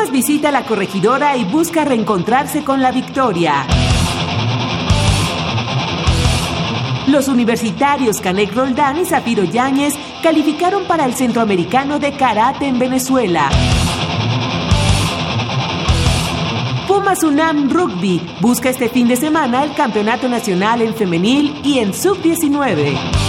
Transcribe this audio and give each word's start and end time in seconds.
Pumas 0.00 0.12
visita 0.12 0.50
la 0.50 0.64
corregidora 0.64 1.36
y 1.36 1.44
busca 1.44 1.84
reencontrarse 1.84 2.64
con 2.64 2.80
la 2.80 2.90
victoria. 2.90 3.66
Los 7.06 7.28
universitarios 7.28 8.18
Canek 8.18 8.54
Roldán 8.54 8.98
y 8.98 9.04
Zafiro 9.04 9.44
Yáñez 9.44 9.94
calificaron 10.22 10.84
para 10.84 11.04
el 11.04 11.14
Centroamericano 11.14 11.98
de 11.98 12.12
Karate 12.12 12.66
en 12.66 12.78
Venezuela. 12.78 13.50
Pumas 16.88 17.22
UNAM 17.22 17.68
Rugby 17.68 18.22
busca 18.40 18.70
este 18.70 18.88
fin 18.88 19.06
de 19.06 19.16
semana 19.16 19.64
el 19.64 19.74
Campeonato 19.74 20.30
Nacional 20.30 20.80
en 20.80 20.94
Femenil 20.94 21.60
y 21.62 21.78
en 21.78 21.92
Sub-19. 21.92 23.19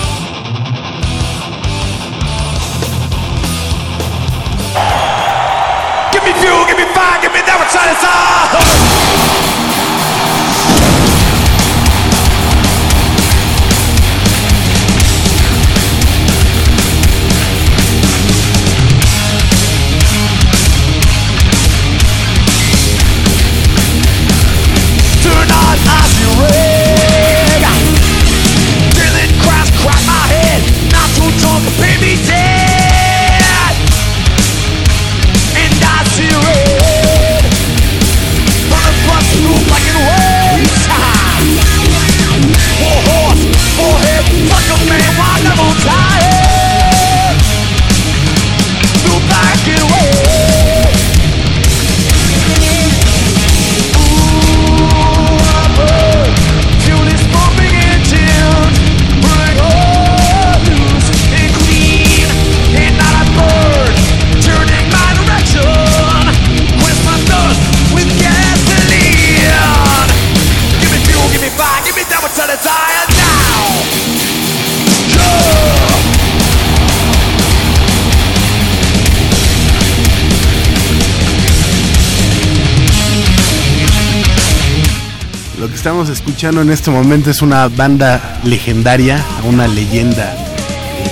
Escuchando 86.22 86.62
en 86.62 86.70
este 86.70 86.92
momento 86.92 87.32
es 87.32 87.42
una 87.42 87.68
banda 87.68 88.40
legendaria, 88.44 89.20
una 89.44 89.68
leyenda 89.68 90.36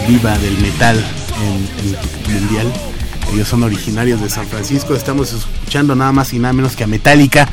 viva 0.08 0.38
del 0.38 0.56
metal 0.60 1.04
en, 1.42 2.32
mundial. 2.32 2.72
Ellos 3.34 3.48
son 3.48 3.64
originarios 3.64 4.22
de 4.22 4.30
San 4.30 4.46
Francisco. 4.46 4.94
Estamos 4.94 5.34
escuchando 5.34 5.96
nada 5.96 6.12
más 6.12 6.32
y 6.34 6.38
nada 6.38 6.54
menos 6.54 6.76
que 6.76 6.84
a 6.84 6.88
Metallica, 6.88 7.48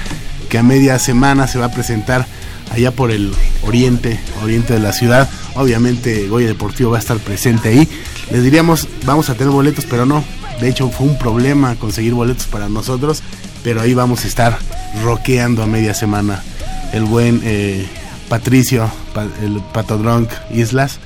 que 0.51 0.59
a 0.59 0.63
media 0.63 0.99
semana 0.99 1.47
se 1.47 1.59
va 1.59 1.67
a 1.67 1.71
presentar 1.71 2.27
allá 2.73 2.91
por 2.91 3.11
el 3.11 3.33
oriente, 3.63 4.21
oriente 4.43 4.75
de 4.75 4.81
la 4.81 4.93
ciudad. 4.93 5.27
Obviamente 5.55 6.29
Goya 6.29 6.49
Deportivo 6.49 6.91
va 6.91 6.99
a 6.99 7.01
estar 7.01 7.17
presente 7.17 7.71
ahí. 7.71 7.89
Les 8.31 8.43
diríamos, 8.43 8.87
vamos 9.07 9.31
a 9.31 9.35
tener 9.35 9.51
boletos, 9.51 9.87
pero 9.89 10.05
no. 10.05 10.23
De 10.61 10.69
hecho, 10.69 10.91
fue 10.91 11.07
un 11.07 11.19
problema 11.19 11.75
conseguir 11.77 12.13
boletos 12.13 12.45
para 12.47 12.69
nosotros, 12.69 13.23
pero 13.65 13.81
ahí 13.81 13.95
vamos 13.95 14.25
a 14.25 14.29
estar 14.29 14.59
rockeando 15.03 15.63
a 15.63 15.67
media 15.67 15.95
semana 15.95 16.43
el 16.97 17.05
buen 17.05 17.41
eh, 17.45 17.87
Patricio, 18.29 18.91
pa- 19.15 19.27
el 19.43 19.61
Patodrunk 19.73 20.29
Islas, 20.53 20.99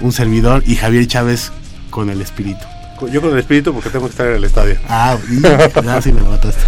un 0.00 0.12
servidor, 0.12 0.62
y 0.66 0.76
Javier 0.76 1.06
Chávez 1.06 1.52
con 1.90 2.10
el 2.10 2.20
espíritu. 2.20 2.60
Yo 3.12 3.20
con 3.20 3.32
el 3.32 3.38
espíritu 3.38 3.72
porque 3.74 3.90
tengo 3.90 4.06
que 4.06 4.10
estar 4.12 4.26
en 4.26 4.36
el 4.36 4.44
estadio. 4.44 4.76
Ah, 4.88 5.16
ya 5.84 6.00
sí 6.02 6.12
me 6.12 6.20
lo 6.20 6.30
mataste. 6.30 6.62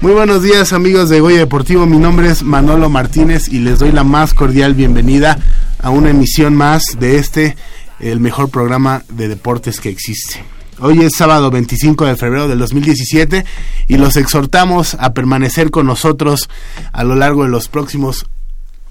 Muy 0.00 0.12
buenos 0.12 0.42
días 0.42 0.72
amigos 0.72 1.08
de 1.10 1.20
Goya 1.20 1.38
Deportivo, 1.38 1.86
mi 1.86 1.98
nombre 1.98 2.30
es 2.30 2.42
Manolo 2.42 2.88
Martínez 2.88 3.48
y 3.48 3.58
les 3.58 3.78
doy 3.80 3.92
la 3.92 4.04
más 4.04 4.32
cordial 4.32 4.74
bienvenida 4.74 5.38
a 5.80 5.90
una 5.90 6.10
emisión 6.10 6.54
más 6.54 6.82
de 6.98 7.18
este, 7.18 7.56
el 7.98 8.20
mejor 8.20 8.48
programa 8.50 9.02
de 9.10 9.28
deportes 9.28 9.80
que 9.80 9.88
existe. 9.90 10.42
Hoy 10.82 10.98
es 11.02 11.12
sábado 11.14 11.50
25 11.50 12.06
de 12.06 12.16
febrero 12.16 12.48
del 12.48 12.58
2017 12.58 13.44
y 13.86 13.98
los 13.98 14.16
exhortamos 14.16 14.96
a 14.98 15.12
permanecer 15.12 15.70
con 15.70 15.84
nosotros 15.84 16.48
a 16.92 17.04
lo 17.04 17.16
largo 17.16 17.42
de 17.42 17.50
los 17.50 17.68
próximos 17.68 18.24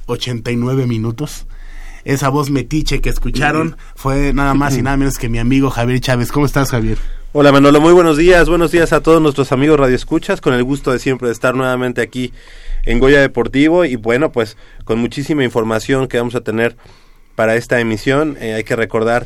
89 0.06 0.86
minutos. 0.86 1.48
Esa 2.06 2.30
voz 2.30 2.52
metiche 2.52 3.02
que 3.02 3.10
escucharon 3.10 3.76
fue 3.96 4.34
nada 4.34 4.54
más 4.54 4.78
y 4.78 4.82
nada 4.84 4.98
menos 4.98 5.18
que 5.18 5.30
mi 5.30 5.40
amigo 5.40 5.72
Javier 5.72 6.00
Chávez. 6.00 6.32
¿Cómo 6.32 6.46
estás 6.46 6.70
Javier? 6.70 7.00
Hola 7.32 7.52
Manolo, 7.52 7.82
muy 7.82 7.94
buenos 7.94 8.18
días. 8.18 8.48
Buenos 8.50 8.72
días 8.72 8.94
a 8.94 9.02
todos 9.02 9.20
nuestros 9.20 9.52
amigos 9.52 9.80
Radio 9.80 9.96
Escuchas. 9.96 10.42
Con 10.42 10.54
el 10.54 10.64
gusto 10.64 10.92
de 10.92 11.00
siempre 11.00 11.30
de 11.30 11.34
estar 11.34 11.56
nuevamente 11.56 12.04
aquí 12.04 12.34
en 12.86 13.00
Goya 13.00 13.20
Deportivo. 13.20 13.84
Y 13.84 13.96
bueno, 13.96 14.32
pues 14.32 14.58
con 14.86 15.00
muchísima 15.00 15.44
información 15.44 16.08
que 16.08 16.20
vamos 16.20 16.36
a 16.36 16.42
tener 16.42 16.78
para 17.34 17.56
esta 17.56 17.80
emisión. 17.80 18.38
Eh, 18.40 18.54
hay 18.54 18.64
que 18.64 18.76
recordar 18.76 19.26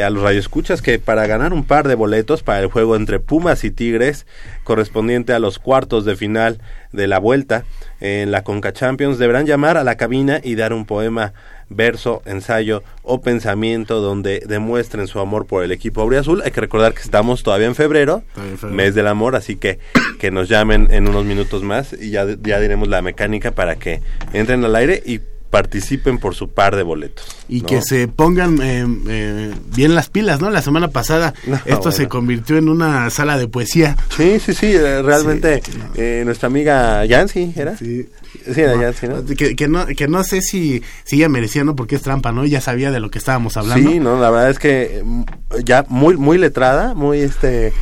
a 0.00 0.10
los 0.10 0.22
radioescuchas 0.22 0.82
que 0.82 0.98
para 0.98 1.26
ganar 1.26 1.52
un 1.52 1.64
par 1.64 1.88
de 1.88 1.94
boletos 1.94 2.42
para 2.42 2.60
el 2.60 2.66
juego 2.68 2.96
entre 2.96 3.20
Pumas 3.20 3.64
y 3.64 3.70
Tigres, 3.70 4.26
correspondiente 4.64 5.32
a 5.32 5.38
los 5.38 5.58
cuartos 5.58 6.04
de 6.04 6.16
final 6.16 6.60
de 6.92 7.06
la 7.06 7.18
vuelta 7.18 7.64
en 8.00 8.30
la 8.30 8.44
Conca 8.44 8.72
Champions, 8.72 9.18
deberán 9.18 9.46
llamar 9.46 9.76
a 9.76 9.84
la 9.84 9.96
cabina 9.96 10.40
y 10.42 10.54
dar 10.54 10.72
un 10.72 10.86
poema, 10.86 11.32
verso, 11.68 12.22
ensayo 12.26 12.82
o 13.02 13.22
pensamiento 13.22 14.00
donde 14.00 14.42
demuestren 14.46 15.06
su 15.06 15.20
amor 15.20 15.46
por 15.46 15.64
el 15.64 15.72
equipo 15.72 16.08
Azul. 16.12 16.42
Hay 16.44 16.50
que 16.50 16.60
recordar 16.60 16.94
que 16.94 17.00
estamos 17.00 17.42
todavía 17.42 17.66
en 17.66 17.74
febrero, 17.74 18.22
en 18.36 18.58
febrero. 18.58 18.76
mes 18.76 18.94
del 18.94 19.06
amor, 19.06 19.36
así 19.36 19.56
que 19.56 19.78
que 20.18 20.30
nos 20.30 20.48
llamen 20.48 20.88
en 20.90 21.08
unos 21.08 21.24
minutos 21.24 21.62
más 21.62 21.92
y 21.92 22.10
ya, 22.10 22.26
ya 22.42 22.60
diremos 22.60 22.88
la 22.88 23.02
mecánica 23.02 23.50
para 23.50 23.76
que 23.76 24.02
entren 24.32 24.64
al 24.64 24.76
aire 24.76 25.02
y 25.04 25.20
participen 25.52 26.16
por 26.18 26.34
su 26.34 26.48
par 26.48 26.76
de 26.76 26.82
boletos. 26.82 27.26
y 27.46 27.60
¿no? 27.60 27.66
que 27.66 27.82
se 27.82 28.08
pongan 28.08 28.58
eh, 28.62 28.86
eh, 29.08 29.54
bien 29.76 29.94
las 29.94 30.08
pilas, 30.08 30.40
¿no? 30.40 30.48
La 30.48 30.62
semana 30.62 30.88
pasada 30.88 31.34
No, 31.46 31.60
esto 31.66 31.92
se 31.92 32.08
convirtió 32.08 32.56
en 32.56 32.70
una 32.70 33.10
sala 33.10 33.36
de 33.36 33.48
poesía. 33.48 33.94
Sí, 34.16 34.40
sí, 34.40 34.54
sí, 34.54 34.68
eh, 34.74 35.02
realmente 35.02 35.60
Sí, 35.62 35.72
no. 35.76 35.90
eh, 35.94 36.22
nuestra 36.24 36.46
amiga 36.46 37.04
Yancy, 37.04 37.52
¿era? 37.54 37.76
Sí. 37.76 38.08
Sí, 38.50 38.60
era 38.62 38.80
Yancy, 38.80 39.08
¿no? 39.08 39.24
Que, 39.26 39.54
que 39.54 39.68
no 39.68 39.84
que 39.86 40.08
no 40.08 40.24
sé 40.24 40.40
si, 40.40 40.82
si 41.04 41.16
ella 41.16 41.28
merecía, 41.28 41.64
¿no? 41.64 41.76
Porque 41.76 41.96
es 41.96 42.02
trampa, 42.02 42.32
¿no? 42.32 42.46
Ya 42.46 42.62
sabía 42.62 42.90
de 42.90 42.98
lo 42.98 43.10
que 43.10 43.18
estábamos 43.18 43.58
hablando. 43.58 43.90
Sí, 43.90 44.00
no, 44.00 44.18
la 44.18 44.30
verdad 44.30 44.50
es 44.50 44.58
que 44.58 45.02
mm, 45.04 45.24
ya 45.64 45.84
muy 45.90 46.16
muy 46.16 46.38
letrada, 46.38 46.94
muy 46.94 47.18
este 47.20 47.74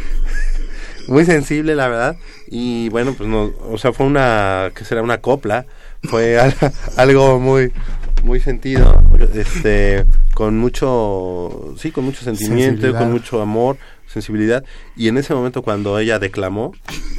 muy 1.06 1.25
sensible, 1.25 1.76
la 1.76 1.87
verdad. 1.87 2.16
Y 2.49 2.88
bueno, 2.88 3.14
pues 3.16 3.28
no, 3.28 3.52
o 3.70 3.78
sea, 3.78 3.93
fue 3.93 4.06
una 4.06 4.73
que 4.75 4.84
será 4.84 5.02
una 5.02 5.19
copla, 5.19 5.66
fue 6.05 6.38
al- 6.38 6.55
algo 6.97 7.38
muy 7.41 7.73
muy 8.23 8.41
sentido, 8.41 9.02
este 9.35 10.05
con 10.35 10.58
mucho 10.58 11.75
sí, 11.79 11.91
con 11.91 12.05
mucho 12.05 12.23
sentimiento, 12.23 12.93
con 12.93 13.12
mucho 13.12 13.41
amor 13.41 13.76
sensibilidad 14.12 14.64
y 14.96 15.08
en 15.08 15.18
ese 15.18 15.34
momento 15.34 15.62
cuando 15.62 15.98
ella 15.98 16.18
declamó 16.18 16.72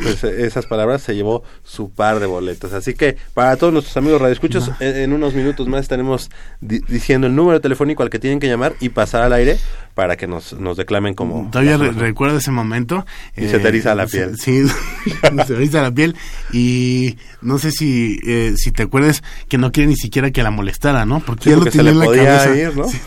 pues, 0.04 0.24
eh, 0.24 0.46
esas 0.46 0.66
palabras 0.66 1.02
se 1.02 1.16
llevó 1.16 1.44
su 1.64 1.90
par 1.90 2.20
de 2.20 2.26
boletos 2.26 2.74
así 2.74 2.94
que 2.94 3.16
para 3.34 3.56
todos 3.56 3.72
nuestros 3.72 3.96
amigos 3.98 4.20
radioescuchos 4.22 4.72
en, 4.80 4.96
en 4.98 5.14
unos 5.14 5.34
minutos 5.34 5.68
más 5.68 5.82
estaremos 5.82 6.30
di- 6.60 6.82
diciendo 6.88 7.28
el 7.28 7.36
número 7.36 7.62
telefónico 7.62 8.04
al 8.04 8.10
que 8.10 8.20
tienen 8.20 8.40
que 8.40 8.48
llamar 8.48 8.74
y 8.80 8.90
pasar 8.90 9.22
al 9.24 9.34
aire 9.34 9.58
para 9.96 10.16
que 10.18 10.26
nos, 10.28 10.54
nos 10.54 10.78
declamen 10.78 11.14
como 11.14 11.50
Todavía 11.52 11.78
re- 11.78 11.92
recuerdo 11.92 12.38
ese 12.38 12.50
momento. 12.52 13.06
Y 13.36 13.48
se 13.48 13.60
te 13.60 13.68
eriza 13.68 13.94
la 13.94 14.08
piel. 14.08 14.38
Sí, 14.38 14.64
se 15.48 15.54
eriza 15.54 15.82
la 15.82 15.92
piel. 15.92 16.16
Y 16.54 17.18
no 17.42 17.58
sé 17.60 17.72
si 17.72 18.18
eh, 18.26 18.54
si 18.56 18.72
te 18.72 18.84
acuerdas 18.84 19.22
que 19.50 19.58
no 19.58 19.72
quiere 19.74 19.88
ni 19.90 19.98
siquiera 19.98 20.32
que 20.32 20.44
la 20.44 20.50
molestara, 20.52 21.06
¿no? 21.06 21.20
Porque 21.20 21.44
Sí, 21.44 21.50
ya 21.50 21.56
lo 21.58 21.62
porque 21.64 21.78
tenía 21.78 21.84
le 21.84 21.92
en 21.92 22.00
la 22.00 22.06
podía 22.06 22.24
cabeza. 22.38 22.58
ir, 22.58 22.78
¿no? 22.78 22.88
Sí, 22.88 23.00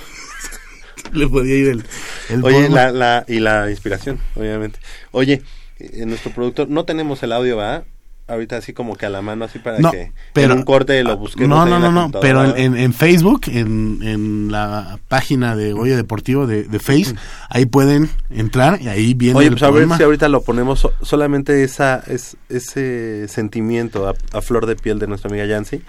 le 1.19 1.28
podía 1.28 1.56
ir 1.56 1.69
el, 1.69 1.84
el 2.31 2.44
Oye, 2.44 2.62
polvo. 2.62 2.75
la, 2.75 2.90
la, 2.93 3.25
y 3.28 3.40
la 3.40 3.70
inspiración, 3.70 4.19
obviamente. 4.37 4.78
Oye, 5.12 5.43
eh, 5.78 6.05
nuestro 6.06 6.31
productor, 6.32 6.69
no 6.69 6.84
tenemos 6.84 7.22
el 7.22 7.32
audio, 7.32 7.56
¿va? 7.56 7.84
Ahorita 8.26 8.56
así 8.56 8.72
como 8.72 8.96
que 8.96 9.05
a 9.05 9.11
la 9.11 9.20
mano, 9.20 9.44
así 9.44 9.58
para 9.58 9.81
No, 9.81 9.90
que 9.90 10.11
pero- 10.32 10.52
en 10.55 10.61
un 10.61 10.64
corte 10.64 11.05
lo 11.05 11.19
busquemos. 11.19 11.50
No, 11.50 11.66
no, 11.66 11.78
no, 11.78 11.93
no, 11.93 12.20
pero 12.22 12.43
en, 12.43 12.56
en- 12.56 12.76
en 12.78 12.94
Facebook, 12.94 13.43
en, 13.49 13.99
en 14.02 14.50
la 14.50 14.99
página 15.08 15.55
de 15.56 15.75
Goya 15.75 15.94
Deportivo 15.94 16.46
de, 16.46 16.62
de 16.62 16.78
Face, 16.78 17.14
ahí 17.50 17.66
pueden 17.66 18.08
entrar 18.31 18.81
y 18.81 18.88
ahí 18.88 19.12
viene 19.12 19.38
Oye, 19.38 19.49
el 19.49 19.55
pues 19.56 19.62
a 19.64 19.70
ver 19.70 19.87
si 19.94 20.02
ahorita 20.02 20.31
lo 20.31 20.40
ponemos 20.40 20.81
so- 20.81 20.94
solamente 21.02 21.64
esa, 21.64 22.02
es, 22.06 22.38
ese 22.49 23.28
sentimiento 23.28 24.08
a, 24.08 24.14
a 24.32 24.40
flor 24.40 24.64
de 24.64 24.76
piel 24.76 24.99
de 24.99 25.06
nuestra 25.06 25.28
amiga 25.28 25.44
Yancy 25.44 25.82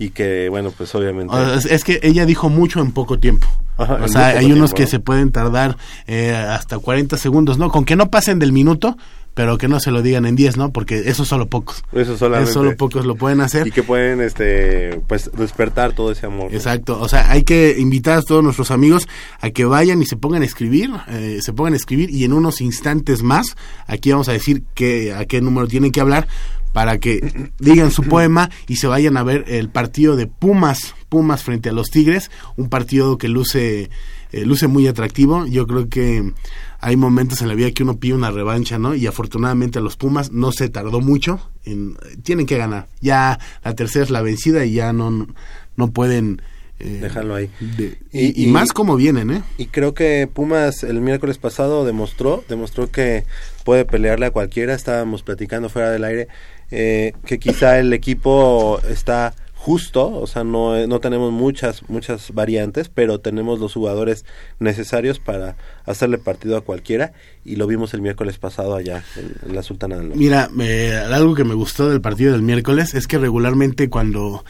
y 0.00 0.10
que, 0.10 0.48
bueno, 0.48 0.72
pues 0.74 0.94
obviamente... 0.94 1.34
Sea, 1.34 1.74
es, 1.74 1.84
que 1.84 2.00
ella 2.02 2.24
dijo 2.24 2.48
mucho 2.48 2.80
en 2.80 2.90
poco 2.90 3.18
tiempo. 3.18 3.46
Ajá, 3.76 3.98
o 4.02 4.08
sea, 4.08 4.28
hay 4.28 4.46
unos 4.46 4.70
tiempo, 4.70 4.76
que 4.76 4.82
¿no? 4.84 4.88
se 4.88 4.98
pueden 4.98 5.30
tardar 5.30 5.76
eh, 6.06 6.34
hasta 6.34 6.78
40 6.78 7.18
segundos, 7.18 7.58
¿no? 7.58 7.70
Con 7.70 7.84
que 7.84 7.96
no 7.96 8.10
pasen 8.10 8.38
del 8.38 8.50
minuto, 8.50 8.96
pero 9.34 9.58
que 9.58 9.68
no 9.68 9.78
se 9.78 9.90
lo 9.90 10.00
digan 10.00 10.24
en 10.24 10.36
10, 10.36 10.56
¿no? 10.56 10.72
Porque 10.72 11.02
eso 11.10 11.26
solo 11.26 11.48
pocos. 11.48 11.84
Eso 11.92 12.16
solamente. 12.16 12.50
Eso 12.50 12.60
solo 12.60 12.76
pocos 12.78 13.04
lo 13.04 13.14
pueden 13.14 13.42
hacer. 13.42 13.66
Y 13.66 13.72
que 13.72 13.82
pueden, 13.82 14.22
este, 14.22 15.02
pues, 15.06 15.30
despertar 15.36 15.92
todo 15.92 16.12
ese 16.12 16.24
amor. 16.24 16.50
¿no? 16.50 16.56
Exacto, 16.56 16.98
o 16.98 17.06
sea, 17.06 17.30
hay 17.30 17.42
que 17.42 17.76
invitar 17.78 18.16
a 18.16 18.22
todos 18.22 18.42
nuestros 18.42 18.70
amigos 18.70 19.06
a 19.40 19.50
que 19.50 19.66
vayan 19.66 20.00
y 20.00 20.06
se 20.06 20.16
pongan 20.16 20.40
a 20.40 20.46
escribir, 20.46 20.90
eh, 21.08 21.40
se 21.42 21.52
pongan 21.52 21.74
a 21.74 21.76
escribir 21.76 22.08
y 22.08 22.24
en 22.24 22.32
unos 22.32 22.62
instantes 22.62 23.22
más, 23.22 23.54
aquí 23.86 24.12
vamos 24.12 24.30
a 24.30 24.32
decir 24.32 24.62
que, 24.74 25.12
a 25.12 25.26
qué 25.26 25.42
número 25.42 25.68
tienen 25.68 25.92
que 25.92 26.00
hablar 26.00 26.26
para 26.72 26.98
que 26.98 27.50
digan 27.58 27.90
su 27.90 28.02
poema 28.08 28.50
y 28.68 28.76
se 28.76 28.86
vayan 28.86 29.16
a 29.16 29.22
ver 29.22 29.44
el 29.48 29.68
partido 29.70 30.16
de 30.16 30.26
Pumas, 30.26 30.94
Pumas 31.08 31.42
frente 31.42 31.68
a 31.68 31.72
los 31.72 31.88
Tigres, 31.90 32.30
un 32.56 32.68
partido 32.68 33.18
que 33.18 33.28
luce, 33.28 33.90
eh, 34.32 34.44
luce 34.44 34.66
muy 34.68 34.86
atractivo, 34.86 35.46
yo 35.46 35.66
creo 35.66 35.88
que 35.88 36.32
hay 36.78 36.96
momentos 36.96 37.42
en 37.42 37.48
la 37.48 37.54
vida 37.54 37.72
que 37.72 37.82
uno 37.82 37.98
pide 37.98 38.14
una 38.14 38.30
revancha, 38.30 38.78
¿no? 38.78 38.94
Y 38.94 39.06
afortunadamente 39.06 39.78
a 39.78 39.82
los 39.82 39.96
Pumas 39.96 40.30
no 40.32 40.52
se 40.52 40.68
tardó 40.68 41.00
mucho, 41.00 41.50
en, 41.64 41.96
tienen 42.22 42.46
que 42.46 42.56
ganar, 42.56 42.86
ya 43.00 43.38
la 43.64 43.74
tercera 43.74 44.04
es 44.04 44.10
la 44.10 44.22
vencida 44.22 44.64
y 44.64 44.72
ya 44.74 44.92
no, 44.92 45.26
no 45.76 45.90
pueden... 45.90 46.40
eh, 46.78 47.00
Dejarlo 47.02 47.34
ahí. 47.34 47.50
de- 47.60 47.98
Y- 48.12 48.26
y, 48.28 48.44
y 48.44 48.48
y- 48.48 48.50
más 48.52 48.72
como 48.72 48.96
vienen, 48.96 49.30
¿eh? 49.30 49.42
Y 49.58 49.66
creo 49.66 49.92
que 49.92 50.26
Pumas 50.32 50.84
el 50.84 51.00
miércoles 51.02 51.36
pasado 51.36 51.84
demostró, 51.84 52.42
demostró 52.48 52.90
que 52.90 53.24
puede 53.64 53.84
pelearle 53.84 54.24
a 54.26 54.30
cualquiera. 54.30 54.72
Estábamos 54.74 55.22
platicando 55.22 55.68
fuera 55.68 55.90
del 55.90 56.04
aire 56.04 56.28
eh, 56.70 57.12
que 57.26 57.38
quizá 57.38 57.78
el 57.78 57.92
equipo 57.92 58.80
está 58.88 59.34
justo, 59.54 60.08
o 60.10 60.26
sea, 60.26 60.42
no, 60.42 60.74
eh, 60.74 60.86
no 60.86 61.00
tenemos 61.00 61.32
muchas, 61.32 61.86
muchas 61.90 62.32
variantes, 62.32 62.88
pero 62.88 63.20
tenemos 63.20 63.60
los 63.60 63.74
jugadores 63.74 64.24
necesarios 64.58 65.18
para 65.18 65.56
hacerle 65.84 66.16
partido 66.16 66.56
a 66.56 66.62
cualquiera 66.62 67.12
y 67.44 67.56
lo 67.56 67.66
vimos 67.66 67.92
el 67.92 68.00
miércoles 68.00 68.38
pasado 68.38 68.74
allá 68.74 69.04
en, 69.16 69.54
la 69.54 69.62
Sultana 69.62 69.96
del 69.96 70.04
Norte. 70.08 70.18
Mira, 70.18 70.48
me- 70.50 70.94
algo 70.96 71.34
que 71.34 71.44
me 71.44 71.52
gustó 71.54 71.90
del 71.90 72.00
partido 72.00 72.32
del 72.32 72.40
miércoles 72.42 72.94
es 72.94 73.06
que 73.06 73.18
regularmente 73.18 73.90
cuando, 73.90 74.46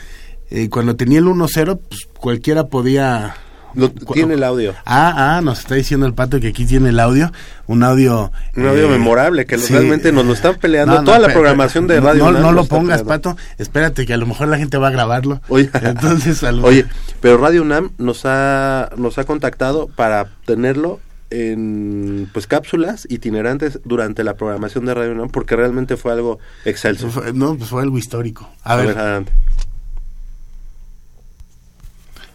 eh, 0.48 0.68
cuando 0.68 0.94
tenía 0.94 1.18
el 1.18 1.24
1-0, 1.26 1.80
pues 1.88 2.08
cualquiera 2.16 2.68
podía... 2.68 3.34
Lo- 3.74 3.90
tiene 3.90 4.34
el 4.34 4.42
audio. 4.44 4.74
Ah, 4.84 5.36
ah, 5.36 5.40
nos 5.42 5.60
está 5.60 5.74
diciendo 5.74 6.06
el 6.06 6.14
pato 6.14 6.40
que 6.40 6.48
aquí 6.48 6.66
tiene 6.66 6.88
el 6.90 7.00
audio, 7.00 7.32
un 7.66 7.82
audio... 7.82 8.32
Un 8.56 8.66
audio 8.66 8.86
eh, 8.86 8.90
memorable, 8.90 9.46
que 9.46 9.58
sí. 9.58 9.72
realmente 9.72 10.12
nos 10.12 10.24
lo 10.26 10.32
están 10.32 10.56
peleando. 10.56 10.94
No, 10.94 11.00
no, 11.00 11.04
Toda 11.04 11.18
la 11.18 11.28
programación 11.32 11.86
de 11.86 12.00
Radio 12.00 12.30
No, 12.30 12.38
no 12.40 12.52
lo 12.52 12.64
pongas, 12.66 13.02
peleando. 13.02 13.34
pato, 13.34 13.36
espérate 13.58 14.06
que 14.06 14.14
a 14.14 14.16
lo 14.16 14.26
mejor 14.26 14.48
la 14.48 14.58
gente 14.58 14.76
va 14.78 14.88
a 14.88 14.90
grabarlo. 14.90 15.40
Oye, 15.48 15.70
Entonces, 15.82 16.42
Oye, 16.42 16.86
pero 17.20 17.38
Radio 17.38 17.62
UNAM 17.62 17.90
nos 17.98 18.22
ha, 18.24 18.90
nos 18.96 19.18
ha 19.18 19.24
contactado 19.24 19.88
para 19.88 20.28
tenerlo 20.46 21.00
en 21.32 22.28
pues 22.32 22.46
cápsulas 22.48 23.06
itinerantes 23.08 23.78
durante 23.84 24.24
la 24.24 24.34
programación 24.34 24.84
de 24.84 24.94
Radio 24.94 25.12
UNAM 25.12 25.28
porque 25.28 25.54
realmente 25.56 25.96
fue 25.96 26.12
algo 26.12 26.38
excelso. 26.64 27.08
No, 27.34 27.56
pues 27.56 27.70
fue 27.70 27.82
algo 27.82 27.98
histórico. 27.98 28.48
A, 28.64 28.72
A 28.72 28.76
ver, 28.76 28.86
ver, 28.88 28.98
adelante. 28.98 29.32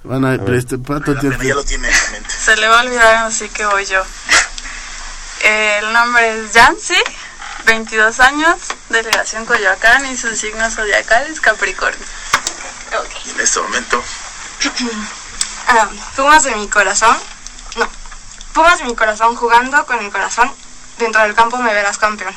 Bueno, 0.05 0.27
pero 0.31 0.45
ver. 0.45 0.55
este 0.55 0.77
pato 0.77 1.15
tiene... 1.17 1.37
Se 2.27 2.55
le 2.57 2.67
va 2.67 2.79
a 2.79 2.83
olvidar, 2.83 3.25
así 3.25 3.49
que 3.49 3.65
voy 3.65 3.85
yo. 3.85 4.01
El 5.43 5.93
nombre 5.93 6.39
es 6.41 6.53
Yancy, 6.53 6.97
22 7.65 8.19
años, 8.19 8.57
delegación 8.89 9.45
Coyoacán 9.45 10.05
y 10.05 10.17
su 10.17 10.35
signo 10.35 10.69
zodiacal 10.69 11.27
es 11.27 11.41
Capricornio. 11.41 12.05
Ok. 12.99 13.27
En 13.33 13.41
este 13.41 13.59
momento, 13.59 14.03
Ah, 15.67 15.89
Pumas 16.15 16.43
de 16.43 16.55
mi 16.55 16.67
corazón. 16.67 17.17
No. 17.77 17.89
Pumas 18.53 18.79
de 18.79 18.85
mi 18.85 18.95
corazón 18.95 19.35
jugando 19.35 19.85
con 19.85 19.99
el 19.99 20.11
corazón. 20.11 20.51
Dentro 20.99 21.21
del 21.23 21.33
campo 21.33 21.57
me 21.57 21.73
verás 21.73 21.97
campeón. 21.97 22.33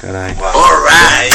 Caray. 0.00 0.32
alright. 0.32 1.32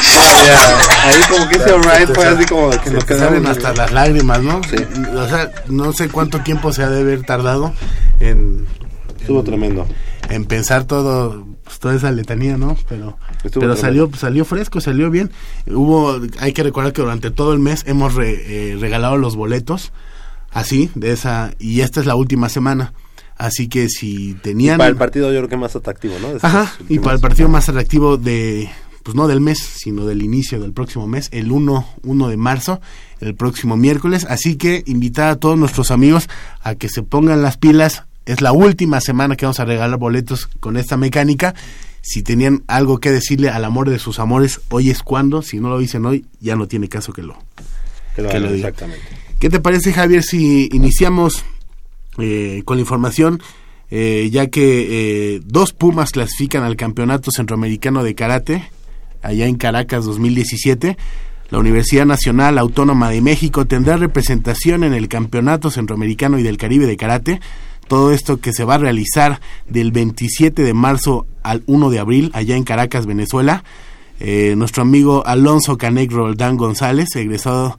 Ahí 1.04 1.22
como 1.30 1.50
que 1.50 1.56
ese 1.58 1.70
alright 1.72 2.14
fue 2.14 2.26
así 2.26 2.46
como 2.46 2.70
que 2.70 2.90
nos 2.92 3.04
quedamos 3.06 3.46
hasta 3.50 3.74
las 3.74 3.92
lágrimas, 3.92 4.42
¿no? 4.42 4.62
Sí. 4.64 4.78
O 5.18 5.28
sea, 5.28 5.52
no 5.68 5.92
sé 5.94 6.08
cuánto 6.10 6.40
tiempo 6.42 6.72
se 6.72 6.84
ha 6.84 6.90
de 6.90 7.02
haber 7.02 7.24
tardado 7.24 7.74
en, 8.20 8.66
Estuvo 9.20 9.44
tremendo. 9.44 9.86
en 10.30 10.46
pensar 10.46 10.86
todo, 10.86 11.46
pues, 11.66 11.80
toda 11.80 11.96
esa 11.96 12.12
letanía, 12.12 12.56
¿no? 12.58 12.78
Pero, 12.88 13.18
Estuvo 13.44 13.62
pero 13.62 13.76
tremendo. 13.76 13.78
salió, 13.78 14.10
salió 14.18 14.46
fresco, 14.46 14.80
salió 14.80 15.10
bien. 15.12 15.32
Hubo, 15.68 16.20
hay 16.40 16.54
que 16.54 16.64
recordar 16.64 16.94
que 16.94 17.02
durante 17.02 17.32
todo 17.32 17.52
el 17.54 17.60
mes 17.60 17.84
hemos 17.86 18.14
re- 18.16 18.72
eh, 18.72 18.78
regalado 18.80 19.18
los 19.18 19.36
boletos, 19.36 19.92
así, 20.52 20.90
de 20.96 21.12
esa, 21.12 21.52
y 21.60 21.82
esta 21.82 22.00
es 22.00 22.06
la 22.06 22.16
última 22.16 22.48
semana. 22.48 22.94
Así 23.38 23.68
que 23.68 23.90
si 23.90 24.36
tenían... 24.36 24.78
Para 24.78 24.90
el 24.90 24.96
partido 24.96 25.32
yo 25.32 25.40
creo 25.40 25.50
que 25.50 25.58
más 25.58 25.76
atractivo, 25.76 26.16
¿no? 26.20 26.30
Ajá, 26.42 26.74
y 26.90 27.00
para 27.00 27.16
el 27.16 27.22
partido 27.22 27.50
más 27.50 27.68
atractivo 27.68 28.18
de, 28.18 28.70
pues 29.04 29.16
no 29.16 29.28
del 29.28 29.42
mes, 29.42 29.60
sino 29.60 30.06
del 30.06 30.22
inicio 30.22 30.60
del 30.60 30.72
próximo 30.72 31.08
mes, 31.08 31.28
el 31.32 31.52
1, 31.52 31.88
1 32.04 32.28
de 32.30 32.38
marzo, 32.38 32.82
el 33.20 33.36
próximo 33.36 33.76
miércoles. 33.76 34.26
Así 34.30 34.56
que 34.56 34.84
invitar 34.88 35.30
a 35.30 35.36
todos 35.36 35.58
nuestros 35.58 35.92
amigos 35.92 36.30
a 36.62 36.76
que 36.76 36.90
se 36.90 37.04
pongan 37.04 37.42
las 37.42 37.58
pilas. 37.58 38.04
Es 38.26 38.40
la 38.42 38.54
última 38.54 39.02
semana 39.02 39.36
que 39.36 39.46
vamos 39.46 39.60
a 39.60 39.66
regalar 39.66 40.00
boletos 40.00 40.48
con 40.60 40.78
esta 40.78 40.96
mecánica. 40.96 41.54
Si 42.02 42.24
tenían 42.24 42.64
algo 42.68 43.00
que 43.00 43.12
decirle 43.12 43.50
al 43.50 43.66
amor 43.66 43.90
de 43.90 44.00
sus 44.00 44.20
amores, 44.20 44.62
hoy 44.70 44.90
es 44.90 45.04
cuando. 45.04 45.42
Si 45.42 45.60
no 45.60 45.70
lo 45.70 45.80
dicen 45.80 46.06
hoy, 46.06 46.26
ya 46.40 46.56
no 46.56 46.68
tiene 46.68 46.88
caso 46.88 47.12
que 47.12 47.24
lo, 47.24 47.38
que 48.16 48.22
lo 48.22 48.30
que 48.30 48.40
lo 48.40 48.46
hagan, 48.46 48.56
diga. 48.56 48.70
exactamente. 48.70 49.06
¿Qué 49.40 49.50
te 49.50 49.60
parece, 49.60 49.92
Javier, 49.92 50.24
si 50.24 50.70
iniciamos 50.72 51.44
eh, 52.18 52.62
con 52.66 52.78
la 52.78 52.82
información? 52.82 53.42
eh, 53.96 54.30
ya 54.32 54.48
que 54.48 55.36
eh, 55.36 55.42
dos 55.46 55.72
Pumas 55.72 56.10
clasifican 56.10 56.64
al 56.64 56.76
Campeonato 56.76 57.30
Centroamericano 57.30 58.04
de 58.04 58.16
Karate, 58.16 58.68
allá 59.22 59.46
en 59.46 59.56
Caracas 59.56 60.04
2017. 60.06 60.98
La 61.52 61.60
Universidad 61.60 62.08
Nacional 62.08 62.58
Autónoma 62.58 63.12
de 63.12 63.22
México 63.22 63.66
tendrá 63.66 63.96
representación 63.96 64.84
en 64.84 64.96
el 64.96 65.10
Campeonato 65.10 65.70
Centroamericano 65.70 66.40
y 66.40 66.44
del 66.44 66.58
Caribe 66.58 66.88
de 66.88 66.98
Karate. 66.98 67.40
Todo 67.88 68.12
esto 68.12 68.40
que 68.40 68.52
se 68.52 68.64
va 68.64 68.76
a 68.76 68.80
realizar 68.80 69.40
del 69.70 69.92
27 69.92 70.64
de 70.64 70.74
marzo 70.74 71.28
al 71.44 71.62
1 71.68 71.92
de 71.92 72.00
abril, 72.00 72.32
allá 72.34 72.56
en 72.56 72.64
Caracas, 72.64 73.06
Venezuela. 73.06 73.64
Eh, 74.20 74.56
nuestro 74.58 74.82
amigo 74.82 75.24
Alonso 75.28 75.78
Canec 75.78 76.12
Roldán 76.12 76.58
González, 76.58 77.16
egresado 77.16 77.78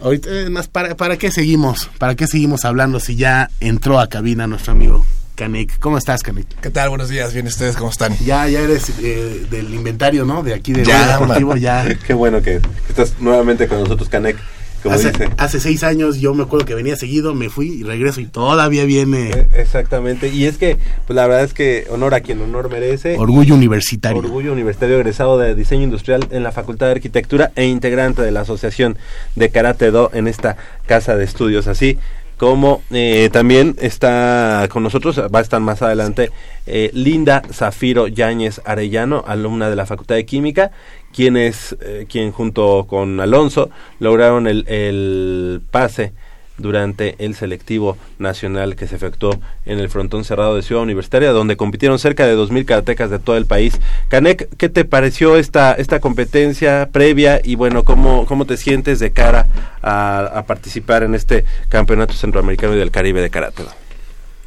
Ahorita, 0.00 0.28
eh, 0.30 0.50
más, 0.50 0.68
¿para, 0.68 0.96
¿para 0.96 1.16
qué 1.16 1.30
seguimos? 1.30 1.90
¿Para 1.98 2.14
qué 2.14 2.26
seguimos 2.26 2.64
hablando 2.64 3.00
si 3.00 3.16
ya 3.16 3.50
entró 3.60 4.00
a 4.00 4.08
cabina 4.08 4.46
nuestro 4.46 4.72
amigo 4.72 5.06
Canek? 5.34 5.78
¿Cómo 5.78 5.98
estás, 5.98 6.22
Canek? 6.22 6.46
¿Qué 6.60 6.70
tal? 6.70 6.88
Buenos 6.90 7.08
días. 7.08 7.32
Bien, 7.32 7.46
¿ustedes 7.46 7.76
cómo 7.76 7.90
están? 7.90 8.16
Ya, 8.18 8.48
ya 8.48 8.60
eres 8.60 8.92
eh, 9.00 9.46
del 9.50 9.72
inventario, 9.74 10.24
¿no? 10.24 10.42
De 10.42 10.54
aquí 10.54 10.72
de 10.72 10.84
Ya, 10.84 11.18
Deportivo, 11.18 11.56
ya. 11.56 11.86
Qué 12.06 12.14
bueno 12.14 12.42
que, 12.42 12.60
que 12.60 12.88
estás 12.88 13.14
nuevamente 13.20 13.66
con 13.68 13.80
nosotros, 13.80 14.08
Canek, 14.08 14.36
como 14.84 14.94
Hace, 14.94 15.10
dice. 15.10 15.28
hace 15.38 15.58
seis 15.60 15.82
años 15.82 16.20
yo 16.20 16.34
me 16.34 16.44
acuerdo 16.44 16.66
que 16.66 16.74
venía 16.74 16.94
seguido, 16.94 17.34
me 17.34 17.48
fui 17.48 17.68
y 17.80 17.82
regreso 17.82 18.20
y 18.20 18.26
todavía 18.26 18.84
viene 18.84 19.30
Eh, 19.30 19.48
Exactamente. 19.54 20.28
Y 20.28 20.44
es 20.44 20.58
que, 20.58 20.76
pues 21.06 21.16
la 21.16 21.26
verdad 21.26 21.42
es 21.42 21.54
que 21.54 21.86
honor 21.90 22.14
a 22.14 22.20
quien 22.20 22.40
honor 22.42 22.70
merece. 22.70 23.16
Orgullo 23.18 23.54
Universitario. 23.54 24.20
Orgullo 24.20 24.52
Universitario 24.52 24.96
egresado 24.96 25.38
de 25.38 25.54
Diseño 25.54 25.82
Industrial 25.84 26.26
en 26.30 26.42
la 26.44 26.52
Facultad 26.52 26.86
de 26.86 26.92
Arquitectura 26.92 27.50
e 27.56 27.64
integrante 27.64 28.22
de 28.22 28.30
la 28.30 28.42
Asociación 28.42 28.98
de 29.34 29.48
Karate 29.48 29.90
Do 29.90 30.10
en 30.12 30.28
esta 30.28 30.56
casa 30.86 31.16
de 31.16 31.24
estudios. 31.24 31.66
Así 31.66 31.98
como 32.44 32.82
eh, 32.90 33.30
también 33.32 33.74
está 33.80 34.68
con 34.70 34.82
nosotros, 34.82 35.18
va 35.18 35.38
a 35.38 35.40
estar 35.40 35.62
más 35.62 35.80
adelante, 35.80 36.30
eh, 36.66 36.90
Linda 36.92 37.40
Zafiro 37.50 38.06
Yáñez 38.06 38.60
Arellano, 38.66 39.24
alumna 39.26 39.70
de 39.70 39.76
la 39.76 39.86
Facultad 39.86 40.16
de 40.16 40.26
Química, 40.26 40.70
quien, 41.14 41.38
es, 41.38 41.74
eh, 41.80 42.04
quien 42.06 42.32
junto 42.32 42.84
con 42.86 43.18
Alonso 43.18 43.70
lograron 43.98 44.46
el, 44.46 44.68
el 44.68 45.62
pase 45.70 46.12
durante 46.56 47.16
el 47.18 47.34
selectivo 47.34 47.96
nacional 48.18 48.76
que 48.76 48.86
se 48.86 48.96
efectuó 48.96 49.38
en 49.66 49.78
el 49.80 49.88
frontón 49.88 50.24
cerrado 50.24 50.56
de 50.56 50.62
Ciudad 50.62 50.82
Universitaria, 50.82 51.32
donde 51.32 51.56
compitieron 51.56 51.98
cerca 51.98 52.26
de 52.26 52.36
2.000 52.36 52.64
karatecas 52.64 53.10
de 53.10 53.18
todo 53.18 53.36
el 53.36 53.46
país. 53.46 53.80
Canek, 54.08 54.48
¿qué 54.56 54.68
te 54.68 54.84
pareció 54.84 55.36
esta, 55.36 55.72
esta 55.72 56.00
competencia 56.00 56.88
previa 56.92 57.40
y 57.42 57.56
bueno, 57.56 57.84
cómo, 57.84 58.26
cómo 58.26 58.44
te 58.44 58.56
sientes 58.56 58.98
de 58.98 59.12
cara 59.12 59.46
a, 59.82 60.20
a 60.20 60.46
participar 60.46 61.02
en 61.02 61.14
este 61.14 61.44
Campeonato 61.68 62.14
Centroamericano 62.14 62.74
y 62.74 62.78
del 62.78 62.90
Caribe 62.90 63.20
de 63.20 63.30
Karate? 63.30 63.64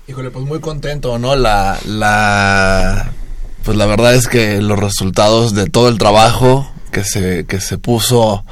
Híjole, 0.08 0.32
pues 0.32 0.46
muy 0.46 0.62
contento, 0.62 1.20
¿no? 1.20 1.36
La, 1.36 1.78
la, 1.86 3.12
pues 3.64 3.76
la 3.76 3.86
verdad 3.86 4.16
es 4.16 4.30
que 4.30 4.62
los 4.62 4.80
resultados 4.80 5.54
de 5.54 5.70
todo 5.70 5.90
el 5.90 5.98
trabajo 5.98 6.72
que 6.92 7.04
se, 7.04 7.46
que 7.46 7.60
se 7.60 7.78
puso 7.78 8.46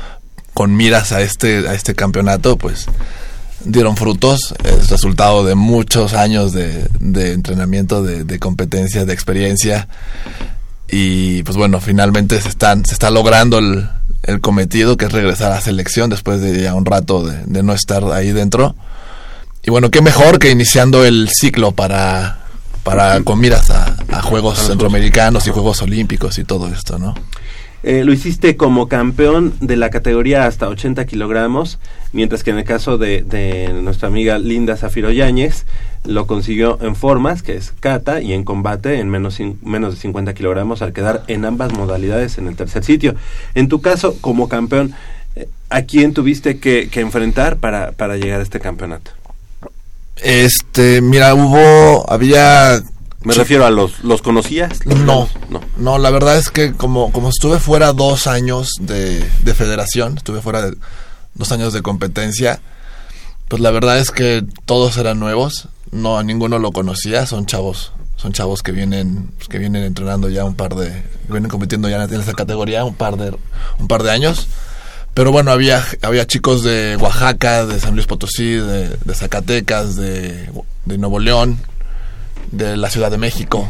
con 0.53 0.75
miras 0.75 1.13
a 1.13 1.21
este, 1.21 1.67
a 1.69 1.73
este 1.73 1.95
campeonato, 1.95 2.57
pues 2.57 2.87
dieron 3.65 3.97
frutos, 3.97 4.55
es 4.63 4.89
resultado 4.89 5.43
de 5.43 5.55
muchos 5.55 6.13
años 6.13 6.53
de, 6.53 6.87
de 6.99 7.33
entrenamiento, 7.33 8.03
de, 8.03 8.23
de, 8.23 8.39
competencia, 8.39 9.05
de 9.05 9.13
experiencia. 9.13 9.87
Y 10.89 11.43
pues 11.43 11.57
bueno, 11.57 11.81
finalmente 11.81 12.39
se 12.41 12.49
están 12.49 12.85
se 12.85 12.93
está 12.93 13.09
logrando 13.09 13.57
el, 13.57 13.89
el 14.23 14.39
cometido 14.39 14.97
que 14.97 15.05
es 15.05 15.11
regresar 15.11 15.51
a 15.51 15.55
la 15.55 15.61
selección 15.61 16.09
después 16.09 16.41
de 16.41 16.61
ya 16.61 16.75
un 16.75 16.85
rato 16.85 17.25
de, 17.25 17.43
de, 17.45 17.63
no 17.63 17.73
estar 17.73 18.03
ahí 18.11 18.31
dentro. 18.31 18.75
Y 19.63 19.71
bueno, 19.71 19.89
qué 19.89 20.01
mejor 20.01 20.37
que 20.37 20.51
iniciando 20.51 21.03
el 21.05 21.29
ciclo 21.29 21.71
para 21.71 22.39
para 22.83 23.21
con 23.21 23.39
miras 23.39 23.71
a, 23.71 23.95
a 24.11 24.21
Juegos 24.21 24.59
Centroamericanos 24.59 25.47
y 25.47 25.49
Juegos 25.49 25.81
Olímpicos 25.81 26.37
y 26.37 26.43
todo 26.43 26.67
esto, 26.67 26.99
¿no? 26.99 27.15
Eh, 27.85 28.03
lo 28.03 28.13
hiciste 28.13 28.57
como 28.57 28.87
campeón 28.87 29.53
de 29.59 29.75
la 29.75 29.91
categoría 29.91 30.47
hasta 30.47 30.67
80 30.67 31.05
kilogramos, 31.05 31.77
mientras 32.15 32.43
que 32.43 32.51
en 32.51 32.57
el 32.57 32.63
caso 32.63 32.97
de, 32.97 33.23
de 33.23 33.73
nuestra 33.73 34.07
amiga 34.07 34.39
Linda 34.39 34.77
Zafiro 34.77 35.11
Yáñez 35.11 35.65
lo 36.05 36.27
consiguió 36.27 36.79
en 36.81 36.95
formas, 36.95 37.43
que 37.43 37.57
es 37.57 37.73
kata, 37.79 38.21
y 38.21 38.31
en 38.31 38.45
combate 38.45 38.99
en 38.99 39.09
menos, 39.09 39.37
menos 39.61 39.95
de 39.95 39.99
50 39.99 40.33
kilogramos, 40.33 40.81
al 40.81 40.93
quedar 40.93 41.23
en 41.27 41.43
ambas 41.43 41.73
modalidades 41.73 42.37
en 42.37 42.47
el 42.47 42.55
tercer 42.55 42.85
sitio. 42.85 43.15
En 43.53 43.67
tu 43.67 43.81
caso, 43.81 44.15
como 44.21 44.47
campeón, 44.47 44.93
eh, 45.35 45.49
¿a 45.69 45.81
quién 45.81 46.13
tuviste 46.13 46.59
que, 46.59 46.87
que 46.89 47.01
enfrentar 47.01 47.57
para, 47.57 47.91
para 47.91 48.15
llegar 48.15 48.39
a 48.39 48.43
este 48.43 48.61
campeonato? 48.61 49.11
Este, 50.23 51.01
mira, 51.01 51.35
hubo, 51.35 52.09
había 52.09 52.81
me 53.23 53.33
refiero 53.33 53.65
a 53.65 53.71
los, 53.71 54.03
¿los 54.03 54.21
conocías? 54.21 54.85
No, 54.85 55.27
no, 55.49 55.59
no, 55.77 55.97
la 55.97 56.11
verdad 56.11 56.37
es 56.37 56.49
que 56.49 56.73
como, 56.73 57.11
como 57.11 57.29
estuve 57.29 57.59
fuera 57.59 57.91
dos 57.91 58.27
años 58.27 58.69
de, 58.79 59.19
de 59.41 59.53
federación, 59.53 60.15
estuve 60.17 60.41
fuera 60.41 60.61
de 60.61 60.77
dos 61.35 61.51
años 61.51 61.73
de 61.73 61.81
competencia, 61.81 62.59
pues 63.47 63.61
la 63.61 63.71
verdad 63.71 63.99
es 63.99 64.11
que 64.11 64.43
todos 64.65 64.97
eran 64.97 65.19
nuevos, 65.19 65.69
no 65.91 66.17
a 66.17 66.23
ninguno 66.23 66.59
lo 66.59 66.71
conocía, 66.71 67.25
son 67.25 67.45
chavos, 67.45 67.93
son 68.15 68.33
chavos 68.33 68.63
que 68.63 68.71
vienen, 68.71 69.29
pues, 69.37 69.47
que 69.47 69.59
vienen 69.59 69.83
entrenando 69.83 70.29
ya 70.29 70.43
un 70.43 70.55
par 70.55 70.75
de, 70.75 71.03
vienen 71.29 71.49
compitiendo 71.49 71.89
ya 71.89 72.03
en 72.03 72.21
esa 72.21 72.33
categoría 72.33 72.83
un 72.83 72.95
par 72.95 73.17
de, 73.17 73.35
un 73.79 73.87
par 73.87 74.03
de 74.03 74.11
años. 74.11 74.47
Pero 75.13 75.31
bueno, 75.31 75.51
había, 75.51 75.81
había 76.01 76.27
chicos 76.27 76.61
de 76.63 76.97
Oaxaca, 76.97 77.65
de 77.65 77.79
San 77.79 77.93
Luis 77.93 78.05
Potosí, 78.05 78.55
de, 78.55 78.89
de 78.89 79.15
Zacatecas, 79.15 79.95
de, 79.95 80.49
de 80.83 80.97
Nuevo 80.97 81.19
León, 81.19 81.57
de 82.51 82.75
la 82.75 82.89
Ciudad 82.89 83.11
de 83.11 83.17
México. 83.17 83.69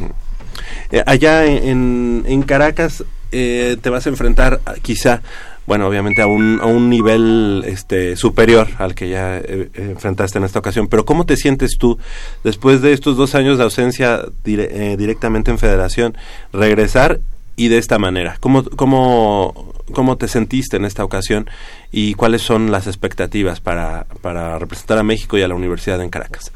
Eh, 0.91 1.03
allá 1.05 1.45
en, 1.45 2.23
en 2.27 2.41
Caracas 2.41 3.03
eh, 3.31 3.77
te 3.81 3.89
vas 3.89 4.05
a 4.05 4.09
enfrentar 4.09 4.61
quizá, 4.81 5.21
bueno, 5.67 5.87
obviamente 5.87 6.21
a 6.21 6.27
un, 6.27 6.59
a 6.61 6.65
un 6.65 6.89
nivel 6.89 7.63
este, 7.65 8.15
superior 8.15 8.67
al 8.77 8.95
que 8.95 9.09
ya 9.09 9.37
eh, 9.37 9.69
enfrentaste 9.75 10.37
en 10.37 10.43
esta 10.43 10.59
ocasión, 10.59 10.87
pero 10.87 11.05
¿cómo 11.05 11.25
te 11.25 11.37
sientes 11.37 11.77
tú 11.79 11.97
después 12.43 12.81
de 12.81 12.93
estos 12.93 13.17
dos 13.17 13.35
años 13.35 13.57
de 13.57 13.63
ausencia 13.63 14.25
dire 14.43 14.95
directamente 14.97 15.51
en 15.51 15.57
federación, 15.57 16.17
regresar 16.53 17.19
y 17.55 17.69
de 17.69 17.77
esta 17.77 17.97
manera? 17.97 18.37
¿Cómo, 18.39 18.63
cómo, 18.63 19.73
¿Cómo 19.93 20.17
te 20.17 20.27
sentiste 20.27 20.77
en 20.77 20.85
esta 20.85 21.03
ocasión 21.03 21.47
y 21.91 22.15
cuáles 22.15 22.41
son 22.41 22.71
las 22.71 22.87
expectativas 22.87 23.59
para, 23.61 24.07
para 24.21 24.57
representar 24.57 24.97
a 24.97 25.03
México 25.03 25.37
y 25.37 25.43
a 25.43 25.47
la 25.47 25.55
Universidad 25.55 26.01
en 26.01 26.09
Caracas? 26.09 26.51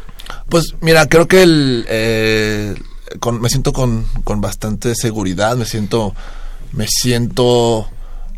Pues 0.50 0.76
mira, 0.82 1.08
creo 1.08 1.28
que 1.28 1.44
el, 1.44 1.86
eh, 1.88 2.76
con, 3.20 3.40
me 3.40 3.50
siento 3.50 3.72
con, 3.72 4.06
con, 4.24 4.42
bastante 4.42 4.96
seguridad, 4.96 5.56
me 5.58 5.66
siento, 5.66 6.16
me 6.74 6.88
siento 6.88 7.88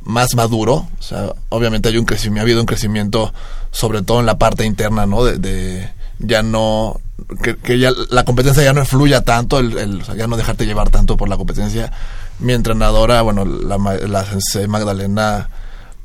más 0.03 0.35
maduro, 0.35 0.87
o 0.99 1.01
sea, 1.01 1.33
obviamente 1.49 1.89
hay 1.89 1.97
un 1.97 2.05
crecimiento, 2.05 2.41
ha 2.41 2.43
habido 2.43 2.59
un 2.59 2.65
crecimiento 2.65 3.33
sobre 3.71 4.01
todo 4.01 4.19
en 4.19 4.25
la 4.25 4.37
parte 4.37 4.65
interna, 4.65 5.05
¿no? 5.05 5.23
De, 5.23 5.37
de 5.37 5.89
ya 6.19 6.43
no, 6.43 6.99
que, 7.41 7.55
que, 7.57 7.79
ya 7.79 7.91
la 8.09 8.25
competencia 8.25 8.63
ya 8.63 8.73
no 8.73 8.81
influya 8.81 9.21
tanto, 9.21 9.59
el, 9.59 9.77
el 9.77 10.01
o 10.01 10.05
sea, 10.05 10.15
ya 10.15 10.27
no 10.27 10.37
dejarte 10.37 10.65
llevar 10.65 10.89
tanto 10.89 11.17
por 11.17 11.29
la 11.29 11.37
competencia. 11.37 11.91
Mi 12.39 12.53
entrenadora, 12.53 13.21
bueno, 13.21 13.45
la, 13.45 13.77
la 13.77 14.67
Magdalena 14.67 15.49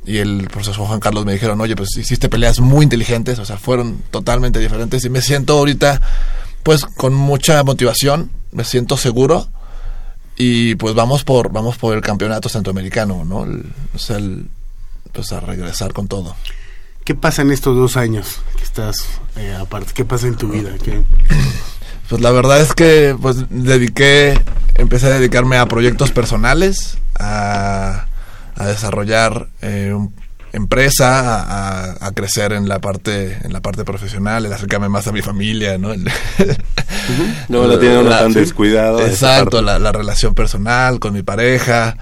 y 0.05 0.19
el 0.19 0.49
profesor 0.49 0.87
Juan 0.87 1.00
Carlos 1.00 1.25
me 1.25 1.33
dijeron, 1.33 1.61
oye, 1.61 1.75
pues 1.75 1.97
hiciste 1.97 2.29
peleas 2.29 2.61
muy 2.61 2.85
inteligentes, 2.85 3.38
o 3.38 3.45
sea, 3.45 3.57
fueron 3.57 4.03
totalmente 4.11 4.61
diferentes 4.61 5.05
y 5.05 5.11
me 5.11 5.21
siento 5.21 5.59
ahorita 5.59 6.00
pues 6.62 6.85
con 6.85 7.15
mucha 7.15 7.62
motivación, 7.62 8.31
me 8.53 8.65
siento 8.65 8.97
seguro 8.97 9.49
y 10.37 10.75
pues 10.76 10.95
vamos 10.95 11.25
por 11.25 11.50
vamos 11.52 11.76
por 11.76 11.95
el 11.95 12.02
campeonato 12.02 12.49
centroamericano, 12.49 13.25
¿no? 13.25 13.45
El, 13.45 13.73
o 13.95 13.99
sea, 13.99 14.16
el, 14.16 14.49
pues 15.12 15.33
a 15.33 15.40
regresar 15.40 15.93
con 15.93 16.09
todo. 16.09 16.37
¿Qué 17.05 17.14
pasa 17.14 17.43
en 17.43 17.52
estos 17.52 17.76
dos 17.76 17.97
años 17.97 18.40
que 18.57 18.64
estás 18.64 19.07
eh, 19.37 19.57
aparte? 19.59 19.93
¿Qué 19.95 20.05
pasa 20.05 20.26
en 20.26 20.37
tu 20.37 20.49
vida? 20.49 20.71
¿Qué? 20.83 21.02
Pues 22.09 22.23
la 22.23 22.31
verdad 22.31 22.61
es 22.61 22.73
que 22.73 23.16
pues 23.21 23.50
dediqué, 23.50 24.40
empecé 24.76 25.07
a 25.07 25.19
dedicarme 25.19 25.57
a 25.57 25.66
proyectos 25.66 26.12
personales, 26.12 26.99
a 27.19 28.07
a 28.57 28.66
desarrollar 28.66 29.49
eh, 29.61 29.93
un, 29.95 30.14
empresa, 30.53 31.43
a, 31.43 32.07
a, 32.07 32.12
crecer 32.12 32.53
en 32.53 32.69
la 32.69 32.81
parte 32.81 33.38
en 33.43 33.53
la 33.53 33.61
parte 33.61 33.85
profesional, 33.85 34.47
el 34.47 34.53
acercarme 34.53 34.88
más 34.88 35.07
a 35.07 35.12
mi 35.12 35.23
familia, 35.23 35.79
¿no? 35.79 35.93
El, 35.95 36.05
no 37.49 37.67
lo 37.67 37.79
tiene 37.79 37.99
uno 37.99 38.11
la, 38.11 38.21
tan 38.21 38.33
descuidado. 38.33 39.00
Exacto, 39.07 39.62
la, 39.62 39.79
la, 39.79 39.93
relación 39.93 40.35
personal 40.35 40.99
con 40.99 41.12
mi 41.12 41.23
pareja. 41.23 41.97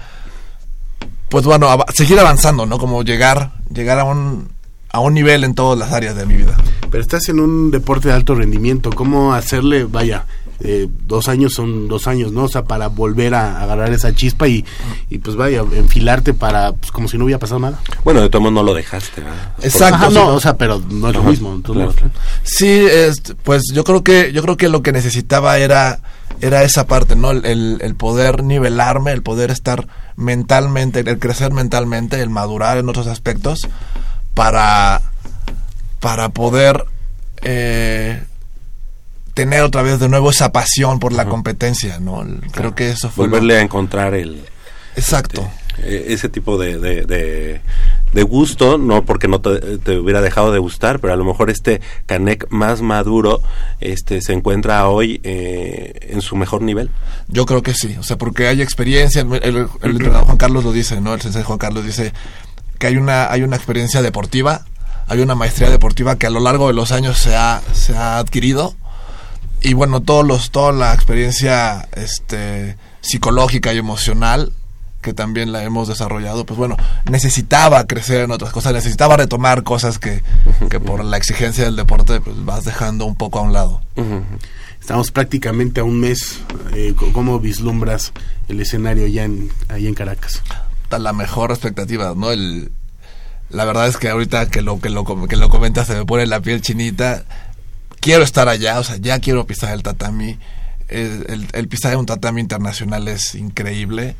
Pues 1.29 1.45
bueno, 1.45 1.69
seguir 1.93 2.19
avanzando, 2.19 2.65
¿no? 2.65 2.77
Como 2.77 3.03
llegar 3.03 3.51
llegar 3.73 3.99
a 3.99 4.03
un 4.03 4.49
a 4.95 4.99
un 4.99 5.13
nivel 5.13 5.43
en 5.43 5.55
todas 5.55 5.77
las 5.77 5.91
áreas 5.91 6.15
de 6.15 6.25
mi 6.25 6.35
vida. 6.35 6.55
Pero 6.89 7.01
estás 7.01 7.27
en 7.27 7.41
un 7.41 7.69
deporte 7.69 8.07
de 8.07 8.13
alto 8.13 8.33
rendimiento, 8.33 8.91
¿cómo 8.91 9.33
hacerle, 9.33 9.83
vaya, 9.83 10.25
eh, 10.59 10.87
dos 11.05 11.27
años 11.27 11.53
son 11.53 11.87
dos 11.87 12.07
años, 12.07 12.31
¿no? 12.31 12.43
O 12.43 12.47
sea, 12.47 12.63
para 12.63 12.87
volver 12.87 13.35
a, 13.35 13.61
agarrar 13.61 13.91
esa 13.91 14.13
chispa 14.13 14.47
y, 14.47 14.65
y 15.09 15.17
pues 15.17 15.35
vaya, 15.35 15.59
enfilarte 15.59 16.33
para, 16.33 16.73
pues 16.73 16.91
como 16.91 17.07
si 17.07 17.17
no 17.17 17.25
hubiera 17.25 17.39
pasado 17.39 17.59
nada. 17.59 17.79
Bueno, 18.03 18.21
de 18.21 18.29
todo 18.29 18.41
modo 18.41 18.51
no 18.51 18.63
lo 18.63 18.73
dejaste, 18.73 19.21
¿verdad? 19.21 19.53
Exacto. 19.61 19.95
Ajá, 19.95 20.09
no, 20.09 20.27
o 20.27 20.39
sea, 20.39 20.57
pero 20.57 20.81
no 20.89 21.09
es 21.09 21.15
lo 21.15 21.23
mismo. 21.23 21.53
Entonces, 21.53 21.95
claro. 21.95 22.13
Sí, 22.43 22.69
es, 22.69 23.21
pues 23.43 23.63
yo 23.73 23.83
creo 23.83 24.03
que, 24.03 24.31
yo 24.31 24.41
creo 24.41 24.57
que 24.57 24.69
lo 24.69 24.81
que 24.81 24.91
necesitaba 24.91 25.57
era, 25.57 25.99
era 26.41 26.63
esa 26.63 26.87
parte, 26.87 27.15
¿no? 27.15 27.31
El, 27.31 27.79
el 27.81 27.95
poder 27.95 28.43
nivelarme, 28.43 29.11
el 29.11 29.23
poder 29.23 29.51
estar 29.51 29.87
mentalmente, 30.15 31.01
el 31.01 31.19
crecer 31.19 31.51
mentalmente, 31.51 32.21
el 32.21 32.29
madurar 32.29 32.77
en 32.77 32.89
otros 32.89 33.07
aspectos 33.07 33.67
para, 34.33 35.01
para 35.99 36.29
poder 36.29 36.85
eh, 37.41 38.23
tener 39.35 39.61
otra 39.61 39.83
vez 39.83 39.99
de 39.99 40.09
nuevo 40.09 40.31
esa 40.31 40.51
pasión 40.51 40.99
por 40.99 41.13
la 41.13 41.23
uh 41.23 41.27
-huh. 41.27 41.29
competencia, 41.29 41.99
¿no? 41.99 42.23
Creo 42.23 42.51
claro. 42.51 42.75
que 42.75 42.89
eso 42.89 43.11
fue... 43.11 43.27
Volverle 43.27 43.53
lo... 43.53 43.59
a 43.59 43.63
encontrar 43.63 44.15
el... 44.15 44.43
Exacto. 44.95 45.47
Este, 45.77 46.13
ese 46.13 46.29
tipo 46.29 46.57
de, 46.57 46.79
de, 46.79 47.05
de, 47.05 47.61
de, 48.13 48.23
gusto, 48.23 48.77
no 48.77 49.03
porque 49.03 49.27
no 49.27 49.41
te, 49.41 49.77
te, 49.79 49.97
hubiera 49.97 50.21
dejado 50.21 50.53
de 50.53 50.59
gustar, 50.59 51.01
pero 51.01 51.11
a 51.13 51.17
lo 51.17 51.25
mejor 51.25 51.49
este 51.49 51.81
Canek 52.05 52.49
más 52.49 52.81
maduro 52.81 53.41
este 53.81 54.21
se 54.21 54.31
encuentra 54.31 54.87
hoy 54.87 55.19
eh, 55.23 56.07
en 56.09 56.21
su 56.21 56.37
mejor 56.37 56.61
nivel. 56.61 56.89
Yo 57.27 57.45
creo 57.45 57.61
que 57.61 57.73
sí, 57.73 57.93
o 57.99 58.03
sea, 58.03 58.17
porque 58.17 58.47
hay 58.47 58.61
experiencia, 58.61 59.21
el, 59.21 59.33
el, 59.43 59.67
el 59.81 59.91
entrenador 59.91 60.25
Juan 60.25 60.37
Carlos 60.37 60.63
lo 60.63 60.71
dice, 60.71 61.01
¿no? 61.01 61.13
El 61.13 61.21
sensei 61.21 61.43
Juan 61.43 61.59
Carlos 61.59 61.85
dice 61.85 62.13
que 62.79 62.87
hay 62.87 62.95
una, 62.95 63.29
hay 63.29 63.41
una 63.41 63.57
experiencia 63.57 64.01
deportiva, 64.01 64.65
hay 65.07 65.19
una 65.19 65.35
maestría 65.35 65.69
deportiva 65.69 66.15
que 66.15 66.25
a 66.25 66.29
lo 66.29 66.39
largo 66.39 66.67
de 66.67 66.73
los 66.73 66.93
años 66.93 67.17
se 67.17 67.35
ha, 67.35 67.61
se 67.73 67.97
ha 67.97 68.17
adquirido 68.17 68.75
y 69.65 69.73
bueno, 69.73 70.01
todos 70.01 70.25
los, 70.25 70.51
toda 70.51 70.71
la 70.71 70.93
experiencia 70.93 71.89
este, 71.95 72.77
psicológica 73.01 73.73
y 73.73 73.79
emocional 73.79 74.53
que 75.01 75.13
también 75.13 75.51
la 75.51 75.63
hemos 75.63 75.87
desarrollado, 75.87 76.45
pues 76.45 76.57
bueno, 76.57 76.77
necesitaba 77.09 77.85
crecer 77.85 78.21
en 78.21 78.31
otras 78.31 78.51
cosas, 78.51 78.73
necesitaba 78.73 79.17
retomar 79.17 79.63
cosas 79.63 79.97
que, 79.97 80.23
que 80.69 80.79
por 80.79 81.03
la 81.03 81.17
exigencia 81.17 81.63
del 81.63 81.75
deporte 81.75 82.21
pues 82.21 82.43
vas 82.45 82.63
dejando 82.63 83.05
un 83.05 83.15
poco 83.15 83.39
a 83.39 83.41
un 83.41 83.53
lado. 83.53 83.81
Estamos 84.79 85.09
prácticamente 85.09 85.79
a 85.79 85.83
un 85.83 85.99
mes. 85.99 86.41
Eh, 86.73 86.93
¿Cómo 87.13 87.39
vislumbras 87.39 88.13
el 88.47 88.61
escenario 88.61 89.07
ya 89.07 89.23
en, 89.23 89.49
ahí 89.69 89.87
en 89.87 89.95
Caracas? 89.95 90.43
Está 90.83 90.99
la 90.99 91.11
mejor 91.13 91.51
expectativa, 91.51 92.13
¿no? 92.15 92.31
El, 92.31 92.71
la 93.49 93.65
verdad 93.65 93.87
es 93.87 93.97
que 93.97 94.09
ahorita 94.09 94.47
que 94.49 94.61
lo, 94.61 94.79
que 94.79 94.89
lo, 94.89 95.05
que 95.27 95.35
lo 95.35 95.49
comentas 95.49 95.87
se 95.87 95.95
me 95.95 96.05
pone 96.05 96.25
la 96.25 96.39
piel 96.39 96.61
chinita. 96.61 97.23
Quiero 98.05 98.23
estar 98.23 98.47
allá, 98.47 98.79
o 98.79 98.83
sea, 98.83 98.97
ya 98.97 99.19
quiero 99.19 99.45
pisar 99.47 99.73
el 99.73 99.81
tatami. 99.83 100.37
El, 100.87 101.25
el, 101.27 101.47
el 101.53 101.67
pisar 101.67 101.93
en 101.93 101.99
un 101.99 102.05
tatami 102.05 102.39
internacional 102.39 103.07
es 103.07 103.33
increíble. 103.35 104.15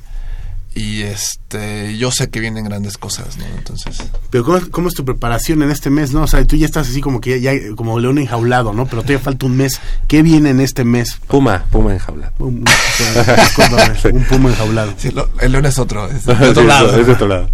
Y 0.74 1.04
este, 1.04 1.96
yo 1.98 2.12
sé 2.12 2.30
que 2.30 2.42
vienen 2.42 2.66
grandes 2.66 2.98
cosas, 2.98 3.38
¿no? 3.38 3.46
Entonces, 3.46 3.96
Pero 4.30 4.44
¿cómo, 4.44 4.60
cómo 4.72 4.88
es 4.90 4.94
tu 4.96 5.06
preparación 5.06 5.62
en 5.62 5.72
este 5.72 5.90
mes, 5.90 6.12
no? 6.12 6.24
O 6.24 6.28
sea, 6.28 6.44
tú 6.46 6.58
ya 6.58 6.66
estás 6.66 6.90
así 6.90 7.00
como 7.00 7.22
que 7.22 7.40
ya, 7.40 7.54
ya- 7.54 7.76
como 7.78 7.98
león 7.98 8.18
enjaulado, 8.18 8.74
¿no? 8.74 8.86
Pero 8.86 9.04
todavía 9.04 9.20
falta 9.24 9.46
un 9.46 9.56
mes. 9.56 9.80
¿Qué 10.10 10.22
viene 10.22 10.50
en 10.50 10.60
este 10.60 10.84
mes? 10.84 11.16
Puma, 11.28 11.64
Puma 11.72 11.94
enjaulado. 11.94 12.34
Un, 12.40 12.48
un- 12.56 12.66
discúlpame, 12.66 14.18
un 14.18 14.24
puma 14.26 14.50
enjaulado. 14.50 14.94
sí, 14.98 15.12
lo- 15.12 15.30
el 15.40 15.52
león 15.54 15.66
es 15.66 15.80
otro, 15.80 16.10
es 16.10 16.26
de 16.26 16.36
Sí, 16.36 16.44
otro 16.44 16.64
lado. 16.66 17.00
es 17.00 17.08
de 17.08 17.14
otro 17.14 17.28
lado. 17.30 17.50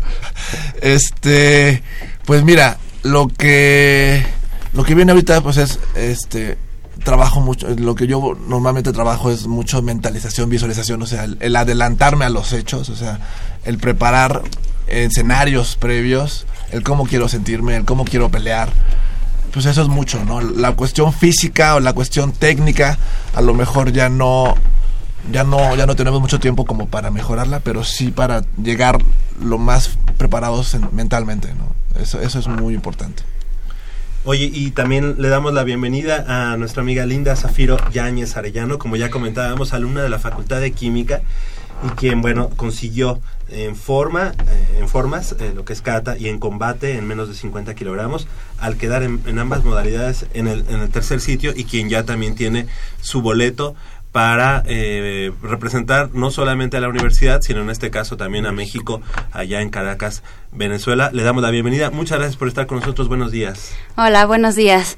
Este, 0.82 1.84
pues 2.26 2.44
mira, 2.44 2.78
lo 3.04 3.28
que 3.28 4.26
lo 4.74 4.84
que 4.84 4.96
viene 4.96 5.12
ahorita 5.12 5.42
pues 5.42 5.58
es 5.58 5.80
este 5.96 6.58
trabajo 7.04 7.42
mucho, 7.42 7.68
lo 7.70 7.96
que 7.96 8.06
yo 8.08 8.38
normalmente 8.48 8.92
trabajo 8.92 9.32
es 9.32 9.48
mucho 9.48 9.82
mentalización, 9.82 10.50
visualización, 10.50 11.02
o 11.02 11.06
sea, 11.08 11.24
el, 11.24 11.38
el 11.42 11.56
adelantarme 11.56 12.26
a 12.26 12.30
los 12.30 12.54
hechos, 12.54 12.90
o 12.90 12.96
sea, 12.96 13.20
el 13.66 13.78
preparar 13.80 14.42
escenarios 14.88 15.78
previos, 15.78 16.46
el 16.72 16.84
cómo 16.84 17.06
quiero 17.06 17.28
sentirme, 17.28 17.76
el 17.76 17.86
cómo 17.86 18.06
quiero 18.06 18.30
pelear. 18.30 18.70
Pues 19.54 19.66
eso 19.66 19.82
es 19.82 19.88
mucho, 19.90 20.24
¿no? 20.24 20.40
La 20.42 20.74
cuestión 20.76 21.12
física 21.12 21.76
o 21.76 21.80
la 21.80 21.94
cuestión 21.94 22.32
técnica, 22.32 22.98
a 23.36 23.42
lo 23.42 23.54
mejor 23.54 23.92
ya 23.92 24.08
no 24.10 24.56
ya 25.32 25.44
no 25.44 25.76
ya 25.76 25.86
no 25.86 25.96
tenemos 25.96 26.22
mucho 26.22 26.40
tiempo 26.40 26.66
como 26.66 26.88
para 26.88 27.12
mejorarla, 27.12 27.60
pero 27.60 27.84
sí 27.84 28.12
para 28.12 28.44
llegar 28.62 28.98
lo 29.42 29.58
más 29.58 29.92
preparados 30.18 30.74
en- 30.74 30.88
mentalmente, 30.94 31.54
¿no? 31.54 32.00
Eso 32.02 32.22
eso 32.22 32.40
es 32.40 32.48
muy 32.48 32.74
importante. 32.74 33.24
Oye, 34.24 34.52
y 34.54 34.70
también 34.70 35.16
le 35.18 35.30
damos 35.30 35.52
la 35.52 35.64
bienvenida 35.64 36.26
a 36.28 36.56
nuestra 36.56 36.84
amiga 36.84 37.08
Linda 37.08 37.36
Zafiro 37.36 37.78
Yáñez 37.90 38.38
Arellano, 38.38 38.78
como 38.78 38.96
ya 38.96 39.10
comentábamos, 39.10 39.74
alumna 39.74 40.04
de 40.04 40.10
la 40.10 40.20
Facultad 40.20 40.62
de 40.62 40.74
Química 40.74 41.24
y 41.84 41.90
quien, 41.96 42.22
bueno, 42.22 42.50
consiguió 42.56 43.20
en 43.50 43.76
forma, 43.76 44.34
eh, 44.48 44.78
en 44.80 44.88
formas, 44.88 45.36
eh, 45.40 45.54
lo 45.56 45.66
que 45.66 45.74
es 45.74 45.82
kata 45.82 46.20
y 46.20 46.28
en 46.28 46.38
combate 46.38 47.00
en 47.00 47.08
menos 47.08 47.30
de 47.30 47.34
50 47.34 47.74
kilogramos, 47.74 48.28
al 48.60 48.78
quedar 48.78 49.02
en, 49.02 49.22
en 49.26 49.40
ambas 49.40 49.64
modalidades 49.64 50.28
en 50.36 50.48
el, 50.48 50.66
en 50.70 50.82
el 50.82 50.92
tercer 50.92 51.20
sitio 51.20 51.52
y 51.56 51.64
quien 51.64 51.90
ya 51.90 52.04
también 52.04 52.36
tiene 52.36 52.68
su 53.02 53.24
boleto 53.24 53.74
para 54.12 54.64
eh, 54.66 55.32
representar 55.42 56.10
no 56.14 56.32
solamente 56.32 56.78
a 56.78 56.82
la 56.82 56.90
universidad, 56.90 57.42
sino 57.42 57.62
en 57.62 57.70
este 57.70 57.92
caso 57.92 58.18
también 58.18 58.46
a 58.46 58.52
México, 58.52 59.02
allá 59.32 59.62
en 59.62 59.70
Caracas, 59.70 60.24
Venezuela. 60.52 61.12
Le 61.14 61.24
damos 61.24 61.42
la 61.42 61.50
bienvenida. 61.50 61.92
Muchas 61.92 62.20
gracias 62.20 62.38
por 62.38 62.48
estar 62.48 62.68
con 62.68 62.80
nosotros. 62.80 63.08
Buenos 63.08 63.32
días. 63.32 63.74
Hola, 63.96 64.26
buenos 64.26 64.56
días. 64.56 64.98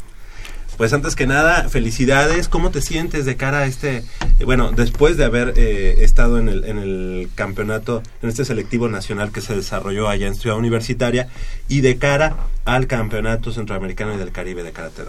Pues 0.77 0.91
antes 0.91 1.15
que 1.15 1.27
nada, 1.27 1.69
felicidades. 1.69 2.47
¿Cómo 2.47 2.71
te 2.71 2.81
sientes 2.81 3.25
de 3.25 3.35
cara 3.35 3.59
a 3.59 3.65
este, 3.67 4.03
bueno, 4.43 4.71
después 4.71 5.17
de 5.17 5.25
haber 5.25 5.53
eh, 5.55 6.03
estado 6.03 6.39
en 6.39 6.49
el, 6.49 6.63
en 6.63 6.79
el 6.79 7.29
campeonato, 7.35 8.01
en 8.23 8.29
este 8.29 8.43
selectivo 8.43 8.89
nacional 8.89 9.31
que 9.31 9.41
se 9.41 9.55
desarrolló 9.55 10.09
allá 10.09 10.25
en 10.25 10.33
Ciudad 10.33 10.57
Universitaria 10.57 11.27
y 11.67 11.81
de 11.81 11.97
cara 11.97 12.37
al 12.65 12.87
campeonato 12.87 13.51
centroamericano 13.51 14.15
y 14.15 14.17
del 14.17 14.31
Caribe 14.31 14.63
de 14.63 14.71
Karate? 14.71 15.03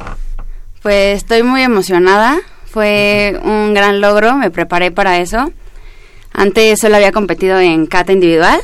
Pues 0.83 1.17
estoy 1.17 1.43
muy 1.43 1.63
emocionada. 1.63 2.39
Fue 2.75 3.39
un 3.45 3.73
gran 3.73 4.01
logro, 4.01 4.35
me 4.35 4.51
preparé 4.51 4.91
para 4.91 5.21
eso. 5.21 5.53
Antes 6.33 6.81
solo 6.81 6.97
había 6.97 7.13
competido 7.13 7.61
en 7.61 7.87
kata 7.87 8.11
individual 8.11 8.61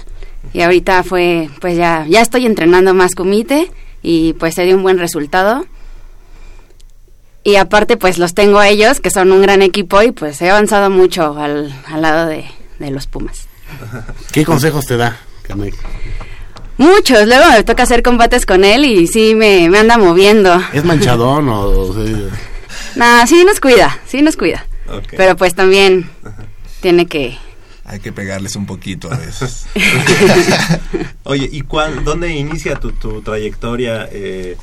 y 0.53 0.63
ahorita 0.63 1.05
fue, 1.05 1.49
pues 1.61 1.77
ya, 1.77 2.05
ya 2.09 2.21
estoy 2.21 2.45
entrenando 2.45 2.93
más 2.93 3.15
kumite 3.15 3.71
y 4.03 4.33
pues 4.33 4.57
se 4.57 4.65
dio 4.65 4.75
un 4.75 4.83
buen 4.83 4.99
resultado. 4.99 5.65
Y 7.45 7.55
aparte 7.55 7.97
pues 7.97 8.19
los 8.19 8.35
tengo 8.35 8.59
a 8.59 8.69
ellos, 8.69 8.99
que 8.99 9.11
son 9.11 9.31
un 9.31 9.43
gran 9.43 9.63
equipo 9.63 10.03
y 10.03 10.11
pues 10.11 10.43
he 10.43 10.51
avanzado 10.51 10.91
mucho 10.91 11.39
al, 11.39 11.73
al 11.87 12.03
lado 12.03 12.27
de, 12.27 12.47
de 12.81 12.91
los 12.91 13.07
Pumas. 13.07 13.47
¿Qué 14.33 14.45
consejos 14.45 14.87
te 14.87 14.97
da, 14.97 15.21
Canek? 15.43 15.77
Muchos, 16.79 17.29
luego 17.29 17.45
me 17.53 17.63
toca 17.63 17.85
hacer 17.85 18.03
combates 18.03 18.45
con 18.45 18.65
él 18.65 18.87
y 18.87 19.07
sí 19.07 19.37
me, 19.37 19.71
me 19.71 19.79
anda 19.79 19.99
moviendo. 19.99 20.61
¿Es 20.73 20.83
manchadón 20.85 21.49
o...? 21.49 21.61
o 21.61 21.95
sea, 21.95 22.50
Nah, 22.97 23.27
sí 23.27 23.45
nos 23.45 23.61
cuida, 23.61 23.99
sí 24.07 24.23
nos 24.23 24.37
cuida. 24.37 24.67
Pero 25.17 25.37
pues 25.37 25.55
también 25.55 26.11
tiene 26.81 27.07
que... 27.07 27.39
Hay 27.85 27.99
que 28.01 28.13
pegarles 28.13 28.55
un 28.57 28.67
poquito 28.67 29.13
a 29.13 29.17
veces. 29.17 29.67
Oye, 31.25 31.49
¿y 31.51 31.63
cuál, 31.63 32.05
dónde 32.05 32.31
inicia 32.33 32.77
tu, 32.77 32.93
tu 32.93 33.21
trayectoria? 33.23 34.09
Eh, 34.13 34.57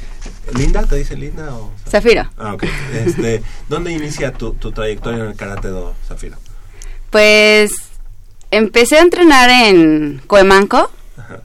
¿Linda? 0.56 0.84
¿Te 0.86 0.96
dice 0.96 1.16
Linda? 1.18 1.54
O, 1.54 1.72
Zafiro, 1.90 2.30
Ah, 2.38 2.54
ok. 2.54 2.64
Este, 3.06 3.42
¿Dónde 3.68 3.92
inicia 3.92 4.32
tu, 4.32 4.54
tu 4.54 4.72
trayectoria 4.72 5.24
en 5.26 5.30
el 5.32 5.36
Karate 5.36 5.68
Do, 5.70 5.94
Zafiro? 6.08 6.38
pues 7.10 7.72
empecé 8.52 8.98
a 8.98 9.02
entrenar 9.02 9.50
en 9.50 10.22
Coemanco 10.28 10.92
Ajá. 11.18 11.40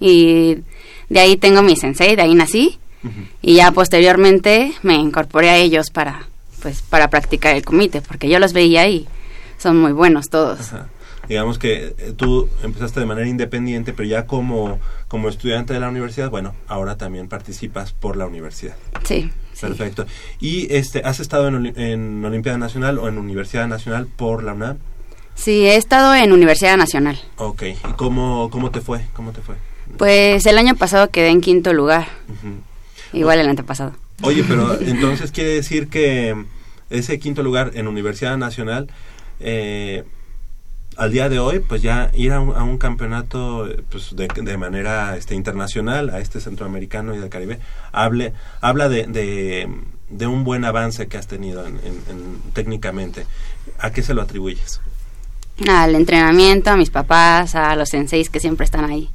y 0.00 0.58
de 1.08 1.20
ahí 1.20 1.36
tengo 1.36 1.62
mi 1.62 1.76
sensei, 1.76 2.14
de 2.16 2.22
ahí 2.22 2.34
nací 2.34 2.78
y 3.42 3.56
ya 3.56 3.70
posteriormente 3.72 4.72
me 4.82 4.94
incorporé 4.94 5.50
a 5.50 5.56
ellos 5.56 5.90
para 5.90 6.26
pues 6.62 6.82
para 6.82 7.10
practicar 7.10 7.54
el 7.54 7.64
comité 7.64 8.00
porque 8.00 8.28
yo 8.28 8.38
los 8.38 8.52
veía 8.52 8.88
y 8.88 9.06
son 9.58 9.78
muy 9.80 9.92
buenos 9.92 10.28
todos. 10.30 10.60
Ajá. 10.60 10.88
Digamos 11.28 11.58
que 11.58 11.94
eh, 11.98 12.12
tú 12.16 12.48
empezaste 12.62 13.00
de 13.00 13.06
manera 13.06 13.26
independiente, 13.26 13.92
pero 13.92 14.08
ya 14.08 14.26
como, 14.26 14.78
como 15.08 15.28
estudiante 15.28 15.72
de 15.72 15.80
la 15.80 15.88
universidad, 15.88 16.30
bueno, 16.30 16.54
ahora 16.68 16.96
también 16.96 17.28
participas 17.28 17.92
por 17.92 18.16
la 18.16 18.26
universidad. 18.26 18.76
Sí. 19.04 19.30
sí. 19.54 19.60
Perfecto. 19.66 20.06
¿Y 20.40 20.72
este, 20.74 21.00
has 21.04 21.20
estado 21.20 21.48
en, 21.48 21.78
en 21.78 22.24
Olimpiada 22.24 22.58
Nacional 22.58 22.98
o 22.98 23.08
en 23.08 23.18
Universidad 23.18 23.66
Nacional 23.68 24.06
por 24.06 24.42
la 24.42 24.52
UNAM? 24.52 24.76
Sí, 25.34 25.66
he 25.66 25.76
estado 25.76 26.14
en 26.14 26.32
Universidad 26.32 26.76
Nacional. 26.76 27.18
Ok. 27.36 27.62
¿Y 27.62 27.92
cómo, 27.96 28.50
cómo 28.50 28.70
te 28.70 28.80
fue? 28.80 29.06
¿Cómo 29.14 29.32
te 29.32 29.40
fue? 29.40 29.56
Pues 29.96 30.46
el 30.46 30.58
año 30.58 30.76
pasado 30.76 31.10
quedé 31.10 31.28
en 31.28 31.40
quinto 31.40 31.72
lugar, 31.72 32.06
Ujú. 32.28 32.54
Igual 33.14 33.38
el 33.40 33.48
antepasado. 33.48 33.92
Oye, 34.22 34.44
pero 34.46 34.78
entonces 34.80 35.32
quiere 35.32 35.50
decir 35.50 35.88
que 35.88 36.34
ese 36.90 37.18
quinto 37.18 37.42
lugar 37.42 37.72
en 37.74 37.88
Universidad 37.88 38.36
Nacional, 38.36 38.88
eh, 39.40 40.04
al 40.96 41.10
día 41.10 41.28
de 41.28 41.40
hoy, 41.40 41.58
pues 41.58 41.82
ya 41.82 42.10
ir 42.14 42.32
a 42.32 42.38
un, 42.40 42.54
a 42.56 42.62
un 42.62 42.78
campeonato 42.78 43.68
pues 43.90 44.14
de, 44.14 44.28
de 44.28 44.56
manera 44.56 45.16
este, 45.16 45.34
internacional, 45.34 46.10
a 46.10 46.20
este 46.20 46.40
centroamericano 46.40 47.14
y 47.14 47.18
del 47.18 47.30
Caribe, 47.30 47.58
hable, 47.90 48.32
habla 48.60 48.88
de, 48.88 49.06
de, 49.08 49.68
de 50.10 50.26
un 50.28 50.44
buen 50.44 50.64
avance 50.64 51.08
que 51.08 51.16
has 51.16 51.26
tenido 51.26 51.66
en, 51.66 51.78
en- 51.78 52.02
en- 52.10 52.40
técnicamente. 52.52 53.26
¿A 53.80 53.90
qué 53.90 54.02
se 54.02 54.14
lo 54.14 54.22
atribuyes? 54.22 54.80
Al 55.68 55.94
entrenamiento, 55.96 56.70
a 56.70 56.76
mis 56.76 56.90
papás, 56.90 57.54
a 57.56 57.74
los 57.74 57.88
senseis 57.88 58.30
que 58.30 58.38
siempre 58.38 58.64
están 58.64 58.84
ahí. 58.84 59.08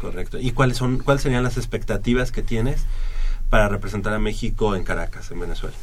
Correcto. 0.00 0.38
¿Y 0.40 0.50
cuáles 0.50 0.76
son 0.78 0.98
cuáles 0.98 1.22
serían 1.22 1.44
las 1.44 1.56
expectativas 1.56 2.32
que 2.32 2.42
tienes 2.42 2.82
para 3.50 3.68
representar 3.68 4.12
a 4.14 4.18
México 4.18 4.74
en 4.76 4.84
Caracas, 4.84 5.30
en 5.30 5.40
Venezuela? 5.40 5.76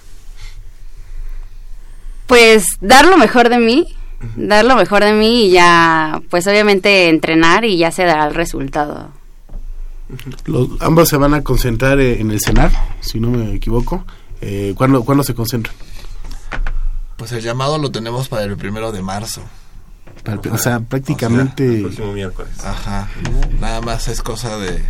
Pues 2.28 2.65
dar 2.80 3.06
lo 3.08 3.17
mejor 3.17 3.50
de 3.50 3.58
mí, 3.58 3.95
dar 4.36 4.63
lo 4.65 4.76
mejor 4.76 5.04
de 5.04 5.13
mí 5.13 5.45
y 5.47 5.52
ya, 5.52 6.21
pues 6.30 6.47
obviamente 6.47 7.10
entrenar 7.10 7.65
y 7.65 7.78
ya 7.78 7.91
se 7.91 8.04
dará 8.06 8.28
el 8.28 8.34
resultado. 8.36 9.10
los- 10.45 10.69
ambos 10.82 11.08
se 11.10 11.15
van 11.17 11.34
a 11.34 11.41
concentrar 11.43 12.00
eh, 12.00 12.19
en 12.19 12.32
el 12.32 12.41
cenar, 12.41 12.71
si 13.00 13.19
no 13.19 13.30
me 13.30 13.54
equivoco. 13.56 14.06
Eh, 14.41 14.74
¿cuándo, 14.76 15.04
¿Cuándo 15.06 15.24
se 15.24 15.34
concentran? 15.34 15.76
Pues 17.17 17.32
el 17.34 17.41
llamado 17.41 17.78
lo 17.78 17.91
tenemos 17.91 18.28
para 18.28 18.43
el 18.43 18.58
primero 18.58 18.91
de 18.91 19.02
marzo. 19.02 19.41
Para 20.24 20.39
el- 20.41 20.52
o 20.52 20.58
sea, 20.58 20.78
El 20.78 20.86
prácticamente... 20.86 21.82
próximo 21.82 22.12
miércoles. 22.13 22.52
Ajá. 22.63 23.10
Nada 23.60 23.82
más 23.82 24.08
es 24.08 24.21
cosa 24.21 24.58
de 24.58 24.84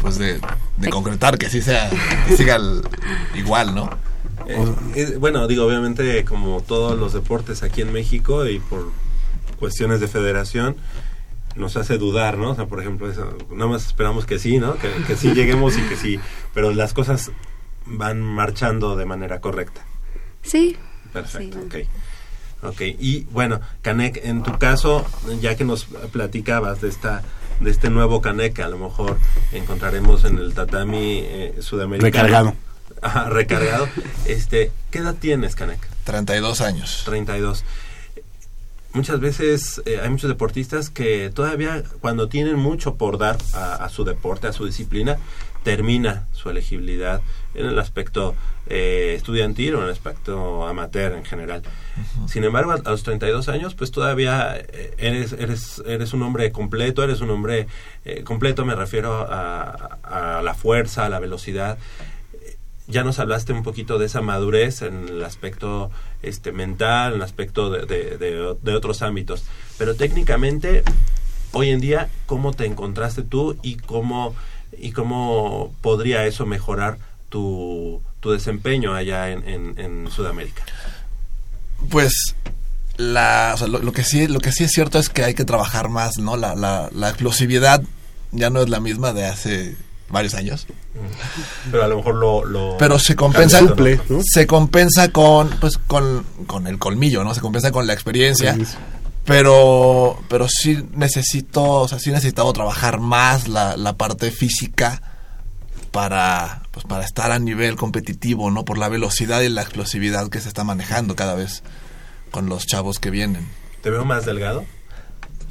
pues 0.00 0.18
de, 0.18 0.40
de 0.76 0.90
concretar 0.90 1.38
que 1.38 1.48
sí 1.50 1.62
sea 1.62 1.90
que 2.28 2.36
siga 2.36 2.56
el- 2.56 2.82
igual, 3.34 3.74
¿no? 3.74 3.90
Eh, 4.46 4.64
eh, 4.94 5.16
bueno, 5.18 5.46
digo, 5.46 5.64
obviamente 5.66 6.24
como 6.24 6.60
todos 6.60 6.98
los 6.98 7.12
deportes 7.12 7.62
aquí 7.62 7.80
en 7.80 7.92
México 7.92 8.46
y 8.46 8.58
por 8.58 8.90
cuestiones 9.58 10.00
de 10.00 10.08
federación 10.08 10.76
nos 11.56 11.76
hace 11.76 11.98
dudar, 11.98 12.36
¿no? 12.36 12.50
O 12.50 12.54
sea, 12.54 12.66
por 12.66 12.80
ejemplo, 12.80 13.08
eso, 13.10 13.36
nada 13.52 13.70
más 13.70 13.86
esperamos 13.86 14.26
que 14.26 14.38
sí, 14.38 14.58
¿no? 14.58 14.74
Que, 14.76 14.90
que 15.06 15.16
sí 15.16 15.32
lleguemos 15.34 15.78
y 15.78 15.82
que 15.82 15.96
sí, 15.96 16.18
pero 16.52 16.72
las 16.72 16.92
cosas 16.92 17.30
van 17.86 18.20
marchando 18.22 18.96
de 18.96 19.04
manera 19.06 19.40
correcta. 19.40 19.82
Sí. 20.42 20.76
Perfecto, 21.12 21.58
Sí. 21.70 21.82
ok. 21.82 21.88
Ok, 22.70 22.80
y 22.98 23.26
bueno, 23.30 23.60
Canek, 23.82 24.20
en 24.24 24.42
tu 24.42 24.58
caso, 24.58 25.06
ya 25.40 25.54
que 25.54 25.64
nos 25.64 25.84
platicabas 25.84 26.80
de 26.80 26.88
esta 26.88 27.22
de 27.60 27.70
este 27.70 27.90
nuevo 27.90 28.20
Canek 28.20 28.54
que 28.54 28.62
a 28.62 28.68
lo 28.68 28.78
mejor 28.78 29.18
encontraremos 29.52 30.24
en 30.24 30.38
el 30.38 30.54
tatami 30.54 31.20
eh, 31.22 31.56
sudamericano. 31.60 32.10
Recargado. 32.12 32.54
Ajá, 33.02 33.28
recargado. 33.28 33.88
Este, 34.26 34.72
¿qué 34.90 34.98
edad 34.98 35.14
tienes, 35.18 35.54
Canek? 35.54 35.78
32 36.04 36.60
años. 36.60 37.02
32. 37.04 37.64
Muchas 38.92 39.20
veces 39.20 39.82
eh, 39.86 39.98
hay 40.02 40.08
muchos 40.08 40.28
deportistas 40.28 40.88
que 40.88 41.30
todavía 41.34 41.82
cuando 42.00 42.28
tienen 42.28 42.56
mucho 42.56 42.94
por 42.94 43.18
dar 43.18 43.38
a, 43.52 43.74
a 43.74 43.88
su 43.88 44.04
deporte, 44.04 44.46
a 44.46 44.52
su 44.52 44.64
disciplina, 44.66 45.18
termina 45.64 46.24
su 46.32 46.50
elegibilidad 46.50 47.20
en 47.54 47.66
el 47.66 47.78
aspecto 47.78 48.34
eh, 48.68 49.14
estudiantil 49.16 49.74
o 49.74 49.78
en 49.78 49.84
el 49.86 49.90
aspecto 49.90 50.66
amateur 50.66 51.12
en 51.12 51.24
general. 51.24 51.62
Sin 52.28 52.44
embargo, 52.44 52.70
a, 52.72 52.76
a 52.76 52.90
los 52.90 53.02
32 53.02 53.48
años, 53.48 53.74
pues 53.74 53.90
todavía 53.90 54.56
eh, 54.56 54.94
eres, 54.98 55.32
eres, 55.32 55.82
eres 55.86 56.12
un 56.12 56.22
hombre 56.22 56.52
completo, 56.52 57.02
eres 57.02 57.20
un 57.20 57.30
hombre 57.30 57.66
eh, 58.04 58.22
completo, 58.22 58.64
me 58.64 58.74
refiero 58.74 59.26
a, 59.28 59.98
a 60.02 60.42
la 60.42 60.54
fuerza, 60.54 61.06
a 61.06 61.08
la 61.08 61.18
velocidad 61.18 61.78
ya 62.86 63.02
nos 63.02 63.18
hablaste 63.18 63.54
un 63.54 63.62
poquito 63.62 63.98
de 63.98 64.04
esa 64.04 64.20
madurez 64.20 64.82
en 64.82 65.08
el 65.08 65.24
aspecto 65.24 65.90
este 66.22 66.52
mental, 66.52 67.12
en 67.12 67.16
el 67.16 67.22
aspecto 67.22 67.70
de, 67.70 67.86
de, 67.86 68.18
de- 68.18 68.56
de 68.60 68.74
otros 68.74 69.00
ámbitos. 69.00 69.44
Pero 69.78 69.94
técnicamente, 69.94 70.82
hoy 71.52 71.70
en 71.70 71.80
día, 71.80 72.10
¿cómo 72.26 72.52
te 72.52 72.66
encontraste 72.66 73.22
tú 73.22 73.56
y 73.62 73.76
cómo, 73.76 74.34
y 74.78 74.92
cómo 74.92 75.74
podría 75.80 76.24
eso 76.26 76.46
mejorar 76.46 76.98
tu, 77.28 78.00
tu 78.20 78.30
desempeño 78.30 78.94
allá 78.94 79.30
en, 79.30 79.48
en, 79.48 79.78
en 79.78 80.10
Sudamérica? 80.10 80.62
Pues 81.90 82.34
la, 82.96 83.52
o 83.54 83.58
sea, 83.58 83.66
lo, 83.66 83.80
lo 83.80 83.92
que 83.92 84.04
sí, 84.04 84.28
lo 84.28 84.40
que 84.40 84.52
sí 84.52 84.64
es 84.64 84.70
cierto 84.70 84.98
es 84.98 85.08
que 85.08 85.24
hay 85.24 85.34
que 85.34 85.44
trabajar 85.44 85.88
más, 85.88 86.18
¿no? 86.18 86.36
La, 86.36 86.54
la, 86.54 86.88
la 86.92 87.08
explosividad 87.08 87.82
ya 88.32 88.50
no 88.50 88.62
es 88.62 88.68
la 88.68 88.80
misma 88.80 89.12
de 89.12 89.26
hace 89.26 89.76
varios 90.08 90.34
años. 90.34 90.66
Pero 91.70 91.84
a 91.84 91.88
lo 91.88 91.96
mejor 91.96 92.14
lo... 92.14 92.44
lo 92.44 92.76
Pero 92.78 92.98
se 92.98 93.16
compensa, 93.16 93.58
Suple, 93.58 94.00
¿no? 94.08 94.20
se 94.22 94.46
compensa 94.46 95.10
con, 95.10 95.50
pues, 95.60 95.78
con, 95.78 96.24
con 96.46 96.66
el 96.66 96.78
colmillo, 96.78 97.24
¿no? 97.24 97.34
Se 97.34 97.40
compensa 97.40 97.72
con 97.72 97.86
la 97.86 97.94
experiencia. 97.94 98.56
Pero, 99.24 100.18
pero 100.28 100.46
sí 100.48 100.86
necesito, 100.92 101.62
o 101.62 101.88
sea, 101.88 101.98
sí 101.98 102.10
necesitaba 102.10 102.52
trabajar 102.52 103.00
más 103.00 103.48
la, 103.48 103.76
la 103.76 103.94
parte 103.94 104.30
física 104.30 105.00
para, 105.94 106.62
pues, 106.72 106.84
para 106.84 107.04
estar 107.04 107.30
a 107.30 107.38
nivel 107.38 107.76
competitivo, 107.76 108.50
¿no? 108.50 108.64
Por 108.64 108.78
la 108.78 108.88
velocidad 108.88 109.40
y 109.42 109.48
la 109.48 109.62
explosividad 109.62 110.28
que 110.28 110.40
se 110.40 110.48
está 110.48 110.64
manejando 110.64 111.14
cada 111.14 111.36
vez 111.36 111.62
con 112.32 112.48
los 112.48 112.66
chavos 112.66 112.98
que 112.98 113.10
vienen. 113.10 113.46
¿Te 113.80 113.90
veo 113.90 114.04
más 114.04 114.24
delgado? 114.26 114.64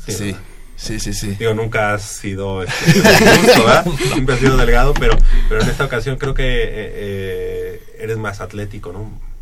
Sí, 0.06 0.36
sí, 0.76 1.00
sí, 1.00 1.14
sí. 1.14 1.36
Digo, 1.40 1.54
nunca 1.54 1.94
has 1.94 2.02
sido 2.04 2.62
este, 2.62 3.00
¿verdad? 3.58 3.86
Siempre 4.12 4.36
has 4.36 4.42
sido 4.42 4.58
delgado, 4.58 4.94
pero, 4.94 5.18
pero 5.48 5.62
en 5.62 5.70
esta 5.70 5.86
ocasión 5.86 6.18
creo 6.18 6.34
que 6.34 6.44
eh, 6.44 6.70
eh, 6.76 7.84
eres 8.00 8.18
más 8.18 8.42
atlético, 8.42 8.92
¿no? 8.92 9.33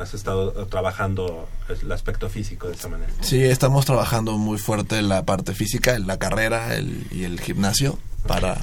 Has 0.00 0.14
estado 0.14 0.52
trabajando 0.66 1.48
el 1.82 1.90
aspecto 1.92 2.28
físico 2.28 2.68
de 2.68 2.74
esta 2.74 2.88
manera. 2.88 3.10
Sí, 3.20 3.42
estamos 3.42 3.84
trabajando 3.86 4.36
muy 4.38 4.58
fuerte 4.58 4.98
en 4.98 5.08
la 5.08 5.24
parte 5.24 5.54
física, 5.54 5.94
en 5.94 6.06
la 6.06 6.18
carrera 6.18 6.76
el- 6.76 7.06
y 7.10 7.24
el 7.24 7.40
gimnasio 7.40 7.98
para, 8.26 8.58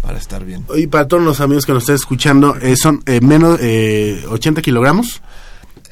para 0.00 0.18
estar 0.18 0.44
bien. 0.44 0.64
Y 0.76 0.86
para 0.86 1.06
todos 1.08 1.22
los 1.22 1.40
amigos 1.40 1.66
que 1.66 1.72
nos 1.72 1.82
estén 1.82 1.96
escuchando, 1.96 2.56
eh, 2.56 2.74
son 2.76 3.02
eh, 3.06 3.20
menos 3.20 3.58
eh, 3.60 4.24
80 4.28 4.62
kilogramos. 4.62 5.20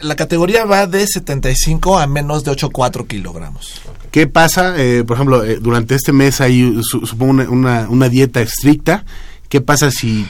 La 0.01 0.17
categoría 0.17 0.65
va 0.65 0.87
de 0.87 1.07
75 1.07 1.99
a 1.99 2.07
menos 2.07 2.43
de 2.45 2.51
8,4 2.53 3.07
kilogramos. 3.07 3.83
¿Qué 4.11 4.27
pasa, 4.27 4.75
eh, 4.79 5.05
por 5.05 5.17
ejemplo, 5.17 5.45
eh, 5.45 5.59
durante 5.61 5.95
este 5.95 6.13
mes 6.13 6.41
hay, 6.41 6.81
su- 6.83 7.07
supongo, 7.07 7.33
una, 7.33 7.51
una, 7.51 7.89
una 7.91 8.09
dieta 8.09 8.41
estricta? 8.41 9.05
¿Qué 9.51 9.61
pasa 9.61 9.91
si, 9.91 10.27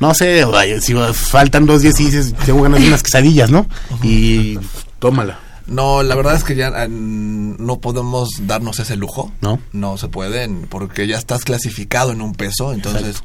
no 0.00 0.14
sé, 0.14 0.44
si 0.80 0.94
faltan 1.12 1.66
dos 1.66 1.82
días 1.82 1.98
y 2.00 2.06
dices, 2.06 2.34
tengo 2.44 2.62
ganas 2.62 2.80
de 2.80 2.88
unas 2.88 3.02
quesadillas, 3.02 3.50
¿no? 3.50 3.66
Y 4.02 4.58
tómala. 4.98 5.40
No, 5.68 6.02
la 6.02 6.14
verdad 6.14 6.34
es 6.34 6.44
que 6.44 6.56
ya 6.56 6.72
ah, 6.74 6.86
no 6.88 7.78
podemos 7.80 8.30
darnos 8.40 8.78
ese 8.78 8.96
lujo. 8.96 9.30
¿No? 9.42 9.60
No 9.72 9.98
se 9.98 10.08
pueden 10.08 10.66
porque 10.66 11.06
ya 11.06 11.18
estás 11.18 11.44
clasificado 11.44 12.12
en 12.12 12.22
un 12.22 12.34
peso, 12.34 12.72
entonces 12.72 13.22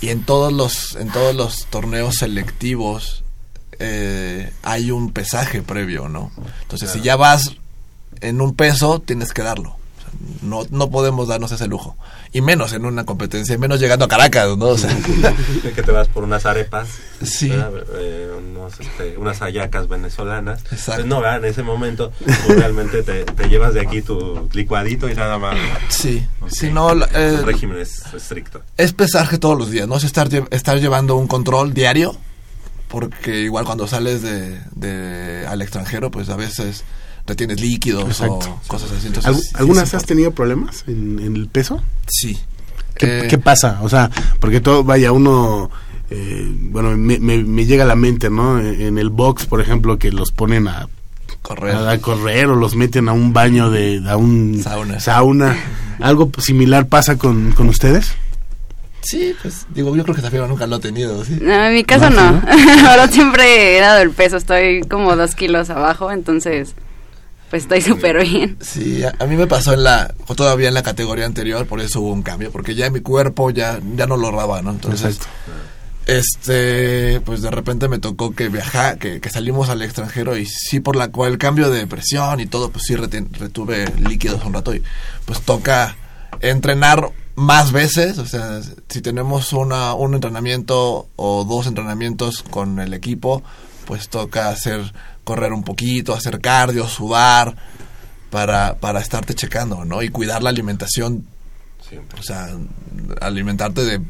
y 0.00 0.08
en 0.08 0.24
todos 0.24 0.52
los 0.52 0.96
en 0.96 1.10
todos 1.10 1.34
los 1.34 1.66
torneos 1.66 2.16
selectivos 2.16 3.22
eh, 3.78 4.52
hay 4.62 4.90
un 4.90 5.12
pesaje 5.12 5.62
previo, 5.62 6.08
¿no? 6.08 6.32
Entonces 6.62 6.90
si 6.90 7.00
ya 7.00 7.16
vas 7.16 7.52
en 8.20 8.40
un 8.40 8.54
peso 8.54 9.00
tienes 9.00 9.32
que 9.32 9.42
darlo. 9.42 9.76
No, 10.42 10.66
no 10.70 10.90
podemos 10.90 11.28
darnos 11.28 11.52
ese 11.52 11.66
lujo. 11.66 11.96
Y 12.32 12.40
menos 12.42 12.72
en 12.72 12.84
una 12.84 13.04
competencia, 13.04 13.54
y 13.54 13.58
menos 13.58 13.80
llegando 13.80 14.04
a 14.04 14.08
Caracas, 14.08 14.56
¿no? 14.56 14.66
O 14.66 14.78
sea, 14.78 14.94
que 15.74 15.82
te 15.82 15.90
vas 15.92 16.08
por 16.08 16.24
unas 16.24 16.44
arepas, 16.46 16.88
Sí. 17.22 17.50
Eh, 17.52 18.30
unos, 18.36 18.78
este, 18.80 19.16
unas 19.16 19.38
hallacas 19.40 19.88
venezolanas. 19.88 20.60
Exacto. 20.70 20.94
Pues 21.02 21.06
no, 21.06 21.20
¿verdad? 21.20 21.38
en 21.38 21.44
ese 21.46 21.62
momento 21.62 22.12
tú 22.46 22.52
realmente 22.54 23.02
te, 23.02 23.24
te 23.24 23.48
llevas 23.48 23.72
de 23.74 23.80
aquí 23.80 24.02
tu 24.02 24.48
licuadito 24.52 25.08
y 25.08 25.14
nada 25.14 25.38
más. 25.38 25.56
sí. 25.88 26.26
Si 26.48 26.70
no, 26.70 26.94
la- 26.94 27.06
eh, 27.06 27.36
El 27.38 27.46
régimen 27.46 27.78
es 27.78 28.02
estricto. 28.12 28.60
es 28.76 28.92
pesaje 28.92 29.38
todos 29.38 29.56
los 29.56 29.70
días, 29.70 29.88
no 29.88 29.96
es 29.96 30.04
estar, 30.04 30.28
estar 30.50 30.78
llevando 30.78 31.16
un 31.16 31.26
control 31.26 31.72
diario, 31.72 32.14
porque 32.88 33.40
igual 33.40 33.64
cuando 33.64 33.86
sales 33.86 34.22
de, 34.22 34.60
de- 34.72 35.46
al 35.46 35.62
extranjero, 35.62 36.10
pues 36.10 36.28
a 36.28 36.36
veces 36.36 36.84
retienes 37.26 37.60
líquidos 37.60 38.04
Exacto. 38.08 38.60
o 38.64 38.68
cosas 38.68 38.92
así. 38.92 39.06
Entonces, 39.06 39.30
¿Algu- 39.32 39.40
sí 39.42 39.48
¿Algunas 39.54 39.94
has 39.94 40.04
tenido 40.04 40.30
problemas 40.32 40.84
en, 40.86 41.18
en 41.20 41.36
el 41.36 41.48
peso? 41.48 41.82
Sí. 42.08 42.38
¿Qué, 42.94 43.20
Eh, 43.24 43.26
qué 43.28 43.38
pasa? 43.38 43.80
O 43.82 43.88
sea, 43.88 44.10
porque 44.40 44.60
todo, 44.60 44.84
vaya, 44.84 45.10
uno, 45.12 45.70
eh, 46.10 46.46
bueno, 46.70 46.96
me, 46.96 47.18
me- 47.18 47.42
me 47.44 47.64
llega 47.66 47.84
a 47.84 47.86
la 47.86 47.96
mente, 47.96 48.30
¿no? 48.30 48.58
En 48.60 48.98
el 48.98 49.10
box, 49.10 49.46
por 49.46 49.60
ejemplo, 49.60 49.98
que 49.98 50.12
los 50.12 50.30
ponen 50.32 50.68
a, 50.68 50.86
correr. 51.42 51.74
a, 51.74 51.90
a 51.90 51.98
correr 51.98 52.46
o 52.46 52.56
los 52.56 52.76
meten 52.76 53.08
a 53.08 53.12
un 53.12 53.32
baño 53.32 53.70
de, 53.70 54.02
a 54.06 54.16
un 54.16 54.60
Sauna. 54.62 55.00
sauna. 55.00 55.56
¿Algo 56.00 56.30
similar 56.38 56.86
pasa 56.88 57.16
con, 57.16 57.52
con 57.52 57.68
ustedes? 57.68 58.12
Sí, 59.00 59.34
pues 59.42 59.66
digo, 59.74 59.94
yo 59.96 60.02
creo 60.02 60.14
que 60.14 60.22
Zafiro 60.22 60.48
nunca 60.48 60.66
lo 60.66 60.76
ha 60.76 60.80
tenido, 60.80 61.22
¿sí? 61.24 61.36
No, 61.40 61.52
en 61.66 61.74
mi 61.74 61.84
caso 61.84 62.08
No, 62.10 62.32
no. 62.32 62.42
Ahora 62.88 63.06
siempre 63.08 63.76
he 63.76 63.80
dado 63.80 64.00
el 64.00 64.10
peso, 64.10 64.36
estoy 64.38 64.80
como 64.82 65.14
dos 65.14 65.34
kilos 65.34 65.68
abajo, 65.68 66.10
entonces 66.10 66.74
pues 67.54 67.62
estoy 67.62 67.82
súper 67.82 68.20
bien. 68.20 68.56
Sí, 68.60 69.04
a, 69.04 69.14
a 69.16 69.26
mí 69.26 69.36
me 69.36 69.46
pasó 69.46 69.74
en 69.74 69.84
la, 69.84 70.12
o 70.26 70.34
todavía 70.34 70.66
en 70.66 70.74
la 70.74 70.82
categoría 70.82 71.24
anterior, 71.24 71.68
por 71.68 71.80
eso 71.80 72.00
hubo 72.00 72.10
un 72.12 72.24
cambio, 72.24 72.50
porque 72.50 72.74
ya 72.74 72.90
mi 72.90 72.98
cuerpo 72.98 73.50
ya, 73.50 73.78
ya 73.94 74.08
no 74.08 74.16
lo 74.16 74.32
daba, 74.32 74.60
¿no? 74.60 74.72
Entonces, 74.72 75.18
Exacto. 75.18 75.28
este, 76.06 77.20
pues 77.20 77.42
de 77.42 77.52
repente 77.52 77.86
me 77.86 78.00
tocó 78.00 78.34
que 78.34 78.48
viajar, 78.48 78.98
que, 78.98 79.20
que 79.20 79.30
salimos 79.30 79.68
al 79.68 79.82
extranjero 79.82 80.36
y 80.36 80.46
sí 80.46 80.80
por 80.80 80.96
la 80.96 81.12
cual 81.12 81.30
el 81.30 81.38
cambio 81.38 81.70
de 81.70 81.86
presión 81.86 82.40
y 82.40 82.46
todo, 82.46 82.70
pues 82.70 82.86
sí 82.88 82.96
reten- 82.96 83.30
retuve 83.30 83.84
líquidos 84.00 84.44
un 84.44 84.54
rato 84.54 84.74
y 84.74 84.82
pues 85.24 85.40
toca 85.42 85.96
entrenar 86.40 87.10
más 87.36 87.70
veces, 87.70 88.18
o 88.18 88.26
sea, 88.26 88.60
si 88.88 89.00
tenemos 89.00 89.52
una, 89.52 89.94
un 89.94 90.14
entrenamiento 90.14 91.06
o 91.14 91.44
dos 91.44 91.68
entrenamientos 91.68 92.42
con 92.42 92.80
el 92.80 92.94
equipo, 92.94 93.44
pues 93.86 94.08
toca 94.08 94.48
hacer 94.48 94.92
correr 95.24 95.52
un 95.52 95.64
poquito, 95.64 96.14
hacer 96.14 96.40
cardio, 96.40 96.86
sudar 96.88 97.56
para, 98.30 98.76
para 98.76 99.00
estarte 99.00 99.34
checando, 99.34 99.84
¿no? 99.84 100.02
Y 100.02 100.08
cuidar 100.10 100.42
la 100.42 100.50
alimentación, 100.50 101.26
Siempre. 101.88 102.20
o 102.20 102.22
sea, 102.22 102.48
alimentarte 103.20 103.82
de 103.84 104.00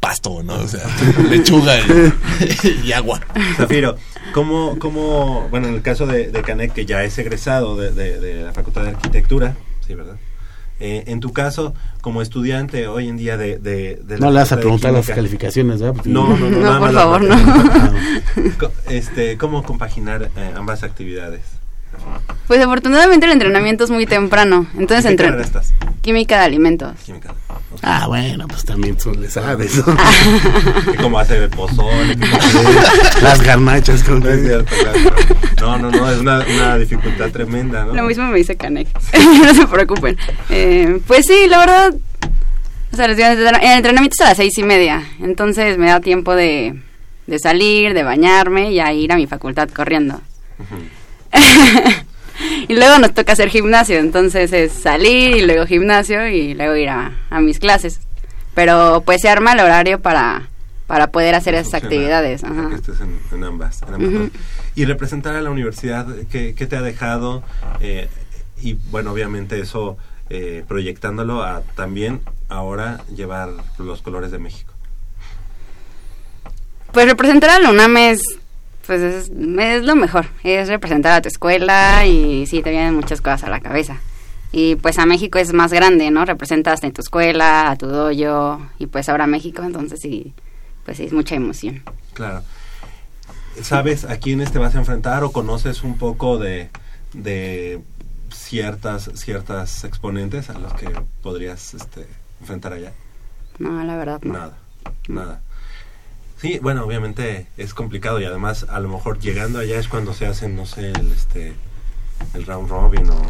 pasto, 0.00 0.42
¿no? 0.42 0.54
O 0.54 0.68
sea, 0.68 0.82
lechuga 1.30 1.76
y, 1.80 2.80
y 2.86 2.92
agua. 2.92 3.20
Zafiro, 3.56 3.96
¿cómo, 4.34 4.76
cómo, 4.78 5.46
bueno, 5.50 5.68
en 5.68 5.74
el 5.74 5.82
caso 5.82 6.06
de, 6.06 6.30
de 6.30 6.42
Canek, 6.42 6.72
que 6.72 6.86
ya 6.86 7.04
es 7.04 7.16
egresado 7.18 7.76
de, 7.76 7.92
de- 7.92 8.18
de 8.20 8.42
la 8.44 8.52
Facultad 8.52 8.82
de 8.82 8.88
Arquitectura, 8.90 9.54
sí, 9.86 9.94
¿verdad? 9.94 10.16
Eh, 10.84 11.04
en 11.06 11.20
tu 11.20 11.32
caso, 11.32 11.74
como 12.00 12.22
estudiante 12.22 12.88
hoy 12.88 13.06
en 13.08 13.16
día 13.16 13.36
de... 13.36 13.58
de, 13.58 14.00
de 14.04 14.18
la 14.18 14.26
No 14.26 14.32
le 14.32 14.40
vas 14.40 14.50
a 14.50 14.56
de 14.56 14.62
preguntar 14.62 14.92
las 14.92 15.06
calificaciones, 15.06 15.80
¿verdad? 15.80 15.94
Porque- 15.94 16.10
No, 16.10 16.36
no, 16.36 16.50
no, 16.50 16.58
No, 16.72 16.78
por 16.80 16.92
favor, 16.92 17.22
no. 17.22 17.36
Este, 18.88 19.36
¿Cómo 19.38 19.62
compaginar 19.62 20.30
eh, 20.36 20.52
ambas 20.56 20.82
actividades? 20.82 21.42
Pues 22.48 22.60
afortunadamente 22.60 23.26
el 23.26 23.32
entrenamiento 23.32 23.84
es 23.84 23.90
muy 23.90 24.06
temprano, 24.06 24.66
entonces 24.76 25.04
¿En 25.04 25.10
qué 25.16 25.24
entre 25.24 25.26
carrera 25.26 25.44
estás? 25.44 25.72
química 26.00 26.38
de 26.40 26.44
alimentos. 26.46 26.98
Química. 27.04 27.34
Ah, 27.82 28.06
bueno, 28.06 28.46
pues 28.48 28.64
también 28.64 28.96
tú 28.96 29.12
le 29.12 29.28
sabes, 29.30 29.76
¿no? 29.86 29.96
¿Y 30.92 30.96
¿Cómo 30.98 31.18
hacer 31.18 31.42
el 31.42 31.50
pozole? 31.50 32.16
¿Qué 32.16 32.20
cómo 32.30 32.36
hacer- 32.42 33.22
Las 33.22 33.42
garnachas. 33.42 34.02
con- 34.04 34.20
No 34.20 34.28
es 34.30 34.42
cierto, 34.42 34.74
claro. 34.82 34.98
No, 35.60 35.78
no, 35.78 35.90
no, 35.90 36.10
es 36.10 36.18
una, 36.20 36.44
una 36.54 36.76
dificultad 36.78 37.30
tremenda, 37.30 37.84
¿no? 37.84 37.94
Lo 37.94 38.02
mismo 38.04 38.24
me 38.26 38.36
dice 38.38 38.56
Canek, 38.56 38.88
no 39.44 39.54
se 39.54 39.66
preocupen. 39.66 40.16
Eh, 40.50 41.00
pues 41.06 41.24
sí, 41.26 41.46
la 41.48 41.58
verdad, 41.58 41.94
o 42.92 42.96
sea, 42.96 43.08
les 43.08 43.16
digo, 43.16 43.28
el 43.28 43.46
entrenamiento 43.64 44.14
es 44.18 44.20
a 44.20 44.28
las 44.28 44.36
seis 44.36 44.56
y 44.58 44.62
media, 44.64 45.02
entonces 45.20 45.78
me 45.78 45.86
da 45.86 46.00
tiempo 46.00 46.34
de, 46.34 46.80
de 47.26 47.38
salir, 47.38 47.94
de 47.94 48.02
bañarme 48.02 48.70
y 48.72 48.80
a 48.80 48.92
ir 48.92 49.12
a 49.12 49.16
mi 49.16 49.26
facultad 49.26 49.68
corriendo. 49.70 50.20
Ujú. 50.58 50.76
y 52.68 52.74
luego 52.74 52.98
nos 52.98 53.14
toca 53.14 53.32
hacer 53.32 53.48
gimnasio, 53.48 53.98
entonces 53.98 54.52
es 54.52 54.72
salir 54.72 55.36
y 55.36 55.46
luego 55.46 55.66
gimnasio 55.66 56.26
y 56.28 56.54
luego 56.54 56.76
ir 56.76 56.88
a, 56.88 57.12
a 57.30 57.40
mis 57.40 57.58
clases. 57.58 58.00
Pero 58.54 59.02
pues 59.04 59.22
se 59.22 59.28
arma 59.28 59.52
el 59.52 59.60
horario 59.60 60.00
para, 60.00 60.48
para 60.86 61.10
poder 61.10 61.34
hacer 61.34 61.54
esas 61.54 61.74
actividades. 61.74 62.44
ajá. 62.44 62.70
en, 63.00 63.36
en 63.38 63.44
ambas. 63.44 63.80
en. 63.82 64.30
Y 64.74 64.84
representar 64.84 65.34
a 65.36 65.40
la 65.40 65.50
universidad, 65.50 66.06
¿qué, 66.30 66.54
qué 66.54 66.66
te 66.66 66.76
ha 66.76 66.82
dejado? 66.82 67.42
Eh, 67.80 68.08
y 68.60 68.74
bueno, 68.90 69.12
obviamente 69.12 69.58
eso 69.58 69.96
eh, 70.30 70.64
proyectándolo 70.66 71.42
a 71.42 71.62
también 71.76 72.20
ahora 72.48 73.00
llevar 73.14 73.50
los 73.78 74.02
colores 74.02 74.30
de 74.30 74.38
México. 74.38 74.72
Pues 76.92 77.06
representar 77.06 77.50
a 77.50 77.58
la 77.58 77.70
UNAM 77.70 77.96
es, 77.96 78.20
pues 78.86 79.00
es, 79.00 79.30
es 79.30 79.84
lo 79.84 79.96
mejor, 79.96 80.26
es 80.42 80.68
representar 80.68 81.12
a 81.12 81.22
tu 81.22 81.28
escuela 81.28 82.06
y 82.06 82.46
sí, 82.46 82.62
te 82.62 82.70
vienen 82.70 82.94
muchas 82.94 83.20
cosas 83.20 83.44
a 83.44 83.50
la 83.50 83.60
cabeza. 83.60 83.98
Y 84.52 84.76
pues 84.76 84.98
a 84.98 85.06
México 85.06 85.38
es 85.38 85.52
más 85.52 85.72
grande, 85.72 86.10
¿no? 86.10 86.24
Representas 86.24 86.82
en 86.82 86.92
tu 86.92 87.00
escuela, 87.00 87.70
a 87.70 87.76
tu 87.76 87.86
dojo 87.86 88.60
y 88.78 88.86
pues 88.86 89.08
ahora 89.08 89.26
México, 89.26 89.62
entonces 89.62 90.00
sí, 90.00 90.34
pues 90.84 90.98
sí, 90.98 91.04
es 91.04 91.12
mucha 91.12 91.34
emoción. 91.34 91.82
Claro. 92.12 92.42
¿Sabes 93.62 94.04
a 94.04 94.18
quiénes 94.18 94.52
te 94.52 94.58
vas 94.58 94.74
a 94.74 94.78
enfrentar 94.78 95.24
o 95.24 95.32
conoces 95.32 95.82
un 95.82 95.96
poco 95.96 96.38
de, 96.38 96.70
de 97.12 97.80
ciertas 98.30 99.10
ciertas 99.14 99.84
exponentes 99.84 100.50
a 100.50 100.58
los 100.58 100.72
que 100.74 100.88
podrías 101.22 101.74
este, 101.74 102.06
enfrentar 102.40 102.74
allá? 102.74 102.92
No, 103.58 103.82
la 103.84 103.96
verdad 103.96 104.20
no. 104.22 104.32
Nada, 104.32 104.58
nada. 105.08 105.40
Sí, 106.42 106.58
bueno, 106.60 106.84
obviamente 106.84 107.46
es 107.56 107.72
complicado 107.72 108.20
y 108.20 108.24
además 108.24 108.66
a 108.68 108.80
lo 108.80 108.88
mejor 108.88 109.20
llegando 109.20 109.60
allá 109.60 109.78
es 109.78 109.86
cuando 109.86 110.12
se 110.12 110.26
hacen, 110.26 110.56
no 110.56 110.66
sé, 110.66 110.90
el, 110.90 111.12
este, 111.12 111.52
el 112.34 112.44
round 112.44 112.68
robin 112.68 113.08
o... 113.10 113.22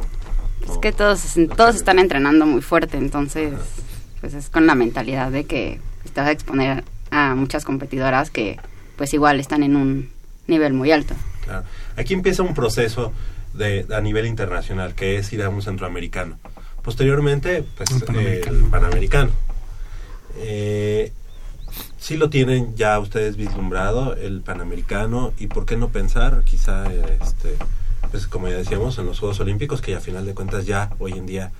Es 0.73 0.79
que 0.79 0.93
todos, 0.93 1.23
todos 1.55 1.77
están 1.77 1.99
entrenando 1.99 2.47
muy 2.47 2.63
fuerte, 2.63 2.97
entonces 2.97 3.53
pues 4.23 4.33
es 4.33 4.49
con 4.49 4.67
la 4.67 4.75
mentalidad 4.75 5.31
de 5.31 5.45
que 5.45 5.79
vas 6.17 6.27
a 6.27 6.31
exponer 6.31 6.85
a 7.11 7.35
muchas 7.35 7.67
competidoras 7.67 8.31
que 8.31 8.59
pues 8.97 9.13
igual 9.13 9.41
están 9.41 9.63
en 9.63 9.77
un 9.77 10.09
nivel 10.47 10.73
muy 10.73 10.91
alto. 10.91 11.15
Claro. 11.45 11.67
Aquí 11.99 12.15
empieza 12.15 12.43
un 12.43 12.55
proceso 12.55 13.13
de, 13.53 13.85
a 13.95 14.01
nivel 14.01 14.25
internacional, 14.25 14.95
que 14.95 15.19
es 15.19 15.31
ir 15.35 15.43
a 15.43 15.51
un 15.51 15.61
centroamericano. 15.61 16.39
Posteriormente, 16.83 17.63
pues, 17.77 17.91
Un 17.91 18.01
panamericano. 18.01 18.57
el 18.57 18.65
panamericano. 18.71 19.31
Eh, 20.39 21.13
sí 22.03 22.17
lo 22.17 22.29
tienen 22.31 22.75
ya 22.75 22.99
ustedes 22.99 23.37
vislumbrado, 23.37 24.17
el 24.17 24.41
panamericano, 24.41 25.33
y 25.39 25.47
por 25.47 25.67
qué 25.67 25.77
no 25.77 25.91
pensar, 25.91 26.43
quizá, 26.43 26.93
este, 26.93 27.57
pues 28.11 28.27
como 28.27 28.49
ya 28.49 28.57
decíamos, 28.57 28.99
en 28.99 29.07
los 29.07 29.21
Juegos 29.21 29.39
Olímpicos, 29.39 29.81
que 29.81 29.95
a 29.95 30.01
final 30.01 30.27
de 30.27 30.35
cuentas 30.35 30.67
ya 30.67 30.91
hoy 30.99 31.13
en 31.13 31.27
día, 31.27 31.53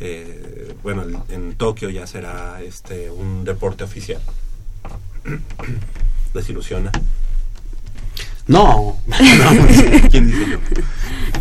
eh, 0.00 0.74
bueno, 0.82 1.04
en 1.28 1.54
Tokio 1.54 1.88
ya 1.88 2.08
será 2.08 2.60
este 2.62 3.10
un 3.12 3.44
deporte 3.44 3.84
oficial. 3.84 4.20
¿Desilusiona? 6.34 6.90
No, 8.50 8.96
¿Quién 10.10 10.26
dice 10.26 10.44
yo? 10.50 10.58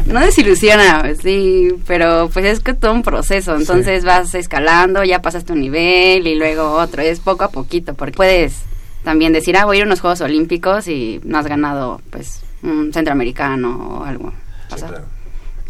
No 0.06 0.20
desilusiona, 0.20 1.00
pues, 1.02 1.18
sí, 1.24 1.70
pero 1.88 2.30
pues 2.32 2.46
es 2.46 2.60
que 2.60 2.76
todo 2.76 2.94
un 2.94 3.02
proceso, 3.02 3.56
entonces 3.56 4.06
vas 4.06 4.36
escalando, 4.36 5.04
ya 5.04 5.20
pasas 5.20 5.44
tu 5.44 5.56
nivel 5.56 6.28
y 6.28 6.36
luego 6.36 6.74
otro, 6.74 7.02
es 7.02 7.20
poco 7.20 7.46
a 7.46 7.50
poquito, 7.50 7.96
porque 7.96 8.14
puedes 8.16 8.58
también 9.04 9.34
decir, 9.34 9.58
ah, 9.58 9.66
voy 9.66 9.78
a 9.78 9.80
ir 9.80 9.84
a 9.86 9.88
unos 9.88 10.02
Juegos 10.02 10.22
Olímpicos 10.22 10.88
y 10.88 11.20
no 11.24 11.40
has 11.40 11.48
ganado 11.48 12.00
pues 12.12 12.42
un 12.62 12.94
centroamericano 12.94 14.02
o 14.02 14.04
algo. 14.04 14.32
O 14.72 14.78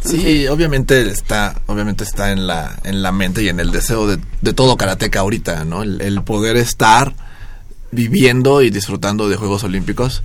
Sí, 0.01 0.45
obviamente 0.47 1.09
está, 1.09 1.61
obviamente 1.67 2.03
está 2.03 2.33
en 2.33 2.47
la, 2.47 2.77
en 2.83 3.01
la 3.01 3.13
mente 3.13 3.43
y 3.43 3.49
en 3.49 3.61
el 3.61 3.71
deseo 3.71 4.07
de, 4.07 4.17
de 4.41 4.53
todo 4.53 4.75
karateca 4.75 5.21
ahorita, 5.21 5.63
¿no? 5.63 5.83
El, 5.83 6.01
el 6.01 6.21
poder 6.21 6.57
estar 6.57 7.13
viviendo 7.91 8.61
y 8.61 8.69
disfrutando 8.69 9.29
de 9.29 9.37
Juegos 9.37 9.63
Olímpicos, 9.63 10.21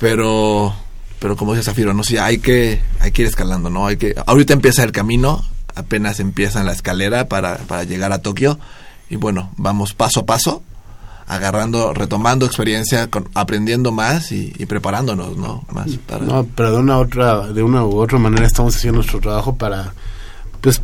pero, 0.00 0.74
pero 1.18 1.36
como 1.36 1.52
dice 1.52 1.64
Zafiro, 1.64 1.94
no 1.94 2.04
sí, 2.04 2.18
hay 2.18 2.38
que, 2.38 2.80
hay 3.00 3.12
que 3.12 3.22
ir 3.22 3.28
escalando, 3.28 3.70
¿no? 3.70 3.86
Hay 3.86 3.96
que, 3.96 4.14
ahorita 4.26 4.52
empieza 4.52 4.84
el 4.84 4.92
camino, 4.92 5.44
apenas 5.74 6.20
empieza 6.20 6.64
la 6.64 6.72
escalera 6.72 7.28
para, 7.28 7.58
para 7.58 7.84
llegar 7.84 8.12
a 8.12 8.22
Tokio 8.22 8.58
y 9.08 9.16
bueno, 9.16 9.50
vamos 9.56 9.94
paso 9.94 10.20
a 10.20 10.26
paso, 10.26 10.62
agarrando, 11.26 11.92
retomando 11.92 12.46
experiencia, 12.46 13.08
aprendiendo 13.34 13.92
más 13.92 14.32
y, 14.32 14.52
y 14.58 14.66
preparándonos, 14.66 15.36
¿no? 15.36 15.64
Más 15.72 15.96
para... 16.06 16.24
no, 16.24 16.46
pero 16.54 16.72
de 16.72 16.78
una 16.78 16.98
otra, 16.98 17.48
de 17.48 17.62
una 17.62 17.84
u 17.84 17.98
otra 17.98 18.18
manera 18.18 18.46
estamos 18.46 18.76
haciendo 18.76 18.98
nuestro 18.98 19.20
trabajo 19.20 19.56
para, 19.56 19.92
pues, 20.60 20.80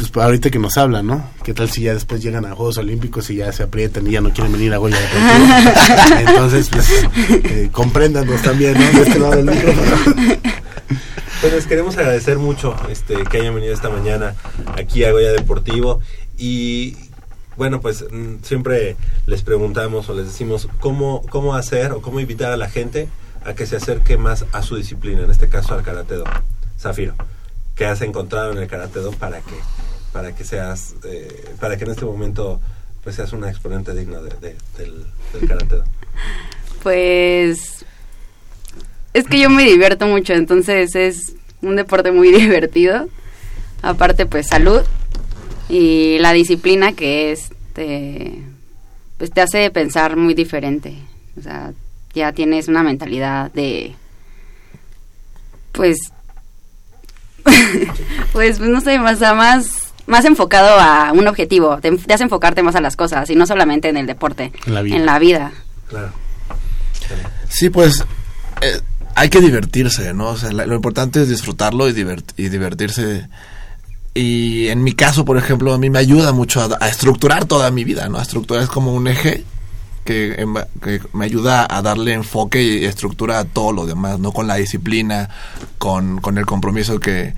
pues 0.00 0.10
para 0.10 0.26
ahorita 0.26 0.48
que 0.48 0.58
nos 0.58 0.78
hablan, 0.78 1.06
¿no? 1.06 1.30
¿Qué 1.44 1.52
tal 1.52 1.68
si 1.68 1.82
ya 1.82 1.92
después 1.92 2.22
llegan 2.22 2.46
a 2.46 2.54
Juegos 2.54 2.78
Olímpicos 2.78 3.28
y 3.28 3.36
ya 3.36 3.52
se 3.52 3.64
aprietan 3.64 4.06
y 4.06 4.12
ya 4.12 4.22
no 4.22 4.32
quieren 4.32 4.50
venir 4.50 4.72
a 4.72 4.78
Goya 4.78 4.96
Deportivo? 4.98 6.20
Entonces, 6.30 6.70
pues, 6.70 6.88
eh, 7.44 7.68
compréndanos 7.70 8.40
también, 8.40 8.72
¿no? 8.72 8.98
De 8.98 9.02
este 9.06 9.18
lado 9.18 9.36
del 9.36 9.44
micrófono. 9.44 9.96
Pues 11.42 11.52
les 11.52 11.66
queremos 11.66 11.98
agradecer 11.98 12.38
mucho 12.38 12.74
este, 12.88 13.24
que 13.24 13.40
hayan 13.40 13.54
venido 13.54 13.74
esta 13.74 13.90
mañana 13.90 14.36
aquí 14.74 15.04
a 15.04 15.12
Goya 15.12 15.32
Deportivo 15.32 16.00
y 16.38 16.96
bueno, 17.58 17.82
pues 17.82 18.06
mm, 18.10 18.36
siempre 18.42 18.96
les 19.26 19.42
preguntamos 19.42 20.08
o 20.08 20.14
les 20.14 20.24
decimos 20.24 20.66
cómo, 20.80 21.20
cómo 21.28 21.54
hacer 21.54 21.92
o 21.92 22.00
cómo 22.00 22.20
invitar 22.20 22.52
a 22.52 22.56
la 22.56 22.70
gente 22.70 23.08
a 23.44 23.52
que 23.52 23.66
se 23.66 23.76
acerque 23.76 24.16
más 24.16 24.46
a 24.52 24.62
su 24.62 24.76
disciplina, 24.76 25.24
en 25.24 25.30
este 25.30 25.50
caso 25.50 25.74
al 25.74 25.82
Karate 25.82 26.14
Do. 26.14 26.24
Zafiro, 26.78 27.14
¿qué 27.74 27.84
has 27.84 28.00
encontrado 28.00 28.52
en 28.52 28.58
el 28.58 28.66
Karate 28.66 29.00
Do 29.00 29.10
para 29.12 29.40
que, 29.40 29.54
para 30.12 30.34
que 30.34 30.44
seas, 30.44 30.94
eh, 31.04 31.44
para 31.60 31.76
que 31.76 31.84
en 31.84 31.90
este 31.92 32.04
momento 32.04 32.60
pues 33.02 33.16
seas 33.16 33.32
una 33.32 33.48
exponente 33.48 33.94
digna 33.94 34.20
de- 34.20 34.30
de- 34.40 34.56
del, 34.76 35.06
del? 35.32 35.82
Pues 36.82 37.84
es 39.14 39.26
que 39.26 39.38
yo 39.40 39.50
me 39.50 39.64
divierto 39.64 40.06
mucho, 40.06 40.32
entonces 40.34 40.94
es 40.94 41.34
un 41.62 41.76
deporte 41.76 42.12
muy 42.12 42.30
divertido. 42.38 43.08
Aparte, 43.82 44.26
pues 44.26 44.46
salud 44.48 44.82
y 45.68 46.18
la 46.18 46.32
disciplina 46.32 46.92
que 46.92 47.32
es, 47.32 47.50
te, 47.72 48.42
pues 49.16 49.30
te 49.30 49.40
hace 49.40 49.70
pensar 49.70 50.16
muy 50.16 50.34
diferente. 50.34 50.94
O 51.38 51.42
sea, 51.42 51.72
ya 52.12 52.32
tienes 52.32 52.68
una 52.68 52.82
mentalidad 52.82 53.50
de, 53.52 53.94
pues, 55.72 55.96
pues 58.32 58.60
no 58.60 58.80
sé, 58.80 58.98
más, 58.98 59.18
sea, 59.18 59.32
más, 59.34 59.79
más 60.10 60.24
enfocado 60.24 60.78
a 60.80 61.12
un 61.12 61.26
objetivo. 61.26 61.78
Te, 61.80 61.90
te 61.96 62.12
hace 62.14 62.24
enfocarte 62.24 62.62
más 62.62 62.74
a 62.76 62.80
las 62.80 62.96
cosas 62.96 63.30
y 63.30 63.36
no 63.36 63.46
solamente 63.46 63.88
en 63.88 63.96
el 63.96 64.06
deporte, 64.06 64.52
En 64.66 64.74
la 64.74 64.82
vida. 64.82 64.96
En 64.96 65.06
la 65.06 65.18
vida. 65.18 65.52
Claro. 65.88 66.12
Sí, 67.48 67.70
pues 67.70 68.04
eh, 68.60 68.80
hay 69.14 69.28
que 69.28 69.40
divertirse, 69.40 70.12
¿no? 70.14 70.28
O 70.28 70.36
sea, 70.36 70.52
la- 70.52 70.66
lo 70.66 70.74
importante 70.76 71.22
es 71.22 71.28
disfrutarlo 71.28 71.88
y, 71.88 71.92
divert- 71.92 72.32
y 72.36 72.48
divertirse. 72.48 73.28
Y 74.14 74.68
en 74.68 74.82
mi 74.82 74.92
caso, 74.92 75.24
por 75.24 75.36
ejemplo, 75.38 75.72
a 75.72 75.78
mí 75.78 75.88
me 75.90 75.98
ayuda 75.98 76.32
mucho 76.32 76.60
a, 76.62 76.68
a 76.84 76.88
estructurar 76.88 77.44
toda 77.44 77.70
mi 77.70 77.84
vida, 77.84 78.08
¿no? 78.08 78.18
A 78.18 78.22
estructurar 78.22 78.62
es 78.64 78.68
como 78.68 78.92
un 78.94 79.06
eje 79.08 79.44
que, 80.04 80.34
en 80.38 80.54
ba- 80.54 80.68
que 80.82 81.00
me 81.12 81.24
ayuda 81.24 81.66
a 81.68 81.82
darle 81.82 82.12
enfoque 82.14 82.62
y 82.62 82.84
estructura 82.84 83.38
a 83.40 83.44
todo 83.44 83.72
lo 83.72 83.86
demás, 83.86 84.18
¿no? 84.18 84.32
Con 84.32 84.46
la 84.46 84.56
disciplina, 84.56 85.28
con, 85.78 86.20
con 86.20 86.38
el 86.38 86.46
compromiso 86.46 86.98
que, 87.00 87.34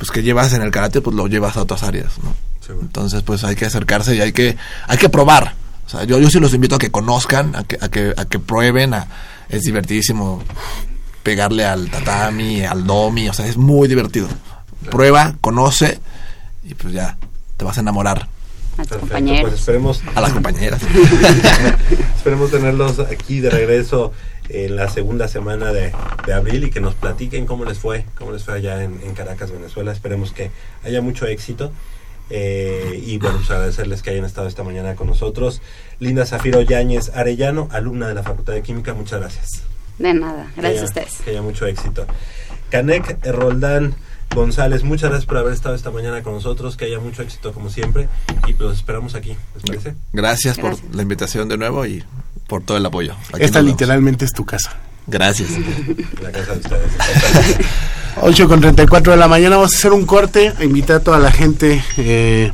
pues, 0.00 0.10
que 0.10 0.22
llevas 0.22 0.54
en 0.54 0.62
el 0.62 0.70
karate, 0.70 1.02
pues 1.02 1.14
lo 1.14 1.26
llevas 1.26 1.58
a 1.58 1.62
otras 1.62 1.82
áreas, 1.82 2.14
¿no? 2.24 2.34
Entonces, 2.80 3.22
pues 3.22 3.44
hay 3.44 3.54
que 3.54 3.66
acercarse 3.66 4.16
y 4.16 4.20
hay 4.22 4.32
que, 4.32 4.56
hay 4.86 4.96
que 4.96 5.10
probar. 5.10 5.54
O 5.86 5.90
sea, 5.90 6.04
yo, 6.04 6.18
yo 6.18 6.30
sí 6.30 6.40
los 6.40 6.54
invito 6.54 6.76
a 6.76 6.78
que 6.78 6.90
conozcan, 6.90 7.54
a 7.54 7.64
que, 7.64 7.76
a 7.80 7.88
que, 7.90 8.14
a 8.16 8.24
que 8.24 8.38
prueben. 8.38 8.94
A, 8.94 9.08
es 9.50 9.62
divertidísimo 9.62 10.42
pegarle 11.22 11.66
al 11.66 11.90
tatami, 11.90 12.64
al 12.64 12.86
domi, 12.86 13.28
o 13.28 13.32
sea, 13.34 13.46
es 13.46 13.58
muy 13.58 13.88
divertido. 13.88 14.28
Prueba, 14.90 15.34
conoce 15.42 16.00
y 16.64 16.74
pues 16.74 16.94
ya 16.94 17.18
te 17.58 17.64
vas 17.66 17.76
a 17.76 17.80
enamorar 17.82 18.28
A 18.78 18.82
tus 18.82 18.86
Perfecto, 18.86 19.00
compañeros. 19.00 19.50
pues 19.50 19.60
esperemos 19.60 20.02
a 20.14 20.20
las 20.22 20.32
compañeras. 20.32 20.80
Esperemos 22.16 22.50
tenerlos 22.50 22.98
aquí 23.00 23.40
de 23.40 23.50
regreso 23.50 24.12
en 24.52 24.76
la 24.76 24.88
segunda 24.88 25.28
semana 25.28 25.72
de, 25.72 25.92
de 26.26 26.32
abril 26.32 26.64
y 26.64 26.70
que 26.70 26.80
nos 26.80 26.94
platiquen 26.94 27.46
cómo 27.46 27.64
les 27.64 27.78
fue, 27.78 28.04
cómo 28.16 28.32
les 28.32 28.44
fue 28.44 28.54
allá 28.54 28.82
en, 28.84 29.00
en 29.04 29.14
Caracas, 29.14 29.50
Venezuela. 29.50 29.92
Esperemos 29.92 30.32
que 30.32 30.50
haya 30.84 31.00
mucho 31.00 31.26
éxito. 31.26 31.72
Eh, 32.32 33.02
y 33.04 33.18
bueno, 33.18 33.38
pues 33.38 33.50
agradecerles 33.50 34.02
que 34.02 34.10
hayan 34.10 34.24
estado 34.24 34.46
esta 34.46 34.62
mañana 34.62 34.94
con 34.94 35.08
nosotros. 35.08 35.60
Linda 35.98 36.24
Zafiro 36.26 36.60
Yáñez 36.62 37.10
Arellano, 37.14 37.68
alumna 37.72 38.06
de 38.08 38.14
la 38.14 38.22
Facultad 38.22 38.52
de 38.52 38.62
Química, 38.62 38.94
muchas 38.94 39.20
gracias. 39.20 39.62
De 39.98 40.14
nada, 40.14 40.50
gracias 40.56 40.64
a 40.64 40.68
haya- 40.68 40.84
ustedes. 40.84 41.20
Que 41.24 41.30
haya 41.30 41.42
mucho 41.42 41.66
éxito. 41.66 42.06
Canek 42.70 43.18
Roldán 43.26 43.94
González, 44.32 44.84
muchas 44.84 45.10
gracias 45.10 45.26
por 45.26 45.38
haber 45.38 45.52
estado 45.52 45.74
esta 45.74 45.90
mañana 45.90 46.22
con 46.22 46.34
nosotros. 46.34 46.76
Que 46.76 46.84
haya 46.84 47.00
mucho 47.00 47.22
éxito 47.22 47.52
como 47.52 47.68
siempre. 47.68 48.08
Y 48.46 48.52
los 48.54 48.76
esperamos 48.76 49.16
aquí. 49.16 49.36
¿Les 49.56 49.64
parece? 49.64 49.94
Gracias 50.12 50.56
por 50.56 50.70
Gracias. 50.70 50.94
la 50.94 51.02
invitación 51.02 51.48
de 51.48 51.58
nuevo 51.58 51.84
y 51.84 52.04
por 52.50 52.62
todo 52.64 52.76
el 52.76 52.84
apoyo. 52.84 53.14
Aquí 53.32 53.44
Esta 53.44 53.62
literalmente 53.62 54.24
es 54.24 54.32
tu 54.32 54.44
casa. 54.44 54.72
Gracias. 55.06 55.50
La 56.20 56.32
casa 56.32 56.52
de 56.54 56.58
ustedes. 56.58 56.92
8 58.22 58.48
con 58.48 58.60
34 58.60 59.12
de 59.12 59.18
la 59.18 59.28
mañana 59.28 59.54
vamos 59.56 59.72
a 59.72 59.76
hacer 59.76 59.92
un 59.92 60.04
corte, 60.04 60.52
a 60.58 60.64
invitar 60.64 60.96
a 60.96 61.00
toda 61.00 61.20
la 61.20 61.30
gente 61.30 61.80
eh, 61.96 62.50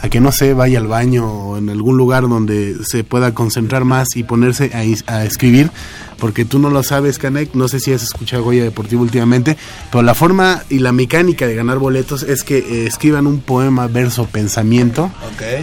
a 0.00 0.08
que 0.08 0.20
no 0.20 0.32
se 0.32 0.52
vaya 0.52 0.78
al 0.78 0.88
baño 0.88 1.26
o 1.26 1.58
en 1.58 1.70
algún 1.70 1.96
lugar 1.96 2.28
donde 2.28 2.76
se 2.84 3.04
pueda 3.04 3.34
concentrar 3.34 3.84
más 3.84 4.16
y 4.16 4.24
ponerse 4.24 4.70
a, 4.74 5.12
a 5.14 5.24
escribir, 5.24 5.70
porque 6.18 6.44
tú 6.44 6.58
no 6.58 6.70
lo 6.70 6.82
sabes, 6.82 7.18
Canek, 7.18 7.54
no 7.54 7.68
sé 7.68 7.80
si 7.80 7.92
has 7.92 8.02
escuchado 8.02 8.44
Goya 8.44 8.64
Deportivo 8.64 9.02
últimamente, 9.02 9.56
pero 9.90 10.02
la 10.02 10.14
forma 10.14 10.62
y 10.70 10.78
la 10.78 10.92
mecánica 10.92 11.46
de 11.46 11.54
ganar 11.54 11.78
boletos 11.78 12.22
es 12.22 12.44
que 12.44 12.58
eh, 12.58 12.86
escriban 12.86 13.26
un 13.26 13.40
poema, 13.40 13.86
verso, 13.86 14.26
pensamiento, 14.26 15.10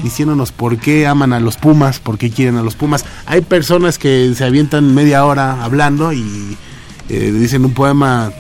diciéndonos 0.03 0.51
por 0.51 0.77
qué 0.77 1.07
aman 1.07 1.33
a 1.33 1.39
los 1.39 1.57
Pumas, 1.57 1.99
por 1.99 2.17
qué 2.17 2.29
quieren 2.29 2.57
a 2.57 2.63
los 2.63 2.75
Pumas. 2.75 3.05
Hay 3.25 3.41
personas 3.41 3.97
que 3.97 4.33
se 4.35 4.43
avientan 4.43 4.93
media 4.93 5.25
hora 5.25 5.63
hablando 5.63 6.13
y 6.13 6.57
eh, 7.09 7.31
dicen 7.31 7.65
un 7.65 7.73
poema 7.73 8.31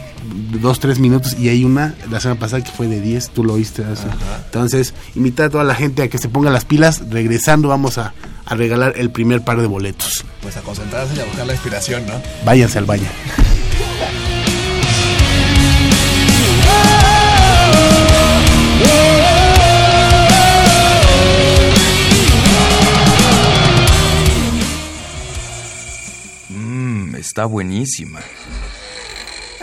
dos, 0.61 0.79
tres 0.79 0.99
minutos 0.99 1.37
y 1.39 1.49
hay 1.49 1.63
una 1.63 1.95
la 2.09 2.19
semana 2.19 2.39
pasada 2.39 2.63
que 2.63 2.71
fue 2.71 2.87
de 2.87 3.01
10, 3.01 3.29
tú 3.29 3.43
lo 3.43 3.53
oíste. 3.53 3.83
hace. 3.83 4.07
Entonces, 4.45 4.93
invitar 5.15 5.47
a 5.47 5.49
toda 5.49 5.63
la 5.63 5.75
gente 5.75 6.03
a 6.03 6.07
que 6.09 6.17
se 6.17 6.29
ponga 6.29 6.49
las 6.51 6.65
pilas. 6.65 7.01
Regresando 7.09 7.67
vamos 7.67 7.97
a, 7.97 8.13
a 8.45 8.55
regalar 8.55 8.93
el 8.97 9.11
primer 9.11 9.43
par 9.43 9.61
de 9.61 9.67
boletos. 9.67 10.25
Pues 10.41 10.57
a 10.57 10.61
concentrarse 10.61 11.15
y 11.15 11.19
a 11.19 11.25
buscar 11.25 11.45
la 11.47 11.53
inspiración, 11.53 12.05
¿no? 12.05 12.13
Váyanse 12.45 12.77
al 12.77 12.85
baño. 12.85 13.07
Mmm, 26.49 27.15
está 27.15 27.45
buenísima. 27.45 28.19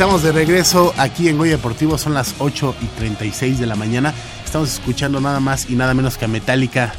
Estamos 0.00 0.22
de 0.22 0.32
regreso 0.32 0.94
aquí 0.96 1.28
en 1.28 1.36
Goya 1.36 1.58
Deportivo, 1.58 1.98
son 1.98 2.14
las 2.14 2.36
8 2.38 2.74
y 2.80 2.86
36 2.86 3.60
de 3.60 3.66
la 3.66 3.76
mañana. 3.76 4.14
Estamos 4.42 4.72
escuchando 4.72 5.20
nada 5.20 5.40
más 5.40 5.68
y 5.68 5.74
nada 5.74 5.92
menos 5.92 6.16
que 6.16 6.24
a 6.24 6.28
Metallica, 6.28 6.94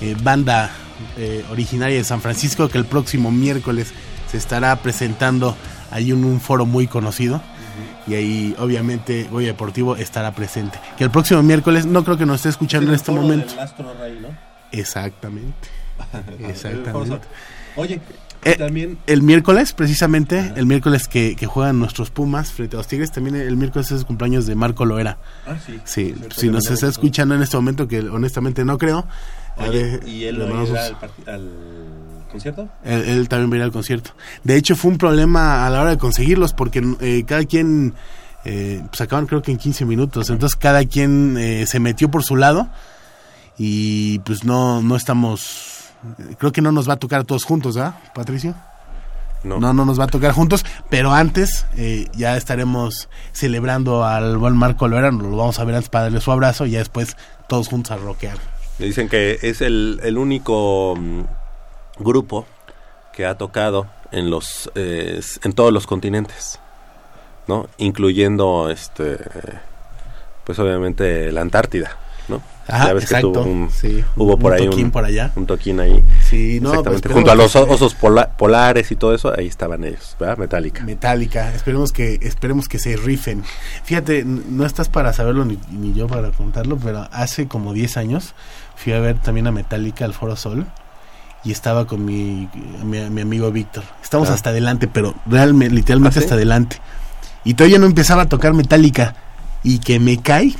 eh, 0.00 0.14
banda 0.22 0.70
eh, 1.16 1.44
originaria 1.50 1.96
de 1.96 2.04
San 2.04 2.20
Francisco, 2.20 2.68
que 2.68 2.78
el 2.78 2.84
próximo 2.84 3.32
miércoles 3.32 3.92
se 4.30 4.36
estará 4.36 4.76
presentando 4.76 5.56
ahí 5.90 6.12
en 6.12 6.24
un 6.24 6.40
foro 6.40 6.64
muy 6.64 6.86
conocido. 6.86 7.42
Y 8.06 8.14
ahí, 8.14 8.54
obviamente, 8.60 9.26
Goya 9.32 9.48
Deportivo 9.48 9.96
estará 9.96 10.32
presente. 10.32 10.78
Que 10.96 11.02
el 11.02 11.10
próximo 11.10 11.42
miércoles, 11.42 11.86
no 11.86 12.04
creo 12.04 12.16
que 12.16 12.24
nos 12.24 12.36
esté 12.36 12.50
escuchando 12.50 12.90
en 12.90 12.94
este 12.94 13.10
momento. 13.10 13.52
Exactamente. 14.70 15.68
Exactamente. 16.38 17.26
Oye, 17.74 18.00
Eh, 18.44 18.56
también 18.56 18.98
El 19.06 19.22
miércoles, 19.22 19.72
precisamente, 19.72 20.52
el 20.56 20.66
miércoles 20.66 21.08
que, 21.08 21.34
que 21.34 21.46
juegan 21.46 21.78
nuestros 21.78 22.10
Pumas 22.10 22.52
frente 22.52 22.76
a 22.76 22.78
los 22.78 22.86
Tigres, 22.86 23.10
también 23.10 23.36
el 23.36 23.56
miércoles 23.56 23.90
es 23.90 24.00
el 24.00 24.06
cumpleaños 24.06 24.46
de 24.46 24.54
Marco 24.54 24.84
Loera. 24.84 25.18
Ah, 25.46 25.56
sí. 25.64 25.80
Sí, 25.84 26.14
si 26.36 26.48
nos 26.48 26.70
está 26.70 26.88
escuchando 26.88 27.34
en 27.34 27.42
este 27.42 27.56
momento, 27.56 27.88
que 27.88 28.00
honestamente 28.00 28.64
no 28.64 28.78
creo. 28.78 29.06
Oye, 29.56 29.98
ver, 29.98 30.08
¿y 30.08 30.24
él 30.24 30.38
no 30.38 30.64
irá 30.64 30.86
al, 30.86 30.96
al 31.26 31.50
concierto? 32.30 32.68
él, 32.84 33.02
él 33.02 33.28
también 33.28 33.50
va 33.50 33.54
a 33.54 33.58
ir 33.58 33.62
al 33.62 33.72
concierto. 33.72 34.10
De 34.42 34.56
hecho, 34.56 34.76
fue 34.76 34.90
un 34.90 34.98
problema 34.98 35.66
a 35.66 35.70
la 35.70 35.80
hora 35.80 35.90
de 35.90 35.98
conseguirlos 35.98 36.52
porque 36.52 36.82
eh, 37.00 37.24
cada 37.26 37.44
quien 37.44 37.94
eh, 38.44 38.82
pues 38.90 39.00
acaban 39.00 39.26
creo 39.26 39.42
que 39.42 39.52
en 39.52 39.58
15 39.58 39.84
minutos. 39.84 40.30
Entonces 40.30 40.56
cada 40.56 40.84
quien 40.84 41.36
eh, 41.38 41.66
se 41.66 41.80
metió 41.80 42.10
por 42.10 42.22
su 42.22 42.36
lado 42.36 42.68
y 43.56 44.18
pues 44.20 44.44
no, 44.44 44.82
no 44.82 44.96
estamos... 44.96 45.73
Creo 46.38 46.52
que 46.52 46.60
no 46.60 46.72
nos 46.72 46.88
va 46.88 46.94
a 46.94 46.98
tocar 46.98 47.20
a 47.20 47.24
todos 47.24 47.44
juntos, 47.44 47.76
¿ah, 47.76 47.98
Patricio? 48.14 48.54
No. 49.42 49.60
No, 49.60 49.74
no 49.74 49.84
nos 49.84 50.00
va 50.00 50.04
a 50.04 50.08
tocar 50.08 50.32
juntos, 50.32 50.64
pero 50.88 51.12
antes 51.12 51.66
eh, 51.76 52.08
ya 52.14 52.36
estaremos 52.36 53.10
celebrando 53.32 54.04
al 54.04 54.38
buen 54.38 54.56
Marco 54.56 54.88
Loera, 54.88 55.10
nos 55.10 55.22
lo 55.22 55.36
vamos 55.36 55.58
a 55.58 55.64
ver 55.64 55.74
antes 55.74 55.90
para 55.90 56.04
darle 56.04 56.20
su 56.22 56.32
abrazo 56.32 56.64
y 56.64 56.72
ya 56.72 56.78
después 56.78 57.16
todos 57.46 57.68
juntos 57.68 57.92
a 57.92 57.98
rockear. 57.98 58.38
Me 58.78 58.86
dicen 58.86 59.08
que 59.08 59.38
es 59.42 59.60
el, 59.60 60.00
el 60.02 60.16
único 60.16 60.94
mm, 60.96 61.22
grupo 61.98 62.46
que 63.12 63.26
ha 63.26 63.36
tocado 63.36 63.86
en 64.12 64.30
los 64.30 64.70
eh, 64.74 65.20
en 65.42 65.52
todos 65.52 65.72
los 65.72 65.86
continentes, 65.86 66.58
¿no? 67.46 67.68
Incluyendo 67.76 68.70
este 68.70 69.18
pues 70.44 70.58
obviamente 70.58 71.32
la 71.32 71.42
Antártida, 71.42 71.96
¿no? 72.28 72.42
Ajá, 72.66 72.86
ya 72.88 72.92
ves 72.94 73.04
exacto, 73.04 73.32
que 73.32 73.38
tuvo 73.40 73.50
un, 73.50 73.70
sí, 73.70 74.02
hubo 74.16 74.34
un 74.34 74.40
por 74.40 74.52
ahí 74.54 74.64
toquín 74.64 74.86
un, 74.86 74.90
por 74.90 75.04
allá. 75.04 75.32
un 75.36 75.46
toquín 75.46 75.80
ahí. 75.80 76.02
Sí, 76.28 76.60
no, 76.62 76.82
pues, 76.82 77.02
Junto 77.12 77.30
a 77.30 77.34
los 77.34 77.54
osos 77.56 77.94
pola- 77.94 78.30
polares 78.36 78.90
y 78.90 78.96
todo 78.96 79.14
eso, 79.14 79.32
ahí 79.36 79.46
estaban 79.46 79.84
ellos, 79.84 80.16
¿verdad? 80.18 80.38
Metallica. 80.38 80.82
Metallica, 80.84 81.52
esperemos 81.54 81.92
que 81.92 82.18
esperemos 82.22 82.68
que 82.68 82.78
se 82.78 82.96
rifen. 82.96 83.42
Fíjate, 83.84 84.24
no 84.24 84.64
estás 84.64 84.88
para 84.88 85.12
saberlo 85.12 85.44
ni, 85.44 85.58
ni 85.72 85.92
yo 85.92 86.06
para 86.06 86.30
contarlo, 86.30 86.76
pero 86.78 87.06
hace 87.12 87.48
como 87.48 87.72
10 87.74 87.96
años 87.98 88.34
fui 88.76 88.92
a 88.94 89.00
ver 89.00 89.18
también 89.20 89.46
a 89.46 89.52
Metallica 89.52 90.04
al 90.06 90.14
Foro 90.14 90.34
Sol 90.36 90.66
y 91.44 91.52
estaba 91.52 91.86
con 91.86 92.04
mi, 92.04 92.48
mi, 92.82 92.98
mi 93.10 93.20
amigo 93.20 93.52
Víctor. 93.52 93.84
Estamos 94.02 94.30
Ah. 94.30 94.34
hasta 94.34 94.48
adelante, 94.50 94.88
pero 94.88 95.14
realmente, 95.26 95.74
literalmente 95.74 96.18
¿Ah, 96.18 96.22
sí? 96.22 96.24
hasta 96.24 96.34
adelante. 96.36 96.78
Y 97.44 97.52
todavía 97.54 97.78
no 97.78 97.84
empezaba 97.84 98.22
a 98.22 98.28
tocar 98.30 98.54
Metallica 98.54 99.14
y 99.62 99.78
que 99.80 100.00
me 100.00 100.22
cae 100.22 100.54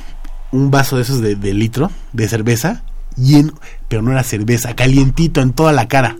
un 0.51 0.71
vaso 0.71 0.95
de 0.95 1.01
esos 1.03 1.21
de, 1.21 1.35
de 1.35 1.53
litro 1.53 1.91
de 2.13 2.27
cerveza 2.27 2.83
lleno, 3.17 3.53
pero 3.87 4.01
no 4.01 4.11
era 4.11 4.23
cerveza, 4.23 4.75
calientito 4.75 5.41
en 5.41 5.53
toda 5.53 5.71
la 5.71 5.87
cara. 5.87 6.17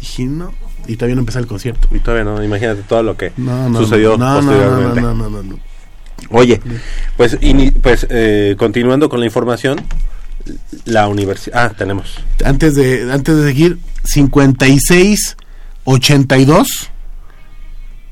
Dije, 0.00 0.24
no, 0.24 0.52
y 0.86 0.96
todavía 0.96 1.16
no 1.16 1.20
empezó 1.20 1.38
el 1.38 1.46
concierto. 1.46 1.88
Y 1.94 1.98
todavía 1.98 2.24
no, 2.24 2.42
imagínate 2.42 2.82
todo 2.82 3.02
lo 3.02 3.16
que 3.16 3.32
No, 3.36 3.68
no, 3.68 3.80
sucedió 3.80 4.16
no, 4.16 4.36
posteriormente. 4.36 5.00
no, 5.00 5.14
no, 5.14 5.30
no, 5.30 5.42
no, 5.42 5.42
no. 5.42 5.58
Oye, 6.30 6.60
pues, 7.16 7.38
pues 7.82 8.06
eh, 8.10 8.54
continuando 8.58 9.08
con 9.08 9.20
la 9.20 9.26
información, 9.26 9.80
la 10.84 11.08
universidad... 11.08 11.64
Ah, 11.64 11.74
tenemos. 11.76 12.18
Antes 12.44 12.74
de 12.74 13.10
antes 13.10 13.36
de 13.36 13.44
seguir 13.44 13.78
56 14.04 15.36
82 15.84 16.90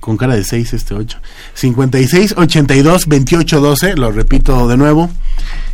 con 0.08 0.16
cara 0.16 0.34
de 0.34 0.42
6 0.42 0.72
este 0.72 0.94
8. 0.94 1.18
56 1.52 2.34
82 2.38 3.08
28 3.08 3.60
12, 3.60 3.96
lo 3.96 4.10
repito 4.10 4.66
de 4.66 4.78
nuevo. 4.78 5.10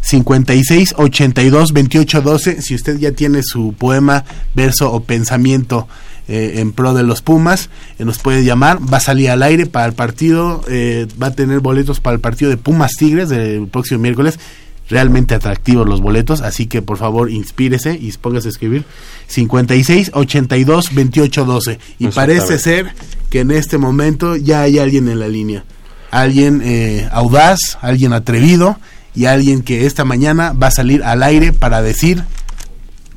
56 0.01 0.95
82 0.97 1.73
28 1.73 2.21
12, 2.21 2.61
si 2.61 2.75
usted 2.75 2.99
ya 2.99 3.13
tiene 3.13 3.45
su 3.45 3.77
poema, 3.79 4.25
verso 4.53 4.93
o 4.93 5.05
pensamiento 5.05 5.87
eh, 6.27 6.55
en 6.57 6.73
pro 6.73 6.95
de 6.95 7.05
los 7.05 7.23
Pumas, 7.23 7.71
eh, 8.01 8.05
nos 8.05 8.19
puede 8.19 8.43
llamar, 8.45 8.81
va 8.93 8.97
a 8.97 9.01
salir 9.01 9.31
al 9.31 9.45
aire 9.45 9.67
para 9.67 9.87
el 9.87 9.93
partido, 9.93 10.63
eh, 10.67 11.07
va 11.23 11.29
a 11.29 11.35
tener 11.37 11.61
boletos 11.61 12.01
para 12.01 12.15
el 12.15 12.21
partido 12.21 12.51
de 12.51 12.57
Pumas 12.57 12.95
Tigres 12.99 13.29
del 13.29 13.69
próximo 13.69 14.01
miércoles. 14.01 14.41
Realmente 14.89 15.35
atractivos 15.35 15.89
los 15.89 16.01
boletos, 16.01 16.43
así 16.43 16.67
que 16.67 16.83
por 16.83 16.99
favor 16.99 17.31
inspírese 17.31 17.99
y 17.99 18.13
póngase 18.13 18.49
a 18.49 18.51
escribir 18.51 18.85
56 19.29 20.11
82 20.13 20.95
28 20.95 21.45
12. 21.45 21.79
Y 21.99 22.09
parece 22.09 22.59
ser 22.59 22.93
que 23.31 23.41
en 23.41 23.51
este 23.51 23.79
momento 23.79 24.37
ya 24.37 24.63
hay 24.63 24.79
alguien 24.79 25.09
en 25.09 25.21
la 25.21 25.29
línea. 25.29 25.65
Alguien 26.11 26.61
eh, 26.63 27.09
audaz, 27.13 27.79
alguien 27.81 28.13
atrevido 28.13 28.79
y 29.15 29.25
alguien 29.25 29.63
que 29.63 29.87
esta 29.87 30.05
mañana 30.05 30.53
va 30.53 30.69
a 30.69 30.73
salir 30.73 31.03
al 31.03 31.23
aire 31.23 31.53
para 31.53 31.83
decir 31.83 32.25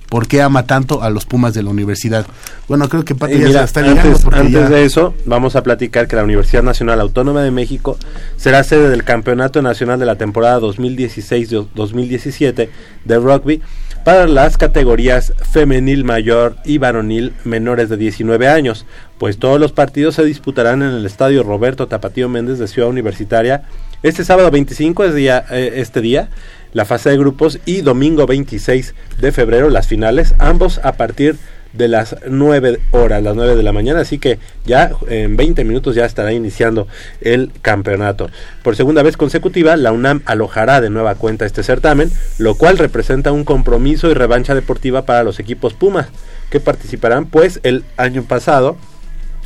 por 0.10 0.28
qué 0.28 0.41
ama 0.41 0.66
tanto 0.66 1.03
a 1.03 1.10
los 1.10 1.26
Pumas 1.26 1.53
de 1.53 1.64
la 1.64 1.70
universidad. 1.70 2.26
Bueno, 2.68 2.88
creo 2.89 3.03
que 3.03 3.14
ya 3.14 3.28
mira, 3.28 3.49
la 3.49 3.64
está 3.64 3.82
antes, 3.82 4.26
antes 4.32 4.51
ya- 4.53 4.70
de 4.70 4.86
eso, 4.86 5.14
vamos 5.26 5.55
a 5.55 5.64
platicar 5.64 6.08
que 6.08 6.16
la 6.16 6.24
Universidad 6.24 6.64
Nacional 6.64 6.99
Autónoma 7.01 7.43
de 7.43 7.51
México 7.51 7.97
será 8.38 8.64
sede 8.64 8.89
del 8.89 9.03
Campeonato 9.03 9.62
Nacional 9.62 9.99
de 9.99 10.05
la 10.05 10.16
temporada 10.16 10.60
2016-2017 10.60 12.70
de 13.05 13.18
rugby 13.20 13.62
para 14.03 14.28
las 14.28 14.58
categorías 14.58 15.34
femenil 15.51 16.05
mayor 16.05 16.55
y 16.64 16.78
varonil 16.78 17.34
menores 17.43 17.89
de 17.89 17.97
19 17.97 18.47
años, 18.47 18.86
pues 19.18 19.38
todos 19.38 19.60
los 19.60 19.74
partidos 19.74 20.16
se 20.16 20.24
disputarán 20.24 20.82
en 20.82 20.89
el 20.89 21.05
Estadio 21.05 21.43
Roberto 21.43 21.88
Tapatío 21.88 22.30
Méndez 22.30 22.58
de 22.60 22.68
Ciudad 22.68 22.89
Universitaria 22.89 23.64
este 24.03 24.24
sábado 24.24 24.51
25 24.51 25.05
es 25.05 25.16
día, 25.16 25.43
eh, 25.49 25.74
este 25.78 26.01
día 26.01 26.30
la 26.78 26.86
fase 26.86 27.09
de 27.09 27.17
grupos 27.17 27.57
y 27.65 27.82
domingo 27.82 28.28
26 28.28 28.93
de 29.19 29.32
febrero 29.32 29.71
las 29.71 29.88
finales, 29.88 30.36
ambos 30.38 30.80
a 30.84 30.91
partir 30.91 31.36
de 31.73 31.88
las 31.88 32.15
9 32.28 32.78
horas, 32.91 33.23
las 33.23 33.36
9 33.36 33.55
de 33.55 33.63
la 33.63 33.71
mañana, 33.71 34.01
así 34.01 34.19
que 34.19 34.38
ya 34.63 34.91
en 35.07 35.38
20 35.38 35.63
minutos 35.63 35.95
ya 35.95 36.05
estará 36.05 36.34
iniciando 36.34 36.88
el 37.21 37.51
campeonato. 37.63 38.30
Por 38.61 38.75
segunda 38.75 39.01
vez 39.01 39.17
consecutiva, 39.17 39.75
la 39.75 39.91
UNAM 39.91 40.21
alojará 40.25 40.80
de 40.80 40.91
nueva 40.91 41.15
cuenta 41.15 41.47
este 41.47 41.63
certamen, 41.63 42.11
lo 42.38 42.53
cual 42.53 42.78
representa 42.78 43.32
un 43.32 43.43
compromiso 43.43 44.11
y 44.11 44.13
revancha 44.13 44.53
deportiva 44.53 45.01
para 45.01 45.23
los 45.23 45.39
equipos 45.39 45.73
Pumas, 45.73 46.09
que 46.51 46.59
participarán 46.59 47.25
pues 47.25 47.59
el 47.63 47.86
año 47.97 48.21
pasado 48.21 48.78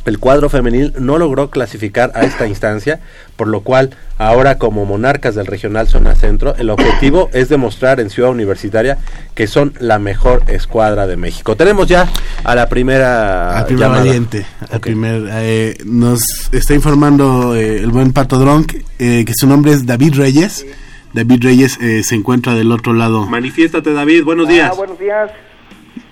el 0.04 0.18
cuadro 0.18 0.48
femenil 0.48 0.92
no 0.98 1.18
logró 1.18 1.50
clasificar 1.50 2.12
a 2.14 2.22
esta 2.22 2.46
instancia, 2.46 3.00
por 3.36 3.48
lo 3.48 3.60
cual 3.60 3.90
ahora 4.18 4.58
como 4.58 4.84
monarcas 4.84 5.34
del 5.34 5.46
regional 5.46 5.88
zona 5.88 6.14
centro, 6.14 6.54
el 6.56 6.70
objetivo 6.70 7.30
es 7.32 7.48
demostrar 7.48 8.00
en 8.00 8.10
Ciudad 8.10 8.30
Universitaria 8.30 8.98
que 9.34 9.46
son 9.46 9.74
la 9.78 9.98
mejor 9.98 10.44
escuadra 10.48 11.06
de 11.06 11.16
México. 11.16 11.56
Tenemos 11.56 11.88
ya 11.88 12.08
a 12.44 12.54
la 12.54 12.68
primera 12.68 13.58
al 13.58 13.66
primer 13.66 13.82
llamada. 13.84 14.04
valiente, 14.04 14.46
al 14.70 14.80
primer, 14.80 15.28
eh, 15.32 15.76
nos 15.84 16.22
está 16.52 16.74
informando 16.74 17.54
eh, 17.54 17.78
el 17.78 17.90
buen 17.90 18.12
Pato 18.12 18.38
Dronk 18.38 18.74
eh, 18.98 19.24
que 19.24 19.34
su 19.34 19.46
nombre 19.46 19.72
es 19.72 19.86
David 19.86 20.14
Reyes. 20.14 20.66
David 21.12 21.42
Reyes 21.42 21.78
eh, 21.80 22.02
se 22.02 22.14
encuentra 22.14 22.54
del 22.54 22.72
otro 22.72 22.92
lado. 22.92 23.26
Manifiéstate 23.26 23.92
David, 23.92 24.24
buenos 24.24 24.48
días. 24.48 24.70
Ah, 24.72 24.76
buenos 24.76 24.98
días. 24.98 25.30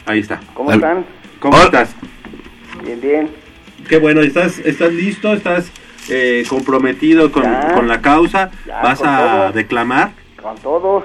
Ahí 0.07 0.21
está. 0.21 0.41
¿Cómo 0.55 0.73
están? 0.73 1.07
¿Cómo 1.39 1.57
estás? 1.57 1.91
Bien, 2.85 3.01
bien. 3.01 3.40
Qué 3.91 3.99
bueno, 3.99 4.21
¿estás, 4.21 4.61
estás 4.61 4.93
listo? 4.93 5.33
¿Estás 5.33 5.73
eh, 6.09 6.45
comprometido 6.49 7.33
con, 7.33 7.43
Ya. 7.43 7.73
con 7.75 7.89
la 7.89 8.01
causa? 8.01 8.49
Ya, 8.65 8.81
¿Vas 8.83 9.03
a 9.05 9.19
todo. 9.49 9.53
declamar? 9.53 10.11
Con 10.41 10.57
todo. 10.59 11.05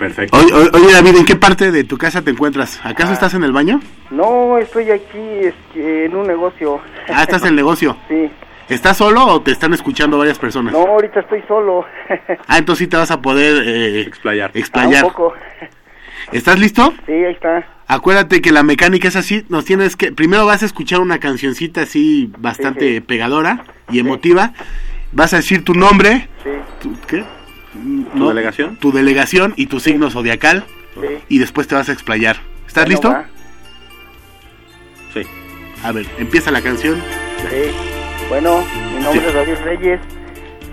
Perfecto. 0.00 0.36
Oye, 0.36 0.52
oye, 0.52 0.68
oye, 0.74 0.92
David, 0.92 1.16
¿en 1.16 1.24
qué 1.24 1.36
parte 1.36 1.70
de 1.70 1.84
tu 1.84 1.96
casa 1.96 2.20
te 2.22 2.32
encuentras? 2.32 2.80
¿Acaso 2.82 3.10
Ah. 3.10 3.14
estás 3.14 3.34
en 3.34 3.44
el 3.44 3.52
baño? 3.52 3.80
No, 4.10 4.58
estoy 4.58 4.90
aquí 4.90 5.16
este, 5.42 6.06
en 6.06 6.16
un 6.16 6.26
negocio. 6.26 6.80
Ah, 7.08 7.22
estás 7.22 7.42
en 7.42 7.48
el 7.50 7.56
negocio. 7.56 7.96
Sí. 8.08 8.28
¿Estás 8.68 8.98
solo 8.98 9.24
o 9.24 9.40
te 9.40 9.50
están 9.52 9.72
escuchando 9.72 10.18
varias 10.18 10.38
personas? 10.40 10.72
No, 10.74 10.80
ahorita 10.80 11.20
estoy 11.20 11.42
solo. 11.46 11.86
Ah, 12.48 12.58
entonces 12.58 12.80
sí 12.84 12.86
te 12.88 12.96
vas 12.96 13.12
a 13.12 13.22
poder 13.22 13.62
eh, 13.66 14.00
explayar. 14.02 14.50
explayar. 14.54 15.04
Ah, 15.04 15.06
un 15.06 15.12
poco. 15.12 15.34
¿Estás 16.32 16.58
listo? 16.58 16.92
Sí, 17.06 17.12
ahí 17.12 17.32
está. 17.32 17.64
Acuérdate 17.90 18.42
que 18.42 18.52
la 18.52 18.62
mecánica 18.62 19.08
es 19.08 19.16
así, 19.16 19.44
nos 19.48 19.64
tienes 19.64 19.96
que 19.96 20.12
primero 20.12 20.44
vas 20.44 20.62
a 20.62 20.66
escuchar 20.66 21.00
una 21.00 21.18
cancioncita 21.18 21.82
así 21.82 22.30
bastante 22.38 22.86
Sí, 22.88 22.94
sí. 22.96 23.00
pegadora 23.00 23.64
y 23.90 23.98
emotiva. 23.98 24.52
Vas 25.12 25.32
a 25.32 25.38
decir 25.38 25.64
tu 25.64 25.72
nombre, 25.74 26.28
Sí, 26.44 26.50
tu, 26.82 26.94
¿qué? 27.06 27.24
¿Tu 28.14 28.28
delegación? 28.28 28.76
Tu 28.76 28.92
delegación 28.92 29.54
y 29.56 29.66
tu 29.66 29.80
signo 29.80 30.10
zodiacal 30.10 30.66
sí. 31.00 31.06
y 31.30 31.38
después 31.38 31.66
te 31.66 31.74
vas 31.76 31.88
a 31.88 31.92
explayar. 31.92 32.36
¿Estás 32.66 32.84
Bueno, 32.84 32.90
listo? 32.90 33.08
va. 33.10 33.24
Sí. 35.14 35.22
A 35.82 35.92
ver, 35.92 36.06
empieza 36.18 36.50
la 36.50 36.60
canción. 36.60 37.02
Sí. 37.48 37.70
Bueno, 38.28 38.62
mi 38.94 39.02
nombre 39.02 39.26
es 39.28 39.32
David 39.34 39.54
Reyes, 39.64 40.00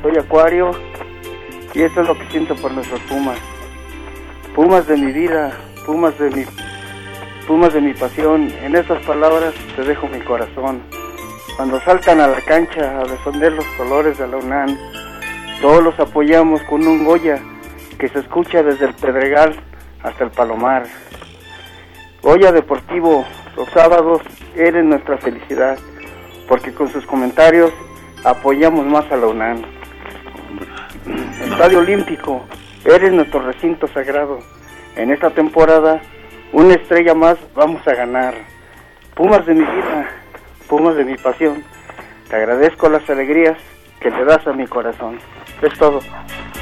soy 0.02 0.18
acuario 0.18 0.72
y 1.74 1.82
esto 1.84 2.02
es 2.02 2.08
lo 2.08 2.18
que 2.20 2.28
siento 2.30 2.56
por 2.58 2.74
nuestros 2.74 3.00
pumas. 3.02 3.40
Pumas 4.54 4.86
de 4.88 4.98
mi 4.98 5.14
vida, 5.14 5.58
pumas 5.86 6.18
de 6.20 6.30
mi, 6.32 6.44
pumas 7.48 7.74
de 7.74 7.82
mi 7.82 7.94
pasión. 7.94 8.52
En 8.64 8.76
estas 8.76 9.04
palabras 9.06 9.54
te 9.76 9.84
dejo 9.84 10.08
mi 10.08 10.20
corazón. 10.20 10.82
Cuando 11.56 11.80
saltan 11.82 12.20
a 12.20 12.28
la 12.28 12.42
cancha 12.42 13.00
a 13.00 13.04
defender 13.04 13.54
los 13.54 13.66
colores 13.78 14.18
de 14.18 14.28
la 14.28 14.38
UNAM, 14.38 14.78
todos 15.62 15.84
los 15.84 16.00
apoyamos 16.00 16.62
con 16.64 16.86
un 16.86 17.06
Goya 17.06 17.40
que 17.98 18.10
se 18.10 18.20
escucha 18.20 18.62
desde 18.62 18.86
el 18.86 18.94
Pedregal 18.94 19.56
hasta 20.04 20.26
el 20.26 20.32
Palomar. 20.32 20.86
Goya 22.22 22.52
Deportivo, 22.52 23.26
los 23.56 23.70
sábados 23.70 24.22
eres 24.56 24.84
nuestra 24.84 25.18
felicidad, 25.18 25.78
porque 26.48 26.74
con 26.74 26.92
sus 26.92 27.06
comentarios 27.06 27.72
apoyamos 28.24 28.86
más 28.86 29.10
a 29.12 29.18
la 29.18 29.28
UNAM. 29.28 29.62
Estadio 31.44 31.80
Olímpico, 31.80 32.44
eres 32.84 33.14
nuestro 33.14 33.40
recinto 33.40 33.88
sagrado. 33.88 34.40
En 34.96 35.12
esta 35.12 35.30
temporada, 35.30 36.02
una 36.52 36.74
estrella 36.76 37.14
más 37.14 37.38
vamos 37.56 37.86
a 37.88 37.94
ganar. 37.94 38.34
Pumas 39.16 39.46
de 39.46 39.54
mi 39.54 39.62
vida, 39.62 40.10
Pumas 40.68 40.96
de 40.96 41.06
mi 41.06 41.16
pasión, 41.18 41.64
te 42.30 42.36
agradezco 42.36 42.90
las 42.90 43.08
alegrías 43.10 43.58
que 44.02 44.10
le 44.12 44.26
das 44.26 44.46
a 44.48 44.54
mi 44.54 44.68
corazón. 44.68 45.20
Es 45.62 45.74
todo. 45.80 46.02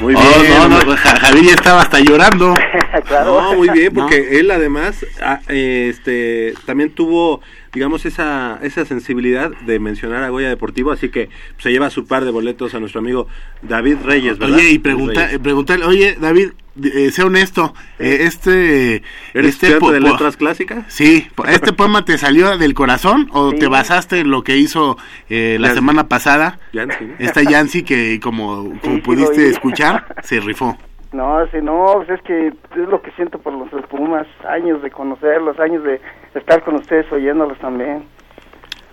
Muy 0.01 0.13
Oh, 0.15 0.41
bien. 0.41 0.53
no, 0.59 0.67
no, 0.69 0.95
Javier 0.97 1.45
ya 1.45 1.53
estaba 1.53 1.81
hasta 1.81 1.99
llorando. 1.99 2.53
claro. 3.07 3.41
No, 3.41 3.53
muy 3.55 3.69
bien, 3.69 3.93
porque 3.93 4.39
él 4.39 4.51
además 4.51 5.03
ah, 5.21 5.39
eh, 5.47 5.87
este 5.89 6.53
también 6.65 6.91
tuvo, 6.91 7.41
digamos, 7.73 8.05
esa, 8.05 8.59
esa 8.61 8.85
sensibilidad 8.85 9.51
de 9.65 9.79
mencionar 9.79 10.23
a 10.23 10.29
Goya 10.29 10.49
Deportivo, 10.49 10.91
así 10.91 11.09
que 11.09 11.29
se 11.57 11.71
lleva 11.71 11.89
su 11.89 12.05
par 12.05 12.23
de 12.25 12.31
boletos 12.31 12.73
a 12.75 12.79
nuestro 12.79 12.99
amigo 12.99 13.27
David 13.61 13.97
Reyes, 14.03 14.37
¿verdad? 14.37 14.57
Oye, 14.57 14.69
y 14.71 14.79
pregunta, 14.79 15.21
Reyes. 15.21 15.33
eh, 15.35 15.39
preguntarle, 15.39 15.85
oye, 15.85 16.17
David, 16.19 16.51
eh, 16.81 17.11
sé 17.11 17.23
honesto, 17.23 17.73
eh, 17.99 18.19
este... 18.21 19.03
¿Eres 19.33 19.61
este 19.63 19.79
de 19.79 19.99
letras 19.99 20.37
clásicas? 20.37 20.85
Sí, 20.87 21.27
¿este 21.47 21.73
poema 21.73 22.05
te 22.05 22.17
salió 22.17 22.57
del 22.57 22.73
corazón 22.73 23.29
o 23.31 23.51
Sí. 23.51 23.59
te 23.59 23.67
basaste 23.67 24.19
en 24.21 24.31
lo 24.31 24.43
que 24.43 24.57
hizo 24.57 24.97
eh, 25.29 25.57
la 25.59 25.67
Yancy. 25.67 25.79
semana 25.79 26.07
pasada? 26.07 26.59
Yancy, 26.73 27.05
¿no? 27.05 27.13
Esta 27.19 27.43
Yancy 27.43 27.83
que 27.83 28.19
como, 28.21 28.63
como 28.81 28.95
sí 28.95 29.01
pudiste 29.01 29.47
escuchar, 29.49 30.15
se 30.23 30.39
rifó. 30.39 30.77
No, 31.11 31.45
sí, 31.51 31.57
no, 31.61 31.93
pues 31.97 32.09
es 32.09 32.21
que 32.23 32.47
es 32.47 32.87
lo 32.89 32.99
que 33.01 33.11
siento 33.11 33.37
por 33.37 33.53
los 33.53 33.69
Pumas, 33.85 34.25
años 34.49 34.81
de 34.81 34.89
conocerlos, 34.89 35.59
años 35.59 35.83
de 35.83 36.01
estar 36.33 36.63
con 36.63 36.73
ustedes 36.75 37.05
oyéndolos 37.11 37.59
también. 37.59 38.03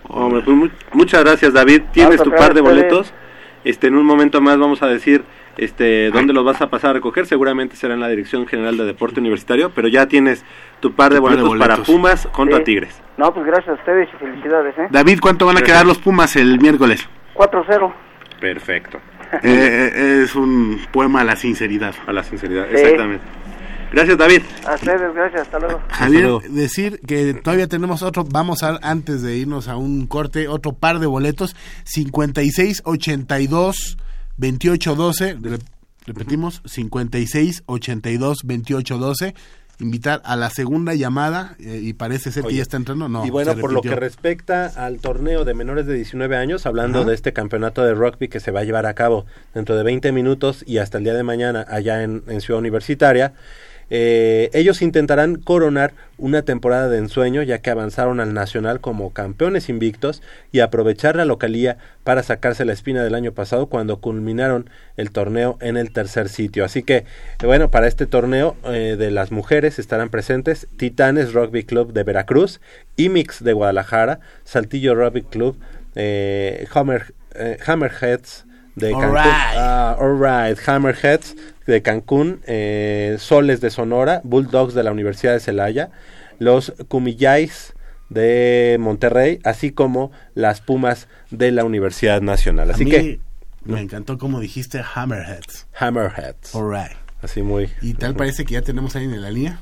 Hombre, 0.07 0.41
pues 0.43 0.55
mu- 0.55 0.69
muchas 0.93 1.23
gracias, 1.23 1.53
David. 1.53 1.81
Tienes 1.93 2.21
a 2.21 2.23
tu 2.23 2.29
par 2.31 2.53
de 2.53 2.61
boletos. 2.61 3.11
Este, 3.63 3.87
en 3.87 3.95
un 3.95 4.05
momento 4.05 4.39
más 4.41 4.57
vamos 4.59 4.81
a 4.83 4.87
decir 4.87 5.23
este 5.57 6.09
dónde 6.11 6.33
los 6.33 6.43
vas 6.45 6.61
a 6.61 6.69
pasar 6.69 6.91
a 6.91 6.93
recoger. 6.93 7.25
Seguramente 7.27 7.75
será 7.75 7.93
en 7.93 7.99
la 7.99 8.07
Dirección 8.09 8.47
General 8.47 8.77
de 8.77 8.85
Deporte 8.85 9.19
Universitario, 9.19 9.71
pero 9.75 9.87
ya 9.87 10.07
tienes 10.07 10.43
tu 10.79 10.93
par 10.93 11.11
de 11.11 11.17
Tu 11.19 11.23
par 11.25 11.35
de 11.37 11.41
boletos, 11.43 11.67
para. 11.67 11.83
Pumas 11.83 12.27
contra 12.31 12.57
Sí. 12.59 12.63
Tigres. 12.65 13.01
No, 13.17 13.33
pues 13.33 13.45
gracias 13.45 13.69
a 13.69 13.73
ustedes 13.73 14.09
y 14.13 14.17
felicidades, 14.17 14.77
¿eh? 14.77 14.87
David, 14.89 15.19
¿cuánto 15.21 15.45
van 15.45 15.57
a 15.57 15.59
Gracias. 15.59 15.77
quedar 15.77 15.85
los 15.87 15.97
Pumas 15.99 16.35
el 16.35 16.59
miércoles? 16.59 17.07
4-0. 17.35 17.93
Perfecto. 18.39 18.99
Eh, 19.31 19.39
eh, 19.43 20.21
es 20.25 20.35
un 20.35 20.77
poema 20.91 21.21
a 21.21 21.23
la 21.23 21.37
sinceridad. 21.37 21.95
A 22.05 22.11
la 22.11 22.21
sinceridad, 22.21 22.65
Sí. 22.69 22.75
exactamente. 22.75 23.23
Gracias, 23.93 24.17
David. 24.17 24.41
A 24.67 24.75
ustedes, 24.75 25.13
gracias, 25.13 25.41
hasta 25.43 25.57
luego. 25.59 25.81
Javier, 25.89 26.21
luego. 26.23 26.41
decir 26.49 26.99
que 27.07 27.33
todavía 27.33 27.67
tenemos 27.67 28.03
otro, 28.03 28.25
vamos 28.29 28.61
a 28.63 28.77
antes 28.81 29.21
de 29.21 29.37
irnos 29.37 29.69
a 29.69 29.77
un 29.77 30.05
corte, 30.07 30.49
otro 30.49 30.73
par 30.73 30.99
de 30.99 31.07
boletos, 31.07 31.55
56 31.85 32.81
82 34.41 34.95
28 34.95 34.95
12, 34.95 35.37
re- 35.41 35.59
repetimos, 36.07 36.61
56 36.65 37.63
82 37.67 38.37
28 38.43 38.97
12, 38.97 39.35
invitar 39.79 40.21
a 40.25 40.35
la 40.35 40.49
segunda 40.49 40.93
llamada 40.93 41.55
eh, 41.59 41.79
y 41.81 41.93
parece 41.93 42.31
ser 42.31 42.43
que 42.43 42.47
Oye, 42.49 42.57
ya 42.57 42.61
está 42.63 42.77
entrando, 42.77 43.07
no. 43.09 43.25
y 43.25 43.29
bueno, 43.29 43.55
por 43.57 43.71
lo 43.73 43.81
que 43.81 43.95
respecta 43.95 44.65
al 44.67 44.99
torneo 44.99 45.43
de 45.45 45.53
menores 45.53 45.85
de 45.85 45.93
19 45.95 46.35
años, 46.37 46.65
hablando 46.65 46.99
Ajá. 46.99 47.09
de 47.09 47.15
este 47.15 47.33
campeonato 47.33 47.83
de 47.83 47.93
rugby 47.93 48.27
que 48.27 48.39
se 48.39 48.51
va 48.51 48.59
a 48.61 48.63
llevar 48.63 48.85
a 48.85 48.93
cabo 48.93 49.25
dentro 49.53 49.75
de 49.75 49.83
20 49.83 50.11
minutos 50.11 50.63
y 50.67 50.77
hasta 50.77 50.97
el 50.97 51.03
día 51.03 51.13
de 51.13 51.23
mañana 51.23 51.65
allá 51.69 52.03
en, 52.03 52.23
en 52.27 52.41
Ciudad 52.41 52.59
Universitaria, 52.59 53.33
eh, 53.93 54.49
ellos 54.53 54.81
intentarán 54.81 55.35
coronar 55.35 55.93
una 56.17 56.43
temporada 56.43 56.87
de 56.87 56.97
ensueño 56.97 57.43
ya 57.43 57.59
que 57.59 57.69
avanzaron 57.69 58.21
al 58.21 58.33
nacional 58.33 58.79
como 58.79 59.11
campeones 59.11 59.67
invictos 59.67 60.23
y 60.53 60.61
aprovechar 60.61 61.17
la 61.17 61.25
localía 61.25 61.77
para 62.05 62.23
sacarse 62.23 62.63
la 62.63 62.71
espina 62.71 63.03
del 63.03 63.15
año 63.15 63.33
pasado 63.33 63.67
cuando 63.67 63.97
culminaron 63.99 64.69
el 64.95 65.11
torneo 65.11 65.57
en 65.59 65.75
el 65.75 65.91
tercer 65.91 66.29
sitio. 66.29 66.63
Así 66.63 66.83
que, 66.83 67.03
bueno, 67.43 67.69
para 67.69 67.87
este 67.87 68.05
torneo 68.05 68.55
eh, 68.63 68.95
de 68.97 69.11
las 69.11 69.31
mujeres 69.31 69.77
estarán 69.77 70.09
presentes 70.09 70.67
Titanes 70.77 71.33
Rugby 71.33 71.63
Club 71.65 71.91
de 71.91 72.03
Veracruz, 72.03 72.61
IMIX 72.95 73.43
de 73.43 73.53
Guadalajara, 73.53 74.21
Saltillo 74.45 74.95
Rugby 74.95 75.23
Club, 75.23 75.57
eh, 75.95 76.65
Hammer- 76.73 77.13
eh, 77.35 77.57
Hammerheads 77.65 78.45
de 78.81 78.91
Cancún. 78.91 79.17
Alright. 79.17 79.57
Ah, 79.57 79.95
alright. 79.99 80.57
Hammerheads 80.67 81.35
de 81.65 81.81
Cancún, 81.81 82.41
eh, 82.47 83.15
Soles 83.19 83.61
de 83.61 83.69
Sonora, 83.69 84.21
Bulldogs 84.23 84.73
de 84.73 84.83
la 84.83 84.91
Universidad 84.91 85.33
de 85.33 85.39
Celaya, 85.39 85.91
los 86.39 86.73
Cumillais 86.87 87.73
de 88.09 88.77
Monterrey, 88.79 89.39
así 89.43 89.71
como 89.71 90.11
las 90.33 90.59
Pumas 90.59 91.07
de 91.29 91.51
la 91.51 91.63
Universidad 91.63 92.21
Nacional. 92.21 92.71
Así 92.71 92.85
que 92.85 93.19
me 93.63 93.79
encantó 93.79 94.17
como 94.17 94.39
dijiste 94.39 94.83
Hammerheads. 94.95 95.67
Hammerheads. 95.79 96.55
Alright. 96.55 96.97
Así 97.21 97.43
muy. 97.43 97.69
¿Y 97.81 97.93
tal 97.93 98.15
parece 98.15 98.43
que 98.43 98.55
ya 98.55 98.63
tenemos 98.63 98.95
a 98.95 98.99
alguien 98.99 99.15
en 99.15 99.21
la 99.21 99.29
línea? 99.29 99.61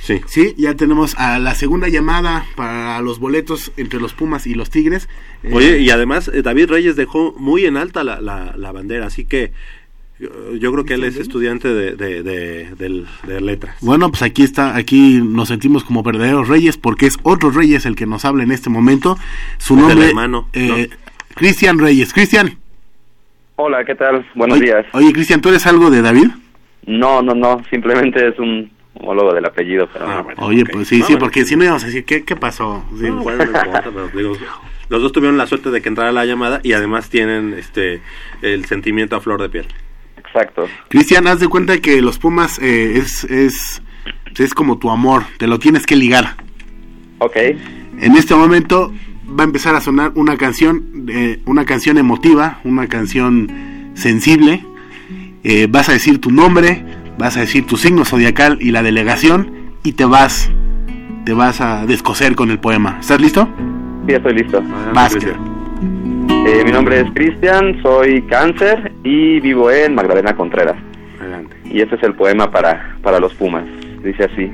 Sí. 0.00 0.20
Sí, 0.26 0.54
ya 0.56 0.74
tenemos 0.74 1.14
a 1.18 1.38
la 1.38 1.54
segunda 1.54 1.88
llamada 1.88 2.46
para 2.56 3.00
los 3.02 3.18
boletos 3.18 3.70
entre 3.76 4.00
los 4.00 4.14
Pumas 4.14 4.46
y 4.46 4.54
los 4.54 4.70
Tigres. 4.70 5.08
Eh, 5.42 5.50
Oye, 5.52 5.78
y 5.80 5.90
además 5.90 6.30
eh, 6.32 6.42
David 6.42 6.70
Reyes 6.70 6.96
dejó 6.96 7.34
muy 7.38 7.66
en 7.66 7.76
alta 7.76 8.02
la, 8.02 8.20
la, 8.20 8.54
la 8.56 8.72
bandera, 8.72 9.06
así 9.06 9.24
que 9.26 9.52
eh, 10.20 10.28
yo 10.58 10.72
creo 10.72 10.84
que 10.84 10.94
él 10.94 11.04
es 11.04 11.16
estudiante 11.16 11.68
de, 11.68 11.96
de, 11.96 12.22
de, 12.22 12.74
del- 12.76 13.06
de 13.26 13.40
letras. 13.42 13.76
Bueno, 13.82 14.08
pues 14.08 14.22
aquí 14.22 14.42
está, 14.42 14.74
aquí 14.74 15.20
nos 15.22 15.48
sentimos 15.48 15.84
como 15.84 16.02
verdaderos 16.02 16.48
reyes 16.48 16.76
porque 16.78 17.06
es 17.06 17.18
otro 17.22 17.50
Reyes 17.50 17.84
el 17.86 17.94
que 17.94 18.06
nos 18.06 18.24
habla 18.24 18.42
en 18.42 18.52
este 18.52 18.70
momento. 18.70 19.18
Su 19.58 19.74
Es 19.74 19.80
nombre, 19.82 20.08
hermano, 20.08 20.48
eh, 20.54 20.88
Cristian 21.34 21.78
Reyes. 21.78 22.12
Cristian. 22.14 22.56
Hola, 23.56 23.84
¿qué 23.84 23.94
tal? 23.94 24.26
Buenos 24.34 24.56
Oye- 24.58 24.66
días. 24.66 24.86
Oye, 24.92 25.12
Cristian, 25.12 25.42
¿tú 25.42 25.50
eres 25.50 25.66
algo 25.66 25.90
de 25.90 26.00
David? 26.00 26.28
No, 26.86 27.20
no, 27.22 27.34
no, 27.34 27.62
simplemente 27.70 28.28
es 28.28 28.38
un 28.38 28.70
homólogo 29.00 29.32
del 29.34 29.44
apellido, 29.46 29.88
pero 29.92 30.06
no. 30.06 30.26
Oye, 30.46 30.64
pues 30.64 30.88
sí, 30.88 30.96
Ah, 31.02 31.06
sí, 31.06 31.12
bueno. 31.14 31.18
porque 31.20 31.44
si 31.44 31.56
no 31.56 31.64
íbamos 31.64 31.82
a 31.82 31.86
decir, 31.86 32.04
¿qué, 32.04 32.22
qué 32.24 32.36
pasó? 32.36 32.84
Sí. 32.98 33.04
No, 33.04 33.16
bueno, 33.22 33.44
no 33.44 33.50
importa, 33.50 33.82
pero 33.92 34.08
digo, 34.08 34.32
los 34.88 35.02
dos 35.02 35.12
tuvieron 35.12 35.36
la 35.38 35.46
suerte 35.46 35.70
de 35.70 35.80
que 35.82 35.88
entrara 35.88 36.12
la 36.12 36.24
llamada 36.24 36.60
y 36.62 36.72
además 36.72 37.08
tienen 37.10 37.54
este 37.58 38.00
el 38.42 38.64
sentimiento 38.66 39.16
a 39.16 39.20
flor 39.20 39.40
de 39.42 39.48
piel. 39.48 39.66
Exacto. 40.18 40.68
Cristian, 40.88 41.26
haz 41.26 41.40
de 41.40 41.48
cuenta 41.48 41.78
que 41.78 42.00
los 42.02 42.18
Pumas 42.18 42.58
eh, 42.60 42.98
es, 42.98 43.24
es, 43.24 43.82
es 44.38 44.54
como 44.54 44.78
tu 44.78 44.90
amor, 44.90 45.24
te 45.38 45.46
lo 45.46 45.58
tienes 45.58 45.86
que 45.86 45.96
ligar. 45.96 46.36
Ok, 47.18 47.36
En 47.36 48.16
este 48.16 48.34
momento 48.34 48.92
va 49.28 49.44
a 49.44 49.46
empezar 49.46 49.74
a 49.74 49.80
sonar 49.80 50.12
una 50.14 50.36
canción, 50.36 51.06
eh, 51.08 51.40
una 51.46 51.64
canción 51.64 51.98
emotiva, 51.98 52.60
una 52.64 52.86
canción 52.88 53.90
sensible. 53.94 54.64
Eh, 55.44 55.66
vas 55.70 55.88
a 55.88 55.92
decir 55.92 56.20
tu 56.20 56.30
nombre, 56.30 56.84
vas 57.20 57.36
a 57.36 57.40
decir 57.40 57.66
tu 57.66 57.76
signo 57.76 58.04
zodiacal 58.06 58.56
y 58.60 58.70
la 58.70 58.82
delegación 58.82 59.74
y 59.84 59.92
te 59.92 60.06
vas, 60.06 60.50
te 61.26 61.34
vas 61.34 61.60
a 61.60 61.84
descoser 61.86 62.34
con 62.34 62.50
el 62.50 62.58
poema. 62.58 62.96
¿Estás 62.98 63.20
listo? 63.20 63.46
sí, 64.06 64.14
estoy 64.14 64.34
listo. 64.34 64.62
Vas. 64.94 65.14
Eh, 65.14 66.62
mi 66.64 66.72
nombre 66.72 67.00
es 67.00 67.10
Cristian, 67.12 67.80
soy 67.82 68.22
cáncer 68.22 68.92
y 69.04 69.38
vivo 69.40 69.70
en 69.70 69.94
Magdalena 69.94 70.34
Contreras. 70.34 70.76
Adelante. 71.20 71.56
Y 71.66 71.82
este 71.82 71.96
es 71.96 72.02
el 72.02 72.14
poema 72.14 72.50
para, 72.50 72.96
para 73.02 73.20
los 73.20 73.34
Pumas. 73.34 73.64
Dice 74.02 74.24
así. 74.24 74.50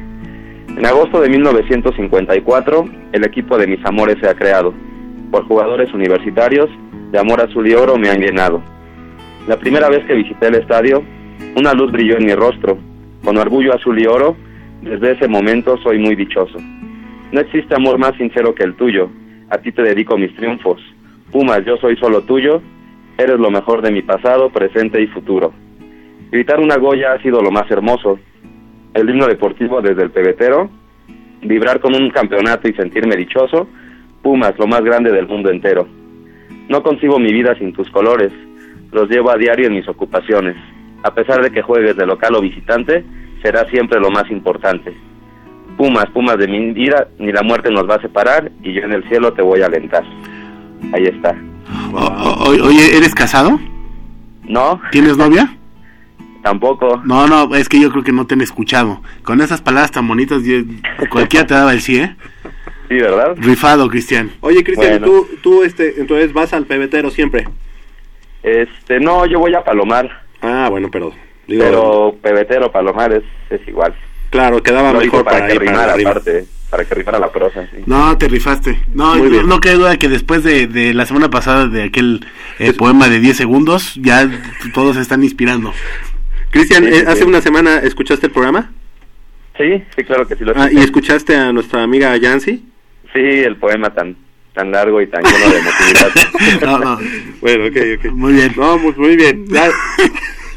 En 0.77 0.85
agosto 0.85 1.21
de 1.21 1.29
1954, 1.29 2.85
el 3.13 3.25
equipo 3.25 3.57
de 3.57 3.69
mis 3.69 3.85
amores 3.87 4.17
se 4.21 4.29
ha 4.29 4.35
creado. 4.35 4.75
Por 5.31 5.45
jugadores 5.47 5.95
universitarios, 5.95 6.69
de 7.13 7.19
amor 7.19 7.41
azul 7.41 7.67
y 7.69 7.75
oro 7.75 7.97
me 7.97 8.11
han 8.11 8.19
llenado. 8.19 8.61
La 9.47 9.57
primera 9.57 9.89
vez 9.89 10.05
que 10.07 10.15
visité 10.15 10.49
el 10.49 10.57
estadio, 10.57 11.05
una 11.57 11.73
luz 11.73 11.91
brilló 11.91 12.17
en 12.19 12.27
mi 12.27 12.35
rostro. 12.35 12.79
Con 13.25 13.39
orgullo 13.39 13.75
azul 13.75 13.99
y 14.01 14.07
oro, 14.07 14.37
desde 14.83 15.13
ese 15.13 15.27
momento 15.27 15.77
soy 15.79 15.99
muy 15.99 16.15
dichoso. 16.15 16.59
No 17.33 17.41
existe 17.41 17.75
amor 17.75 17.99
más 17.99 18.15
sincero 18.17 18.55
que 18.55 18.63
el 18.63 18.75
tuyo. 18.75 19.11
A 19.51 19.59
ti 19.59 19.73
te 19.73 19.83
dedico 19.83 20.17
mis 20.17 20.35
triunfos. 20.37 20.81
Pumas, 21.33 21.65
yo 21.65 21.77
soy 21.79 21.97
solo 21.97 22.23
tuyo. 22.23 22.63
Eres 23.19 23.39
lo 23.39 23.51
mejor 23.51 23.83
de 23.83 23.91
mi 23.91 24.03
pasado, 24.03 24.51
presente 24.51 25.01
y 25.01 25.07
futuro. 25.07 25.53
Gritar 26.31 26.61
una 26.61 26.77
Goya 26.77 27.13
ha 27.13 27.23
sido 27.23 27.41
lo 27.41 27.51
más 27.51 27.71
hermoso. 27.71 28.19
El 28.95 29.09
himno 29.11 29.27
deportivo 29.27 29.81
desde 29.81 30.03
el 30.03 30.11
pebetero. 30.11 30.71
Vibrar 31.43 31.81
con 31.81 31.95
un 31.95 32.11
campeonato 32.11 32.69
y 32.69 32.75
sentirme 32.75 33.17
dichoso. 33.17 33.69
Pumas, 34.23 34.59
lo 34.59 34.67
más 34.67 34.83
grande 34.83 35.11
del 35.11 35.27
mundo 35.27 35.51
entero. 35.51 35.89
No 36.69 36.83
concibo 36.83 37.19
mi 37.19 37.33
vida 37.33 37.57
sin 37.57 37.73
tus 37.73 37.89
colores. 37.91 38.33
Los 38.93 39.09
llevo 39.09 39.31
a 39.31 39.37
diario 39.37 39.67
en 39.67 39.75
mis 39.75 39.89
ocupaciones. 39.89 40.57
A 41.03 41.15
pesar 41.15 41.43
de 41.43 41.51
que 41.51 41.63
juegues 41.63 41.97
de 41.97 42.07
local 42.07 42.35
o 42.35 42.41
visitante, 42.41 43.05
será 43.43 43.69
siempre 43.71 44.01
lo 44.01 44.11
más 44.11 44.31
importante. 44.31 44.97
Pumas, 45.77 46.07
Pumas 46.11 46.39
de 46.39 46.49
mi 46.49 46.73
vida, 46.73 47.09
ni 47.19 47.33
la 47.33 47.43
muerte 47.43 47.71
nos 47.71 47.89
va 47.89 47.97
a 47.97 48.01
separar 48.01 48.51
y 48.63 48.73
yo 48.73 48.83
en 48.83 48.93
el 48.93 49.07
cielo 49.09 49.33
te 49.35 49.43
voy 49.43 49.61
a 49.63 49.67
alentar. 49.67 50.03
Ahí 50.93 51.05
está. 51.05 51.37
O- 51.93 51.99
o- 51.99 52.49
oye, 52.67 52.97
¿eres 52.97 53.15
casado? 53.15 53.61
¿No? 54.45 54.81
¿Tienes 54.91 55.17
novia? 55.17 55.55
Tampoco. 56.43 57.03
No, 57.05 57.27
no, 57.27 57.55
es 57.57 57.69
que 57.69 57.81
yo 57.81 57.91
creo 57.91 58.05
que 58.05 58.13
no 58.13 58.27
te 58.27 58.35
han 58.35 58.41
escuchado. 58.41 59.03
Con 59.23 59.41
esas 59.41 59.61
palabras 59.61 59.91
tan 59.91 60.07
bonitas, 60.09 60.43
yo- 60.45 60.63
cualquiera 61.11 61.47
te 61.47 61.55
daba 61.55 61.73
el 61.73 61.81
sí, 61.81 61.99
¿eh? 61.99 62.17
Sí, 62.89 62.95
¿verdad? 62.95 63.35
Rifado, 63.39 63.89
Cristian. 63.89 64.31
Oye, 64.41 64.63
Cristian, 64.63 65.01
Bueno. 65.01 65.07
tú, 65.07 65.27
tú 65.43 65.63
este, 65.65 66.01
entonces 66.01 66.33
vas 66.33 66.53
al 66.53 66.67
pebetero 66.67 67.11
siempre. 67.11 67.49
Este, 68.45 69.01
no, 69.01 69.27
yo 69.27 69.41
voy 69.41 69.55
a 69.55 69.65
Palomar. 69.65 70.25
Ah, 70.43 70.69
bueno, 70.71 70.89
pero 70.91 71.13
digo, 71.47 71.65
Pero 71.65 72.17
pebetero, 72.23 72.71
Palomar 72.71 73.13
es, 73.13 73.23
es 73.51 73.67
igual. 73.69 73.95
claro, 74.31 74.63
quedaba 74.63 74.93
Lo 74.93 75.01
mejor 75.01 75.25
para, 75.25 75.39
para, 75.41 75.53
que 75.53 75.59
rimara, 75.59 75.93
arriba. 75.95 76.11
aparte, 76.11 76.45
para 76.71 76.85
que 76.85 76.95
rimara 76.95 77.19
la 77.19 77.31
prosa, 77.33 77.67
sí. 77.75 77.83
No, 77.87 78.17
te 78.19 78.29
rifaste. 78.29 78.81
No, 78.95 79.15
Muy 79.17 79.23
no, 79.25 79.31
bien. 79.31 79.49
no 79.49 79.61
queda 79.61 79.75
duda 79.75 79.97
que 79.97 80.09
después 80.09 80.43
de, 80.45 80.67
de 80.67 80.95
la 80.95 81.07
semana 81.07 81.31
pasada 81.31 81.69
de 81.69 81.85
aquel 81.85 82.27
eh, 82.59 82.73
poema 82.73 83.09
de 83.09 83.21
10 83.21 83.37
segundos, 83.37 83.95
ya 83.97 84.29
todos 84.75 84.97
se 84.97 85.03
están 85.03 85.23
inspirando. 85.23 85.73
Cristian, 86.51 86.85
Sí, 86.85 86.91
eh, 86.91 87.01
sí, 87.01 87.05
hace 87.07 87.23
sí. 87.23 87.25
una 87.25 87.41
semana 87.41 87.79
escuchaste 87.81 88.27
el 88.27 88.33
programa 88.33 88.73
Sí, 89.59 89.83
sí, 89.97 90.05
claro 90.05 90.27
que 90.29 90.37
sí 90.37 90.45
lo 90.45 90.53
Ah, 90.55 90.65
y 90.71 90.77
escuché. 90.79 90.85
escuchaste 90.85 91.35
a 91.37 91.53
nuestra 91.53 91.83
amiga 91.83 92.15
Yancy. 92.17 92.63
Sí, 93.13 93.21
el 93.21 93.57
poema 93.57 93.95
tan 93.95 94.17
tan 94.57 94.73
largo 94.73 95.01
y 95.03 95.07
tan 95.07 95.23
lleno 95.23 95.51
de 95.51 95.59
emotividad. 95.59 96.11
No, 96.63 96.79
no. 96.79 96.99
Bueno, 97.41 97.67
ok, 97.67 97.77
ok. 97.99 98.13
Muy 98.13 98.33
bien. 98.33 98.53
No, 98.57 98.79
pues 98.83 98.97
muy 98.97 99.15
bien. 99.17 99.47
Ya- 99.49 99.71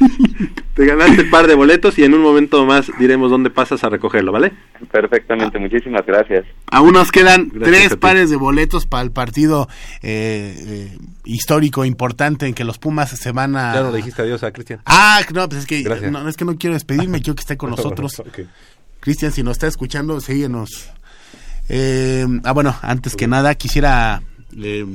te 0.74 0.86
ganaste 0.86 1.20
el 1.22 1.30
par 1.30 1.46
de 1.46 1.54
boletos 1.54 1.98
y 1.98 2.04
en 2.04 2.14
un 2.14 2.22
momento 2.22 2.64
más 2.64 2.90
diremos 2.98 3.30
dónde 3.30 3.50
pasas 3.50 3.84
a 3.84 3.90
recogerlo, 3.90 4.32
¿vale? 4.32 4.52
Perfectamente, 4.90 5.58
muchísimas 5.58 6.06
gracias. 6.06 6.46
Aún 6.70 6.94
nos 6.94 7.12
quedan 7.12 7.50
Gracias 7.52 7.88
tres 7.88 7.96
pares 7.98 8.30
de 8.30 8.36
boletos 8.36 8.86
para 8.86 9.02
el 9.02 9.10
partido 9.10 9.68
eh, 10.02 10.54
eh, 10.58 10.98
histórico 11.24 11.84
importante 11.84 12.46
en 12.46 12.54
que 12.54 12.64
los 12.64 12.78
Pumas 12.78 13.10
se 13.10 13.32
van 13.32 13.56
a... 13.56 13.74
Ya 13.74 13.82
no 13.82 13.90
le 13.90 13.98
dijiste 13.98 14.22
adiós 14.22 14.42
a 14.42 14.52
Cristian. 14.52 14.80
Ah, 14.86 15.20
no, 15.34 15.46
pues 15.48 15.60
es 15.60 15.66
que 15.66 15.82
no, 16.10 16.26
es 16.28 16.36
que 16.36 16.44
no 16.46 16.56
quiero 16.56 16.74
despedirme, 16.74 17.20
quiero 17.20 17.34
que 17.34 17.42
esté 17.42 17.56
con 17.58 17.70
nosotros. 17.70 18.22
Cristian, 19.00 19.32
si 19.32 19.42
nos 19.42 19.52
está 19.52 19.66
escuchando, 19.66 20.18
síguenos. 20.20 20.90
Eh, 21.68 22.26
ah, 22.44 22.52
bueno, 22.52 22.74
antes 22.82 23.16
que 23.16 23.26
nada, 23.26 23.54
quisiera... 23.54 24.22
eh, 24.56 24.86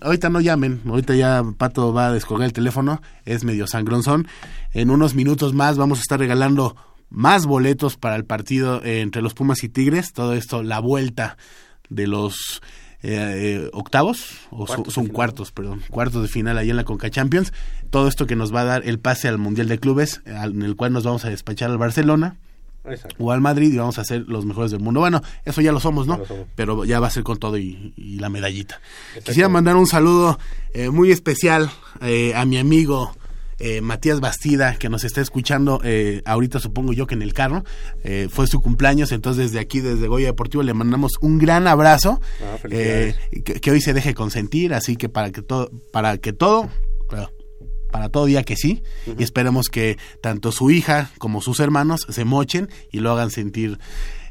ahorita 0.00 0.28
no 0.28 0.40
llamen, 0.40 0.82
ahorita 0.86 1.14
ya 1.14 1.42
Pato 1.56 1.92
va 1.92 2.08
a 2.08 2.12
descolgar 2.12 2.46
el 2.46 2.52
teléfono, 2.52 3.00
es 3.24 3.44
medio 3.44 3.66
sangronzón. 3.66 4.28
En 4.72 4.90
unos 4.90 5.14
minutos 5.14 5.54
más 5.54 5.76
vamos 5.76 5.98
a 5.98 6.02
estar 6.02 6.18
regalando 6.18 6.76
más 7.10 7.46
boletos 7.46 7.96
para 7.96 8.16
el 8.16 8.24
partido 8.24 8.84
entre 8.84 9.22
los 9.22 9.34
Pumas 9.34 9.62
y 9.64 9.68
Tigres. 9.68 10.12
Todo 10.12 10.34
esto, 10.34 10.62
la 10.62 10.80
vuelta 10.80 11.36
de 11.88 12.06
los 12.06 12.60
eh, 13.02 13.62
eh, 13.64 13.70
octavos, 13.72 14.40
o 14.50 14.66
son, 14.66 14.90
son 14.90 15.06
cuartos, 15.06 15.52
perdón, 15.52 15.82
cuartos 15.90 16.22
de 16.22 16.28
final 16.28 16.58
ahí 16.58 16.70
en 16.70 16.76
la 16.76 16.84
Conca 16.84 17.10
Champions. 17.10 17.52
Todo 17.90 18.08
esto 18.08 18.26
que 18.26 18.36
nos 18.36 18.54
va 18.54 18.62
a 18.62 18.64
dar 18.64 18.82
el 18.86 18.98
pase 18.98 19.28
al 19.28 19.38
Mundial 19.38 19.68
de 19.68 19.78
Clubes, 19.78 20.22
en 20.26 20.62
el 20.62 20.76
cual 20.76 20.92
nos 20.92 21.04
vamos 21.04 21.24
a 21.24 21.30
despachar 21.30 21.70
al 21.70 21.78
Barcelona 21.78 22.36
Exacto. 22.86 23.16
o 23.18 23.32
al 23.32 23.40
Madrid 23.40 23.72
y 23.72 23.76
vamos 23.76 23.98
a 23.98 24.04
ser 24.04 24.24
los 24.28 24.44
mejores 24.44 24.70
del 24.70 24.80
mundo. 24.80 25.00
Bueno, 25.00 25.22
eso 25.44 25.60
ya 25.60 25.72
lo 25.72 25.80
somos, 25.80 26.06
¿no? 26.06 26.14
Ya 26.14 26.20
lo 26.20 26.26
somos. 26.26 26.46
Pero 26.54 26.84
ya 26.84 27.00
va 27.00 27.06
a 27.06 27.10
ser 27.10 27.22
con 27.22 27.38
todo 27.38 27.58
y, 27.58 27.92
y 27.96 28.18
la 28.18 28.28
medallita. 28.28 28.80
Quisiera 29.24 29.48
mandar 29.48 29.76
un 29.76 29.86
saludo 29.86 30.38
eh, 30.72 30.90
muy 30.90 31.10
especial 31.10 31.70
eh, 32.00 32.32
a 32.34 32.44
mi 32.44 32.58
amigo 32.58 33.14
eh, 33.58 33.80
Matías 33.80 34.20
Bastida, 34.20 34.76
que 34.76 34.88
nos 34.88 35.04
está 35.04 35.20
escuchando 35.20 35.80
eh, 35.84 36.22
ahorita, 36.24 36.58
supongo 36.60 36.92
yo 36.92 37.06
que 37.06 37.14
en 37.14 37.22
el 37.22 37.32
carro. 37.32 37.64
Eh, 38.02 38.28
fue 38.30 38.46
su 38.46 38.60
cumpleaños, 38.60 39.12
entonces 39.12 39.50
desde 39.50 39.60
aquí, 39.60 39.80
desde 39.80 40.08
Goya 40.08 40.26
Deportivo, 40.26 40.62
le 40.62 40.74
mandamos 40.74 41.12
un 41.20 41.38
gran 41.38 41.66
abrazo. 41.66 42.20
Ah, 42.42 42.56
que, 42.68 43.14
que 43.42 43.70
hoy 43.70 43.80
se 43.80 43.94
deje 43.94 44.14
consentir, 44.14 44.74
así 44.74 44.96
que 44.96 45.08
para 45.08 45.30
que 45.30 45.42
todo, 45.42 45.70
para 45.92 46.18
que 46.18 46.32
todo, 46.32 46.68
para 47.94 48.08
todo 48.08 48.24
día 48.26 48.42
que 48.42 48.56
sí, 48.56 48.82
y 49.16 49.22
esperemos 49.22 49.68
que 49.68 49.98
tanto 50.20 50.50
su 50.50 50.72
hija 50.72 51.10
como 51.18 51.40
sus 51.40 51.60
hermanos 51.60 52.00
se 52.08 52.24
mochen 52.24 52.68
y 52.90 52.98
lo 52.98 53.12
hagan 53.12 53.30
sentir. 53.30 53.78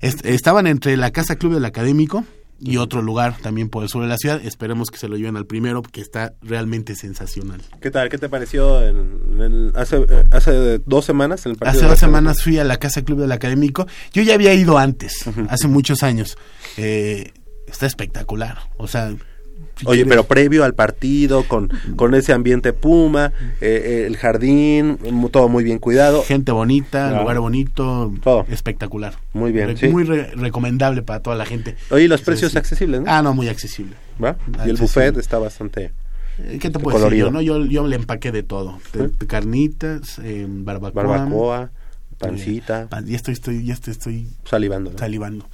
Est- 0.01 0.25
estaban 0.25 0.67
entre 0.67 0.97
la 0.97 1.11
Casa 1.11 1.37
Club 1.37 1.53
del 1.53 1.63
Académico 1.63 2.25
y 2.59 2.75
otro 2.75 3.01
lugar 3.01 3.37
también 3.41 3.69
por 3.69 3.83
el 3.83 3.87
sur 3.89 4.01
de 4.03 4.09
la 4.09 4.17
ciudad. 4.17 4.41
Esperemos 4.45 4.91
que 4.91 4.97
se 4.97 5.07
lo 5.07 5.15
lleven 5.15 5.37
al 5.37 5.45
primero 5.45 5.81
porque 5.81 6.01
está 6.01 6.33
realmente 6.41 6.93
sensacional. 6.97 7.61
¿Qué 7.81 7.89
tal? 7.89 8.09
¿Qué 8.09 8.17
te 8.17 8.27
pareció 8.27 8.85
en, 8.85 9.39
en- 9.41 9.71
hace, 9.75 9.95
eh, 10.09 10.23
hace 10.31 10.79
dos 10.79 11.05
semanas? 11.05 11.45
En 11.45 11.53
el 11.53 11.57
partido 11.57 11.79
Hace 11.83 11.89
dos 11.89 11.99
semanas 11.99 12.43
fui 12.43 12.59
a 12.59 12.65
la 12.65 12.75
Casa 12.75 13.01
Club 13.03 13.21
del 13.21 13.31
Académico. 13.31 13.87
Yo 14.11 14.23
ya 14.23 14.33
había 14.33 14.53
ido 14.53 14.77
antes, 14.77 15.23
hace 15.47 15.69
muchos 15.69 16.03
años. 16.03 16.37
Eh, 16.75 17.31
está 17.65 17.85
espectacular. 17.85 18.57
O 18.75 18.89
sea, 18.89 19.15
Oye, 19.85 20.05
pero 20.05 20.23
previo 20.25 20.63
al 20.63 20.73
partido, 20.75 21.43
con, 21.47 21.69
con 21.95 22.13
ese 22.15 22.31
ambiente 22.33 22.73
puma, 22.73 23.31
eh, 23.59 23.81
eh, 23.85 24.03
el 24.07 24.17
jardín, 24.17 24.97
todo 25.31 25.49
muy 25.49 25.63
bien 25.63 25.79
cuidado. 25.79 26.23
Gente 26.23 26.51
bonita, 26.51 27.07
Claro. 27.09 27.21
lugar 27.21 27.39
bonito, 27.39 28.13
Todo. 28.23 28.45
espectacular. 28.49 29.15
Muy 29.33 29.51
bien, 29.51 29.69
Re- 29.69 29.77
sí. 29.77 29.87
Muy 29.87 30.03
re- 30.03 30.31
recomendable 30.35 31.01
para 31.01 31.21
toda 31.21 31.35
la 31.35 31.45
gente. 31.45 31.75
Oye, 31.89 32.03
y 32.03 32.07
los 32.07 32.21
precios 32.21 32.55
accesibles, 32.55 33.01
¿no? 33.01 33.11
Ah, 33.11 33.21
no, 33.21 33.33
muy 33.33 33.47
accesible. 33.49 33.95
¿Va? 34.23 34.37
Y 34.65 34.69
el 34.69 34.77
buffet 34.77 35.17
está 35.17 35.39
bastante 35.39 35.91
Eh, 36.39 36.57
¿Qué 36.61 36.69
te 36.69 36.79
puedo 36.79 36.97
decir 36.97 37.03
colorido. 37.19 37.27
yo, 37.27 37.31
no? 37.31 37.41
Yo, 37.41 37.65
yo 37.65 37.87
le 37.87 37.95
empaqué 37.95 38.31
de 38.31 38.43
todo. 38.43 38.79
De 38.93 39.27
carnitas, 39.27 40.19
eh, 40.23 40.45
barbacoa. 40.47 41.03
Barbacoa, 41.03 41.63
eh, 41.63 42.15
pancita, 42.17 42.87
pan- 42.89 43.05
ya 43.05 43.15
estoy, 43.15 43.33
estoy, 43.33 43.65
ya 43.65 43.73
estoy, 43.73 43.91
estoy 43.91 44.27
salivando. 44.45 44.91
¿no? 44.91 44.97
salivando. 44.97 45.47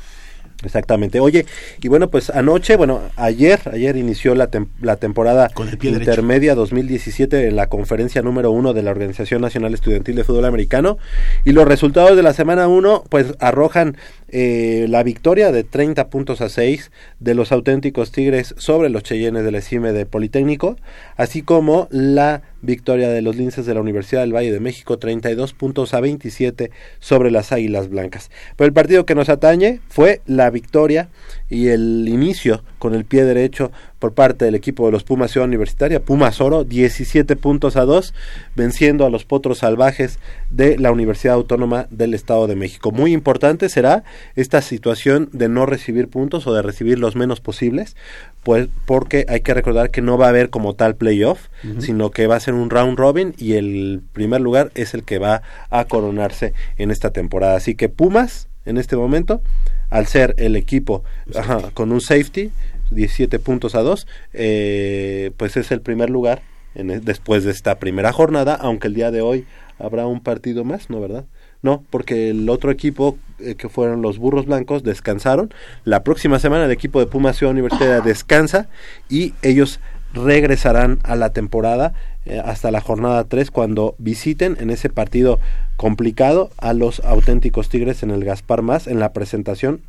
Exactamente. 0.64 1.22
Oye, 1.22 1.46
y 1.82 1.88
bueno, 1.88 2.10
pues 2.10 2.30
anoche, 2.30 2.76
bueno, 2.76 3.02
ayer, 3.16 3.62
ayer 3.72 3.96
inició 3.96 4.36
la, 4.36 4.52
tem- 4.52 4.68
la 4.82 4.98
temporada 4.98 5.48
Con 5.54 5.70
el 5.70 5.78
pie 5.78 5.92
derecho. 5.94 6.12
intermedia 6.12 6.54
2017 6.54 7.48
en 7.48 7.56
la 7.56 7.68
conferencia 7.68 8.22
número 8.22 8.52
uno 8.52 8.74
de 8.74 8.84
la 8.84 8.92
Organización 8.92 9.42
Nacional 9.42 9.74
Estudiantil 9.74 10.16
de 10.18 10.24
Fútbol 10.26 10.44
Americano 10.46 10.98
y 11.46 11.52
los 11.54 11.66
resultados 11.66 12.18
de 12.18 12.24
la 12.24 12.34
semana 12.34 12.68
1 12.68 13.06
pues 13.10 13.36
arrojan 13.40 13.96
eh, 14.28 14.86
la 14.90 15.02
victoria 15.04 15.52
de 15.54 15.64
30 15.64 16.10
puntos 16.10 16.42
a 16.42 16.50
6 16.50 16.92
de 17.20 17.36
los 17.36 17.52
auténticos 17.54 18.12
Tigres 18.12 18.54
sobre 18.58 18.90
los 18.90 19.04
Cheyennes 19.04 19.46
del 19.46 19.56
ESIME 19.56 19.94
de 19.94 20.06
Politécnico, 20.06 20.76
así 21.16 21.42
como 21.42 21.88
la 21.90 22.42
victoria 22.62 23.10
de 23.10 23.22
los 23.22 23.36
Linces 23.36 23.66
de 23.66 23.74
la 23.74 23.82
Universidad 23.82 24.22
del 24.22 24.36
Valle 24.36 24.52
de 24.52 24.60
México 24.60 25.00
32 25.00 25.54
puntos 25.54 25.94
a 25.94 26.00
27 26.00 26.72
sobre 27.00 27.32
las 27.32 27.52
Águilas 27.52 27.90
Blancas. 27.90 28.30
Pero 28.56 28.68
el 28.68 28.74
partido 28.74 29.06
que 29.06 29.16
nos 29.16 29.30
atañe 29.30 29.80
fue 29.88 30.22
la 30.26 30.50
victoria 30.50 31.10
y 31.50 31.70
el 31.70 32.08
inicio 32.08 32.64
con 32.78 32.94
el 32.94 33.06
pie 33.06 33.26
derecho 33.26 33.72
por 34.00 34.14
parte 34.14 34.46
del 34.46 34.56
equipo 34.56 34.86
de 34.86 34.94
los 34.94 35.04
Pumas 35.04 35.32
Ciudad 35.32 35.48
Universitaria, 35.48 36.00
Pumas 36.00 36.40
Oro, 36.40 36.64
17 36.64 37.36
puntos 37.36 37.76
a 37.76 37.84
2, 37.84 38.14
venciendo 38.56 39.06
a 39.06 39.10
los 39.10 39.26
Potros 39.26 39.60
Salvajes 39.60 40.20
de 40.50 40.78
la 40.78 40.92
Universidad 40.92 41.36
Autónoma 41.36 41.88
del 41.90 42.14
Estado 42.14 42.48
de 42.48 42.56
México. 42.56 42.92
Muy 42.92 43.12
importante 43.12 43.68
será 43.68 44.04
esta 44.36 44.62
situación 44.62 45.30
de 45.34 45.50
no 45.50 45.66
recibir 45.66 46.08
puntos 46.08 46.48
o 46.48 46.54
de 46.54 46.62
recibir 46.62 46.98
los 46.98 47.16
menos 47.16 47.42
posibles, 47.42 47.98
pues 48.44 48.70
porque 48.86 49.26
hay 49.28 49.42
que 49.42 49.54
recordar 49.54 49.92
que 49.92 50.02
no 50.02 50.18
va 50.18 50.28
a 50.28 50.30
haber 50.30 50.50
como 50.50 50.76
tal 50.76 50.96
playoff, 50.96 51.48
sino 51.80 52.12
que 52.12 52.28
va 52.28 52.38
a 52.38 52.40
ser 52.40 52.54
un 52.54 52.70
round 52.70 52.98
robin 52.98 53.34
y 53.38 53.54
el 53.54 54.02
primer 54.14 54.40
lugar 54.40 54.72
es 54.76 54.94
el 54.94 55.04
que 55.04 55.20
va 55.20 55.42
a 55.70 55.86
coronarse 55.86 56.54
en 56.78 56.90
esta 56.90 57.12
temporada. 57.12 57.58
Así 57.58 57.76
que 57.76 57.90
Pumas, 57.90 58.49
en 58.66 58.78
este 58.78 58.96
momento, 58.96 59.42
al 59.90 60.08
ser 60.08 60.36
el 60.38 60.56
equipo 60.56 61.04
ajá, 61.36 61.72
con 61.74 61.92
un 61.92 62.02
safety, 62.02 62.52
17 62.92 63.40
puntos 63.40 63.76
a 63.76 63.82
2, 63.82 64.08
eh, 64.34 65.32
pues 65.38 65.58
es 65.58 65.72
el 65.72 65.82
primer 65.82 66.10
lugar 66.10 66.42
en 66.76 66.92
e- 66.92 67.00
después 67.00 67.44
de 67.44 67.52
esta 67.52 67.80
primera 67.80 68.12
jornada, 68.12 68.56
aunque 68.56 68.88
el 68.88 68.94
día 68.94 69.12
de 69.12 69.22
hoy 69.22 69.46
habrá 69.78 70.06
un 70.08 70.22
partido 70.22 70.64
más, 70.64 70.90
¿no 70.90 71.00
verdad? 71.00 71.26
No, 71.62 71.84
porque 71.90 72.30
el 72.30 72.50
otro 72.50 72.72
equipo 72.72 73.18
eh, 73.40 73.56
que 73.56 73.70
fueron 73.70 74.02
los 74.02 74.18
Burros 74.18 74.46
Blancos 74.46 74.84
descansaron. 74.84 75.54
La 75.84 76.04
próxima 76.04 76.40
semana 76.40 76.66
el 76.66 76.72
equipo 76.72 77.00
de 77.00 77.08
Pumas 77.08 77.38
Ciudad 77.38 77.52
Universitaria 77.52 78.02
descansa 78.02 78.70
y 79.10 79.34
ellos 79.42 79.80
regresarán 80.14 81.00
a 81.04 81.16
la 81.16 81.32
temporada 81.34 81.94
eh, 82.30 82.42
hasta 82.44 82.72
la 82.72 82.82
jornada 82.82 83.24
3 83.24 83.52
cuando 83.52 83.96
visiten 83.98 84.58
en 84.60 84.70
ese 84.70 84.90
partido 84.90 85.40
complicado 85.78 86.52
a 86.58 86.74
los 86.74 87.00
auténticos 87.02 87.70
Tigres 87.70 88.04
en 88.04 88.12
el 88.12 88.24
Gaspar 88.24 88.62
Más 88.62 88.88
en 88.88 89.00
la 89.00 89.14
presentación 89.14 89.82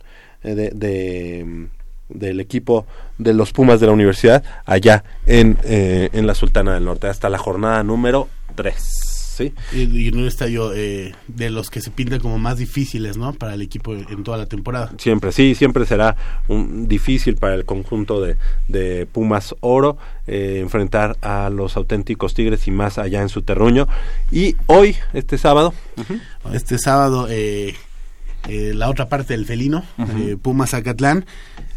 eh, 0.42 0.54
de, 0.54 1.44
mm, 1.44 1.64
del 2.08 2.40
equipo 2.40 2.86
de 3.18 3.34
los 3.34 3.52
Pumas 3.52 3.80
de 3.80 3.86
la 3.86 3.92
universidad 3.92 4.42
allá 4.64 5.04
en, 5.26 5.58
eh, 5.64 6.08
en 6.12 6.26
la 6.26 6.34
Sultana 6.34 6.74
del 6.74 6.84
Norte 6.84 7.08
hasta 7.08 7.28
la 7.28 7.38
jornada 7.38 7.82
número 7.82 8.28
3. 8.54 9.09
¿Sí? 9.30 9.52
Y, 9.72 10.08
en 10.08 10.18
un 10.18 10.26
estadio 10.26 10.72
eh, 10.74 11.14
de 11.28 11.50
los 11.50 11.70
que 11.70 11.80
se 11.80 11.90
pintan 11.90 12.20
como 12.20 12.38
más 12.38 12.58
difíciles, 12.58 13.16
¿no? 13.16 13.32
Para 13.32 13.54
el 13.54 13.62
equipo 13.62 13.94
en 13.94 14.22
toda 14.24 14.38
la 14.38 14.46
temporada. 14.46 14.92
Siempre, 14.98 15.32
sí, 15.32 15.54
siempre 15.54 15.86
será 15.86 16.16
un, 16.48 16.88
difícil 16.88 17.36
para 17.36 17.54
el 17.54 17.64
conjunto 17.64 18.20
de, 18.20 18.36
de 18.68 19.06
Pumas 19.06 19.54
Oro 19.60 19.96
eh, 20.26 20.58
enfrentar 20.60 21.16
a 21.22 21.50
los 21.50 21.76
auténticos 21.76 22.34
Tigres 22.34 22.66
y 22.68 22.70
más 22.70 22.98
allá 22.98 23.22
en 23.22 23.28
su 23.28 23.42
terruño. 23.42 23.88
Y 24.30 24.56
hoy, 24.66 24.96
este 25.12 25.38
sábado, 25.38 25.74
Este 26.52 26.78
sábado, 26.78 27.26
eh, 27.28 27.74
eh, 28.48 28.72
la 28.74 28.88
otra 28.88 29.08
parte 29.08 29.34
del 29.34 29.44
felino, 29.46 29.84
eh, 29.98 30.36
Pumas 30.40 30.70
Zacatlán. 30.70 31.26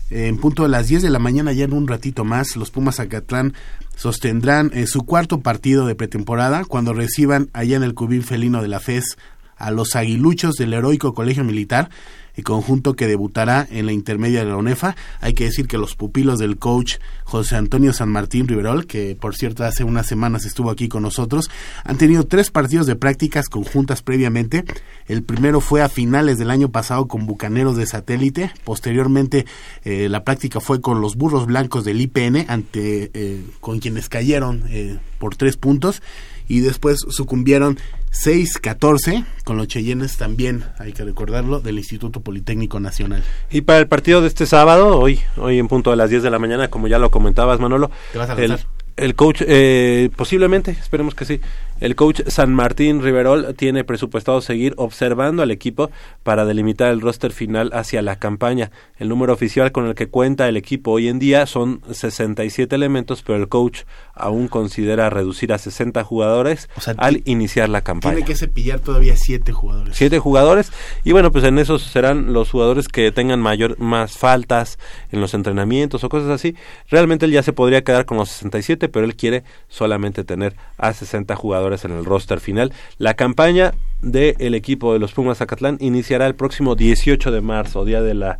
eh, 0.09 0.27
en 0.27 0.37
punto 0.37 0.63
de 0.63 0.69
las 0.69 0.87
10 0.87 1.01
de 1.01 1.09
la 1.09 1.19
mañana, 1.19 1.51
ya 1.51 1.65
en 1.65 1.73
un 1.73 1.87
ratito 1.87 2.23
más, 2.23 2.55
los 2.55 2.71
Pumas 2.71 2.95
Zacatlán 2.97 3.53
sostendrán 3.95 4.71
eh, 4.73 4.87
su 4.87 5.03
cuarto 5.03 5.39
partido 5.39 5.85
de 5.85 5.95
pretemporada 5.95 6.65
cuando 6.65 6.93
reciban 6.93 7.49
allá 7.53 7.77
en 7.77 7.83
el 7.83 7.93
Cubín 7.93 8.23
Felino 8.23 8.61
de 8.61 8.67
la 8.67 8.79
FES 8.79 9.17
a 9.55 9.71
los 9.71 9.95
aguiluchos 9.95 10.55
del 10.55 10.73
Heroico 10.73 11.13
Colegio 11.13 11.43
Militar, 11.43 11.89
el 12.35 12.43
conjunto 12.43 12.95
que 12.95 13.07
debutará 13.07 13.67
en 13.69 13.85
la 13.85 13.91
intermedia 13.91 14.39
de 14.39 14.49
la 14.49 14.57
UNEFA. 14.57 14.95
Hay 15.21 15.33
que 15.33 15.45
decir 15.45 15.67
que 15.67 15.77
los 15.77 15.95
pupilos 15.95 16.39
del 16.39 16.57
coach 16.57 16.95
José 17.23 17.55
Antonio 17.55 17.93
San 17.93 18.09
Martín 18.09 18.47
Riverol, 18.47 18.85
que 18.85 19.15
por 19.19 19.35
cierto 19.35 19.63
hace 19.63 19.83
unas 19.83 20.07
semanas 20.07 20.45
estuvo 20.45 20.69
aquí 20.69 20.87
con 20.87 21.03
nosotros, 21.03 21.49
han 21.83 21.97
tenido 21.97 22.25
tres 22.25 22.51
partidos 22.51 22.87
de 22.87 22.95
prácticas 22.95 23.49
conjuntas 23.49 24.01
previamente. 24.01 24.63
El 25.07 25.23
primero 25.23 25.61
fue 25.61 25.81
a 25.81 25.89
finales 25.89 26.37
del 26.37 26.49
año 26.49 26.69
pasado 26.69 27.07
con 27.07 27.25
Bucaneros 27.25 27.77
de 27.77 27.85
Satélite. 27.85 28.51
Posteriormente 28.63 29.45
eh, 29.83 30.09
la 30.09 30.23
práctica 30.23 30.59
fue 30.59 30.81
con 30.81 31.01
los 31.01 31.15
Burros 31.15 31.45
Blancos 31.45 31.85
del 31.85 32.01
IPN, 32.01 32.45
ante 32.47 33.11
eh, 33.13 33.43
con 33.59 33.79
quienes 33.79 34.09
cayeron 34.09 34.63
eh, 34.69 34.97
por 35.19 35.35
tres 35.35 35.57
puntos 35.57 36.01
y 36.47 36.59
después 36.59 36.99
sucumbieron 37.09 37.77
6-14 38.13 39.25
con 39.43 39.57
los 39.57 39.67
Cheyennes 39.67 40.17
también, 40.17 40.63
hay 40.77 40.93
que 40.93 41.03
recordarlo, 41.03 41.59
del 41.59 41.77
Instituto 41.79 42.21
Politécnico 42.21 42.79
Nacional. 42.79 43.23
Y 43.49 43.61
para 43.61 43.79
el 43.79 43.87
partido 43.87 44.21
de 44.21 44.27
este 44.27 44.45
sábado, 44.45 44.99
hoy, 44.99 45.19
hoy 45.37 45.59
en 45.59 45.67
punto 45.67 45.89
de 45.89 45.97
las 45.97 46.09
10 46.09 46.23
de 46.23 46.29
la 46.29 46.39
mañana, 46.39 46.69
como 46.69 46.87
ya 46.87 46.99
lo 46.99 47.09
comentabas, 47.09 47.59
Manolo, 47.59 47.89
¿Te 48.11 48.17
vas 48.19 48.29
a 48.29 48.33
el, 48.35 48.59
el 48.97 49.15
coach, 49.15 49.41
eh, 49.45 50.09
posiblemente, 50.15 50.71
esperemos 50.71 51.15
que 51.15 51.25
sí, 51.25 51.41
el 51.83 51.97
coach 51.97 52.21
San 52.27 52.53
Martín 52.53 53.03
Riverol 53.03 53.55
tiene 53.57 53.83
presupuestado 53.83 54.39
seguir 54.39 54.73
observando 54.77 55.43
al 55.43 55.51
equipo 55.51 55.91
para 56.23 56.45
delimitar 56.45 56.89
el 56.91 57.01
roster 57.01 57.33
final 57.33 57.71
hacia 57.73 58.01
la 58.01 58.15
campaña. 58.15 58.71
El 58.97 59.09
número 59.09 59.33
oficial 59.33 59.73
con 59.73 59.87
el 59.87 59.93
que 59.93 60.07
cuenta 60.07 60.47
el 60.47 60.55
equipo 60.55 60.91
hoy 60.91 61.09
en 61.09 61.19
día 61.19 61.45
son 61.45 61.81
67 61.91 62.73
elementos, 62.73 63.21
pero 63.21 63.37
el 63.37 63.49
coach 63.49 63.81
aún 64.13 64.47
considera 64.47 65.09
reducir 65.09 65.51
a 65.51 65.57
60 65.57 66.05
jugadores 66.05 66.69
al 66.95 67.21
iniciar 67.25 67.67
la 67.67 67.81
campaña. 67.81 68.15
Tiene 68.15 68.27
que 68.27 68.35
cepillar 68.35 68.79
todavía 68.79 69.17
siete 69.17 69.51
jugadores. 69.51 69.97
siete 69.97 70.19
jugadores 70.19 70.71
y 71.03 71.11
bueno 71.11 71.33
pues 71.33 71.43
en 71.43 71.59
esos 71.59 71.83
serán 71.83 72.31
los 72.31 72.49
jugadores 72.49 72.87
que 72.87 73.11
tengan 73.11 73.41
mayor 73.41 73.77
más 73.77 74.17
faltas 74.17 74.79
en 75.11 75.19
los 75.19 75.33
entrenamientos 75.33 76.05
o 76.05 76.09
cosas 76.09 76.29
así 76.29 76.55
realmente 76.89 77.25
él 77.25 77.33
ya 77.33 77.43
se 77.43 77.51
podría 77.51 77.83
quedar 77.83 78.05
con 78.05 78.17
los 78.17 78.29
67 78.29 78.87
pero 78.87 79.05
él 79.05 79.17
quiere 79.17 79.43
solamente 79.67 80.23
tener 80.23 80.55
a 80.77 80.93
60 80.93 81.35
jugadores 81.35 81.72
en 81.85 81.91
el 81.91 82.05
roster 82.05 82.39
final. 82.39 82.71
La 82.97 83.15
campaña 83.15 83.73
del 84.01 84.53
equipo 84.53 84.93
de 84.93 84.99
los 84.99 85.13
Pumas 85.13 85.39
Zacatlán 85.39 85.77
iniciará 85.79 86.27
el 86.27 86.35
próximo 86.35 86.75
18 86.75 87.31
de 87.31 87.41
marzo 87.41 87.85
día 87.85 88.01
de 88.01 88.13
la 88.13 88.39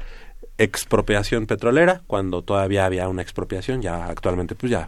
expropiación 0.57 1.47
petrolera 1.47 2.01
cuando 2.05 2.43
todavía 2.43 2.85
había 2.85 3.07
una 3.07 3.21
expropiación 3.21 3.81
ya 3.81 4.05
actualmente 4.05 4.53
pues 4.55 4.71
ya 4.71 4.87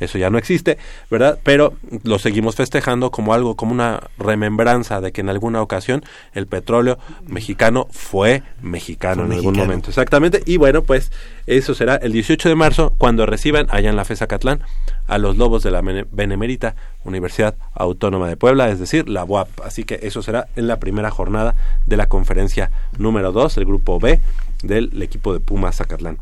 eso 0.00 0.18
ya 0.18 0.30
no 0.30 0.38
existe, 0.38 0.78
¿verdad? 1.10 1.38
Pero 1.42 1.74
lo 2.04 2.18
seguimos 2.18 2.56
festejando 2.56 3.10
como 3.10 3.34
algo, 3.34 3.56
como 3.56 3.72
una 3.72 4.00
remembranza 4.18 5.00
de 5.00 5.12
que 5.12 5.20
en 5.20 5.28
alguna 5.28 5.62
ocasión 5.62 6.04
el 6.34 6.46
petróleo 6.46 6.98
mexicano 7.26 7.88
fue 7.90 8.42
mexicano 8.62 9.24
Fue 9.24 9.26
en 9.26 9.32
algún 9.32 9.56
momento. 9.56 9.90
Exactamente. 9.90 10.42
Y 10.46 10.56
bueno, 10.56 10.82
pues 10.82 11.10
eso 11.46 11.74
será 11.74 11.96
el 11.96 12.12
18 12.12 12.48
de 12.48 12.54
marzo 12.54 12.94
cuando 12.98 13.26
reciban 13.26 13.66
allá 13.70 13.90
en 13.90 13.96
la 13.96 14.04
FESA 14.04 14.26
Catlán 14.26 14.60
a 15.06 15.18
los 15.18 15.36
Lobos 15.36 15.62
de 15.62 15.70
la 15.70 15.80
Bene- 15.80 16.06
Benemérita 16.12 16.74
Universidad 17.04 17.54
Autónoma 17.74 18.28
de 18.28 18.36
Puebla, 18.36 18.68
es 18.68 18.78
decir, 18.78 19.08
la 19.08 19.24
UAP. 19.24 19.48
Así 19.64 19.84
que 19.84 20.00
eso 20.02 20.22
será 20.22 20.48
en 20.56 20.66
la 20.68 20.78
primera 20.78 21.10
jornada 21.10 21.54
de 21.86 21.96
la 21.96 22.06
conferencia 22.08 22.70
número 22.98 23.32
2, 23.32 23.56
el 23.58 23.64
grupo 23.64 23.98
B 23.98 24.20
del 24.62 25.02
equipo 25.02 25.32
de 25.32 25.40
Pumas 25.40 25.76
Zacatlán. 25.76 26.18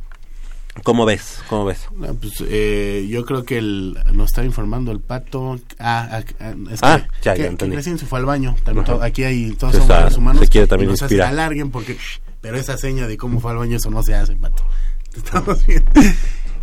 ¿Cómo 0.85 1.05
ves? 1.07 1.41
¿Cómo 1.49 1.65
ves? 1.65 1.89
No, 1.97 2.15
pues, 2.15 2.35
eh, 2.47 3.07
yo 3.11 3.25
creo 3.25 3.45
que 3.45 3.59
el, 3.59 3.99
nos 4.13 4.27
está 4.27 4.45
informando 4.45 4.93
el 4.93 5.01
pato. 5.01 5.59
Ah, 5.79 6.09
ah, 6.13 6.23
ah, 6.41 6.55
es 6.71 6.81
Ah, 6.83 6.99
que, 6.99 7.07
ya, 7.23 7.33
que- 7.35 7.39
ya 7.41 7.45
que 7.45 7.47
entendí. 7.51 7.77
recién 7.77 7.99
se 7.99 8.07
fue 8.07 8.19
al 8.19 8.25
baño. 8.27 8.55
También 8.65 8.85
Ajá. 8.85 8.99
to- 8.99 9.03
aquí 9.03 9.25
hay 9.25 9.53
todos 9.53 9.75
Se 9.75 9.81
está- 9.81 9.99
seres 10.03 10.17
humanos. 10.19 10.43
se 10.43 10.49
quiere 10.49 10.67
también 10.67 10.91
y 10.91 10.93
inspirar. 10.93 11.29
alarguen 11.29 11.71
porque, 11.71 11.97
pero 12.41 12.57
esa 12.59 12.77
seña 12.79 13.07
de 13.07 13.17
cómo 13.17 13.41
fue 13.41 13.53
al 13.53 13.59
baño, 13.59 13.77
eso 13.79 13.91
no 13.91 14.03
se 14.03 14.15
hace, 14.15 14.37
pato. 14.37 14.63
Te 15.13 15.19
estamos 15.25 15.67
viendo. 15.67 15.91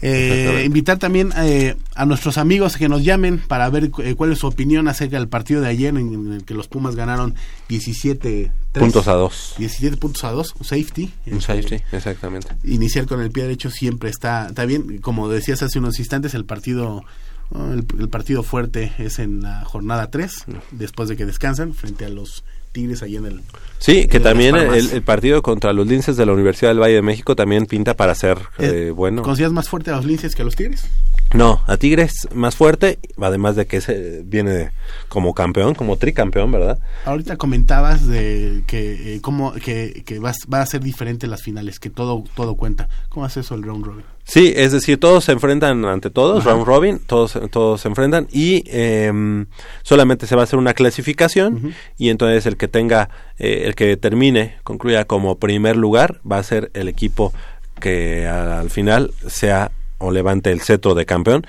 Eh, 0.05 0.63
invitar 0.65 0.97
también 0.97 1.31
eh, 1.37 1.77
a 1.95 2.05
nuestros 2.05 2.37
amigos 2.37 2.75
que 2.75 2.89
nos 2.89 3.03
llamen 3.03 3.39
para 3.39 3.69
ver 3.69 3.89
eh, 3.99 4.15
cuál 4.15 4.33
es 4.33 4.39
su 4.39 4.47
opinión 4.47 4.89
acerca 4.89 5.17
del 5.17 5.29
partido 5.29 5.61
de 5.61 5.69
ayer 5.69 5.95
en, 5.95 6.13
en 6.13 6.33
el 6.33 6.43
que 6.43 6.53
los 6.53 6.67
Pumas 6.67 6.95
ganaron 6.95 7.35
17 7.69 8.51
Puntos 8.73 9.07
a 9.07 9.13
dos. 9.13 9.53
17 9.59 9.97
puntos 9.97 10.23
a 10.23 10.31
2, 10.31 10.55
un 10.59 10.65
safety. 10.65 11.13
Un 11.27 11.41
safety, 11.41 11.75
exactamente. 11.91 12.47
Iniciar 12.63 13.05
con 13.05 13.21
el 13.21 13.29
pie 13.29 13.43
derecho 13.43 13.69
siempre 13.69 14.09
está, 14.09 14.47
está 14.47 14.65
bien. 14.65 14.97
Como 14.97 15.29
decías 15.29 15.61
hace 15.61 15.77
unos 15.77 15.99
instantes, 15.99 16.33
el 16.33 16.43
partido 16.43 17.05
el, 17.53 17.85
el 17.99 18.09
partido 18.09 18.43
fuerte 18.43 18.91
es 18.97 19.19
en 19.19 19.41
la 19.41 19.63
jornada 19.63 20.09
3, 20.09 20.45
después 20.71 21.07
de 21.09 21.15
que 21.15 21.25
descansan, 21.25 21.73
frente 21.73 22.05
a 22.05 22.09
los 22.09 22.43
Tigres 22.73 23.01
ahí 23.03 23.15
en 23.15 23.25
el... 23.25 23.41
Sí, 23.79 24.07
que 24.07 24.19
también 24.19 24.55
el, 24.55 24.89
el 24.91 25.01
partido 25.03 25.41
contra 25.41 25.71
los 25.73 25.87
linces 25.87 26.15
de 26.17 26.25
la 26.25 26.31
Universidad 26.33 26.71
del 26.71 26.79
Valle 26.81 26.95
de 26.95 27.01
México 27.01 27.35
también 27.35 27.65
pinta 27.65 27.95
para 27.95 28.15
ser 28.15 28.37
Eh, 28.59 28.87
eh, 28.87 28.91
bueno. 28.91 29.21
¿Consideras 29.21 29.53
más 29.53 29.67
fuerte 29.69 29.91
a 29.91 29.95
los 29.97 30.05
linces 30.05 30.35
que 30.35 30.41
a 30.41 30.45
los 30.45 30.55
Tigres? 30.55 30.85
No, 31.33 31.61
a 31.67 31.77
Tigres 31.77 32.27
más 32.33 32.55
fuerte, 32.55 32.99
además 33.19 33.55
de 33.55 33.65
que 33.65 33.77
ese 33.77 34.21
viene 34.25 34.71
como 35.09 35.33
campeón, 35.33 35.73
como 35.75 35.97
tricampeón, 35.97 36.51
¿verdad? 36.51 36.79
Ahorita 37.05 37.37
comentabas 37.37 38.07
de 38.07 38.63
que 38.67 39.15
eh, 39.15 39.21
cómo 39.21 39.53
que, 39.53 40.03
que 40.05 40.19
vas- 40.19 40.45
va 40.51 40.61
a 40.61 40.65
ser 40.65 40.81
diferente 40.81 41.25
las 41.27 41.41
finales, 41.41 41.79
que 41.79 41.89
todo 41.89 42.23
todo 42.35 42.55
cuenta. 42.55 42.87
¿Cómo 43.09 43.25
hace 43.25 43.39
eso 43.41 43.55
el 43.55 43.63
round 43.63 43.85
robin? 43.85 44.05
Sí, 44.25 44.53
es 44.55 44.71
decir, 44.71 44.99
todos 44.99 45.25
se 45.25 45.33
enfrentan 45.33 45.83
ante 45.85 46.09
todos, 46.09 46.41
Ajá. 46.41 46.51
round 46.51 46.65
robin, 46.65 46.99
todos, 46.99 47.37
todos 47.51 47.81
se 47.81 47.89
enfrentan 47.89 48.27
y 48.31 48.63
em, 48.67 49.47
solamente 49.83 50.27
se 50.27 50.35
va 50.35 50.41
a 50.41 50.43
hacer 50.45 50.57
una 50.57 50.73
clasificación 50.73 51.75
y 51.97 52.09
entonces 52.09 52.45
el 52.45 52.55
que 52.55 52.69
tenga, 52.69 53.09
eh, 53.37 53.63
el 53.65 53.75
que 53.75 53.97
termine, 53.97 54.55
concluya 54.63 55.05
como 55.05 55.39
primer 55.39 55.75
lugar, 55.75 56.21
va 56.29 56.37
a 56.37 56.43
ser 56.43 56.71
el 56.73 56.87
equipo 56.87 57.33
que 57.81 58.25
al 58.25 58.69
final 58.69 59.13
sea 59.27 59.71
o 59.97 60.11
levante 60.11 60.51
el 60.51 60.61
cetro 60.61 60.95
de 60.95 61.05
campeón. 61.05 61.45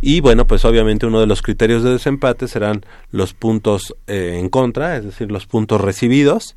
Y 0.00 0.20
bueno, 0.20 0.46
pues 0.46 0.64
obviamente 0.64 1.06
uno 1.06 1.20
de 1.20 1.26
los 1.26 1.42
criterios 1.42 1.82
de 1.82 1.90
desempate 1.90 2.48
serán 2.48 2.84
los 3.10 3.34
puntos 3.34 3.94
eh, 4.06 4.36
en 4.38 4.48
contra, 4.48 4.96
es 4.96 5.04
decir, 5.04 5.30
los 5.30 5.46
puntos 5.46 5.80
recibidos. 5.80 6.54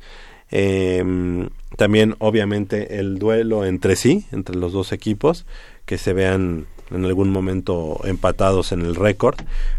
Em, 0.50 1.48
también 1.80 2.14
obviamente 2.18 2.98
el 3.00 3.18
duelo 3.18 3.64
entre 3.64 3.96
sí, 3.96 4.26
entre 4.32 4.54
los 4.54 4.70
dos 4.74 4.92
equipos, 4.92 5.46
que 5.86 5.96
se 5.96 6.12
vean 6.12 6.66
en 6.90 7.06
algún 7.06 7.30
momento 7.30 7.98
empatados 8.04 8.72
en 8.72 8.82
el 8.82 8.94
récord, 8.96 9.36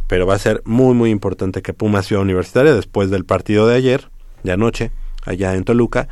pero 0.08 0.26
va 0.26 0.34
a 0.34 0.40
ser 0.40 0.64
muy 0.66 0.96
muy 0.96 1.12
importante 1.12 1.62
que 1.62 1.74
Pumas 1.74 2.08
Ciudad 2.08 2.24
Universitaria, 2.24 2.74
después 2.74 3.12
del 3.12 3.24
partido 3.24 3.68
de 3.68 3.76
ayer, 3.76 4.10
de 4.42 4.52
anoche, 4.52 4.90
allá 5.26 5.54
en 5.54 5.64
Toluca, 5.64 6.08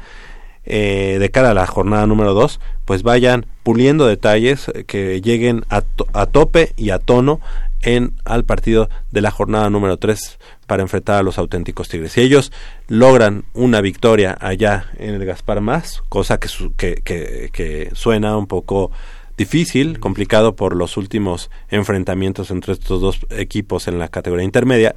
eh, 0.64 1.18
de 1.20 1.32
cara 1.32 1.50
a 1.50 1.54
la 1.56 1.66
jornada 1.66 2.06
número 2.06 2.36
2, 2.36 2.60
pues 2.86 3.02
vayan 3.02 3.48
puliendo 3.64 4.06
detalles 4.06 4.68
eh, 4.76 4.84
que 4.84 5.22
lleguen 5.22 5.66
a, 5.70 5.82
to- 5.82 6.06
a 6.14 6.28
tope 6.28 6.74
y 6.78 6.92
a 6.92 7.00
tono 7.00 7.40
en 7.82 8.14
al 8.26 8.44
partido 8.44 8.90
de 9.10 9.22
la 9.22 9.32
jornada 9.32 9.72
número 9.72 9.98
3 9.98 10.38
para 10.70 10.84
enfrentar 10.84 11.17
a 11.20 11.24
los 11.24 11.38
auténticos 11.38 11.89
Tigres. 11.89 12.13
Si 12.13 12.22
ellos 12.22 12.53
logran 12.88 13.43
una 13.53 13.82
victoria 13.82 14.38
allá 14.39 14.86
en 14.97 15.15
el 15.15 15.26
Gaspar 15.26 15.59
Más, 15.59 16.01
cosa 16.07 16.39
que, 16.39 16.47
su- 16.47 16.74
que, 16.76 17.01
que- 17.03 17.49
que 17.51 17.89
suena 17.93 18.38
un 18.38 18.47
poco 18.47 18.91
difícil, 19.36 19.99
complicado 19.99 20.55
por 20.55 20.76
los 20.76 20.95
últimos 20.95 21.49
enfrentamientos 21.70 22.51
entre 22.51 22.74
estos 22.74 23.01
dos 23.01 23.20
equipos 23.32 23.88
en 23.88 23.97
la 23.99 24.07
categoría 24.09 24.45
intermedia, 24.45 24.95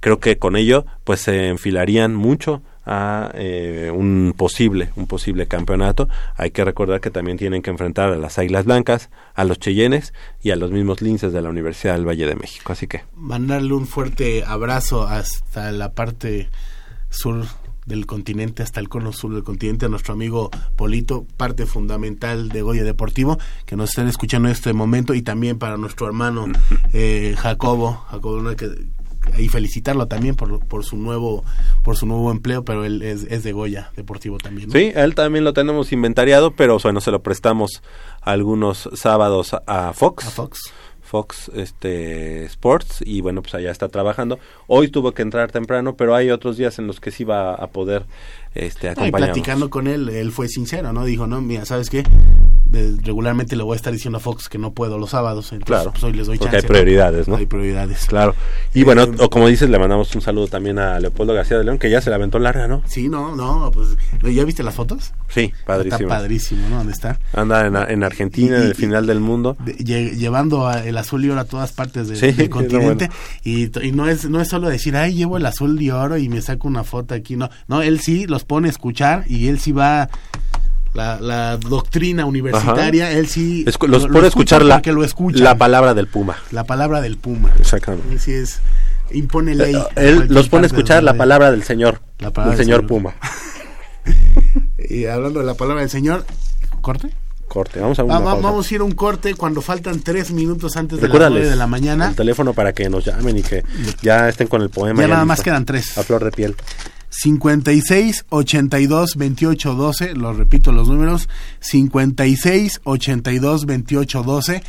creo 0.00 0.20
que 0.20 0.36
con 0.38 0.56
ello 0.56 0.84
pues 1.04 1.20
se 1.20 1.48
enfilarían 1.48 2.14
mucho 2.14 2.62
a 2.84 3.30
eh, 3.34 3.90
un 3.94 4.34
posible 4.36 4.90
un 4.96 5.06
posible 5.06 5.46
campeonato. 5.46 6.08
Hay 6.36 6.50
que 6.50 6.64
recordar 6.64 7.00
que 7.00 7.10
también 7.10 7.38
tienen 7.38 7.62
que 7.62 7.70
enfrentar 7.70 8.12
a 8.12 8.16
las 8.16 8.38
Águilas 8.38 8.64
Blancas 8.64 9.10
a 9.34 9.44
los 9.44 9.58
Cheyennes 9.58 10.12
y 10.42 10.50
a 10.50 10.56
los 10.56 10.70
mismos 10.70 11.00
linces 11.02 11.32
de 11.32 11.42
la 11.42 11.50
Universidad 11.50 11.94
del 11.94 12.06
Valle 12.06 12.26
de 12.26 12.34
México. 12.34 12.72
Así 12.72 12.86
que 12.86 13.02
Mandarle 13.16 13.74
un 13.74 13.86
fuerte 13.86 14.44
abrazo 14.44 15.06
hasta 15.06 15.72
la 15.72 15.92
parte 15.92 16.48
sur 17.10 17.44
del 17.86 18.06
continente, 18.06 18.62
hasta 18.62 18.80
el 18.80 18.88
cono 18.88 19.12
sur 19.12 19.34
del 19.34 19.42
continente, 19.42 19.86
a 19.86 19.88
nuestro 19.88 20.14
amigo 20.14 20.50
Polito, 20.76 21.26
parte 21.36 21.66
fundamental 21.66 22.48
de 22.48 22.62
Goya 22.62 22.84
Deportivo, 22.84 23.38
que 23.66 23.76
nos 23.76 23.90
están 23.90 24.08
escuchando 24.08 24.48
en 24.48 24.52
este 24.52 24.72
momento, 24.72 25.14
y 25.14 25.22
también 25.22 25.58
para 25.58 25.76
nuestro 25.76 26.06
hermano 26.06 26.46
eh, 26.92 27.34
Jacobo, 27.36 28.04
Jacobo 28.08 28.54
que 28.56 28.68
y 29.38 29.48
felicitarlo 29.48 30.06
también 30.06 30.34
por, 30.34 30.64
por 30.66 30.84
su 30.84 30.96
nuevo 30.96 31.44
por 31.82 31.96
su 31.96 32.06
nuevo 32.06 32.30
empleo, 32.30 32.64
pero 32.64 32.84
él 32.84 33.02
es, 33.02 33.24
es 33.24 33.42
de 33.42 33.52
Goya 33.52 33.90
Deportivo 33.96 34.38
también. 34.38 34.68
¿no? 34.68 34.74
sí 34.74 34.92
él 34.94 35.14
también 35.14 35.44
lo 35.44 35.52
tenemos 35.52 35.92
inventariado 35.92 36.52
pero 36.52 36.78
bueno 36.82 37.00
se 37.00 37.10
lo 37.10 37.22
prestamos 37.22 37.82
algunos 38.20 38.88
sábados 38.94 39.54
a, 39.66 39.92
Fox 39.92 40.26
A 40.26 40.30
Fox. 40.30 40.72
Fox 41.00 41.50
este 41.54 42.44
Sports 42.44 43.02
y 43.04 43.20
bueno 43.20 43.42
pues 43.42 43.54
allá 43.54 43.70
está 43.70 43.88
trabajando 43.88 44.38
hoy 44.66 44.88
tuvo 44.88 45.12
que 45.12 45.22
entrar 45.22 45.52
temprano 45.52 45.94
pero 45.94 46.14
hay 46.14 46.30
otros 46.30 46.56
días 46.56 46.78
en 46.78 46.86
los 46.86 47.00
que 47.00 47.10
sí 47.10 47.24
va 47.24 47.54
a 47.54 47.66
poder 47.68 48.06
este 48.54 48.88
No, 48.88 48.92
y 48.92 48.92
acompañarnos 48.92 49.28
platicando 49.28 49.70
con 49.70 49.86
él, 49.86 50.08
él 50.08 50.30
fue 50.30 50.48
sincero, 50.48 50.92
¿no? 50.92 51.04
Dijo, 51.04 51.26
no, 51.26 51.40
mira, 51.40 51.64
¿sabes 51.64 51.88
qué? 51.88 52.04
De- 52.72 52.96
regularmente 53.02 53.54
le 53.54 53.62
voy 53.62 53.74
a 53.74 53.76
estar 53.76 53.92
diciendo 53.92 54.16
a 54.18 54.20
Fox 54.20 54.48
que 54.48 54.58
no 54.58 54.72
puedo 54.72 54.98
los 54.98 55.10
sábados, 55.10 55.52
entonces 55.52 55.66
Claro, 55.66 55.90
pues 55.92 56.02
hoy 56.04 56.12
les 56.14 56.26
doy 56.26 56.38
porque 56.38 56.52
chance. 56.56 56.66
hay 56.66 56.70
prioridades, 56.70 57.28
¿no? 57.28 57.36
Hay 57.36 57.46
prioridades. 57.46 58.06
Claro. 58.06 58.34
Y 58.74 58.80
Eh, 58.80 58.84
bueno, 58.84 59.06
o 59.18 59.30
como 59.30 59.46
dices, 59.48 59.68
le 59.70 59.78
mandamos 59.78 60.14
un 60.14 60.22
saludo 60.22 60.46
también 60.48 60.78
a 60.78 60.98
Leopoldo 60.98 61.34
García 61.34 61.58
de 61.58 61.64
León, 61.64 61.78
que 61.78 61.90
ya 61.90 62.00
se 62.00 62.10
la 62.10 62.16
aventó 62.16 62.38
larga, 62.38 62.66
¿no? 62.66 62.82
Sí, 62.86 63.08
no, 63.08 63.36
no, 63.36 63.70
pues, 63.72 63.88
¿ya 64.34 64.44
viste 64.44 64.62
las 64.62 64.74
fotos? 64.74 65.12
Sí, 65.28 65.52
padrísimo. 65.66 65.96
Está 66.02 66.08
padrísimo, 66.08 66.68
¿no? 66.68 66.78
¿Dónde 66.78 66.92
está? 66.92 67.18
Anda 67.34 67.66
en, 67.66 67.76
en 67.76 68.04
Argentina, 68.04 68.56
Y- 68.58 68.62
en 68.62 68.66
el 68.68 68.74
final 68.74 69.06
del 69.06 69.20
mundo. 69.20 69.56
De- 69.64 69.74
llevando 69.74 70.66
a- 70.66 70.82
el 70.84 70.96
azul 70.96 71.24
y 71.24 71.30
oro 71.30 71.40
a 71.40 71.44
todas 71.44 71.72
partes 71.72 72.08
de- 72.08 72.16
Sí, 72.16 72.26
es 72.26 72.36
del 72.38 72.48
continente 72.50 73.08
bueno. 73.08 73.20
y, 73.44 73.68
t- 73.68 73.86
y 73.86 73.92
no 73.92 74.08
es 74.08 74.28
no 74.28 74.40
es 74.40 74.48
solo 74.48 74.68
decir 74.70 74.96
ay 74.96 75.14
llevo 75.14 75.36
el 75.36 75.44
azul 75.46 75.80
y 75.82 75.90
oro 75.90 76.16
y 76.16 76.28
me 76.28 76.40
saco 76.40 76.68
una 76.68 76.84
foto 76.84 77.14
aquí 77.14 77.36
no 77.36 77.50
no 77.68 77.82
él 77.82 78.00
sí 78.00 78.26
los 78.26 78.44
pone 78.44 78.68
a 78.68 78.70
escuchar 78.70 79.24
y 79.28 79.48
él 79.48 79.58
sí 79.60 79.72
va 79.72 80.08
la, 80.94 81.20
la 81.20 81.56
doctrina 81.56 82.26
universitaria 82.26 83.06
Ajá. 83.06 83.12
él 83.16 83.28
sí 83.28 83.64
Escu- 83.66 83.86
lo- 83.86 83.92
los 83.98 84.02
lo 84.04 84.08
pone 84.12 84.24
a 84.24 84.28
escucha 84.28 84.56
escuchar 84.56 84.62
la, 84.62 84.82
lo 84.92 85.42
la 85.44 85.56
palabra 85.56 85.94
del 85.94 86.06
Puma. 86.06 86.36
la 86.50 86.64
palabra 86.64 87.00
del 87.00 87.16
puma 87.16 87.50
Exactamente. 87.58 88.12
él 88.12 88.20
sí 88.20 88.32
es 88.32 88.60
impone 89.12 89.54
ley 89.54 89.74
Eh, 89.74 90.08
Él 90.10 90.26
los 90.28 90.48
pone 90.48 90.64
a 90.64 90.66
escuchar 90.66 91.02
la 91.02 91.14
palabra 91.14 91.50
del 91.50 91.62
Señor. 91.64 92.00
La 92.18 92.30
palabra 92.30 92.56
del 92.56 92.58
del 92.58 92.66
Señor 92.66 92.80
Señor. 92.80 92.86
Puma. 92.88 93.14
y 94.88 95.06
hablando 95.06 95.40
de 95.40 95.46
la 95.46 95.54
palabra 95.54 95.80
del 95.82 95.90
señor 95.90 96.24
corte 96.80 97.10
Corte, 97.48 97.80
vamos 97.80 97.98
a 97.98 98.04
una 98.04 98.18
vamos 98.18 98.70
a 98.70 98.74
ir 98.74 98.80
a 98.80 98.84
un 98.84 98.92
corte 98.92 99.34
cuando 99.34 99.60
faltan 99.60 100.00
tres 100.00 100.30
minutos 100.30 100.74
antes 100.78 100.96
de 100.96 101.02
las 101.02 101.08
Recuérdales 101.12 101.34
nueve 101.40 101.50
de 101.50 101.56
la 101.56 101.66
mañana 101.66 102.08
el 102.08 102.14
teléfono 102.14 102.54
para 102.54 102.72
que 102.72 102.88
nos 102.88 103.04
llamen 103.04 103.36
y 103.36 103.42
que 103.42 103.62
ya 104.00 104.26
estén 104.30 104.46
con 104.48 104.62
el 104.62 104.70
poema. 104.70 105.02
Ya 105.02 105.08
nada 105.08 105.20
listo. 105.20 105.26
más 105.26 105.40
quedan 105.42 105.66
tres. 105.66 105.98
A 105.98 106.02
flor 106.02 106.24
de 106.24 106.30
piel. 106.30 106.56
56 107.12 108.24
82 108.30 109.16
28 109.16 109.74
12, 109.74 110.14
los 110.14 110.36
repito 110.38 110.72
los 110.72 110.88
números, 110.88 111.28
56 111.60 112.80
82 112.84 113.66
28 113.66 114.22
12. 114.22 114.62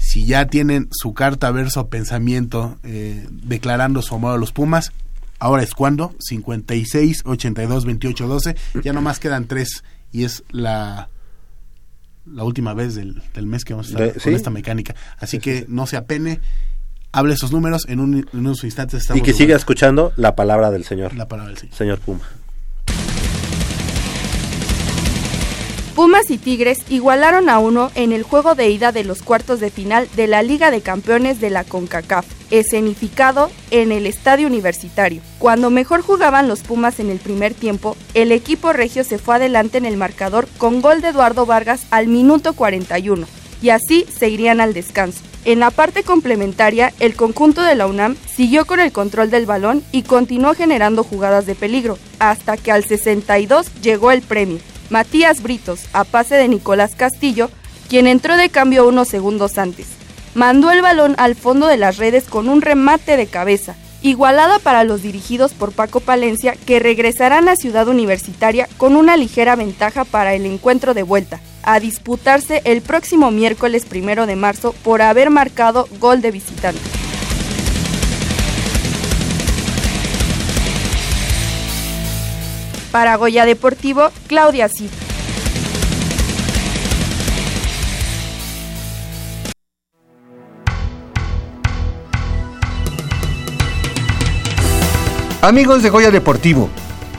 Si 0.00 0.24
ya 0.26 0.46
tienen 0.46 0.88
su 0.90 1.14
carta 1.14 1.50
verso 1.52 1.88
pensamiento 1.88 2.78
eh, 2.82 3.26
declarando 3.30 4.02
su 4.02 4.14
amor 4.16 4.34
a 4.34 4.36
los 4.36 4.52
Pumas, 4.52 4.92
ahora 5.38 5.62
es 5.62 5.74
cuando, 5.74 6.14
56 6.18 7.22
82 7.24 7.84
28 7.84 8.26
12, 8.28 8.56
ya 8.84 8.92
nomás 8.92 9.18
quedan 9.20 9.46
tres 9.46 9.82
y 10.12 10.24
es 10.24 10.42
la 10.50 11.08
la 12.28 12.42
última 12.42 12.74
vez 12.74 12.96
del, 12.96 13.22
del 13.34 13.46
mes 13.46 13.64
que 13.64 13.72
vamos 13.74 13.86
a 13.86 13.90
estar 13.90 14.06
De- 14.08 14.12
con 14.14 14.22
sí. 14.22 14.30
esta 14.34 14.50
mecánica. 14.50 14.96
Así 15.20 15.38
que 15.38 15.64
no 15.68 15.86
se 15.86 15.96
apene, 15.96 16.40
hable 17.12 17.34
esos 17.34 17.52
números, 17.52 17.86
en, 17.88 18.00
un, 18.00 18.14
en 18.14 18.28
unos 18.32 18.64
instantes 18.64 19.02
estamos 19.02 19.20
Y 19.20 19.22
que 19.22 19.32
siga 19.32 19.56
escuchando 19.56 20.12
la 20.16 20.36
palabra 20.36 20.70
del 20.70 20.84
Señor. 20.84 21.14
La 21.14 21.28
palabra 21.28 21.50
del 21.50 21.58
Señor. 21.58 21.74
Señor 21.74 21.98
Puma. 22.00 22.20
Pumas 25.96 26.30
y 26.30 26.36
Tigres 26.36 26.80
igualaron 26.90 27.48
a 27.48 27.58
uno 27.58 27.90
en 27.94 28.12
el 28.12 28.22
juego 28.22 28.54
de 28.54 28.68
ida 28.68 28.92
de 28.92 29.02
los 29.02 29.22
cuartos 29.22 29.60
de 29.60 29.70
final 29.70 30.06
de 30.14 30.26
la 30.26 30.42
Liga 30.42 30.70
de 30.70 30.82
Campeones 30.82 31.40
de 31.40 31.48
la 31.48 31.64
CONCACAF, 31.64 32.26
escenificado 32.50 33.50
en 33.70 33.92
el 33.92 34.04
Estadio 34.04 34.46
Universitario. 34.46 35.22
Cuando 35.38 35.70
mejor 35.70 36.02
jugaban 36.02 36.48
los 36.48 36.60
Pumas 36.60 37.00
en 37.00 37.08
el 37.08 37.18
primer 37.18 37.54
tiempo, 37.54 37.96
el 38.12 38.30
equipo 38.30 38.74
regio 38.74 39.04
se 39.04 39.16
fue 39.16 39.36
adelante 39.36 39.78
en 39.78 39.86
el 39.86 39.96
marcador 39.96 40.46
con 40.58 40.82
gol 40.82 41.00
de 41.00 41.08
Eduardo 41.08 41.46
Vargas 41.46 41.86
al 41.90 42.08
minuto 42.08 42.52
41, 42.52 43.26
y 43.62 43.70
así 43.70 44.06
seguirían 44.16 44.60
al 44.60 44.74
descanso. 44.74 45.20
En 45.44 45.60
la 45.60 45.70
parte 45.70 46.02
complementaria, 46.02 46.92
el 46.98 47.14
conjunto 47.14 47.62
de 47.62 47.76
la 47.76 47.86
UNAM 47.86 48.16
siguió 48.34 48.66
con 48.66 48.80
el 48.80 48.90
control 48.90 49.30
del 49.30 49.46
balón 49.46 49.82
y 49.92 50.02
continuó 50.02 50.54
generando 50.54 51.04
jugadas 51.04 51.46
de 51.46 51.54
peligro, 51.54 51.98
hasta 52.18 52.56
que 52.56 52.72
al 52.72 52.84
62 52.84 53.68
llegó 53.80 54.10
el 54.10 54.22
premio. 54.22 54.58
Matías 54.90 55.42
Britos, 55.42 55.86
a 55.92 56.04
pase 56.04 56.34
de 56.34 56.48
Nicolás 56.48 56.94
Castillo, 56.96 57.50
quien 57.88 58.06
entró 58.06 58.36
de 58.36 58.48
cambio 58.48 58.88
unos 58.88 59.08
segundos 59.08 59.58
antes. 59.58 59.86
Mandó 60.34 60.70
el 60.70 60.82
balón 60.82 61.14
al 61.18 61.34
fondo 61.34 61.66
de 61.66 61.76
las 61.76 61.96
redes 61.96 62.24
con 62.24 62.48
un 62.48 62.60
remate 62.60 63.16
de 63.16 63.26
cabeza, 63.26 63.76
igualada 64.02 64.58
para 64.58 64.84
los 64.84 65.02
dirigidos 65.02 65.52
por 65.52 65.72
Paco 65.72 66.00
Palencia, 66.00 66.54
que 66.66 66.78
regresarán 66.78 67.48
a 67.48 67.56
Ciudad 67.56 67.88
Universitaria 67.88 68.68
con 68.76 68.96
una 68.96 69.16
ligera 69.16 69.56
ventaja 69.56 70.04
para 70.04 70.34
el 70.34 70.44
encuentro 70.44 70.92
de 70.92 71.02
vuelta. 71.04 71.40
A 71.66 71.80
disputarse 71.80 72.62
el 72.64 72.80
próximo 72.80 73.30
miércoles 73.30 73.84
primero 73.84 74.24
de 74.26 74.36
marzo 74.36 74.72
por 74.84 75.02
haber 75.02 75.30
marcado 75.30 75.88
gol 75.98 76.22
de 76.22 76.30
visitante. 76.30 76.80
Para 82.92 83.16
Goya 83.16 83.44
Deportivo, 83.44 84.08
Claudia 84.28 84.68
Cid. 84.68 84.88
Amigos 95.42 95.82
de 95.82 95.90
Goya 95.90 96.10
Deportivo, 96.10 96.70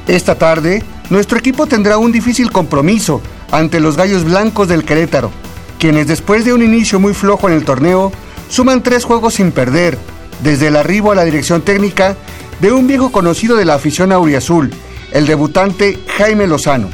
esta 0.08 0.36
tarde 0.36 0.84
nuestro 1.10 1.38
equipo 1.38 1.68
tendrá 1.68 1.98
un 1.98 2.12
difícil 2.12 2.52
compromiso 2.52 3.22
ante 3.52 3.80
los 3.80 3.98
Gallos 3.98 4.24
Blancos 4.24 4.68
del 4.68 4.84
Querétaro, 4.84 5.32
quienes 5.80 6.08
después 6.08 6.46
de 6.46 6.54
un 6.54 6.62
inicio 6.62 7.00
muy 7.00 7.14
flojo 7.14 7.48
en 7.48 7.56
el 7.56 7.66
torneo, 7.66 8.12
suman 8.50 8.84
tres 8.84 9.06
juegos 9.06 9.36
sin 9.36 9.52
perder, 9.52 9.98
desde 10.42 10.68
el 10.68 10.76
arribo 10.76 11.12
a 11.12 11.16
la 11.16 11.26
dirección 11.26 11.62
técnica 11.62 12.16
de 12.60 12.72
un 12.72 12.88
viejo 12.88 13.12
conocido 13.12 13.56
de 13.56 13.66
la 13.66 13.76
afición 13.76 14.12
auriazul, 14.12 14.72
el 15.12 15.26
debutante 15.26 16.00
Jaime 16.18 16.48
Lozano. 16.48 16.90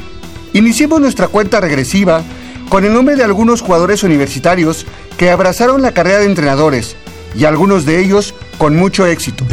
Iniciemos 0.52 1.00
nuestra 1.00 1.28
cuenta 1.28 1.60
regresiva 1.60 2.22
con 2.68 2.84
el 2.84 2.92
nombre 2.92 3.16
de 3.16 3.24
algunos 3.24 3.60
jugadores 3.60 4.02
universitarios 4.02 4.86
que 5.18 5.30
abrazaron 5.30 5.82
la 5.82 5.92
carrera 5.92 6.18
de 6.18 6.26
entrenadores, 6.26 6.96
y 7.34 7.44
algunos 7.44 7.84
de 7.84 8.00
ellos 8.00 8.34
con 8.58 8.76
mucho 8.76 9.06
éxito. 9.06 9.44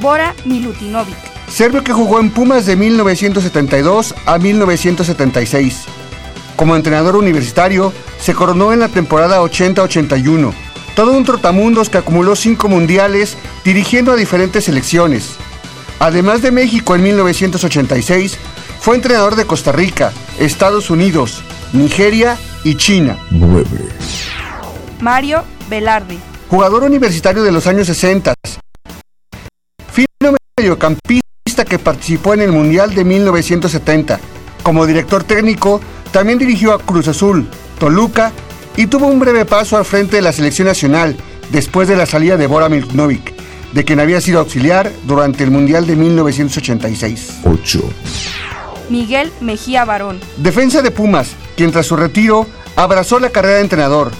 Bora 0.00 0.34
Milutinovic. 0.44 1.37
Serbio 1.58 1.82
que 1.82 1.92
jugó 1.92 2.20
en 2.20 2.30
Pumas 2.30 2.66
de 2.66 2.76
1972 2.76 4.14
a 4.26 4.38
1976. 4.38 5.86
Como 6.54 6.76
entrenador 6.76 7.16
universitario, 7.16 7.92
se 8.20 8.32
coronó 8.32 8.72
en 8.72 8.78
la 8.78 8.86
temporada 8.86 9.42
80-81. 9.42 10.52
Todo 10.94 11.10
un 11.10 11.24
trotamundos 11.24 11.90
que 11.90 11.98
acumuló 11.98 12.36
cinco 12.36 12.68
mundiales 12.68 13.36
dirigiendo 13.64 14.12
a 14.12 14.14
diferentes 14.14 14.66
selecciones. 14.66 15.32
Además 15.98 16.42
de 16.42 16.52
México 16.52 16.94
en 16.94 17.02
1986, 17.02 18.38
fue 18.78 18.94
entrenador 18.94 19.34
de 19.34 19.44
Costa 19.44 19.72
Rica, 19.72 20.12
Estados 20.38 20.90
Unidos, 20.90 21.42
Nigeria 21.72 22.38
y 22.62 22.76
China. 22.76 23.18
Mario 25.00 25.42
Velarde. 25.68 26.18
Jugador 26.48 26.84
universitario 26.84 27.42
de 27.42 27.50
los 27.50 27.66
años 27.66 27.88
60. 27.88 28.32
Fino 29.90 30.36
mediocampista 30.56 31.27
que 31.64 31.78
participó 31.78 32.34
en 32.34 32.42
el 32.42 32.52
Mundial 32.52 32.94
de 32.94 33.04
1970. 33.04 34.20
Como 34.62 34.86
director 34.86 35.24
técnico, 35.24 35.80
también 36.12 36.38
dirigió 36.38 36.72
a 36.72 36.78
Cruz 36.78 37.08
Azul, 37.08 37.48
Toluca 37.78 38.32
y 38.76 38.86
tuvo 38.86 39.06
un 39.06 39.18
breve 39.18 39.44
paso 39.44 39.76
al 39.76 39.84
frente 39.84 40.16
de 40.16 40.22
la 40.22 40.32
selección 40.32 40.68
nacional 40.68 41.16
después 41.50 41.88
de 41.88 41.96
la 41.96 42.06
salida 42.06 42.36
de 42.36 42.46
Bora 42.46 42.68
Milutinovic, 42.68 43.34
de 43.72 43.84
quien 43.84 44.00
había 44.00 44.20
sido 44.20 44.40
auxiliar 44.40 44.92
durante 45.04 45.44
el 45.44 45.50
Mundial 45.50 45.86
de 45.86 45.96
1986. 45.96 47.40
8. 47.44 47.80
Miguel 48.88 49.32
Mejía 49.40 49.84
Barón. 49.84 50.20
Defensa 50.36 50.82
de 50.82 50.90
Pumas, 50.90 51.30
quien 51.56 51.72
tras 51.72 51.86
su 51.86 51.96
retiro 51.96 52.46
abrazó 52.76 53.18
la 53.18 53.30
carrera 53.30 53.56
de 53.56 53.62
entrenador. 53.62 54.12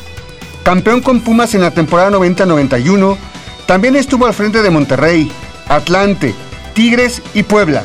Campeón 0.62 1.00
con 1.00 1.20
Pumas 1.20 1.54
en 1.54 1.62
la 1.62 1.70
temporada 1.70 2.10
90-91, 2.10 3.16
también 3.66 3.96
estuvo 3.96 4.26
al 4.26 4.34
frente 4.34 4.62
de 4.62 4.70
Monterrey, 4.70 5.30
Atlante, 5.68 6.34
Tigres 6.78 7.22
y 7.34 7.42
Puebla. 7.42 7.82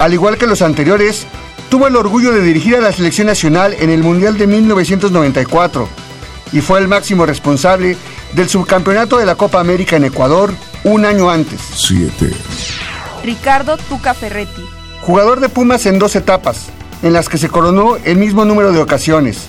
Al 0.00 0.12
igual 0.12 0.38
que 0.38 0.48
los 0.48 0.60
anteriores, 0.60 1.24
tuvo 1.70 1.86
el 1.86 1.94
orgullo 1.94 2.32
de 2.32 2.42
dirigir 2.42 2.74
a 2.74 2.80
la 2.80 2.90
selección 2.90 3.28
nacional 3.28 3.76
en 3.78 3.90
el 3.90 4.02
Mundial 4.02 4.36
de 4.36 4.48
1994 4.48 5.88
y 6.50 6.60
fue 6.60 6.80
el 6.80 6.88
máximo 6.88 7.26
responsable 7.26 7.96
del 8.32 8.48
subcampeonato 8.48 9.18
de 9.18 9.24
la 9.24 9.36
Copa 9.36 9.60
América 9.60 9.94
en 9.94 10.02
Ecuador 10.02 10.52
un 10.82 11.04
año 11.04 11.30
antes. 11.30 11.60
7. 11.76 12.32
Ricardo 13.22 13.76
Tuca 13.76 14.14
Ferretti. 14.14 14.64
Jugador 15.00 15.38
de 15.38 15.48
Pumas 15.48 15.86
en 15.86 16.00
dos 16.00 16.16
etapas, 16.16 16.70
en 17.04 17.12
las 17.12 17.28
que 17.28 17.38
se 17.38 17.48
coronó 17.48 17.98
el 18.02 18.16
mismo 18.16 18.44
número 18.44 18.72
de 18.72 18.80
ocasiones. 18.80 19.46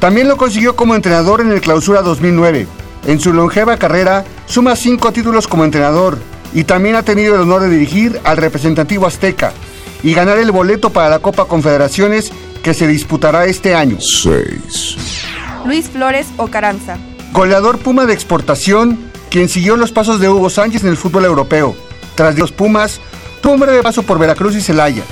También 0.00 0.26
lo 0.26 0.36
consiguió 0.36 0.74
como 0.74 0.96
entrenador 0.96 1.42
en 1.42 1.52
el 1.52 1.60
Clausura 1.60 2.02
2009. 2.02 2.66
En 3.06 3.20
su 3.20 3.32
longeva 3.32 3.76
carrera 3.76 4.24
suma 4.46 4.74
cinco 4.74 5.12
títulos 5.12 5.46
como 5.46 5.62
entrenador 5.62 6.33
y 6.54 6.64
también 6.64 6.94
ha 6.94 7.02
tenido 7.02 7.34
el 7.34 7.42
honor 7.42 7.62
de 7.62 7.68
dirigir 7.68 8.20
al 8.24 8.36
representativo 8.36 9.06
azteca 9.06 9.52
y 10.02 10.14
ganar 10.14 10.38
el 10.38 10.52
boleto 10.52 10.90
para 10.90 11.10
la 11.10 11.18
Copa 11.18 11.46
Confederaciones 11.46 12.32
que 12.62 12.72
se 12.72 12.86
disputará 12.86 13.44
este 13.46 13.74
año. 13.74 13.98
6. 14.00 14.96
Luis 15.66 15.88
Flores 15.88 16.28
Ocaranza. 16.36 16.96
Goleador 17.32 17.78
Puma 17.78 18.06
de 18.06 18.14
exportación, 18.14 18.98
quien 19.30 19.48
siguió 19.48 19.76
los 19.76 19.92
pasos 19.92 20.20
de 20.20 20.28
Hugo 20.28 20.48
Sánchez 20.48 20.84
en 20.84 20.90
el 20.90 20.96
fútbol 20.96 21.24
europeo. 21.24 21.74
Tras 22.14 22.38
los 22.38 22.52
Pumas, 22.52 23.00
tuvo 23.42 23.54
un 23.54 23.60
breve 23.60 23.82
paso 23.82 24.02
por 24.04 24.18
Veracruz 24.18 24.54
y 24.54 24.60
Celaya. 24.60 25.02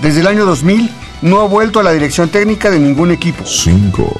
Desde 0.00 0.20
el 0.20 0.26
año 0.26 0.46
2000 0.46 0.90
no 1.22 1.40
ha 1.40 1.44
vuelto 1.44 1.80
a 1.80 1.82
la 1.82 1.92
dirección 1.92 2.28
técnica 2.28 2.70
de 2.70 2.78
ningún 2.78 3.10
equipo. 3.10 3.44
5. 3.44 4.16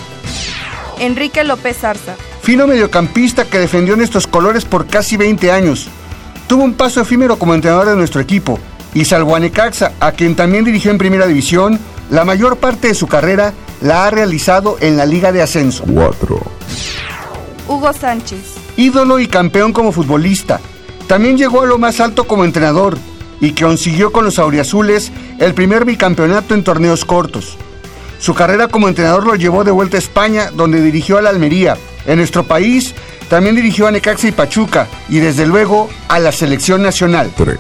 Enrique 0.99 1.45
López 1.45 1.79
Zarza. 1.79 2.17
Fino 2.43 2.67
mediocampista 2.67 3.45
que 3.45 3.59
defendió 3.59 3.97
nuestros 3.97 4.27
colores 4.27 4.65
por 4.65 4.87
casi 4.87 5.17
20 5.17 5.53
años. 5.53 5.89
Tuvo 6.49 6.65
un 6.65 6.73
paso 6.73 7.03
efímero 7.03 7.39
como 7.39 7.55
entrenador 7.55 7.89
de 7.89 7.97
nuestro 7.97 8.23
equipo 8.23 8.59
y 8.95 9.05
salvo 9.05 9.37
a 9.37 9.41
Necaxa, 9.41 9.93
a 10.01 10.13
quien 10.13 10.35
también 10.35 10.65
dirigió 10.65 10.91
en 10.91 10.97
Primera 10.97 11.27
División, 11.27 11.79
la 12.11 12.25
mayor 12.25 12.57
parte 12.57 12.89
de 12.89 12.95
su 12.95 13.07
carrera 13.07 13.53
la 13.83 14.07
ha 14.07 14.11
realizado 14.11 14.79
en 14.81 14.97
la 14.97 15.05
Liga 15.05 15.31
de 15.31 15.43
Ascenso. 15.43 15.85
4. 15.93 16.41
Hugo 17.69 17.93
Sánchez. 17.93 18.41
Ídolo 18.79 19.19
y 19.19 19.27
campeón 19.27 19.75
como 19.75 19.93
futbolista. 19.93 20.59
También 21.07 21.37
llegó 21.37 21.63
a 21.63 21.67
lo 21.67 21.77
más 21.77 22.01
alto 22.01 22.25
como 22.25 22.45
entrenador 22.45 22.97
y 23.43 23.53
que 23.53 23.65
consiguió 23.65 24.11
con 24.11 24.25
los 24.25 24.39
auriazules 24.39 25.13
el 25.39 25.53
primer 25.53 25.85
bicampeonato 25.85 26.55
en 26.55 26.65
torneos 26.65 27.05
cortos. 27.05 27.59
Su 28.19 28.35
carrera 28.35 28.69
como 28.69 28.89
entrenador 28.89 29.27
lo 29.27 29.35
llevó 29.35 29.65
de 29.65 29.71
vuelta 29.71 29.97
a 29.97 30.01
España, 30.01 30.51
donde 30.51 30.81
dirigió 30.81 31.19
a 31.19 31.23
la 31.23 31.31
Almería. 31.31 31.77
En 32.07 32.17
nuestro 32.17 32.45
país 32.45 32.95
también 33.29 33.57
dirigió 33.57 33.87
a 33.87 33.91
Necaxa 33.91 34.29
y 34.29 34.33
Pachuca 34.33 34.87
y 35.09 35.19
desde 35.19 35.47
luego 35.47 35.89
a 36.09 36.19
la 36.19 36.33
selección 36.33 36.83
nacional. 36.83 37.31
3. 37.37 37.59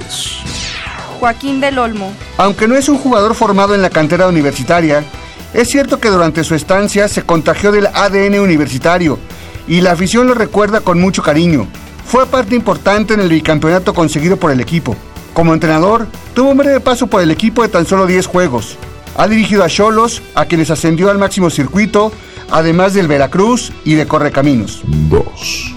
Joaquín 1.20 1.60
del 1.60 1.78
Olmo. 1.78 2.12
Aunque 2.36 2.68
no 2.68 2.76
es 2.76 2.88
un 2.88 2.98
jugador 2.98 3.34
formado 3.34 3.74
en 3.74 3.82
la 3.82 3.90
cantera 3.90 4.28
universitaria, 4.28 5.04
es 5.52 5.68
cierto 5.68 5.98
que 5.98 6.08
durante 6.08 6.44
su 6.44 6.54
estancia 6.54 7.08
se 7.08 7.22
contagió 7.22 7.72
del 7.72 7.86
ADN 7.86 8.38
universitario 8.40 9.18
y 9.66 9.80
la 9.80 9.92
afición 9.92 10.26
lo 10.26 10.34
recuerda 10.34 10.80
con 10.80 11.00
mucho 11.00 11.22
cariño. 11.22 11.66
Fue 12.06 12.26
parte 12.26 12.54
importante 12.54 13.14
en 13.14 13.20
el 13.20 13.28
bicampeonato 13.28 13.92
conseguido 13.92 14.36
por 14.36 14.50
el 14.50 14.60
equipo. 14.60 14.96
Como 15.34 15.52
entrenador, 15.52 16.06
tuvo 16.34 16.50
un 16.50 16.58
breve 16.58 16.80
paso 16.80 17.06
por 17.06 17.20
el 17.20 17.30
equipo 17.30 17.62
de 17.62 17.68
tan 17.68 17.86
solo 17.86 18.06
10 18.06 18.26
juegos. 18.26 18.76
Ha 19.16 19.28
dirigido 19.28 19.64
a 19.64 19.68
Cholos, 19.68 20.22
a 20.34 20.46
quienes 20.46 20.70
ascendió 20.70 21.10
al 21.10 21.18
máximo 21.18 21.50
circuito, 21.50 22.12
además 22.50 22.94
del 22.94 23.08
Veracruz 23.08 23.72
y 23.84 23.94
de 23.94 24.06
Correcaminos. 24.06 24.82
2. 24.84 25.74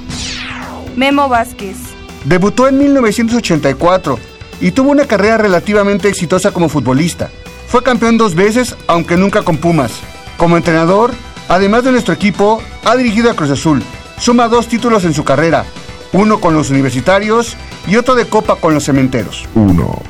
Memo 0.95 1.29
Vázquez. 1.29 1.77
Debutó 2.25 2.67
en 2.67 2.77
1984 2.77 4.19
y 4.59 4.71
tuvo 4.71 4.91
una 4.91 5.05
carrera 5.05 5.37
relativamente 5.37 6.07
exitosa 6.07 6.51
como 6.51 6.69
futbolista. 6.69 7.29
Fue 7.67 7.83
campeón 7.83 8.17
dos 8.17 8.35
veces, 8.35 8.75
aunque 8.87 9.17
nunca 9.17 9.43
con 9.43 9.57
Pumas. 9.57 9.93
Como 10.37 10.57
entrenador, 10.57 11.11
además 11.47 11.83
de 11.83 11.91
nuestro 11.91 12.13
equipo, 12.13 12.61
ha 12.83 12.95
dirigido 12.95 13.31
a 13.31 13.35
Cruz 13.35 13.49
Azul. 13.49 13.81
Suma 14.19 14.47
dos 14.47 14.67
títulos 14.67 15.03
en 15.05 15.13
su 15.13 15.23
carrera, 15.23 15.65
uno 16.13 16.39
con 16.39 16.53
los 16.53 16.69
universitarios 16.69 17.55
y 17.87 17.95
otro 17.95 18.13
de 18.13 18.25
Copa 18.25 18.55
con 18.57 18.73
los 18.73 18.83
cementeros. 18.83 19.47
1. 19.55 20.01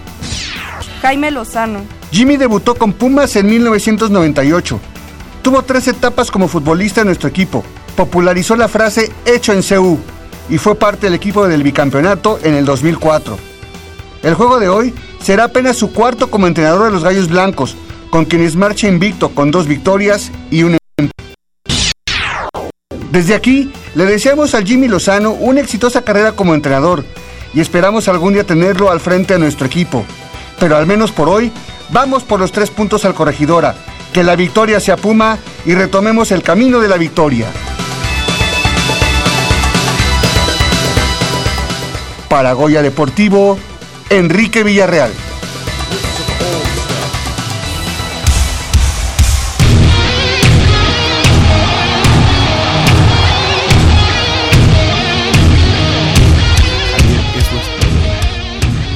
Jaime 1.02 1.32
Lozano. 1.32 1.82
Jimmy 2.12 2.38
debutó 2.38 2.76
con 2.76 2.94
Pumas 2.94 3.36
en 3.36 3.48
1998. 3.48 4.80
Tuvo 5.42 5.64
tres 5.64 5.88
etapas 5.88 6.30
como 6.30 6.48
futbolista 6.48 7.02
en 7.02 7.08
nuestro 7.08 7.28
equipo. 7.28 7.64
Popularizó 7.96 8.56
la 8.56 8.68
frase 8.68 9.12
hecho 9.26 9.54
en 9.54 9.64
CU 9.64 10.00
y 10.50 10.58
fue 10.58 10.76
parte 10.76 11.08
del 11.08 11.16
equipo 11.16 11.48
del 11.48 11.64
bicampeonato 11.64 12.40
en 12.44 12.54
el 12.54 12.66
2004. 12.66 13.38
El 14.22 14.36
juego 14.36 14.60
de 14.60 14.70
hoy 14.70 14.94
será 15.22 15.46
apenas 15.46 15.78
su 15.78 15.94
cuarto 15.94 16.30
como 16.30 16.46
entrenador 16.46 16.86
de 16.86 16.92
los 16.92 17.04
Gallos 17.04 17.28
Blancos, 17.28 17.76
con 18.12 18.26
quienes 18.26 18.56
marcha 18.56 18.88
invicto 18.88 19.30
con 19.30 19.50
dos 19.50 19.68
victorias 19.68 20.32
y 20.52 20.64
un 20.64 20.78
Desde 23.12 23.34
aquí, 23.34 23.74
le 23.96 24.06
deseamos 24.06 24.54
al 24.54 24.66
Jimmy 24.66 24.88
Lozano 24.88 25.32
una 25.32 25.62
exitosa 25.62 26.04
carrera 26.04 26.34
como 26.34 26.54
entrenador 26.54 27.04
y 27.54 27.60
esperamos 27.60 28.08
algún 28.08 28.34
día 28.34 28.46
tenerlo 28.46 28.92
al 28.92 29.00
frente 29.00 29.34
de 29.34 29.40
nuestro 29.40 29.66
equipo. 29.66 30.06
Pero 30.60 30.78
al 30.78 30.86
menos 30.86 31.12
por 31.12 31.28
hoy, 31.28 31.52
vamos 31.90 32.24
por 32.24 32.40
los 32.40 32.52
tres 32.52 32.70
puntos 32.70 33.06
al 33.06 33.16
corregidora 33.16 33.76
que 34.14 34.24
la 34.24 34.36
victoria 34.36 34.80
sea 34.80 34.98
Puma 34.98 35.38
y 35.66 35.74
retomemos 35.74 36.32
el 36.32 36.44
camino 36.44 36.80
de 36.80 36.88
la 36.88 36.98
victoria. 36.98 37.48
Paragoya 42.30 42.82
Deportivo, 42.82 43.58
Enrique 44.10 44.64
Villarreal. 44.64 45.12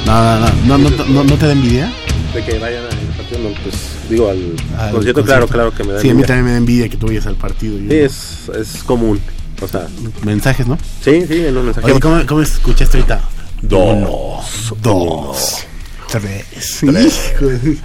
No, 0.06 0.40
no, 0.40 0.78
no, 0.78 0.90
no, 1.08 1.24
no 1.24 1.34
te 1.36 1.48
da 1.48 1.52
envidia. 1.52 1.92
De 2.34 2.44
que 2.44 2.60
vayan 2.60 2.84
a 2.86 3.05
partido, 3.26 3.50
no, 3.50 3.56
pues 3.64 3.76
digo 4.10 4.30
al, 4.30 4.54
Al 4.78 4.92
concierto, 4.92 5.24
claro, 5.24 5.48
claro 5.48 5.74
que 5.74 5.84
me 5.84 5.94
da 5.94 6.00
Sí, 6.02 6.10
a 6.10 6.14
mí 6.14 6.22
envidia. 6.22 6.28
también 6.28 6.46
me 6.46 6.52
da 6.52 6.58
envidia 6.58 6.90
que 6.90 6.98
tú 6.98 7.08
vayas 7.08 7.26
al 7.28 7.36
partido. 7.36 7.74
yo 7.78 7.82
Sí, 7.82 7.86
no. 7.88 7.94
es, 7.94 8.50
es 8.78 8.84
común. 8.84 9.20
O 9.62 9.68
sea, 9.68 9.88
Mensajes, 10.24 10.68
¿no? 10.68 10.78
sí, 11.02 11.26
sí, 11.28 11.46
en 11.46 11.56
un 11.58 11.66
mensaje. 11.66 11.90
Oye, 11.90 12.00
¿cómo, 12.00 12.22
cómo 12.28 12.42
escuchaste 12.42 12.98
ahorita? 12.98 13.22
Dos. 13.62 14.74
Dos. 14.82 15.66
Tres. 16.12 16.78
Tres. 16.82 17.32
Hijo 17.36 17.46
de- 17.48 17.78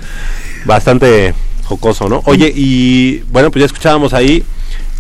Bastante 0.65 1.33
jocoso, 1.65 2.09
¿no? 2.09 2.23
Oye, 2.27 2.53
y 2.55 3.19
bueno, 3.31 3.51
pues 3.51 3.61
ya 3.61 3.67
escuchábamos 3.67 4.13
ahí. 4.13 4.43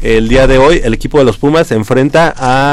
El 0.02 0.28
día 0.28 0.46
de 0.46 0.56
hoy 0.56 0.80
el 0.82 0.94
equipo 0.94 1.18
de 1.18 1.24
los 1.24 1.36
Pumas 1.36 1.66
se 1.66 1.74
enfrenta 1.74 2.30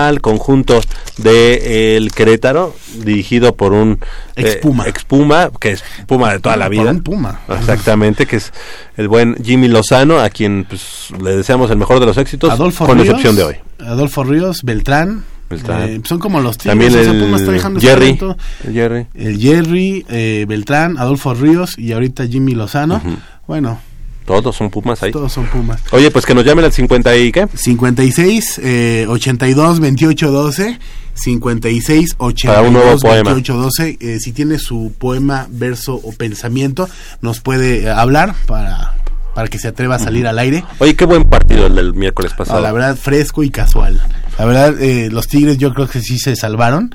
al 0.08 0.22
conjunto 0.22 0.80
de 1.18 1.98
el 1.98 2.12
Querétaro, 2.14 2.74
dirigido 3.04 3.56
por 3.56 3.74
un 3.74 4.00
Ex 4.36 4.56
eh, 4.56 4.60
Puma. 4.62 4.88
ex 4.88 5.04
Puma, 5.04 5.52
que 5.60 5.72
es 5.72 5.84
Puma 6.06 6.32
de 6.32 6.40
toda 6.40 6.56
la 6.56 6.66
Por 6.66 6.72
vida. 6.72 6.92
un 6.92 7.04
Puma. 7.04 7.42
Exactamente, 7.50 8.26
que 8.26 8.38
es 8.38 8.54
el 8.96 9.10
buen 9.10 9.36
Jimmy 9.44 9.68
Lozano, 9.68 10.20
a 10.20 10.30
quien 10.30 10.66
pues, 10.70 11.10
le 11.22 11.36
deseamos 11.36 11.70
el 11.70 11.78
mejor 11.78 12.00
de 12.00 12.06
los 12.06 12.18
éxitos, 12.18 12.50
Adolfo 12.50 12.86
con 12.86 12.98
Ríos, 12.98 13.10
excepción 13.10 13.36
de 13.36 13.44
hoy. 13.44 13.56
Adolfo 13.80 14.24
Ríos, 14.24 14.64
Beltrán. 14.64 15.26
Eh, 15.50 16.02
son 16.04 16.20
como 16.20 16.42
los 16.42 16.58
tigres, 16.58 16.72
También 16.72 16.92
o 16.92 17.04
sea, 17.04 17.12
el 17.12 17.34
está 17.36 17.52
dejando 17.52 17.80
Jerry. 17.80 18.20
El 18.66 18.74
Jerry. 18.74 19.08
El 19.14 19.40
Jerry, 19.40 20.06
eh, 20.10 20.46
Beltrán, 20.48 20.98
Adolfo 20.98 21.34
Ríos 21.34 21.78
y 21.78 21.94
ahorita 21.94 22.28
Jimmy 22.28 22.54
Lozano. 22.54 23.02
Bueno, 23.48 23.80
Todos 24.28 24.56
son 24.56 24.70
Pumas 24.70 25.02
ahí. 25.02 25.12
todos 25.12 25.32
son 25.32 25.46
Pumas. 25.48 25.82
Oye, 25.92 26.12
pues 26.12 26.26
que 26.26 26.36
nos 26.36 26.46
llamen 26.46 26.66
al 26.66 26.74
50 26.74 27.16
y 27.18 27.32
qué? 27.32 27.48
56 27.52 28.62
eh, 28.64 29.06
82 29.10 29.80
28 29.80 30.32
12 30.32 30.80
56 31.16 32.16
Para 32.46 32.62
un 32.62 32.74
nuevo 32.74 32.90
82 32.92 33.02
poema. 33.02 33.32
28 33.34 33.54
12 33.58 33.98
eh, 34.02 34.20
si 34.20 34.34
tiene 34.34 34.60
su 34.60 34.94
poema, 35.00 35.48
verso 35.50 35.96
o 35.96 36.12
pensamiento 36.12 36.88
nos 37.22 37.40
puede 37.40 37.84
eh, 37.84 37.90
hablar 37.90 38.36
para 38.46 38.94
para 39.34 39.48
que 39.50 39.60
se 39.60 39.68
atreva 39.68 39.96
a 39.96 40.00
salir 40.00 40.26
al 40.28 40.40
aire. 40.40 40.64
Oye, 40.80 40.96
qué 40.96 41.06
buen 41.06 41.24
partido 41.24 41.68
el 41.68 41.76
del 41.76 41.94
miércoles 41.94 42.32
No, 42.32 42.38
pasado. 42.38 42.60
la 42.62 42.72
verdad, 42.72 42.96
fresco 42.96 43.44
y 43.44 43.52
casual. 43.52 44.02
La 44.40 44.46
verdad, 44.46 44.82
eh, 44.82 45.10
los 45.12 45.28
Tigres 45.28 45.58
yo 45.60 45.74
creo 45.76 45.88
que 45.88 46.02
sí 46.02 46.18
se 46.18 46.36
salvaron. 46.36 46.94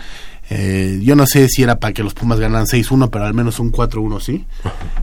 Eh, 0.51 0.99
yo 1.05 1.14
no 1.14 1.24
sé 1.26 1.49
si 1.49 1.62
era 1.62 1.78
para 1.78 1.95
que 1.95 2.03
los 2.03 2.14
Pumas 2.14 2.41
ganaran 2.41 2.66
6-1, 2.66 3.11
pero 3.11 3.24
al 3.26 3.33
menos 3.33 3.61
un 3.61 3.70
4-1 3.70 4.20
sí. 4.20 4.45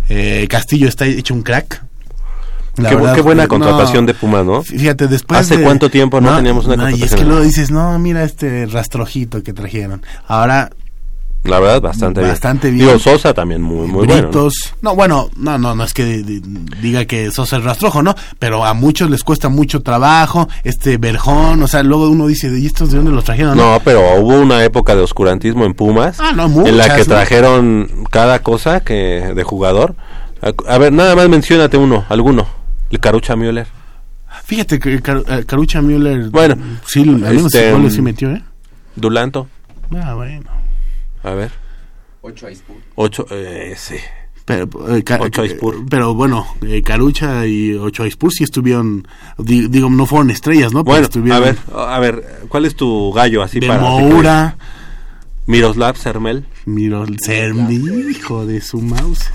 Eh, 0.10 0.48
Castillo 0.50 0.90
está 0.90 1.06
hecho 1.06 1.34
un 1.34 1.42
crack. 1.42 1.82
Qué, 2.88 2.96
bu- 2.96 3.00
verdad, 3.00 3.16
qué 3.16 3.22
buena 3.22 3.44
no, 3.44 3.50
contratación 3.50 4.06
de 4.06 4.14
Pumas, 4.14 4.46
¿no? 4.46 4.64
Fíjate, 4.64 5.08
después 5.08 5.42
¿Hace 5.42 5.58
de- 5.58 5.64
cuánto 5.64 5.90
tiempo 5.90 6.22
no, 6.22 6.36
teníamos 6.36 6.66
una 6.68 6.76
no, 6.78 6.84
Y 6.84 6.86
es 6.86 6.92
contratación? 6.92 7.20
que 7.20 7.26
luego 7.26 7.44
dices, 7.44 7.72
no, 7.72 8.00
mira 8.00 8.24
este 8.24 8.66
rastrojito 8.68 9.44
que 9.44 9.52
trajeron. 9.54 10.02
Ahora, 10.28 10.70
La 11.46 11.58
verdad, 11.62 11.82
bastante, 11.82 12.20
Bastante 12.20 12.68
bien. 12.70 12.86
bien. 12.86 12.98
Digo, 12.98 13.00
Sosa 13.00 13.34
también 13.34 13.62
muy, 13.62 13.88
muy 13.88 14.06
bueno. 14.06 14.14
¿no? 14.16 14.22
Britos. 14.24 14.74
¿no? 14.82 14.94
bueno, 14.94 15.30
no, 15.38 15.58
no, 15.58 15.74
no 15.74 15.84
es 15.86 15.94
que 15.94 16.04
di- 16.04 16.24
di- 16.24 16.42
diga 16.82 17.06
que 17.06 17.32
Sosa 17.32 17.56
es 17.58 17.64
rastrojo, 17.64 18.04
¿no? 18.04 18.14
Pero 18.40 18.66
a 18.66 18.74
muchos 18.74 19.10
les 19.10 19.24
cuesta 19.24 19.48
mucho 19.48 19.82
trabajo, 19.82 20.50
este 20.66 20.98
Berjón, 20.98 21.64
o 21.64 21.68
sea, 21.70 21.82
luego 21.82 22.10
uno 22.10 22.28
dice, 22.28 22.50
¿y 22.60 22.66
estos 22.66 22.92
de 22.92 22.98
dónde 22.98 23.12
los 23.12 23.24
trajeron? 23.24 23.56
No, 23.56 23.80
pero 23.86 24.02
hubo 24.20 24.38
una 24.38 24.62
época 24.66 24.96
de 24.98 25.02
oscurantismo 25.02 25.64
en 25.64 25.74
Pumas. 25.76 26.20
Ah, 26.20 26.34
no, 26.36 26.44
en 26.66 26.78
la 26.78 26.84
muchas, 26.84 26.98
que 26.98 27.06
trajeron 27.06 27.90
cada 28.12 28.40
cosa 28.40 28.82
que 28.82 29.32
de 29.34 29.44
jugador. 29.44 29.96
A, 30.42 30.52
a 30.74 30.78
ver, 30.78 30.92
nada 30.92 31.16
más 31.16 31.30
menciónate 31.30 31.78
uno, 31.78 32.04
alguno. 32.10 32.48
El 32.90 33.00
Carucha 33.00 33.36
Müller. 33.36 33.68
Fíjate 34.46 34.80
que 34.80 35.02
Car- 35.02 35.46
Carucha 35.46 35.82
Müller, 35.82 36.30
Bueno, 36.30 36.56
sí, 36.86 37.02
al 37.02 37.18
menos 37.18 37.46
este, 37.54 37.72
goles 37.72 37.94
sí 37.94 38.02
metió, 38.02 38.32
¿eh? 38.32 38.44
Dulanto. 38.96 39.48
Ah, 39.96 40.14
bueno. 40.16 40.50
A 41.24 41.32
ver. 41.32 41.52
Ocho 42.22 42.48
a 42.48 42.52
Ispur. 42.52 42.76
Ocho, 42.96 43.26
eh, 43.32 43.74
sí. 43.78 43.96
Pero, 44.46 44.68
eh, 44.96 45.04
Ochoa 45.20 45.46
eh, 45.46 45.58
pero 45.90 46.16
bueno, 46.16 46.48
eh, 46.64 46.82
Carucha 46.82 47.46
y 47.46 47.74
Ochoa 47.76 48.08
Ispur 48.08 48.32
sí 48.34 48.44
estuvieron, 48.44 49.08
di- 49.38 49.68
digo, 49.68 49.90
no 49.92 50.08
fueron 50.08 50.32
estrellas, 50.32 50.74
¿no? 50.74 50.84
Bueno, 50.84 51.04
estuvieron 51.04 51.42
a 51.44 51.46
ver, 51.46 51.58
a 51.76 52.00
ver, 52.00 52.40
¿cuál 52.50 52.66
es 52.66 52.76
tu 52.76 53.12
gallo 53.14 53.44
así 53.44 53.60
de 53.60 53.68
para 53.68 53.80
Moura, 53.82 54.58
Miroslav 55.46 55.98
Sermel. 55.98 56.46
Miro, 56.66 57.06
Sermi, 57.24 57.76
hijo 58.10 58.46
de 58.48 58.62
su 58.62 58.82
mouse. 58.82 59.30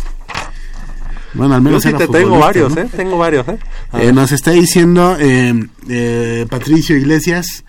Bueno, 1.34 1.54
al 1.54 1.60
Yo 1.60 1.64
menos 1.64 1.82
sí 1.82 1.88
era 1.88 1.98
te 1.98 2.06
tengo 2.08 2.38
varios, 2.38 2.74
¿no? 2.74 2.82
¿eh? 2.82 2.88
Tengo 2.96 3.18
varios, 3.18 3.46
¿eh? 3.48 3.58
Eh, 3.94 4.12
nos 4.12 4.32
está 4.32 4.52
diciendo 4.52 5.16
eh, 5.18 5.52
eh, 5.88 6.46
Patricio 6.48 6.96
Iglesias 6.96 7.64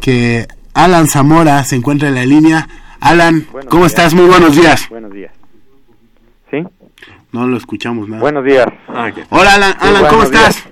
que 0.00 0.48
Alan 0.74 1.06
Zamora 1.06 1.62
se 1.64 1.76
encuentra 1.76 2.08
en 2.08 2.14
la 2.14 2.24
línea. 2.24 2.68
Alan, 3.00 3.46
Buenos 3.52 3.70
¿cómo 3.70 3.82
días. 3.82 3.92
estás? 3.92 4.14
Muy 4.14 4.26
buenos 4.26 4.56
días. 4.56 4.88
Buenos 4.88 5.12
días. 5.12 5.32
¿Sí? 6.50 6.58
No 7.32 7.46
lo 7.46 7.56
escuchamos 7.56 8.08
nada. 8.08 8.20
Buenos 8.22 8.44
días. 8.44 8.66
Hola, 9.30 9.54
Alan, 9.54 9.72
Sí, 9.72 9.86
Alan 9.88 10.06
¿cómo 10.08 10.24
días. 10.24 10.56
estás? 10.56 10.64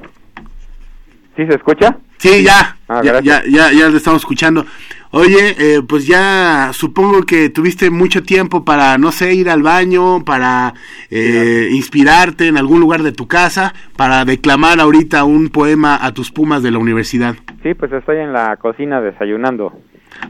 ¿Sí 1.37 1.47
se 1.47 1.55
escucha? 1.55 1.97
Sí, 2.19 2.43
ya, 2.43 2.77
Ah, 2.89 3.01
ya, 3.05 3.21
ya, 3.23 3.43
ya, 3.49 3.73
ya 3.73 3.89
lo 3.89 3.97
estamos 3.97 4.21
escuchando. 4.23 4.67
Oye, 5.13 5.57
eh, 5.59 5.83
pues 5.87 6.07
ya 6.07 6.71
supongo 6.73 7.23
que 7.23 7.51
tuviste 7.51 7.91
mucho 7.91 8.23
tiempo 8.23 8.65
para, 8.65 8.97
no 8.97 9.11
sé, 9.11 9.35
ir 9.35 9.51
al 9.51 9.61
baño, 9.63 10.25
para 10.25 10.73
eh, 11.11 11.69
inspirarte 11.73 12.47
en 12.47 12.57
algún 12.57 12.79
lugar 12.79 13.03
de 13.03 13.11
tu 13.11 13.27
casa, 13.27 13.75
para 13.97 14.25
declamar 14.25 14.79
ahorita 14.79 15.25
un 15.25 15.49
poema 15.49 15.99
a 16.01 16.13
tus 16.15 16.31
pumas 16.31 16.63
de 16.63 16.71
la 16.71 16.79
universidad. 16.79 17.35
Sí, 17.65 17.75
pues 17.75 17.91
estoy 17.93 18.19
en 18.19 18.33
la 18.33 18.57
cocina 18.57 19.01
desayunando. 19.01 19.73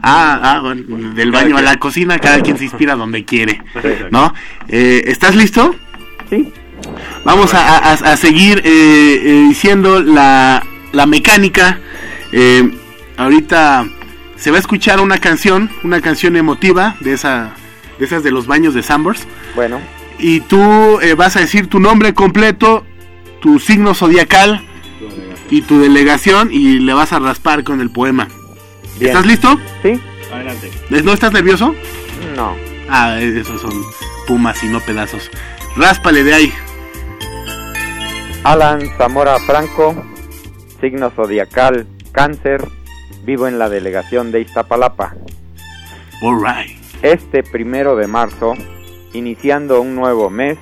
Ah, 0.01 0.39
ah, 0.41 0.59
bueno, 0.61 1.13
del 1.13 1.31
baño 1.31 1.57
a 1.57 1.61
la 1.61 1.77
cocina, 1.77 2.17
cada 2.17 2.41
quien 2.41 2.57
se 2.57 2.63
inspira 2.63 2.95
donde 2.95 3.23
quiere, 3.23 3.61
¿no? 4.09 4.33
Eh, 4.67 5.03
¿Estás 5.05 5.35
listo? 5.35 5.75
Sí. 6.29 6.51
Vamos 7.23 7.53
a, 7.53 7.77
a- 7.77 7.93
a 8.13 8.17
seguir 8.17 8.59
eh, 8.59 8.63
eh, 8.65 9.45
diciendo 9.47 10.01
la, 10.01 10.63
la 10.91 11.05
mecánica. 11.05 11.77
Eh, 12.31 12.71
ahorita 13.17 13.85
se 14.41 14.49
va 14.49 14.57
a 14.57 14.59
escuchar 14.59 14.99
una 14.99 15.19
canción, 15.19 15.69
una 15.83 16.01
canción 16.01 16.35
emotiva 16.35 16.95
de 16.99 17.13
esa, 17.13 17.51
de 17.99 18.05
esas 18.05 18.23
de 18.23 18.31
los 18.31 18.47
baños 18.47 18.73
de 18.73 18.81
Sambors. 18.81 19.27
Bueno, 19.55 19.79
Y 20.17 20.41
tú 20.41 20.99
eh, 21.01 21.13
vas 21.13 21.35
a 21.35 21.41
decir 21.41 21.67
tu 21.67 21.79
nombre 21.79 22.15
completo, 22.15 22.83
tu 23.39 23.59
signo 23.59 23.93
zodiacal 23.93 24.65
y 25.51 25.61
tu 25.61 25.79
delegación 25.79 26.49
y 26.51 26.79
le 26.79 26.93
vas 26.93 27.13
a 27.13 27.19
raspar 27.19 27.63
con 27.63 27.81
el 27.81 27.91
poema. 27.91 28.29
Bien. 28.97 29.11
¿Estás 29.11 29.27
listo? 29.27 29.59
Sí. 29.83 30.01
Adelante. 30.33 30.71
¿No 30.89 31.13
estás 31.13 31.31
nervioso? 31.33 31.75
no. 32.35 32.55
Ah, 32.89 33.19
esos 33.21 33.61
son 33.61 33.71
pumas 34.27 34.61
y 34.63 34.67
no 34.67 34.81
pedazos. 34.81 35.29
Ráspale 35.77 36.23
de 36.23 36.33
ahí. 36.33 36.53
Alan 38.43 38.81
Zamora 38.97 39.37
Franco, 39.39 40.03
signo 40.81 41.11
zodiacal 41.11 41.87
cáncer, 42.11 42.67
vivo 43.23 43.47
en 43.47 43.59
la 43.59 43.69
delegación 43.69 44.31
de 44.31 44.41
Iztapalapa. 44.41 45.15
Este 47.01 47.43
primero 47.43 47.95
de 47.95 48.07
marzo, 48.07 48.53
iniciando 49.13 49.81
un 49.81 49.95
nuevo 49.95 50.29
mes, 50.29 50.57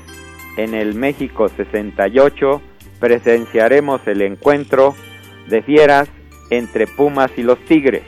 en 0.57 0.73
el 0.73 0.93
México 0.95 1.47
68 1.49 2.61
presenciaremos 2.99 4.05
el 4.07 4.21
encuentro 4.21 4.95
de 5.47 5.61
fieras 5.61 6.09
entre 6.49 6.87
Pumas 6.87 7.31
y 7.37 7.43
los 7.43 7.59
Tigres, 7.65 8.03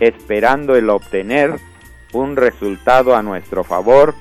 esperando 0.00 0.74
el 0.74 0.88
obtener 0.90 1.54
un 2.12 2.36
resultado 2.36 3.14
a 3.14 3.22
nuestro 3.22 3.62
favor, 3.64 4.14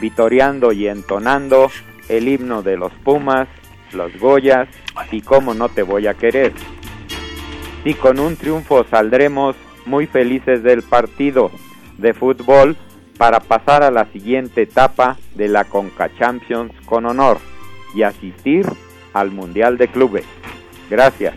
vitoreando 0.00 0.72
y 0.72 0.88
entonando 0.88 1.70
el 2.08 2.28
himno 2.28 2.62
de 2.62 2.76
los 2.76 2.92
Pumas, 3.04 3.48
los 3.92 4.16
Goyas 4.18 4.68
y 5.10 5.20
cómo 5.20 5.54
no 5.54 5.68
te 5.68 5.82
voy 5.82 6.06
a 6.06 6.14
querer. 6.14 6.52
Y 7.84 7.94
con 7.94 8.20
un 8.20 8.36
triunfo 8.36 8.84
saldremos 8.90 9.56
muy 9.86 10.06
felices 10.06 10.62
del 10.62 10.82
partido 10.82 11.50
de 11.98 12.14
fútbol 12.14 12.76
para 13.18 13.40
pasar 13.40 13.82
a 13.82 13.90
la 13.90 14.06
siguiente 14.06 14.62
etapa 14.62 15.16
de 15.34 15.48
la 15.48 15.64
Conca 15.64 16.10
Champions 16.18 16.72
con 16.84 17.06
honor 17.06 17.38
y 17.94 18.02
asistir 18.02 18.66
al 19.12 19.30
Mundial 19.30 19.78
de 19.78 19.88
Clubes. 19.88 20.24
Gracias. 20.90 21.34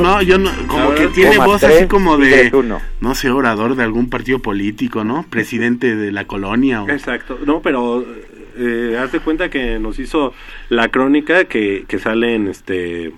No, 0.00 0.22
yo 0.22 0.38
no, 0.38 0.50
como 0.66 0.94
que 0.94 1.08
tiene 1.08 1.38
voz 1.38 1.62
así 1.62 1.86
como 1.86 2.16
de, 2.16 2.50
no 3.00 3.14
sé, 3.14 3.30
orador 3.30 3.76
de 3.76 3.82
algún 3.82 4.10
partido 4.10 4.38
político, 4.38 5.04
¿no? 5.04 5.26
Presidente 5.28 5.94
de 5.96 6.12
la 6.12 6.26
colonia. 6.26 6.82
O... 6.82 6.88
Exacto, 6.88 7.38
no, 7.44 7.60
pero 7.60 8.04
eh, 8.56 8.98
haz 9.00 9.12
de 9.12 9.20
cuenta 9.20 9.50
que 9.50 9.78
nos 9.78 9.98
hizo 9.98 10.32
la 10.68 10.88
crónica 10.88 11.44
que, 11.44 11.84
que 11.86 11.98
sale 11.98 12.34
en 12.34 12.48
este 12.48 13.12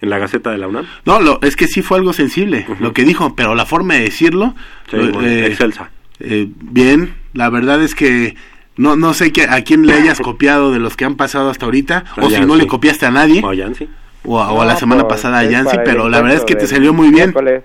en 0.00 0.10
la 0.10 0.18
Gaceta 0.18 0.50
de 0.50 0.58
la 0.58 0.68
UNAM. 0.68 0.86
No, 1.04 1.20
lo, 1.20 1.40
es 1.42 1.56
que 1.56 1.66
sí 1.66 1.82
fue 1.82 1.98
algo 1.98 2.12
sensible 2.12 2.66
lo 2.80 2.92
que 2.92 3.04
dijo, 3.04 3.34
pero 3.36 3.54
la 3.54 3.66
forma 3.66 3.94
de 3.94 4.00
decirlo, 4.00 4.54
Sí, 4.90 4.96
eh, 4.96 5.10
bueno, 5.12 5.28
excelsa. 5.28 5.90
eh, 6.20 6.48
bien, 6.60 7.14
la 7.34 7.50
verdad 7.50 7.82
es 7.82 7.94
que 7.94 8.34
no 8.76 8.96
no 8.96 9.12
sé 9.14 9.30
que, 9.32 9.42
a 9.42 9.62
quién 9.62 9.86
le 9.86 9.92
hayas 9.94 10.20
copiado 10.22 10.72
de 10.72 10.78
los 10.78 10.96
que 10.96 11.04
han 11.04 11.16
pasado 11.16 11.50
hasta 11.50 11.66
ahorita, 11.66 12.04
A 12.16 12.24
o 12.24 12.30
si 12.30 12.40
no 12.40 12.56
le 12.56 12.66
copiaste 12.66 13.04
a 13.06 13.10
nadie, 13.10 13.40
O 13.44 13.50
a 13.50 13.54
Yancy. 13.54 13.88
o 14.24 14.40
a, 14.40 14.50
o 14.52 14.62
a 14.62 14.64
la 14.64 14.76
semana 14.76 15.02
pues, 15.02 15.20
pasada 15.20 15.40
a 15.40 15.44
Yancy, 15.44 15.76
pero 15.84 16.08
la 16.08 16.20
verdad 16.22 16.38
es 16.38 16.44
que 16.44 16.54
te 16.56 16.66
salió 16.66 16.92
muy 16.94 17.08
bien. 17.10 17.30
miércoles. 17.30 17.62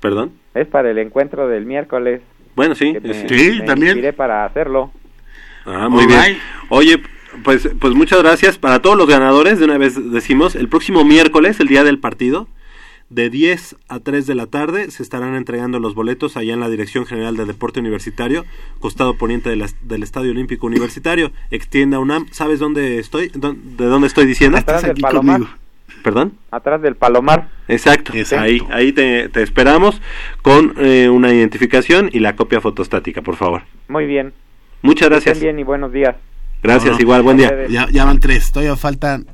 Perdón. 0.00 0.32
Es 0.54 0.66
para 0.66 0.90
el 0.90 0.98
encuentro 0.98 1.48
del 1.48 1.66
miércoles. 1.66 2.20
Bueno, 2.54 2.74
sí, 2.74 2.96
me- 3.02 3.28
sí, 3.28 3.58
me 3.60 3.66
también. 3.66 4.14
para 4.16 4.44
hacerlo. 4.44 4.92
Ah, 5.66 5.88
muy 5.88 6.06
bien. 6.06 6.38
Oye, 6.70 7.02
pues, 7.44 7.68
pues 7.80 7.94
muchas 7.94 8.22
gracias. 8.22 8.58
Para 8.58 8.80
todos 8.80 8.96
los 8.96 9.06
ganadores, 9.08 9.58
de 9.58 9.64
una 9.64 9.78
vez 9.78 10.10
decimos, 10.12 10.54
el 10.54 10.68
próximo 10.68 11.04
miércoles, 11.04 11.60
el 11.60 11.68
día 11.68 11.84
del 11.84 11.98
partido, 11.98 12.48
de 13.10 13.30
10 13.30 13.76
a 13.88 14.00
3 14.00 14.26
de 14.26 14.34
la 14.34 14.46
tarde, 14.46 14.90
se 14.90 15.02
estarán 15.02 15.34
entregando 15.34 15.78
los 15.80 15.94
boletos 15.94 16.36
allá 16.36 16.52
en 16.52 16.60
la 16.60 16.68
Dirección 16.68 17.06
General 17.06 17.36
de 17.36 17.46
Deporte 17.46 17.80
Universitario, 17.80 18.44
costado 18.80 19.14
poniente 19.14 19.48
de 19.48 19.56
la- 19.56 19.68
del 19.82 20.02
Estadio 20.02 20.30
Olímpico 20.30 20.66
Universitario, 20.66 21.32
extienda 21.50 21.98
UNAM. 21.98 22.26
¿Sabes 22.32 22.58
dónde 22.58 22.98
estoy? 22.98 23.28
¿Dó- 23.34 23.54
¿De 23.54 23.86
dónde 23.86 24.08
estoy 24.08 24.26
diciendo? 24.26 24.58
Atrás 24.58 24.82
del 24.82 24.94
Palomar. 25.00 25.40
¿Perdón? 26.04 26.34
Atrás 26.50 26.80
del 26.82 26.94
Palomar. 26.96 27.48
Exacto, 27.66 28.12
ahí, 28.38 28.62
ahí 28.70 28.92
te, 28.92 29.28
te 29.30 29.42
esperamos 29.42 30.00
con 30.42 30.74
eh, 30.76 31.08
una 31.08 31.32
identificación 31.32 32.10
y 32.12 32.20
la 32.20 32.36
copia 32.36 32.60
fotostática, 32.60 33.22
por 33.22 33.36
favor. 33.36 33.62
Muy 33.88 34.06
bien. 34.06 34.32
Muchas 34.82 35.08
gracias. 35.08 35.36
estén 35.38 35.46
bien 35.56 35.58
y 35.58 35.64
buenos 35.64 35.92
días. 35.92 36.14
Gracias, 36.62 36.90
No, 36.92 36.96
no. 36.96 37.00
igual, 37.02 37.22
buen 37.22 37.36
día. 37.36 37.52
Ya, 37.68 37.88
ya 37.90 38.04
van 38.04 38.20
tres, 38.20 38.50
todavía 38.52 38.76
faltan 38.76 39.26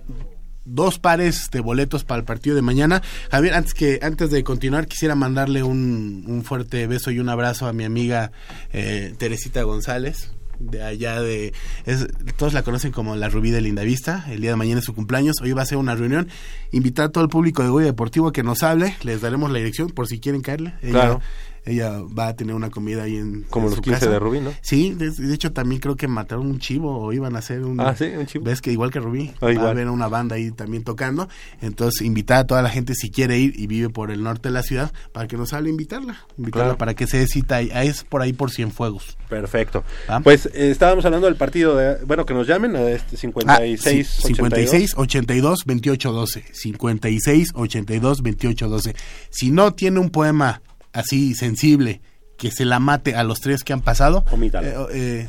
dos 0.66 0.98
pares 0.98 1.50
de 1.50 1.60
boletos 1.60 2.04
para 2.04 2.18
el 2.20 2.24
partido 2.24 2.56
de 2.56 2.62
mañana. 2.62 3.02
Javier, 3.30 3.54
antes 3.54 3.74
que 3.74 3.98
antes 4.02 4.30
de 4.30 4.42
continuar 4.44 4.86
quisiera 4.86 5.14
mandarle 5.14 5.62
un, 5.62 6.24
un 6.26 6.42
fuerte 6.42 6.86
beso 6.86 7.10
y 7.10 7.18
un 7.18 7.28
abrazo 7.28 7.66
a 7.66 7.72
mi 7.72 7.84
amiga 7.84 8.32
eh, 8.72 9.14
Teresita 9.18 9.62
González 9.62 10.32
de 10.60 10.82
allá 10.84 11.20
de 11.20 11.52
es- 11.84 12.06
todos 12.36 12.52
la 12.54 12.62
conocen 12.62 12.92
como 12.92 13.16
la 13.16 13.28
Rubí 13.28 13.50
de 13.50 13.60
Lindavista 13.60 14.24
el 14.30 14.40
día 14.40 14.50
de 14.50 14.56
mañana 14.56 14.78
es 14.78 14.84
su 14.86 14.94
cumpleaños 14.94 15.34
hoy 15.42 15.52
va 15.52 15.62
a 15.62 15.66
ser 15.66 15.78
una 15.78 15.96
reunión 15.96 16.28
invitar 16.70 17.06
a 17.06 17.08
todo 17.08 17.24
el 17.24 17.28
público 17.28 17.64
de 17.64 17.70
Goya 17.70 17.86
Deportivo 17.86 18.28
a 18.28 18.32
que 18.32 18.44
nos 18.44 18.62
hable 18.62 18.96
les 19.02 19.20
daremos 19.20 19.50
la 19.50 19.58
dirección 19.58 19.90
por 19.90 20.06
si 20.06 20.20
quieren 20.20 20.42
caerle 20.42 20.74
ella, 20.80 20.92
Claro. 20.92 21.20
Ella 21.64 22.00
va 22.02 22.28
a 22.28 22.36
tener 22.36 22.54
una 22.54 22.70
comida 22.70 23.04
ahí 23.04 23.16
en 23.16 23.42
Como 23.50 23.66
en 23.66 23.70
los 23.70 23.76
su 23.76 23.82
15 23.82 24.00
casa. 24.00 24.10
de 24.12 24.18
Rubí, 24.18 24.40
¿no? 24.40 24.52
sí 24.60 24.92
de, 24.94 25.10
de 25.10 25.34
hecho 25.34 25.52
también 25.52 25.80
creo 25.80 25.96
que 25.96 26.08
mataron 26.08 26.46
un 26.46 26.58
chivo 26.58 26.98
o 26.98 27.12
iban 27.12 27.36
a 27.36 27.38
hacer 27.38 27.64
un 27.64 27.80
Ah, 27.80 27.94
sí, 27.96 28.04
un 28.06 28.26
chivo. 28.26 28.44
ves 28.44 28.60
que 28.60 28.70
igual 28.72 28.90
que 28.90 29.00
Rubí 29.00 29.32
Ah, 29.40 29.46
va 29.46 29.52
igual. 29.52 29.66
a 29.68 29.70
haber 29.70 29.88
una 29.88 30.08
banda 30.08 30.36
ahí 30.36 30.50
también 30.50 30.84
tocando 30.84 31.28
entonces 31.62 32.02
invitar 32.02 32.38
a 32.38 32.46
toda 32.46 32.62
la 32.62 32.70
gente 32.70 32.94
si 32.94 33.10
quiere 33.10 33.38
ir 33.38 33.58
y 33.58 33.66
vive 33.66 33.88
por 33.88 34.10
el 34.10 34.22
norte 34.22 34.48
de 34.48 34.52
la 34.52 34.62
ciudad 34.62 34.92
para 35.12 35.26
que 35.26 35.36
nos 35.36 35.52
hable 35.52 35.70
invitarla 35.70 36.16
invitarla 36.36 36.64
Claro. 36.66 36.78
para 36.78 36.94
que 36.94 37.06
se 37.06 37.26
cita 37.26 37.56
ahí 37.56 37.70
Ah, 37.72 37.84
es 37.84 38.04
por 38.04 38.20
ahí 38.22 38.32
por 38.32 38.50
Cienfuegos 38.50 39.16
Perfecto. 39.28 39.82
¿Va? 40.08 40.20
Pues 40.20 40.46
eh, 40.46 40.70
estábamos 40.70 41.04
hablando 41.06 41.26
del 41.26 41.36
partido 41.36 41.76
de, 41.76 41.96
bueno, 42.04 42.24
que 42.26 42.34
nos 42.34 42.46
llamen 42.46 42.76
a 42.76 42.82
este 42.90 43.16
Ah, 43.16 43.18
56 43.18 44.06
sí, 44.08 44.22
56 44.28 44.94
82 44.96 45.64
28 45.64 46.12
12 46.12 46.44
56 46.52 47.50
82 47.54 48.22
28 48.22 48.68
12 48.68 48.94
si 49.30 49.50
no 49.50 49.72
tiene 49.74 49.98
un 49.98 50.10
poema 50.10 50.60
así 50.94 51.34
sensible 51.34 52.00
que 52.38 52.50
se 52.50 52.64
la 52.64 52.78
mate 52.78 53.14
a 53.14 53.22
los 53.24 53.40
tres 53.40 53.62
que 53.64 53.72
han 53.72 53.82
pasado 53.82 54.24
eh, 54.32 54.74
eh, 54.92 55.28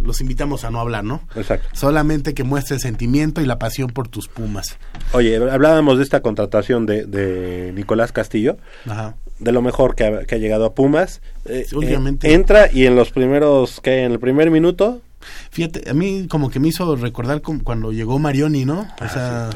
los 0.00 0.20
invitamos 0.20 0.64
a 0.64 0.70
no 0.70 0.80
hablar 0.80 1.04
no 1.04 1.22
Exacto. 1.36 1.68
solamente 1.72 2.34
que 2.34 2.42
muestre 2.44 2.74
el 2.76 2.80
sentimiento 2.80 3.40
y 3.40 3.46
la 3.46 3.58
pasión 3.58 3.88
por 3.90 4.08
tus 4.08 4.26
pumas 4.28 4.76
Oye, 5.12 5.36
hablábamos 5.36 5.98
de 5.98 6.04
esta 6.04 6.20
contratación 6.20 6.86
de, 6.86 7.04
de 7.04 7.72
Nicolás 7.74 8.12
Castillo, 8.12 8.56
Ajá. 8.86 9.14
de 9.38 9.52
lo 9.52 9.60
mejor 9.62 9.94
que 9.94 10.04
ha, 10.04 10.24
que 10.24 10.34
ha 10.36 10.38
llegado 10.38 10.64
a 10.64 10.74
Pumas. 10.74 11.20
Eh, 11.44 11.66
eh, 11.70 12.16
entra 12.22 12.70
y 12.72 12.86
en 12.86 12.96
los 12.96 13.10
primeros, 13.10 13.80
que 13.80 14.04
En 14.04 14.12
el 14.12 14.18
primer 14.18 14.50
minuto, 14.50 15.02
Fíjate, 15.50 15.88
a 15.90 15.94
mí 15.94 16.26
como 16.28 16.50
que 16.50 16.60
me 16.60 16.68
hizo 16.68 16.96
recordar 16.96 17.42
cuando 17.42 17.92
llegó 17.92 18.18
Marioni, 18.18 18.64
¿no? 18.64 18.86
Ah, 19.00 19.06
o 19.06 19.08
sea, 19.08 19.50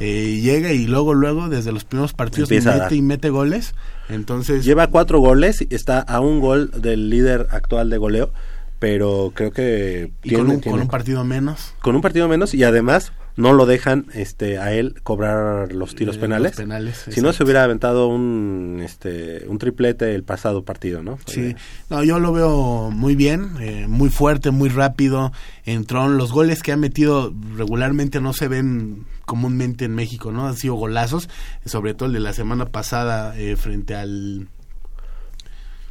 eh, 0.00 0.40
llega 0.42 0.72
y 0.72 0.86
luego, 0.86 1.14
luego, 1.14 1.48
desde 1.48 1.72
los 1.72 1.84
primeros 1.84 2.12
partidos 2.12 2.50
Empieza 2.50 2.76
mete 2.76 2.94
y 2.96 3.02
mete 3.02 3.30
goles. 3.30 3.74
Entonces, 4.08 4.64
lleva 4.64 4.86
cuatro 4.88 5.20
goles, 5.20 5.60
y 5.68 5.74
está 5.74 6.00
a 6.00 6.20
un 6.20 6.40
gol 6.40 6.70
del 6.80 7.10
líder 7.10 7.46
actual 7.50 7.90
de 7.90 7.98
goleo, 7.98 8.32
pero 8.78 9.32
creo 9.34 9.52
que 9.52 10.10
y 10.22 10.32
con, 10.34 10.42
un, 10.50 10.60
tiene- 10.60 10.70
con 10.72 10.80
un 10.80 10.88
partido 10.88 11.22
menos. 11.24 11.74
con 11.82 11.94
un 11.94 12.00
partido 12.02 12.28
menos 12.28 12.54
y 12.54 12.64
además 12.64 13.12
no 13.36 13.52
lo 13.52 13.66
dejan 13.66 14.06
este 14.14 14.58
a 14.58 14.72
él 14.72 14.96
cobrar 15.02 15.72
los 15.72 15.94
tiros 15.94 16.16
Eh, 16.16 16.20
penales. 16.20 16.52
los 16.52 16.56
penales, 16.56 17.04
si 17.08 17.20
no 17.20 17.32
se 17.32 17.44
hubiera 17.44 17.64
aventado 17.64 18.08
un 18.08 18.80
este 18.84 19.46
un 19.48 19.58
triplete 19.58 20.14
el 20.14 20.22
pasado 20.24 20.64
partido, 20.64 21.02
¿no? 21.02 21.18
Sí, 21.26 21.54
no, 21.88 22.02
yo 22.04 22.18
lo 22.18 22.32
veo 22.32 22.90
muy 22.90 23.14
bien, 23.16 23.50
eh, 23.60 23.86
muy 23.88 24.08
fuerte, 24.10 24.50
muy 24.50 24.68
rápido. 24.68 25.32
Entró 25.64 26.04
en 26.06 26.16
los 26.18 26.32
goles 26.32 26.62
que 26.62 26.72
ha 26.72 26.76
metido 26.76 27.32
regularmente 27.56 28.20
no 28.20 28.32
se 28.32 28.48
ven 28.48 29.04
comúnmente 29.24 29.84
en 29.84 29.94
México, 29.94 30.32
¿no? 30.32 30.48
Han 30.48 30.56
sido 30.56 30.74
golazos, 30.74 31.28
sobre 31.64 31.94
todo 31.94 32.06
el 32.08 32.12
de 32.14 32.20
la 32.20 32.32
semana 32.32 32.66
pasada 32.66 33.38
eh, 33.38 33.54
frente 33.56 33.94
al 33.94 34.48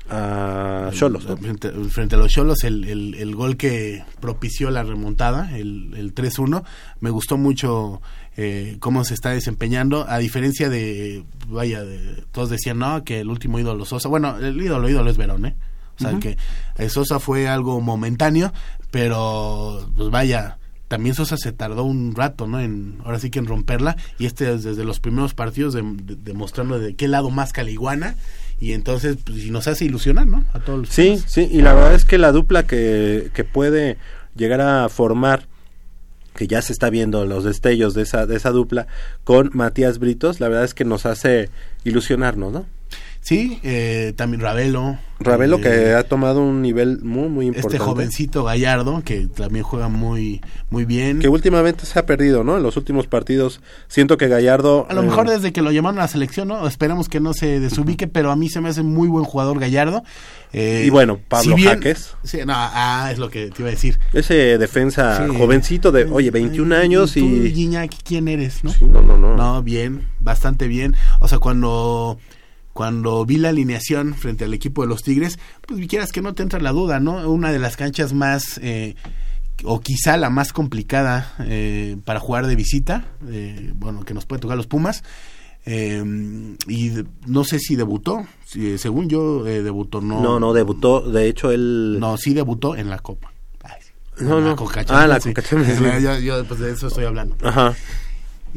a 0.09 0.89
Cholos, 0.91 1.25
frente, 1.39 1.71
frente 1.89 2.15
a 2.15 2.17
los 2.17 2.31
Cholos, 2.31 2.63
el, 2.63 2.83
el, 2.85 3.13
el 3.15 3.35
gol 3.35 3.57
que 3.57 4.03
propició 4.19 4.69
la 4.71 4.83
remontada, 4.83 5.55
el, 5.57 5.93
el 5.95 6.13
3-1, 6.15 6.63
me 6.99 7.09
gustó 7.09 7.37
mucho 7.37 8.01
eh, 8.37 8.77
cómo 8.79 9.03
se 9.03 9.13
está 9.13 9.29
desempeñando, 9.31 10.05
a 10.09 10.17
diferencia 10.17 10.69
de, 10.69 11.23
vaya, 11.47 11.83
de, 11.83 12.23
todos 12.31 12.49
decían, 12.49 12.79
no, 12.79 13.03
que 13.03 13.19
el 13.19 13.29
último 13.29 13.59
ídolo 13.59 13.85
Sosa, 13.85 14.09
bueno, 14.09 14.37
el 14.37 14.59
ídolo, 14.61 14.89
ídolo 14.89 15.09
es 15.09 15.17
Verón, 15.17 15.45
¿eh? 15.45 15.55
O 15.97 16.01
sea, 16.01 16.11
Ujú. 16.11 16.19
que 16.21 16.37
eh, 16.77 16.89
Sosa 16.89 17.19
fue 17.19 17.47
algo 17.47 17.81
momentáneo, 17.81 18.53
pero, 18.91 19.89
pues 19.95 20.09
vaya, 20.09 20.57
también 20.87 21.13
Sosa 21.13 21.37
se 21.37 21.51
tardó 21.51 21.83
un 21.83 22.15
rato, 22.15 22.47
¿no? 22.47 22.59
En, 22.59 22.97
ahora 23.05 23.19
sí 23.19 23.29
que 23.29 23.39
en 23.39 23.45
romperla, 23.45 23.95
y 24.17 24.25
este 24.25 24.53
es 24.53 24.63
desde 24.63 24.83
los 24.83 24.99
primeros 24.99 25.33
partidos 25.33 25.73
de- 25.73 25.81
de- 25.83 26.15
demostrando 26.15 26.79
de 26.79 26.95
qué 26.95 27.07
lado 27.07 27.29
más 27.29 27.53
caliguana, 27.53 28.15
y 28.59 28.73
entonces 28.73 29.17
pues, 29.23 29.45
y 29.45 29.51
nos 29.51 29.67
hace 29.67 29.85
ilusionar, 29.85 30.27
¿no? 30.27 30.45
A 30.53 30.59
todos 30.59 30.79
los 30.79 30.89
Sí, 30.89 31.21
sí, 31.27 31.47
y 31.51 31.61
la 31.61 31.73
verdad 31.73 31.95
es 31.95 32.05
que 32.05 32.17
la 32.17 32.31
dupla 32.31 32.63
que, 32.63 33.31
que 33.33 33.43
puede 33.43 33.97
llegar 34.35 34.61
a 34.61 34.89
formar 34.89 35.47
que 36.35 36.47
ya 36.47 36.61
se 36.61 36.71
está 36.71 36.89
viendo 36.89 37.25
los 37.25 37.43
destellos 37.43 37.93
de 37.93 38.03
esa 38.03 38.25
de 38.25 38.37
esa 38.37 38.51
dupla 38.51 38.87
con 39.23 39.49
Matías 39.53 39.99
Britos, 39.99 40.39
la 40.39 40.47
verdad 40.47 40.65
es 40.65 40.73
que 40.73 40.85
nos 40.85 41.05
hace 41.05 41.49
ilusionarnos, 41.83 42.53
¿no? 42.53 42.65
Sí, 43.21 43.59
eh, 43.63 44.13
también 44.15 44.41
Ravelo. 44.41 44.97
Ravelo 45.19 45.57
eh, 45.57 45.61
que 45.61 45.93
ha 45.93 46.03
tomado 46.03 46.41
un 46.41 46.61
nivel 46.61 47.01
muy 47.03 47.27
muy 47.27 47.47
importante. 47.47 47.75
Este 47.75 47.85
jovencito 47.85 48.45
Gallardo, 48.45 49.01
que 49.03 49.27
también 49.27 49.63
juega 49.63 49.89
muy, 49.89 50.41
muy 50.69 50.85
bien. 50.85 51.19
que 51.19 51.27
últimamente 51.27 51.85
se 51.85 51.99
ha 51.99 52.05
perdido, 52.05 52.45
¿no? 52.45 52.55
En 52.57 52.63
los 52.63 52.77
últimos 52.77 53.07
partidos 53.07 53.61
siento 53.89 54.15
que 54.17 54.29
Gallardo 54.29 54.87
A 54.89 54.93
lo 54.93 55.03
eh, 55.03 55.05
mejor 55.07 55.29
desde 55.29 55.51
que 55.51 55.61
lo 55.61 55.71
llamaron 55.71 55.99
a 55.99 56.03
la 56.03 56.07
selección, 56.07 56.47
¿no? 56.47 56.65
Esperemos 56.65 57.09
que 57.09 57.19
no 57.19 57.33
se 57.33 57.59
desubique, 57.59 58.07
pero 58.07 58.31
a 58.31 58.37
mí 58.37 58.47
se 58.49 58.61
me 58.61 58.69
hace 58.69 58.81
muy 58.81 59.09
buen 59.09 59.25
jugador 59.25 59.59
Gallardo. 59.59 60.01
Eh, 60.53 60.83
Y 60.87 60.89
bueno, 60.89 61.19
Pablo 61.27 61.55
si 61.57 61.61
bien- 61.61 61.73
Jaques. 61.75 62.15
Sí, 62.23 62.39
no, 62.45 62.53
ah, 62.55 63.09
es 63.11 63.19
lo 63.19 63.29
que 63.29 63.49
te 63.49 63.61
iba 63.61 63.67
a 63.67 63.71
decir. 63.71 63.99
ese 64.13 64.57
defensa 64.57 65.27
Sí. 65.27 65.37
jovencito 65.37 65.91
de, 65.91 66.05
oye, 66.05 66.31
21 66.31 66.71
años 66.71 67.13
tú, 67.13 67.19
y 67.19 67.51
Guiñac, 67.51 67.91
¿quién 68.03 68.29
eres, 68.29 68.63
no? 68.63 68.71
Sí, 68.71 68.85
no, 68.85 69.01
no, 69.01 69.17
no. 69.17 69.35
No, 69.35 69.61
bien, 69.61 70.07
bastante 70.21 70.67
bien. 70.69 70.95
O 71.19 71.27
sea, 71.27 71.39
cuando 71.39 72.17
cuando 72.79 73.25
vi 73.25 73.35
la 73.35 73.49
alineación 73.49 74.13
frente 74.15 74.45
al 74.45 74.53
equipo 74.53 74.83
de 74.83 74.87
los 74.87 75.01
Tigres, 75.03 75.37
pues 75.67 75.85
quieras 75.87 76.13
que 76.13 76.21
no 76.21 76.33
te 76.33 76.43
entra 76.43 76.61
la 76.61 76.71
duda, 76.71 77.01
¿no? 77.01 77.29
Una 77.29 77.51
de 77.51 77.59
las 77.59 77.75
canchas 77.75 78.13
más 78.13 78.57
eh, 78.63 78.95
o 79.65 79.81
quizá 79.81 80.15
la 80.15 80.29
más 80.29 80.53
complicada 80.53 81.33
eh, 81.39 81.97
para 82.05 82.21
jugar 82.21 82.47
de 82.47 82.55
visita, 82.55 83.03
eh, 83.27 83.73
bueno, 83.75 84.05
que 84.05 84.13
nos 84.13 84.25
puede 84.25 84.39
tocar 84.39 84.55
los 84.55 84.67
Pumas. 84.67 85.03
eh, 85.65 86.01
y 86.69 86.91
no 87.27 87.43
sé 87.43 87.59
si 87.59 87.75
debutó, 87.75 88.25
si, 88.45 88.77
según 88.77 89.09
yo 89.09 89.45
eh, 89.45 89.61
debutó, 89.61 89.99
no. 89.99 90.21
no, 90.21 90.39
no 90.39 90.53
debutó, 90.53 91.01
de 91.01 91.27
hecho 91.27 91.51
él 91.51 91.97
No, 91.99 92.15
sí 92.15 92.33
debutó 92.33 92.77
en 92.77 92.89
la 92.89 92.99
Copa. 92.99 93.33
Ay, 93.61 93.81
sí. 93.81 94.23
No, 94.23 94.37
En 94.37 94.45
no. 94.45 94.55
Conca 94.55 94.85
Ah, 94.87 95.05
la 95.05 95.19
sí. 95.19 95.33
Champions, 95.33 95.67
sí. 95.97 96.01
yo, 96.01 96.17
yo, 96.19 96.45
pues, 96.45 96.61
de 96.61 96.71
eso 96.71 96.87
estoy 96.87 97.03
hablando. 97.03 97.35
Ajá. 97.43 97.75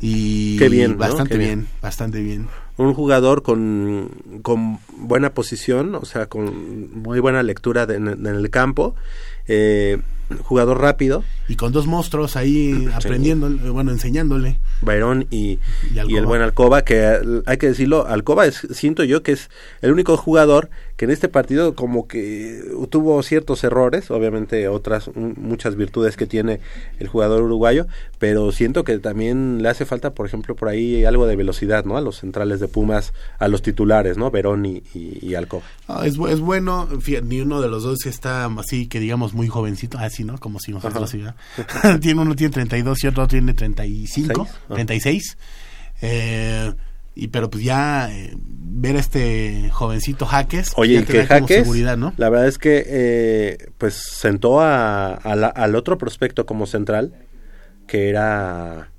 Y 0.01 0.57
Qué 0.59 0.69
bien, 0.69 0.93
¿no? 0.93 0.99
bastante 0.99 1.33
Qué 1.33 1.39
bien. 1.39 1.59
bien. 1.61 1.69
bastante 1.83 2.21
bien. 2.23 2.49
un 2.79 2.95
jugador 2.95 3.43
con, 3.43 4.09
con 4.43 4.79
buena 4.97 5.35
posición, 5.35 5.95
o 5.95 6.05
sea, 6.05 6.27
con 6.27 6.91
muy 7.03 7.21
buena 7.21 7.43
lectura 7.43 7.87
de- 7.87 7.97
en, 7.97 8.09
en 8.09 8.27
el 8.27 8.49
campo, 8.51 8.95
eh, 9.47 9.99
jugador 10.45 10.81
rápido, 10.81 11.23
Y 11.49 11.57
con 11.57 11.73
dos 11.73 11.87
monstruos 11.87 12.37
ahí 12.37 12.89
aprendiendo, 12.95 13.51
bueno, 13.73 13.91
enseñándole. 13.93 14.59
Bayrón 14.81 15.27
y, 15.31 15.59
Y 15.93 16.01
y 16.09 16.17
el 16.17 16.25
buen 16.25 16.41
Alcoba, 16.41 16.83
que 16.83 17.43
hay 17.45 17.57
que 17.59 17.69
decirlo, 17.69 18.07
Alcoba 18.07 18.47
es, 18.47 18.67
siento 18.71 19.05
yo 19.05 19.23
que 19.23 19.33
es 19.33 19.51
el 19.83 19.93
único 19.93 20.17
jugador 20.17 20.71
que 20.97 21.07
en 21.07 21.11
este 21.11 21.29
partido 21.29 21.75
como 21.75 22.07
que 22.07 22.63
tuvo 22.91 23.23
ciertos 23.23 23.65
errores, 23.65 24.11
obviamente 24.11 24.69
otras 24.69 25.11
muchas 25.15 25.77
virtudes 25.77 26.17
que 26.17 26.27
tiene 26.27 26.61
el 26.99 27.09
jugador 27.09 27.43
uruguayo, 27.43 27.87
pero 28.19 28.53
siento 28.53 28.85
que 28.85 28.99
también 28.99 29.63
le 29.63 29.69
hace 29.69 29.85
falta, 29.85 30.15
por 30.15 30.27
ejemplo, 30.27 30.55
por 30.55 30.69
ahí 30.69 31.05
algo 31.05 31.27
de 31.27 31.37
velocidad, 31.37 31.85
¿no? 31.85 31.97
A 31.97 32.01
los 32.01 32.19
centrales 32.19 32.61
de 32.61 32.69
Pumas, 32.69 33.13
a 33.39 33.49
los 33.49 33.63
titulares, 33.63 34.17
¿no? 34.17 34.31
Verón 34.31 34.67
y, 34.67 34.83
y, 34.95 35.19
y 35.27 35.35
Alcoba. 35.35 35.63
Ah, 35.89 36.03
es, 36.05 36.19
es 36.29 36.41
bueno, 36.41 36.89
fíjate, 37.01 37.27
ni 37.27 37.41
uno 37.41 37.61
de 37.61 37.69
los 37.69 37.83
dos 37.83 38.07
está 38.07 38.47
así 38.59 38.87
que 38.87 39.01
digamos 39.01 39.35
muy 39.35 39.49
jovencito, 39.49 39.99
así, 39.99 40.25
¿no? 40.25 40.39
Como 40.39 40.61
si 40.61 40.73
nosotros 40.73 41.11
tiene 42.01 42.21
uno 42.21 42.35
tiene 42.37 42.53
32 42.53 43.05
y 43.05 43.07
otro 43.07 43.27
tiene 43.27 43.55
35, 43.55 44.35
Seis, 44.35 44.59
ah. 44.69 44.75
36. 44.75 45.39
Eh, 46.03 46.73
Y 47.15 47.29
pero 47.29 47.51
pues 47.51 47.63
ya 47.65 48.11
eh, 48.11 48.35
ver 48.39 48.97
a 48.97 49.01
este 49.01 49.69
jovencito 49.71 50.25
Jaques, 50.27 50.73
Oye, 50.77 50.95
ya 50.95 51.01
y 51.01 51.05
te 51.05 51.13
que 51.13 51.27
Jaques, 51.27 51.57
seguridad, 51.59 51.97
¿no? 51.97 52.15
la 52.17 52.29
verdad 52.31 52.49
es 52.49 52.59
que 52.59 52.85
eh, 52.87 53.71
pues 53.79 53.95
sentó 53.95 54.61
a, 54.61 55.13
a 55.15 55.37
la- 55.37 55.49
al 55.49 55.75
otro 55.75 55.99
prospecto 55.99 56.47
como 56.47 56.67
central, 56.67 57.13
que 57.87 58.09
era 58.09 58.91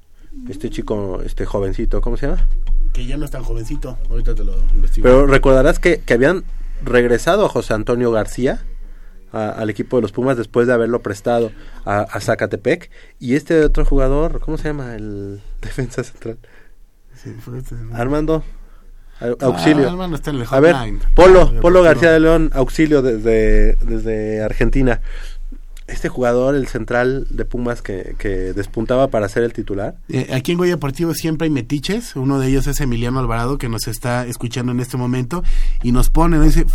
este 0.50 0.70
chico, 0.70 1.22
este 1.26 1.46
jovencito, 1.46 2.02
¿cómo 2.02 2.18
se 2.18 2.28
llama? 2.28 2.48
Que 2.94 3.06
ya 3.08 3.18
no 3.18 3.26
es 3.26 3.32
tan 3.32 3.44
jovencito, 3.44 3.98
ahorita 4.10 4.36
te 4.36 4.44
lo 4.44 4.54
investigo. 4.76 5.04
Pero 5.06 5.26
recordarás 5.26 5.80
que, 5.80 6.00
que 6.00 6.14
habían 6.14 6.44
regresado 6.84 7.46
a 7.46 7.50
José 7.50 7.74
Antonio 7.74 8.12
García 8.12 8.62
a- 9.32 9.50
al 9.50 9.72
equipo 9.72 9.96
de 9.98 10.04
los 10.04 10.12
Pumas 10.12 10.38
después 10.38 10.68
de 10.68 10.74
haberlo 10.74 11.02
prestado 11.02 11.52
a, 11.86 12.02
a 12.02 12.20
Zacatepec. 12.20 12.92
Y 13.20 13.34
este 13.36 13.64
otro 13.66 13.84
jugador, 13.86 14.40
¿cómo 14.42 14.58
se 14.60 14.66
llama? 14.66 14.96
El 14.96 15.42
defensa 15.62 16.04
central. 16.04 16.38
Sí, 17.24 17.34
fue 17.40 17.60
este. 17.60 17.76
Armando. 17.94 18.44
Auxilio. 19.40 19.88
Ah, 19.88 19.92
Armando 19.92 20.18
está 20.18 20.32
en 20.32 20.38
el 20.38 20.48
a 20.50 20.60
ver. 20.60 20.76
Polo, 21.16 21.62
Polo. 21.62 21.82
García 21.82 22.12
de 22.12 22.20
León, 22.20 22.52
auxilio 22.54 23.02
desde, 23.02 23.76
desde 23.76 24.42
Argentina. 24.42 25.02
Este 25.88 26.10
jugador, 26.10 26.56
el 26.56 26.68
central 26.68 27.28
de 27.30 27.46
Pumas 27.46 27.82
que, 27.82 28.16
que 28.18 28.54
despuntaba 28.54 29.10
para 29.10 29.30
ser 29.30 29.44
el 29.44 29.54
titular. 29.54 29.96
Eh, 30.10 30.30
aquí 30.34 30.54
en 30.54 30.58
Goya 30.58 30.72
Deportivo 30.72 31.14
siempre 31.14 31.46
hay 31.46 31.52
metiches. 31.52 32.16
Uno 32.16 32.40
de 32.40 32.48
ellos 32.48 32.68
es 32.68 32.80
Emiliano 32.82 33.20
Alvarado, 33.20 33.58
que 33.58 33.70
nos 33.70 33.88
está 33.88 34.26
escuchando 34.26 34.72
en 34.72 34.80
este 34.80 34.98
momento. 34.98 35.44
Y 35.84 35.92
nos 35.92 36.10
pone, 36.10 36.38
nos 36.38 36.48
dice, 36.48 36.66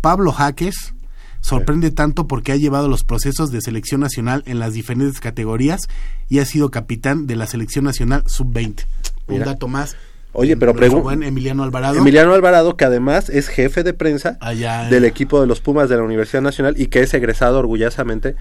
Pablo 0.00 0.32
Jaques 0.32 0.94
sorprende 1.40 1.90
tanto 1.90 2.26
porque 2.26 2.52
ha 2.52 2.56
llevado 2.56 2.88
los 2.88 3.04
procesos 3.04 3.50
de 3.50 3.60
selección 3.60 4.00
nacional 4.00 4.42
en 4.46 4.58
las 4.58 4.72
diferentes 4.72 5.20
categorías 5.20 5.80
y 6.28 6.38
ha 6.38 6.44
sido 6.46 6.70
capitán 6.70 7.26
de 7.26 7.36
la 7.36 7.46
selección 7.46 7.84
nacional 7.84 8.22
sub-20. 8.26 8.86
Un 9.28 9.34
Mira. 9.34 9.46
dato 9.46 9.68
más. 9.68 9.96
Oye, 10.34 10.56
pero 10.56 10.72
Nuestro 10.72 10.98
pregun- 10.98 11.02
buen 11.02 11.22
Emiliano 11.22 11.62
Alvarado. 11.62 11.98
Emiliano 11.98 12.32
Alvarado, 12.32 12.76
que 12.76 12.84
además 12.86 13.28
es 13.28 13.48
jefe 13.48 13.82
de 13.82 13.92
prensa 13.92 14.38
Allá 14.40 14.84
del 14.88 15.04
equipo 15.04 15.40
de 15.40 15.46
los 15.46 15.60
Pumas 15.60 15.88
de 15.90 15.96
la 15.96 16.02
Universidad 16.02 16.40
Nacional 16.42 16.74
y 16.78 16.86
que 16.86 17.00
es 17.00 17.12
egresado 17.12 17.58
orgullosamente 17.58 18.34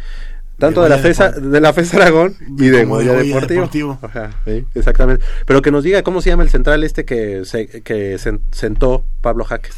tanto 0.57 0.83
De 0.83 0.89
la 0.89 0.99
FESA, 0.99 1.31
de 1.31 1.59
la 1.59 1.73
FES 1.73 1.93
Aragón 1.95 2.35
y 2.59 2.67
de 2.67 2.85
Goya 2.85 3.13
Deportivo. 3.13 3.61
Deportivo. 3.61 3.99
Ajá, 4.03 4.29
sí, 4.45 4.63
exactamente. 4.75 5.25
Pero 5.47 5.61
que 5.63 5.71
nos 5.71 5.83
diga 5.83 6.03
cómo 6.03 6.21
se 6.21 6.29
llama 6.29 6.43
el 6.43 6.49
central 6.49 6.83
este 6.83 7.03
que 7.03 7.45
se, 7.45 7.65
que 7.67 8.15
sen- 8.17 8.41
sentó 8.51 9.03
Pablo 9.21 9.43
Jaques. 9.43 9.73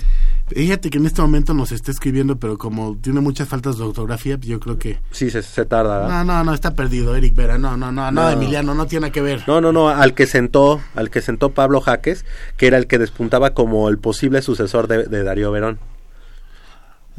Fíjate 0.56 0.90
que 0.90 0.98
en 0.98 1.06
este 1.06 1.22
momento 1.22 1.54
nos 1.54 1.72
está 1.72 1.92
escribiendo, 1.92 2.38
pero 2.38 2.58
como 2.58 2.96
tiene 2.98 3.20
muchas 3.22 3.48
faltas 3.48 3.78
de 3.78 3.84
ortografía, 3.84 4.38
yo 4.42 4.60
creo 4.60 4.78
que... 4.78 5.00
Sí, 5.12 5.30
se, 5.32 5.42
se 5.42 5.66
tarda. 5.66 6.00
¿verdad? 6.02 6.24
No, 6.26 6.34
no, 6.34 6.44
no, 6.44 6.54
está 6.54 6.74
perdido, 6.76 7.16
Eric 7.16 7.36
Vera. 7.36 7.58
No, 7.58 7.76
no, 7.78 7.92
no, 7.92 8.12
no, 8.12 8.24
No. 8.24 8.30
Emiliano, 8.30 8.74
no 8.74 8.86
tiene 8.86 9.12
que 9.12 9.22
ver. 9.22 9.44
No, 9.48 9.62
no, 9.62 9.72
no, 9.72 9.90
al 9.90 10.14
que 10.14 10.28
sentó, 10.28 10.82
al 10.96 11.10
que 11.10 11.22
sentó 11.22 11.50
Pablo 11.50 11.82
Jaques, 11.82 12.26
que 12.58 12.68
era 12.68 12.78
el 12.78 12.88
que 12.88 13.00
despuntaba 13.00 13.52
como 13.54 13.90
el 13.90 13.98
posible 13.98 14.42
sucesor 14.42 14.88
de, 14.88 15.04
de 15.06 15.24
Darío 15.24 15.52
Verón. 15.52 15.80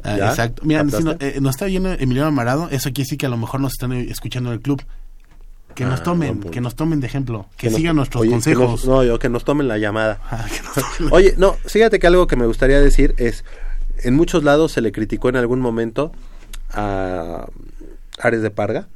Ah, 0.03 0.17
exacto. 0.17 0.63
Mira, 0.65 0.85
si 0.91 1.03
no- 1.05 1.17
eh, 1.21 1.39
nos 1.41 1.51
está 1.55 1.67
viendo 1.67 1.93
Emiliano 1.93 2.29
Amarado, 2.29 2.69
eso 2.71 2.91
quiere 2.91 3.05
decir 3.05 3.19
que 3.19 3.27
a 3.27 3.29
lo 3.31 3.37
mejor 3.37 3.61
nos 3.61 3.73
están 3.73 3.93
escuchando 3.93 4.51
en 4.51 4.55
el 4.55 4.61
club. 4.61 4.83
Que 5.75 5.85
nos 5.85 6.01
Ah, 6.01 6.03
tomen, 6.05 6.41
que 6.41 6.61
nos 6.61 6.75
tomen 6.77 7.01
de 7.01 7.07
ejemplo, 7.07 7.47
que, 7.57 7.69
nos- 7.69 7.77
sigan 7.77 7.97
nuestros 7.97 8.23
oye, 8.23 8.31
consejos. 8.31 8.71
nos- 8.71 8.87
no, 8.87 9.03
yo 9.05 9.19
que 9.19 9.29
nos 9.29 9.45
tomen 9.45 9.67
la 9.69 9.79
llamada. 9.79 10.21
Ah, 10.31 10.47
que 10.49 10.63
nos 10.63 10.75
tomen- 10.99 11.13
Oye, 11.13 11.35
no, 11.37 11.55
fíjate 11.67 11.99
que 11.99 12.07
algo 12.07 12.27
que 12.27 12.37
me 12.37 12.47
gustaría 12.47 12.81
decir 12.81 13.15
es, 13.19 13.45
en 14.03 14.15
muchos 14.15 14.45
lados 14.45 14.73
se 14.73 14.81
le 14.81 14.93
criticó 14.93 15.29
en 15.29 15.37
algún 15.37 15.61
momento 15.61 16.13
a 16.73 17.47
Ares 18.21 18.43
de 18.43 18.51
Parga 18.51 18.87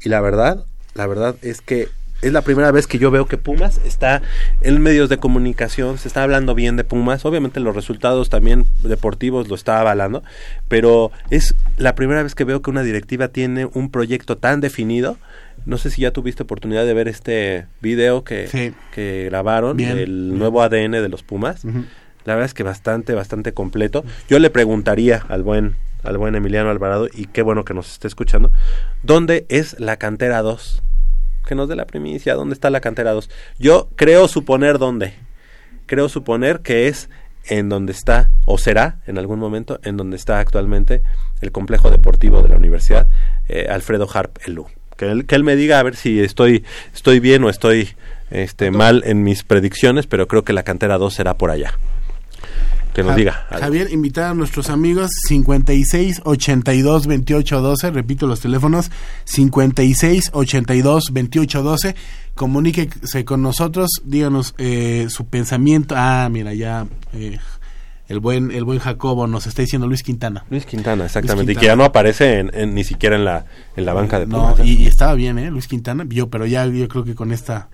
y 0.00 0.08
la 0.08 0.20
verdad, 0.20 0.64
la 0.94 1.06
verdad 1.06 1.36
es 1.42 1.60
que 1.60 1.88
es 2.22 2.32
la 2.32 2.42
primera 2.42 2.70
vez 2.70 2.86
que 2.86 2.98
yo 2.98 3.10
veo 3.10 3.26
que 3.26 3.36
Pumas 3.36 3.80
está 3.84 4.22
en 4.62 4.80
medios 4.80 5.08
de 5.08 5.18
comunicación, 5.18 5.98
se 5.98 6.08
está 6.08 6.22
hablando 6.22 6.54
bien 6.54 6.76
de 6.76 6.84
Pumas, 6.84 7.24
obviamente 7.24 7.60
los 7.60 7.74
resultados 7.74 8.30
también 8.30 8.64
deportivos 8.82 9.48
lo 9.48 9.54
está 9.54 9.80
avalando, 9.80 10.22
pero 10.68 11.10
es 11.30 11.54
la 11.76 11.94
primera 11.94 12.22
vez 12.22 12.34
que 12.34 12.44
veo 12.44 12.62
que 12.62 12.70
una 12.70 12.82
directiva 12.82 13.28
tiene 13.28 13.66
un 13.66 13.90
proyecto 13.90 14.38
tan 14.38 14.60
definido. 14.60 15.18
No 15.66 15.78
sé 15.78 15.90
si 15.90 16.02
ya 16.02 16.10
tuviste 16.10 16.42
oportunidad 16.42 16.84
de 16.84 16.94
ver 16.94 17.08
este 17.08 17.66
video 17.80 18.24
que, 18.24 18.48
Sí. 18.48 18.72
que 18.92 19.26
grabaron 19.30 19.76
Bien. 19.76 19.94
del 19.96 20.36
nuevo 20.38 20.62
ADN 20.62 20.92
de 21.02 21.08
los 21.08 21.22
Pumas. 21.22 21.64
La 21.64 22.34
verdad 22.34 22.46
es 22.46 22.54
que 22.54 22.62
bastante, 22.62 23.14
bastante 23.14 23.52
completo. 23.52 24.04
Yo 24.28 24.38
le 24.38 24.48
preguntaría 24.50 25.24
al 25.28 25.42
buen, 25.42 25.76
al 26.02 26.16
buen 26.18 26.34
Emiliano 26.34 26.70
Alvarado, 26.70 27.06
y 27.12 27.26
qué 27.26 27.42
bueno 27.42 27.64
que 27.64 27.74
nos 27.74 27.92
esté 27.92 28.08
escuchando, 28.08 28.50
¿dónde 29.02 29.44
es 29.48 29.78
la 29.78 29.96
cantera 29.98 30.40
2? 30.42 30.82
Que 31.46 31.54
nos 31.54 31.68
dé 31.68 31.76
la 31.76 31.86
primicia, 31.86 32.34
¿dónde 32.34 32.54
está 32.54 32.70
la 32.70 32.80
cantera 32.80 33.12
2? 33.12 33.28
Yo 33.58 33.88
creo 33.96 34.28
suponer 34.28 34.78
dónde. 34.78 35.14
Creo 35.86 36.08
suponer 36.08 36.60
que 36.60 36.88
es 36.88 37.10
en 37.46 37.68
donde 37.68 37.92
está, 37.92 38.30
o 38.46 38.56
será 38.58 38.98
en 39.06 39.18
algún 39.18 39.38
momento, 39.38 39.78
en 39.82 39.96
donde 39.96 40.16
está 40.16 40.38
actualmente 40.38 41.02
el 41.40 41.52
complejo 41.52 41.90
deportivo 41.90 42.42
de 42.42 42.48
la 42.48 42.56
Universidad 42.56 43.06
eh, 43.48 43.66
Alfredo 43.68 44.08
Harp 44.12 44.38
Elú. 44.46 44.66
Que 44.96 45.10
él, 45.10 45.26
que 45.26 45.34
él 45.34 45.44
me 45.44 45.56
diga 45.56 45.78
a 45.78 45.82
ver 45.82 45.96
si 45.96 46.20
estoy, 46.20 46.64
estoy 46.94 47.20
bien 47.20 47.44
o 47.44 47.50
estoy 47.50 47.90
este, 48.30 48.70
mal 48.70 49.02
en 49.04 49.22
mis 49.22 49.42
predicciones, 49.42 50.06
pero 50.06 50.28
creo 50.28 50.44
que 50.44 50.52
la 50.52 50.62
cantera 50.62 50.98
2 50.98 51.12
será 51.12 51.34
por 51.34 51.50
allá. 51.50 51.74
Que 52.94 53.02
nos 53.02 53.10
Ja- 53.12 53.16
diga. 53.16 53.46
algo. 53.50 53.64
Javier, 53.64 53.90
invitar 53.92 54.30
a 54.30 54.34
nuestros 54.34 54.70
amigos 54.70 55.10
56 55.28 56.22
82 56.24 57.06
28 57.06 57.60
12, 57.60 57.90
repito 57.90 58.26
los 58.26 58.40
teléfonos 58.40 58.90
56 59.24 60.30
82 60.32 61.10
28 61.12 61.62
12, 61.62 61.96
comuníquese 62.34 63.24
con 63.24 63.42
nosotros, 63.42 63.90
díganos 64.04 64.54
eh, 64.58 65.06
su 65.10 65.26
pensamiento. 65.26 65.94
Ah, 65.98 66.28
mira, 66.30 66.54
ya 66.54 66.86
eh, 67.12 67.38
el 68.08 68.20
buen 68.20 68.50
el 68.52 68.64
buen 68.64 68.78
Jacobo 68.78 69.26
nos 69.26 69.46
está 69.46 69.62
diciendo 69.62 69.86
Luis 69.88 70.02
Quintana. 70.02 70.44
Luis 70.50 70.64
Quintana, 70.66 71.06
exactamente. 71.06 71.52
Y 71.52 71.54
Quintana. 71.56 71.60
que 71.60 71.66
ya 71.66 71.76
no 71.76 71.84
aparece 71.84 72.38
en, 72.38 72.50
en- 72.54 72.74
ni 72.74 72.84
siquiera 72.84 73.16
en 73.16 73.24
la, 73.24 73.46
en 73.76 73.84
la 73.84 73.92
banca 73.92 74.18
de 74.20 74.26
No, 74.26 74.42
Pumas. 74.54 74.60
¿eh? 74.60 74.66
y, 74.66 74.82
y 74.82 74.86
estaba 74.86 75.14
bien, 75.14 75.38
¿eh? 75.38 75.50
Luis 75.50 75.66
Quintana, 75.68 76.04
yo, 76.08 76.28
pero 76.30 76.46
ya 76.46 76.66
yo 76.66 76.86
creo 76.88 77.04
que 77.04 77.14
con 77.14 77.32
esta 77.32 77.68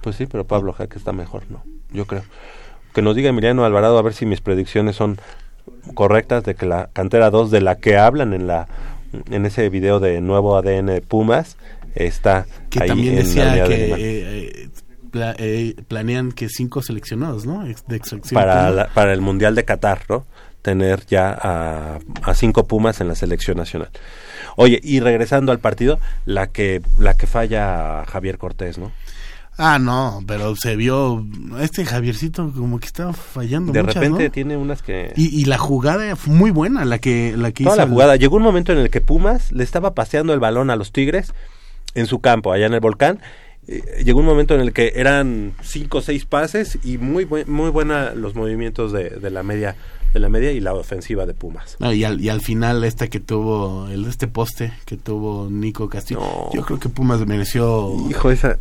Pues 0.00 0.16
sí, 0.16 0.26
pero 0.26 0.46
Pablo 0.46 0.72
Jaque 0.72 0.98
está 0.98 1.12
mejor, 1.12 1.44
¿no? 1.50 1.62
Yo 1.92 2.06
creo. 2.06 2.22
Que 2.94 3.02
nos 3.02 3.14
diga 3.16 3.28
Emiliano 3.30 3.64
Alvarado 3.64 3.98
a 3.98 4.02
ver 4.02 4.14
si 4.14 4.26
mis 4.26 4.40
predicciones 4.40 4.96
son 4.96 5.18
correctas 5.94 6.44
de 6.44 6.54
que 6.54 6.66
la 6.66 6.88
cantera 6.92 7.30
2 7.30 7.50
de 7.50 7.60
la 7.60 7.76
que 7.76 7.96
hablan 7.96 8.32
en 8.34 8.46
la 8.46 8.66
en 9.30 9.46
ese 9.46 9.68
video 9.70 10.00
de 10.00 10.20
nuevo 10.20 10.56
ADN 10.56 10.86
de 10.86 11.00
Pumas 11.00 11.56
está 11.94 12.46
que 12.70 12.82
ahí 12.82 12.88
también 12.88 13.14
en 13.14 13.16
la 13.18 13.24
decía 13.24 13.52
de 13.52 13.68
que 13.68 13.84
eh, 13.84 13.94
eh, 14.64 14.68
pla- 15.10 15.34
eh, 15.38 15.74
planean 15.88 16.32
que 16.32 16.48
cinco 16.48 16.82
seleccionados, 16.82 17.46
¿no? 17.46 17.64
De 17.64 17.74
para, 18.32 18.54
Puma. 18.66 18.70
la- 18.70 18.88
para 18.88 19.12
el 19.14 19.20
Mundial 19.20 19.54
de 19.54 19.64
Qatar, 19.64 20.00
¿no? 20.08 20.26
Tener 20.60 21.06
ya 21.06 21.30
a, 21.40 21.98
a 22.22 22.34
cinco 22.34 22.66
Pumas 22.66 23.00
en 23.00 23.08
la 23.08 23.14
selección 23.14 23.56
nacional. 23.56 23.88
Oye, 24.56 24.80
y 24.82 25.00
regresando 25.00 25.52
al 25.52 25.60
partido, 25.60 25.98
la 26.26 26.48
que 26.48 26.82
la 26.98 27.14
que 27.14 27.26
falla 27.26 28.04
Javier 28.06 28.36
Cortés, 28.38 28.76
¿no? 28.76 28.92
Ah, 29.60 29.78
no, 29.80 30.22
pero 30.26 30.54
se 30.54 30.76
vio 30.76 31.26
este 31.60 31.84
Javiercito 31.84 32.52
como 32.56 32.78
que 32.78 32.86
estaba 32.86 33.12
fallando 33.12 33.72
De 33.72 33.82
muchas, 33.82 33.96
repente 33.96 34.24
¿no? 34.26 34.30
tiene 34.30 34.56
unas 34.56 34.82
que 34.82 35.12
Y, 35.16 35.26
y 35.40 35.46
la 35.46 35.58
jugada 35.58 36.14
fue 36.14 36.32
muy 36.32 36.50
buena, 36.52 36.84
la 36.84 36.98
que 37.00 37.34
la 37.36 37.50
que 37.50 37.64
toda 37.64 37.74
hizo 37.74 37.76
la 37.78 37.82
el- 37.84 37.90
jugada. 37.90 38.16
Llegó 38.16 38.36
un 38.36 38.44
momento 38.44 38.72
en 38.72 38.78
el 38.78 38.88
que 38.88 39.00
Pumas 39.00 39.50
le 39.52 39.64
estaba 39.64 39.94
paseando 39.94 40.32
el 40.32 40.38
balón 40.40 40.70
a 40.70 40.76
los 40.76 40.92
Tigres 40.92 41.34
en 41.94 42.06
su 42.06 42.20
campo, 42.20 42.52
allá 42.52 42.66
en 42.66 42.74
el 42.74 42.80
volcán. 42.80 43.18
Eh, 43.66 43.82
llegó 44.04 44.20
un 44.20 44.26
momento 44.26 44.54
en 44.54 44.60
el 44.60 44.72
que 44.72 44.92
eran 44.94 45.52
cinco 45.60 45.98
o 45.98 46.02
seis 46.02 46.24
pases 46.24 46.78
y 46.84 46.96
muy 46.98 47.24
buen- 47.24 47.50
muy 47.50 47.70
buena 47.70 48.12
los 48.14 48.34
movimientos 48.36 48.92
de, 48.92 49.10
de 49.10 49.30
la 49.30 49.42
media 49.42 49.74
de 50.14 50.20
la 50.20 50.30
media 50.30 50.52
y 50.52 50.60
la 50.60 50.72
ofensiva 50.72 51.26
de 51.26 51.34
Pumas. 51.34 51.76
No, 51.80 51.92
y, 51.92 52.02
al, 52.04 52.18
y 52.18 52.30
al 52.30 52.40
final 52.40 52.82
esta 52.84 53.08
que 53.08 53.20
tuvo 53.20 53.88
el 53.88 54.06
este 54.06 54.26
poste 54.26 54.72
que 54.86 54.96
tuvo 54.96 55.48
Nico 55.50 55.90
Castillo. 55.90 56.22
Yo 56.54 56.62
creo 56.62 56.78
que 56.80 56.88
Pumas 56.88 57.26
mereció 57.26 57.92
Hijo, 58.08 58.30
esa 58.30 58.56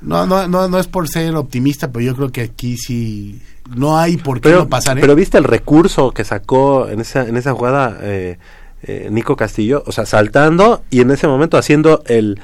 No, 0.00 0.26
no, 0.26 0.46
no, 0.46 0.68
no 0.68 0.78
es 0.78 0.86
por 0.86 1.08
ser 1.08 1.34
optimista, 1.34 1.90
pero 1.90 2.04
yo 2.04 2.14
creo 2.14 2.30
que 2.30 2.42
aquí 2.42 2.76
sí 2.76 3.40
no 3.74 3.98
hay 3.98 4.16
por 4.16 4.40
qué 4.40 4.48
pero, 4.48 4.60
no 4.60 4.68
pasar, 4.68 4.96
¿eh? 4.98 5.00
pero 5.00 5.14
viste 5.14 5.38
el 5.38 5.44
recurso 5.44 6.12
que 6.12 6.24
sacó 6.24 6.88
en 6.88 7.00
esa 7.00 7.26
en 7.26 7.36
esa 7.36 7.52
jugada 7.52 7.98
eh, 8.00 8.38
eh, 8.82 9.08
Nico 9.10 9.36
Castillo, 9.36 9.82
o 9.86 9.92
sea, 9.92 10.06
saltando 10.06 10.84
y 10.90 11.00
en 11.00 11.10
ese 11.10 11.26
momento 11.26 11.58
haciendo 11.58 12.02
el 12.06 12.40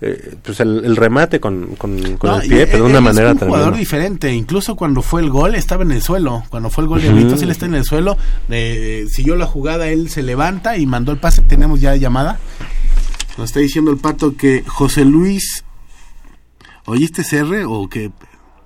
eh, 0.00 0.34
pues 0.42 0.60
el, 0.60 0.84
el 0.84 0.96
remate 0.96 1.40
con, 1.40 1.76
con, 1.76 2.16
con 2.16 2.30
No, 2.30 2.40
el 2.40 2.48
pie, 2.48 2.66
pero 2.66 2.84
de 2.84 2.90
una 2.90 2.98
es 2.98 3.04
manera 3.04 3.32
un 3.32 3.38
jugador 3.38 3.76
diferente, 3.76 4.32
incluso 4.32 4.74
cuando 4.74 5.02
fue 5.02 5.22
el 5.22 5.30
gol 5.30 5.54
estaba 5.54 5.82
en 5.84 5.92
el 5.92 6.02
suelo, 6.02 6.42
cuando 6.50 6.68
fue 6.68 6.82
el 6.82 6.88
gol 6.88 7.00
de 7.00 7.08
Ujú. 7.08 7.16
Britos 7.16 7.42
él 7.42 7.50
está 7.50 7.66
en 7.66 7.74
el 7.74 7.84
suelo, 7.84 8.16
eh, 8.50 9.06
siguió 9.08 9.36
la 9.36 9.46
jugada, 9.46 9.88
él 9.88 10.10
se 10.10 10.22
levanta 10.22 10.76
y 10.76 10.86
mandó 10.86 11.12
el 11.12 11.18
pase, 11.18 11.42
tenemos 11.42 11.80
ya 11.80 11.94
llamada. 11.96 12.38
Nos 13.38 13.50
está 13.50 13.60
diciendo 13.60 13.90
el 13.90 13.98
pato 13.98 14.36
que 14.36 14.64
José 14.66 15.04
Luis 15.04 15.64
¿Oíste 16.86 17.22
CR 17.22 17.64
o 17.66 17.88
qué? 17.88 18.10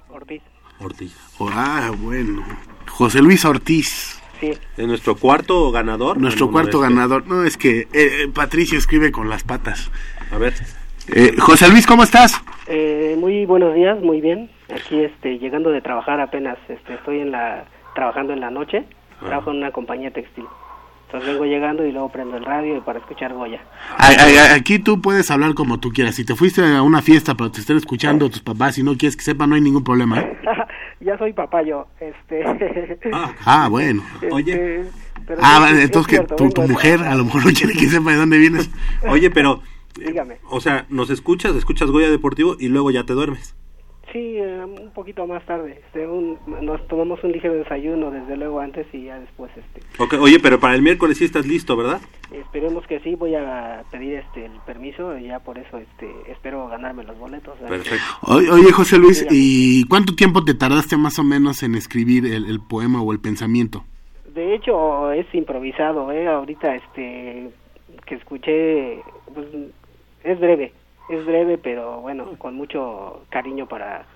Ortiz. 0.09 0.43
Ortiz. 0.81 1.17
Oh, 1.39 1.49
ah, 1.53 1.91
bueno. 1.99 2.43
José 2.89 3.21
Luis 3.23 3.45
Ortiz. 3.45 4.21
Sí. 4.41 4.53
¿Es 4.77 4.87
nuestro 4.87 5.17
cuarto 5.17 5.71
ganador? 5.73 6.19
Nuestro 6.19 6.47
¿Alguna 6.47 6.63
cuarto 6.63 6.81
que- 6.81 6.89
ganador. 6.89 7.27
No, 7.27 7.45
es 7.45 7.57
que 7.57 7.81
eh, 7.81 7.87
eh, 7.93 8.29
Patricio 8.33 8.79
escribe 8.79 9.11
con 9.13 9.29
las 9.29 9.43
patas. 9.45 9.91
A 10.31 10.39
ver. 10.39 10.55
Eh, 11.09 11.35
José 11.39 11.69
Luis, 11.69 11.87
¿cómo 11.87 12.03
estás? 12.03 12.41
Eh, 12.67 13.17
muy 13.19 13.47
buenos 13.47 13.75
días, 13.75 13.99
muy 14.01 14.21
bien. 14.21 14.51
Aquí 14.73 15.01
este, 15.01 15.39
llegando 15.39 15.71
de 15.71 15.81
trabajar 15.81 16.21
apenas, 16.21 16.59
este, 16.69 16.95
estoy 16.95 17.21
en 17.21 17.31
la, 17.33 17.65
trabajando 17.95 18.33
en 18.35 18.41
la 18.41 18.51
noche, 18.51 18.85
trabajo 19.19 19.51
en 19.51 19.57
una 19.59 19.71
compañía 19.73 20.11
textil. 20.13 20.45
Entonces 21.09 21.31
vengo 21.31 21.47
llegando 21.47 21.87
y 21.87 21.91
luego 21.93 22.11
prendo 22.11 22.37
el 22.37 22.45
radio 22.45 22.85
para 22.85 22.99
escuchar 22.99 23.33
Goya. 23.33 23.63
Aquí 24.55 24.79
tú 24.79 25.01
puedes 25.01 25.31
hablar 25.31 25.55
como 25.55 25.81
tú 25.81 25.89
quieras. 25.91 26.17
Si 26.17 26.25
te 26.27 26.35
fuiste 26.35 26.63
a 26.63 26.83
una 26.83 27.01
fiesta 27.01 27.35
pero 27.35 27.51
te 27.51 27.61
están 27.61 27.79
escuchando 27.79 28.29
tus 28.29 28.43
papás 28.43 28.77
y 28.77 28.83
no 28.83 28.95
quieres 28.95 29.17
que 29.17 29.23
sepan, 29.23 29.49
no 29.49 29.55
hay 29.57 29.63
ningún 29.63 29.83
problema. 29.85 30.21
¿eh? 30.21 30.37
ya 31.01 31.17
soy 31.17 31.33
papá 31.33 31.63
yo, 31.63 31.87
este... 31.99 32.45
Ah, 33.47 33.69
bueno. 33.71 34.03
Oye. 34.31 34.85
Pero 35.27 35.41
Ah, 35.43 35.55
sí, 35.57 35.61
vale, 35.63 35.79
es 35.79 35.85
entonces 35.87 36.11
que 36.11 36.17
cierto, 36.17 36.37
tu, 36.37 36.51
tu 36.51 36.63
mujer 36.69 37.01
a 37.01 37.15
lo 37.15 37.25
mejor 37.25 37.47
no 37.47 37.53
quiere 37.53 37.73
que 37.73 37.87
sepa 37.89 38.11
de 38.11 38.17
dónde 38.17 38.37
vienes. 38.37 38.71
Oye, 39.09 39.31
pero, 39.31 39.63
Dígame. 39.99 40.37
o 40.51 40.61
sea, 40.61 40.85
nos 40.91 41.09
escuchas, 41.09 41.57
escuchas 41.57 41.91
Goya 41.91 42.11
Deportivo 42.11 42.55
y 42.61 42.69
luego 42.69 42.91
ya 42.91 43.05
te 43.05 43.15
duermes. 43.15 43.55
Sí, 44.13 44.37
eh, 44.39 44.65
un 44.65 44.91
poquito 44.95 45.27
más 45.27 45.45
tarde. 45.45 45.83
Este, 45.87 46.07
un- 46.07 46.39
nos 46.63 46.87
tomamos 46.89 47.23
un 47.23 47.33
ligero 47.33 47.55
desayuno 47.55 48.11
desde 48.11 48.37
luego 48.37 48.59
antes 48.61 48.87
y 48.95 49.05
ya 49.05 49.19
después, 49.21 49.51
este, 49.57 49.83
oye, 50.17 50.39
pero 50.41 50.59
para 50.59 50.75
el 50.75 50.83
miércoles 50.83 51.19
sí 51.19 51.25
estás 51.25 51.47
listo, 51.47 51.77
¿verdad? 51.77 52.01
esperemos 52.33 52.87
que 52.87 53.01
sí. 53.01 53.15
Voy 53.15 53.35
a 53.35 53.83
pedir 53.91 54.15
este 54.15 54.47
el 54.47 54.53
permiso 54.67 55.17
y 55.19 55.25
ya 55.29 55.41
por 55.41 55.59
eso, 55.59 55.79
este, 55.79 56.09
espero 56.31 56.69
ganarme 56.69 57.05
los 57.05 57.19
boletos. 57.19 57.55
¿verdad? 57.61 57.77
Perfecto. 57.77 58.05
Oye, 58.23 58.51
oye, 58.51 58.73
José 58.73 58.99
Luis, 58.99 59.27
¿y 59.31 59.85
cuánto 59.89 60.15
tiempo 60.15 60.45
te 60.45 60.55
tardaste 60.55 60.97
más 60.97 61.19
o 61.19 61.25
menos 61.25 61.63
en 61.63 61.75
escribir 61.75 62.25
el, 62.27 62.47
el 62.47 62.61
poema 62.61 63.03
o 63.03 63.13
el 63.13 63.21
pensamiento? 63.21 63.85
De 64.35 64.55
hecho, 64.55 65.11
es 65.13 65.27
improvisado, 65.35 66.13
¿eh? 66.13 66.27
Ahorita, 66.29 66.75
este, 66.77 67.51
que 68.07 68.15
escuché, 68.15 69.01
pues, 69.35 69.47
es 70.25 70.39
breve, 70.41 70.73
es 71.09 71.25
breve, 71.27 71.59
pero 71.59 72.01
bueno, 72.01 72.27
con 72.39 72.55
mucho 72.55 73.25
cariño 73.31 73.67
para 73.67 74.07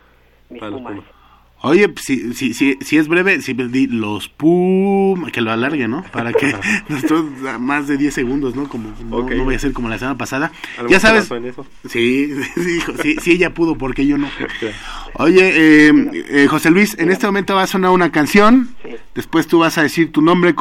mis 0.50 0.60
Para 0.60 0.72
pumas. 0.72 0.94
Pumas. 0.94 1.22
Oye, 1.64 1.94
si, 1.96 2.34
si, 2.34 2.54
si, 2.54 2.76
si 2.80 2.98
es 2.98 3.06
breve, 3.06 3.40
si 3.40 3.54
di 3.54 3.86
los 3.86 4.28
pum, 4.28 5.26
que 5.26 5.40
lo 5.40 5.52
alargue, 5.52 5.86
¿no? 5.86 6.02
Para 6.10 6.32
que 6.32 6.56
nosotros 6.88 7.24
más 7.60 7.86
de 7.86 7.96
10 7.96 8.12
segundos, 8.12 8.56
¿no? 8.56 8.68
Como 8.68 8.92
no, 9.08 9.44
voy 9.44 9.54
a 9.54 9.58
ser 9.60 9.72
como 9.72 9.88
la 9.88 9.96
semana 9.96 10.18
pasada. 10.18 10.50
¿Algo 10.76 10.90
Ya 10.90 10.98
sabes. 10.98 11.22
basó 11.22 11.36
en 11.36 11.44
eso? 11.46 11.64
Sí, 11.88 12.34
sí, 12.56 12.76
hijo, 12.78 12.92
sí, 13.00 13.16
sí, 13.20 13.30
ella 13.32 13.54
pudo, 13.54 13.78
porque 13.78 14.04
yo 14.04 14.18
no. 14.18 14.28
Oye, 15.14 15.88
eh, 15.88 15.92
eh, 16.30 16.46
José 16.48 16.70
Luis, 16.72 16.98
en 16.98 17.12
este 17.12 17.26
momento 17.26 17.54
va 17.54 17.62
a 17.62 17.68
sonar 17.68 17.92
una 17.92 18.10
canción. 18.10 18.74
Después 19.14 19.46
tú 19.46 19.60
vas 19.60 19.78
a 19.78 19.82
decir 19.82 20.10
tu 20.10 20.20
nombre. 20.20 20.56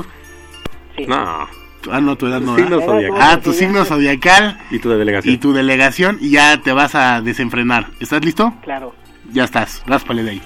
No. 1.07 1.47
Ah, 1.89 2.01
no, 2.01 2.15
tu 2.15 2.27
edad 2.27 2.41
no. 2.41 2.55
Signo. 2.55 2.79
Ah, 3.19 3.39
tu 3.41 3.53
signo 3.53 3.85
zodiacal. 3.85 4.59
Y 4.69 4.79
tu 4.79 4.89
delegación. 4.89 5.33
Y 5.33 5.37
tu 5.37 5.53
delegación, 5.53 6.17
y 6.21 6.31
ya 6.31 6.61
te 6.61 6.73
vas 6.73 6.95
a 6.95 7.21
desenfrenar. 7.21 7.87
¿Estás 7.99 8.23
listo? 8.23 8.53
Claro. 8.61 8.93
Ya 9.31 9.45
estás, 9.45 9.81
ráspale 9.87 10.23
de 10.23 10.31
ahí. 10.31 10.41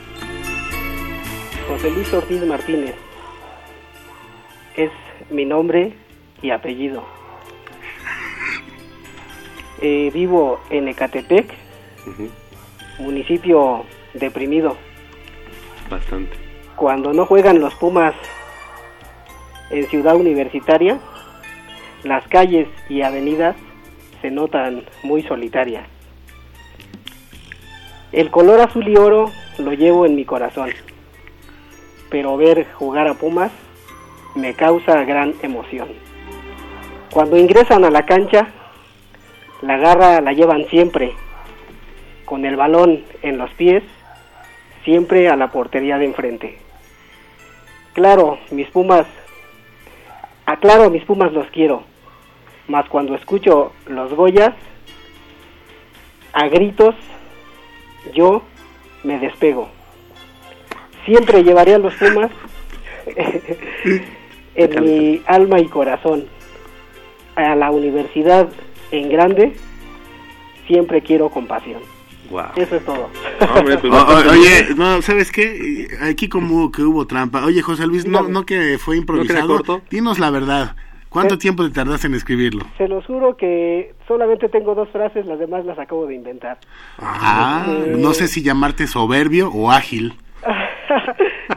José 1.68 1.90
Luis 1.90 2.14
Ortiz 2.14 2.46
Martínez 2.46 2.96
es 4.76 4.92
mi 5.32 5.46
nombre 5.46 5.94
y 6.42 6.52
apellido. 6.52 7.04
Eh, 9.82 10.10
vivo 10.14 10.62
en 10.70 10.88
Ecatepec, 10.88 11.52
municipio 13.00 13.86
deprimido. 14.14 14.78
Bastante. 15.90 16.38
Cuando 16.76 17.14
no 17.14 17.26
juegan 17.26 17.60
los 17.60 17.74
Pumas 17.76 18.14
en 19.70 19.88
Ciudad 19.88 20.16
Universitaria, 20.16 21.00
las 22.06 22.28
calles 22.28 22.68
y 22.88 23.02
avenidas 23.02 23.56
se 24.22 24.30
notan 24.30 24.84
muy 25.02 25.24
solitarias. 25.24 25.88
El 28.12 28.30
color 28.30 28.62
azul 28.62 28.88
y 28.88 28.96
oro 28.96 29.32
lo 29.58 29.74
llevo 29.74 30.06
en 30.06 30.16
mi 30.16 30.24
corazón, 30.24 30.70
pero 32.12 32.38
ver 32.38 32.68
jugar 32.74 33.08
a 33.08 33.16
Pumas 33.16 33.52
me 34.36 34.54
causa 34.54 35.04
gran 35.04 35.34
emoción. 35.42 35.90
Cuando 37.12 37.38
ingresan 37.38 37.84
a 37.86 37.90
la 37.90 38.06
cancha, 38.06 38.50
la 39.64 39.78
garra 39.78 40.22
la 40.22 40.34
llevan 40.34 40.66
siempre, 40.68 41.12
con 42.26 42.46
el 42.46 42.56
balón 42.56 43.04
en 43.24 43.40
los 43.40 43.50
pies, 43.52 43.84
siempre 44.84 45.28
a 45.28 45.36
la 45.36 45.52
portería 45.52 45.98
de 45.98 46.06
enfrente. 46.06 46.60
Claro, 47.94 48.38
mis 48.52 48.70
Pumas, 48.70 49.08
aclaro, 50.46 50.92
mis 50.92 51.04
Pumas 51.04 51.34
los 51.34 51.48
quiero, 51.48 51.84
mas 52.68 52.88
cuando 52.90 53.16
escucho 53.16 53.72
los 53.88 54.14
Goyas, 54.14 54.54
a 56.34 56.48
gritos, 56.48 56.96
yo 58.14 58.42
me 59.04 59.20
despego. 59.20 59.70
Siempre 61.06 61.44
llevaré 61.44 61.76
a 61.76 61.78
los 61.80 61.94
Pumas 61.96 62.32
en 64.56 64.84
mi 64.84 65.22
alma 65.28 65.60
y 65.60 65.66
corazón. 65.68 66.26
A 67.36 67.54
la 67.56 67.70
universidad 67.70 68.50
en 68.92 69.10
grande, 69.10 69.56
siempre 70.68 71.02
quiero 71.02 71.30
compasión. 71.30 71.82
Wow. 72.30 72.46
Eso 72.56 72.78
es 72.78 72.86
todo. 72.86 73.10
Hombre, 73.56 73.78
pues, 73.82 73.94
O- 73.94 74.32
oye, 74.32 74.68
no, 74.76 75.02
¿sabes 75.02 75.32
qué? 75.32 75.88
Aquí 76.02 76.28
como 76.30 76.72
que 76.72 76.82
hubo 76.82 77.06
trampa. 77.06 77.44
Oye, 77.46 77.62
José 77.62 77.86
Luis, 77.88 78.08
no, 78.08 78.24
no 78.24 78.46
que 78.46 78.78
fue 78.80 78.98
improvisado. 78.98 79.48
corto? 79.48 79.82
Dinos 79.90 80.18
la 80.18 80.30
verdad. 80.32 80.76
¿Cuánto 81.16 81.38
tiempo 81.38 81.64
te 81.64 81.72
tardaste 81.72 82.08
en 82.08 82.14
escribirlo? 82.16 82.66
Se 82.78 82.88
los 82.88 83.06
juro 83.06 83.38
que 83.38 83.94
solamente 84.08 84.50
tengo 84.50 84.76
dos 84.76 84.90
frases, 84.90 85.26
las 85.26 85.40
demás 85.40 85.66
las 85.66 85.80
acabo 85.80 86.06
de 86.06 86.16
inventar. 86.16 86.58
Ah, 87.00 87.66
Eh, 87.68 87.96
no 87.98 88.14
sé 88.14 88.28
si 88.28 88.44
llamarte 88.44 88.86
soberbio 88.86 89.50
o 89.50 89.72
ágil. 89.72 90.14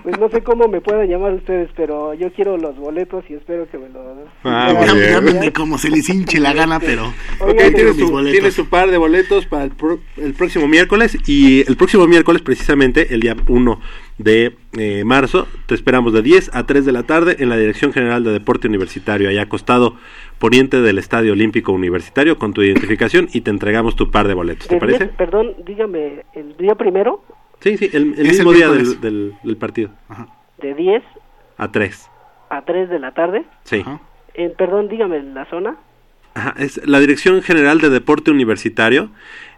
Pues 0.02 0.18
no 0.18 0.28
sé 0.30 0.42
cómo 0.42 0.68
me 0.68 0.80
puedan 0.80 1.06
llamar 1.08 1.32
ustedes, 1.34 1.68
pero 1.76 2.14
yo 2.14 2.32
quiero 2.32 2.56
los 2.56 2.76
boletos 2.76 3.24
y 3.28 3.34
espero 3.34 3.68
que 3.70 3.76
me 3.78 3.88
los... 3.90 4.02
Ah. 4.44 4.72
Llámenme 4.86 5.52
como 5.52 5.76
se 5.76 5.90
les 5.90 6.08
hinche 6.08 6.40
la 6.40 6.52
gana, 6.54 6.78
pero... 6.80 7.08
Ok, 7.40 7.54
Quiero 7.56 7.74
tienes 7.74 7.96
mis 7.96 8.06
tu, 8.06 8.10
boletos. 8.10 8.32
tienes 8.32 8.56
tu 8.56 8.66
par 8.66 8.90
de 8.90 8.96
boletos 8.96 9.44
para 9.46 9.64
el, 9.64 9.70
pro- 9.72 10.00
el 10.16 10.32
próximo 10.34 10.66
miércoles 10.66 11.16
y 11.26 11.60
el 11.68 11.76
próximo 11.76 12.06
miércoles 12.06 12.40
precisamente 12.42 13.12
el 13.12 13.20
día 13.20 13.36
1 13.48 13.80
de 14.18 14.56
eh, 14.76 15.04
marzo. 15.04 15.46
Te 15.66 15.74
esperamos 15.74 16.12
de 16.12 16.22
10 16.22 16.50
a 16.54 16.66
3 16.66 16.84
de 16.84 16.92
la 16.92 17.04
tarde 17.04 17.36
en 17.38 17.48
la 17.48 17.56
Dirección 17.56 17.92
General 17.92 18.22
de 18.22 18.32
Deporte 18.32 18.68
Universitario 18.68 19.28
allá 19.28 19.42
acostado 19.42 19.96
poniente 20.38 20.80
del 20.80 20.98
Estadio 20.98 21.32
Olímpico 21.32 21.72
Universitario 21.72 22.38
con 22.38 22.52
tu 22.52 22.62
identificación 22.62 23.28
y 23.32 23.40
te 23.40 23.50
entregamos 23.50 23.96
tu 23.96 24.10
par 24.10 24.28
de 24.28 24.34
boletos. 24.34 24.68
¿te 24.68 24.76
parece? 24.78 25.06
perdón, 25.06 25.54
dígame, 25.64 26.24
¿el 26.34 26.56
día 26.56 26.74
primero? 26.74 27.24
Sí, 27.60 27.76
sí, 27.76 27.88
el, 27.92 28.12
el 28.12 28.12
Es 28.12 28.18
el 28.18 28.28
mismo 28.28 28.52
día 28.52 28.68
del, 28.68 29.00
del, 29.00 29.34
del 29.42 29.56
partido. 29.56 29.90
De 30.60 30.74
10 30.74 31.02
a 31.56 31.72
3 31.72 32.10
a 32.50 32.62
3 32.62 32.88
de 32.88 32.98
la 32.98 33.12
tarde. 33.12 33.44
sí. 33.64 33.84
Eh, 34.34 34.54
perdón, 34.56 34.88
dígame 34.88 35.20
la 35.20 35.46
zona. 35.46 35.76
Ajá, 36.34 36.54
es 36.58 36.86
la 36.86 37.00
Dirección 37.00 37.42
General 37.42 37.80
de 37.80 37.90
Deporte 37.90 38.30
Universitario 38.30 39.10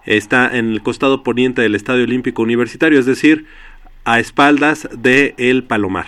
está 0.07 0.57
en 0.57 0.73
el 0.73 0.83
costado 0.83 1.23
poniente 1.23 1.63
del 1.63 1.75
Estadio 1.75 2.05
Olímpico 2.05 2.43
Universitario, 2.43 2.99
es 2.99 3.07
decir, 3.07 3.47
a 4.05 4.19
espaldas 4.21 4.89
de 4.93 5.35
El 5.39 5.65
Palomar. 5.65 6.07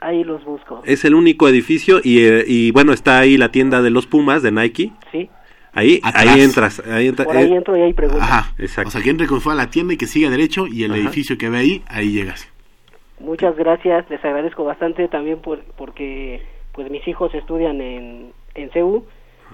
Ahí 0.00 0.22
los 0.24 0.44
busco. 0.44 0.82
Es 0.84 1.04
el 1.04 1.14
único 1.14 1.48
edificio 1.48 2.00
y, 2.02 2.24
eh, 2.24 2.44
y, 2.46 2.70
bueno, 2.72 2.92
está 2.92 3.18
ahí 3.18 3.38
la 3.38 3.50
tienda 3.50 3.80
de 3.80 3.90
los 3.90 4.06
Pumas 4.06 4.42
de 4.42 4.52
Nike. 4.52 4.92
Sí. 5.10 5.30
Ahí, 5.72 5.98
Atrás. 6.02 6.26
ahí 6.26 6.40
entras. 6.42 6.82
Ahí 6.86 7.08
entra- 7.08 7.24
Por 7.24 7.36
ahí 7.36 7.50
eh, 7.52 7.56
entro 7.56 7.76
y 7.76 7.80
ahí 7.80 7.92
pregunto. 7.94 8.22
Ajá. 8.22 8.52
Exacto. 8.58 8.88
O 8.88 8.90
sea, 8.90 9.02
que 9.02 9.10
entre 9.10 9.26
con 9.26 9.40
a 9.50 9.54
la 9.54 9.70
tienda 9.70 9.94
y 9.94 9.96
que 9.96 10.06
siga 10.06 10.28
derecho 10.30 10.66
y 10.66 10.84
el 10.84 10.92
Ajá. 10.92 11.00
edificio 11.00 11.38
que 11.38 11.48
ve 11.48 11.58
ahí, 11.58 11.82
ahí 11.88 12.12
llegas. 12.12 12.48
Muchas 13.18 13.56
gracias, 13.56 14.08
les 14.10 14.22
agradezco 14.24 14.64
bastante 14.64 15.08
también 15.08 15.38
por, 15.38 15.60
porque 15.76 16.42
pues 16.72 16.90
mis 16.90 17.06
hijos 17.08 17.34
estudian 17.34 17.80
en, 17.80 18.32
en 18.54 18.70
CEU. 18.70 19.06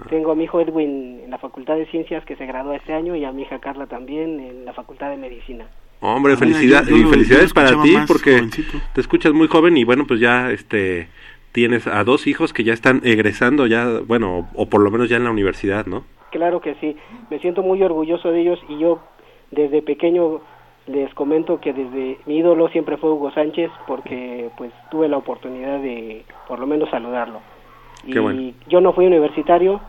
Tengo 0.09 0.31
a 0.31 0.35
mi 0.35 0.45
hijo 0.45 0.59
Edwin 0.59 1.21
en 1.23 1.29
la 1.29 1.37
Facultad 1.37 1.75
de 1.75 1.85
Ciencias 1.85 2.25
que 2.25 2.35
se 2.35 2.45
graduó 2.45 2.73
este 2.73 2.91
año 2.93 3.15
y 3.15 3.23
a 3.23 3.31
mi 3.31 3.43
hija 3.43 3.59
Carla 3.59 3.85
también 3.85 4.39
en 4.39 4.65
la 4.65 4.73
Facultad 4.73 5.11
de 5.11 5.17
Medicina. 5.17 5.67
Hombre, 6.01 6.33
mira, 6.33 6.39
felicidad- 6.39 6.83
yo- 6.85 6.97
yo 6.97 7.07
y 7.07 7.09
felicidades 7.11 7.53
para 7.53 7.81
ti 7.81 7.95
porque 8.07 8.31
jovencito. 8.37 8.77
te 8.93 9.01
escuchas 9.01 9.33
muy 9.33 9.47
joven 9.47 9.77
y 9.77 9.83
bueno, 9.83 10.05
pues 10.07 10.19
ya 10.19 10.51
este 10.51 11.07
tienes 11.51 11.85
a 11.85 12.03
dos 12.03 12.27
hijos 12.27 12.53
que 12.53 12.63
ya 12.63 12.73
están 12.73 13.01
egresando 13.03 13.67
ya, 13.67 13.87
bueno, 14.07 14.39
o, 14.39 14.47
o 14.63 14.65
por 14.69 14.81
lo 14.81 14.89
menos 14.89 15.09
ya 15.09 15.17
en 15.17 15.25
la 15.25 15.31
universidad, 15.31 15.85
¿no? 15.85 16.03
Claro 16.31 16.61
que 16.61 16.75
sí, 16.75 16.95
me 17.29 17.39
siento 17.39 17.61
muy 17.61 17.83
orgulloso 17.83 18.31
de 18.31 18.41
ellos 18.41 18.59
y 18.69 18.79
yo 18.79 18.99
desde 19.51 19.81
pequeño 19.81 20.39
les 20.87 21.13
comento 21.13 21.59
que 21.59 21.73
desde 21.73 22.17
mi 22.25 22.37
ídolo 22.37 22.69
siempre 22.69 22.97
fue 22.97 23.11
Hugo 23.11 23.31
Sánchez 23.31 23.69
porque 23.85 24.49
pues 24.57 24.71
tuve 24.89 25.07
la 25.09 25.17
oportunidad 25.17 25.79
de 25.81 26.23
por 26.47 26.57
lo 26.59 26.65
menos 26.67 26.89
saludarlo. 26.89 27.41
Qué 28.05 28.11
y 28.13 28.17
bueno. 28.19 28.53
yo 28.69 28.81
no 28.81 28.93
fui 28.93 29.05
universitario 29.05 29.79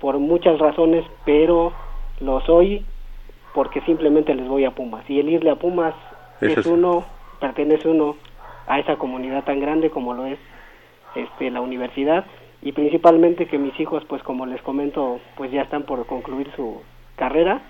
por 0.00 0.18
muchas 0.18 0.58
razones, 0.58 1.04
pero 1.26 1.72
lo 2.20 2.40
soy 2.40 2.84
porque 3.54 3.80
simplemente 3.82 4.34
les 4.34 4.46
voy 4.48 4.64
a 4.64 4.70
Pumas. 4.72 5.08
Y 5.08 5.18
el 5.20 5.28
irle 5.28 5.50
a 5.50 5.56
Pumas 5.56 5.94
Eso 6.40 6.60
es 6.60 6.66
uno, 6.66 7.04
pertenece 7.40 7.88
uno 7.88 8.16
a 8.66 8.78
esa 8.78 8.96
comunidad 8.96 9.44
tan 9.44 9.60
grande 9.60 9.90
como 9.90 10.14
lo 10.14 10.26
es 10.26 10.38
este 11.16 11.50
la 11.50 11.60
universidad 11.60 12.24
y 12.62 12.72
principalmente 12.72 13.46
que 13.46 13.58
mis 13.58 13.78
hijos 13.80 14.04
pues 14.08 14.22
como 14.22 14.46
les 14.46 14.62
comento 14.62 15.18
pues 15.36 15.50
ya 15.50 15.62
están 15.62 15.82
por 15.82 16.06
concluir 16.06 16.48
su 16.54 16.80
carrera 17.16 17.60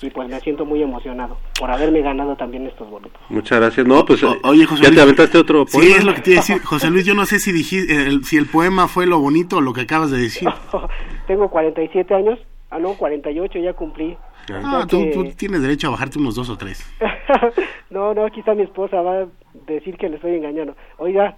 y 0.00 0.08
pues 0.10 0.28
me 0.28 0.40
siento 0.40 0.64
muy 0.64 0.82
emocionado 0.82 1.36
por 1.58 1.70
haberme 1.70 2.00
ganado 2.00 2.34
también 2.36 2.66
estos 2.66 2.88
boletos. 2.88 3.20
Muchas 3.28 3.60
gracias. 3.60 3.86
No, 3.86 4.04
pues 4.06 4.22
O- 4.24 4.36
oye, 4.44 4.64
José 4.64 4.82
ya 4.84 4.88
Luis. 4.88 4.96
te 4.96 5.02
aventaste 5.02 5.38
otro 5.38 5.64
Sí, 5.66 5.76
poema. 5.78 5.96
es 5.96 6.04
lo 6.04 6.14
que 6.14 6.20
te 6.22 6.30
iba 6.30 6.40
a 6.40 6.42
decir. 6.42 6.62
José 6.62 6.90
Luis, 6.90 7.04
yo 7.04 7.14
no 7.14 7.26
sé 7.26 7.38
si 7.38 7.52
dijiste, 7.52 7.92
el, 8.06 8.24
si 8.24 8.36
el 8.36 8.46
poema 8.46 8.88
fue 8.88 9.06
lo 9.06 9.20
bonito 9.20 9.58
o 9.58 9.60
lo 9.60 9.72
que 9.72 9.82
acabas 9.82 10.10
de 10.10 10.18
decir. 10.18 10.48
Tengo 11.26 11.50
47 11.50 12.14
años, 12.14 12.38
ah 12.70 12.78
no, 12.78 12.94
48 12.94 13.58
ya 13.58 13.74
cumplí. 13.74 14.16
Ah, 14.64 14.86
tú, 14.88 14.98
que- 15.02 15.10
tú 15.12 15.24
tienes 15.36 15.62
derecho 15.62 15.88
a 15.88 15.90
bajarte 15.92 16.18
unos 16.18 16.34
dos 16.34 16.48
o 16.50 16.56
tres. 16.56 16.84
no, 17.90 18.14
no, 18.14 18.24
aquí 18.24 18.40
está 18.40 18.54
mi 18.54 18.62
esposa, 18.62 19.00
va 19.02 19.22
a 19.22 19.26
decir 19.66 19.96
que 19.96 20.08
le 20.08 20.16
estoy 20.16 20.34
engañando. 20.34 20.74
Oiga, 20.98 21.36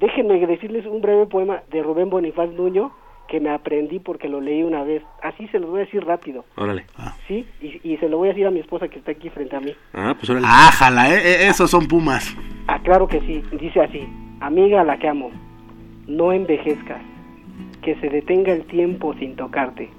déjenme 0.00 0.44
decirles 0.46 0.86
un 0.86 1.00
breve 1.00 1.26
poema 1.26 1.62
de 1.70 1.82
Rubén 1.82 2.10
Bonifaz 2.10 2.48
Nuño 2.50 2.92
que 3.28 3.40
me 3.40 3.50
aprendí 3.50 3.98
porque 3.98 4.28
lo 4.28 4.40
leí 4.40 4.62
una 4.62 4.84
vez. 4.84 5.02
Así 5.22 5.48
se 5.48 5.58
los 5.58 5.68
voy 5.68 5.80
a 5.80 5.84
decir 5.84 6.04
rápido, 6.04 6.44
Órale. 6.56 6.84
¿sí? 7.26 7.44
Y, 7.60 7.80
y 7.82 7.96
se 7.96 8.08
lo 8.08 8.18
voy 8.18 8.28
a 8.28 8.32
decir 8.32 8.46
a 8.46 8.50
mi 8.52 8.60
esposa 8.60 8.86
que 8.88 8.98
está 9.00 9.10
aquí 9.10 9.30
frente 9.30 9.56
a 9.56 9.60
mí. 9.60 9.74
Ah, 9.94 10.14
pues 10.16 10.30
órale. 10.30 10.46
Ájala, 10.48 11.12
eh, 11.12 11.18
eh, 11.24 11.48
esos 11.48 11.68
son 11.70 11.88
pumas. 11.88 12.36
Ah, 12.68 12.78
claro 12.84 13.08
que 13.08 13.20
sí. 13.20 13.42
Dice 13.58 13.80
así, 13.80 14.06
amiga 14.40 14.82
a 14.82 14.84
la 14.84 14.96
que 14.98 15.08
amo, 15.08 15.32
no 16.06 16.30
envejezcas, 16.32 17.02
que 17.82 17.96
se 17.96 18.08
detenga 18.08 18.52
el 18.52 18.64
tiempo 18.66 19.12
sin 19.14 19.34
tocarte, 19.34 19.90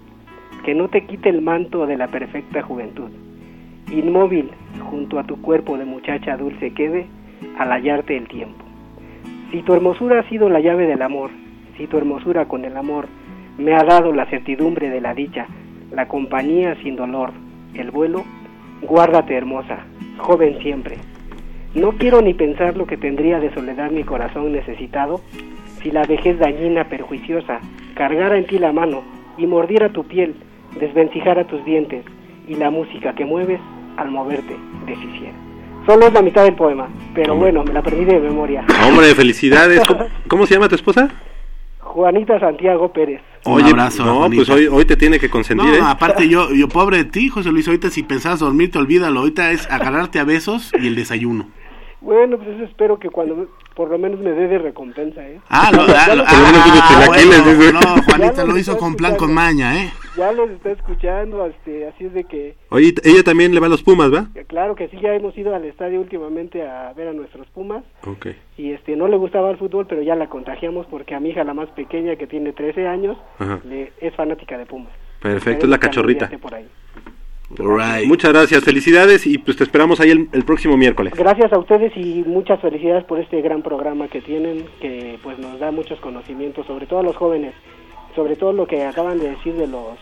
que 0.63 0.75
no 0.75 0.87
te 0.89 1.05
quite 1.05 1.29
el 1.29 1.41
manto 1.41 1.85
de 1.85 1.97
la 1.97 2.07
perfecta 2.07 2.61
juventud. 2.61 3.09
Inmóvil, 3.91 4.51
junto 4.89 5.19
a 5.19 5.23
tu 5.23 5.41
cuerpo 5.41 5.77
de 5.77 5.85
muchacha 5.85 6.37
dulce 6.37 6.73
quede, 6.73 7.07
al 7.57 7.69
hallarte 7.69 8.17
el 8.17 8.27
tiempo. 8.27 8.65
Si 9.51 9.61
tu 9.61 9.73
hermosura 9.73 10.19
ha 10.19 10.29
sido 10.29 10.49
la 10.49 10.59
llave 10.59 10.87
del 10.87 11.01
amor, 11.01 11.31
si 11.77 11.87
tu 11.87 11.97
hermosura 11.97 12.45
con 12.45 12.65
el 12.65 12.75
amor 12.75 13.07
me 13.57 13.73
ha 13.73 13.83
dado 13.83 14.11
la 14.11 14.25
certidumbre 14.25 14.89
de 14.89 15.01
la 15.01 15.13
dicha, 15.13 15.47
la 15.91 16.07
compañía 16.07 16.75
sin 16.83 16.95
dolor, 16.95 17.31
el 17.73 17.91
vuelo, 17.91 18.25
guárdate 18.81 19.35
hermosa, 19.35 19.85
joven 20.17 20.59
siempre. 20.61 20.97
No 21.73 21.91
quiero 21.93 22.21
ni 22.21 22.33
pensar 22.33 22.75
lo 22.75 22.85
que 22.87 22.97
tendría 22.97 23.39
de 23.39 23.53
soledad 23.53 23.91
mi 23.91 24.03
corazón 24.03 24.51
necesitado 24.51 25.21
si 25.81 25.91
la 25.91 26.03
vejez 26.03 26.39
dañina, 26.39 26.85
perjuiciosa, 26.85 27.59
cargara 27.93 28.37
en 28.37 28.47
ti 28.47 28.57
la 28.57 28.73
mano 28.73 29.16
y 29.37 29.45
mordiera 29.47 29.89
tu 29.91 30.03
piel, 30.05 30.35
desvencijara 30.79 31.45
tus 31.47 31.63
dientes 31.65 32.03
y 32.47 32.55
la 32.55 32.69
música 32.69 33.13
que 33.15 33.25
mueves 33.25 33.59
al 33.97 34.11
moverte 34.11 34.55
deshiciera. 34.85 35.33
Solo 35.85 36.07
es 36.07 36.13
la 36.13 36.21
mitad 36.21 36.43
del 36.43 36.55
poema, 36.55 36.87
pero 37.15 37.33
Hombre. 37.33 37.51
bueno, 37.51 37.63
me 37.65 37.73
la 37.73 37.81
perdí 37.81 38.03
de 38.05 38.19
memoria. 38.19 38.65
Hombre, 38.85 39.13
felicidades. 39.15 39.81
¿Cómo, 39.87 40.05
cómo 40.27 40.45
se 40.45 40.55
llama 40.55 40.67
tu 40.67 40.75
esposa? 40.75 41.09
Juanita 41.79 42.39
Santiago 42.39 42.91
Pérez. 42.91 43.21
Un 43.45 43.61
abrazo, 43.63 44.03
no, 44.05 44.15
Juanita. 44.19 44.35
pues 44.43 44.49
hoy, 44.49 44.67
hoy 44.67 44.83
te 44.85 44.97
tiene 44.97 45.19
que 45.19 45.29
consentir, 45.29 45.65
No, 45.65 45.73
¿eh? 45.75 45.79
aparte 45.81 46.27
yo, 46.27 46.53
yo 46.53 46.67
pobre 46.67 46.97
de 46.97 47.05
ti, 47.05 47.29
José 47.29 47.51
Luis, 47.51 47.67
ahorita 47.67 47.89
si 47.89 48.03
pensabas 48.03 48.39
dormirte, 48.41 48.77
olvídalo, 48.77 49.21
ahorita 49.21 49.51
es 49.51 49.65
agarrarte 49.71 50.19
a 50.19 50.25
besos 50.25 50.71
y 50.79 50.87
el 50.87 50.95
desayuno. 50.95 51.47
Bueno, 51.99 52.37
pues 52.37 52.49
eso 52.49 52.63
espero 52.65 52.99
que 52.99 53.09
cuando 53.09 53.47
por 53.75 53.89
lo 53.89 53.97
menos 53.97 54.19
me 54.19 54.31
dé 54.31 54.47
de 54.47 54.57
recompensa, 54.59 55.27
¿eh? 55.27 55.39
Ah, 55.49 55.69
ah, 55.69 55.71
lo- 56.15 56.23
ah, 56.25 57.05
bueno, 57.07 57.79
no, 57.79 58.03
Juanita 58.03 58.43
lo 58.43 58.57
hizo 58.57 58.77
con 58.77 58.95
plan 58.95 59.15
con 59.15 59.33
maña, 59.33 59.83
¿eh? 59.83 59.91
Ya 60.15 60.31
los 60.31 60.49
está 60.51 60.71
escuchando, 60.71 61.45
este, 61.45 61.87
así 61.87 62.05
es 62.05 62.13
de 62.13 62.23
que 62.23 62.55
Oye, 62.69 62.93
ella 63.03 63.23
también 63.23 63.53
le 63.53 63.59
va 63.59 63.67
a 63.67 63.69
los 63.69 63.83
Pumas, 63.83 64.11
¿va? 64.13 64.27
que 64.33 64.45
claro 64.45 64.75
que 64.75 64.87
sí 64.89 64.97
ya 65.01 65.13
hemos 65.13 65.37
ido 65.37 65.53
al 65.55 65.63
estadio 65.65 65.99
últimamente 66.01 66.67
a 66.67 66.91
ver 66.93 67.07
a 67.09 67.13
nuestros 67.13 67.47
Pumas 67.49 67.83
Ok. 68.05 68.27
y 68.57 68.71
este 68.71 68.95
no 68.95 69.07
le 69.07 69.17
gustaba 69.17 69.51
el 69.51 69.57
fútbol, 69.57 69.85
pero 69.87 70.01
ya 70.01 70.15
la 70.15 70.27
contagiamos 70.27 70.87
porque 70.87 71.13
a 71.13 71.19
mi 71.19 71.29
hija 71.29 71.43
la 71.43 71.53
más 71.53 71.69
pequeña 71.69 72.15
que 72.15 72.25
tiene 72.25 72.53
13 72.53 72.87
años 72.87 73.17
le, 73.65 73.91
es 74.01 74.15
fanática 74.15 74.57
de 74.57 74.65
Pumas. 74.65 74.91
Perfecto, 75.21 75.65
es 75.65 75.69
la 75.69 75.77
cachorrita. 75.79 76.29
por 76.41 76.53
ahí. 76.55 76.67
Muchas 78.05 78.33
gracias, 78.33 78.63
felicidades 78.63 79.25
y 79.25 79.37
pues 79.37 79.57
te 79.57 79.63
esperamos 79.63 79.99
ahí 79.99 80.09
el, 80.11 80.27
el 80.33 80.43
próximo 80.43 80.75
miércoles. 80.77 81.13
Gracias 81.15 81.51
a 81.53 81.57
ustedes 81.57 81.95
y 81.95 82.23
muchas 82.27 82.59
felicidades 82.59 83.05
por 83.05 83.19
este 83.19 83.41
gran 83.41 83.61
programa 83.61 84.07
que 84.09 84.21
tienen, 84.21 84.65
que 84.81 85.17
pues 85.23 85.39
nos 85.39 85.59
da 85.59 85.71
muchos 85.71 85.99
conocimientos, 85.99 86.65
sobre 86.67 86.85
todo 86.87 86.99
a 86.99 87.03
los 87.03 87.15
jóvenes, 87.15 87.53
sobre 88.15 88.35
todo 88.35 88.51
lo 88.51 88.67
que 88.67 88.83
acaban 88.83 89.19
de 89.19 89.29
decir 89.31 89.53
de 89.55 89.67
los 89.67 89.97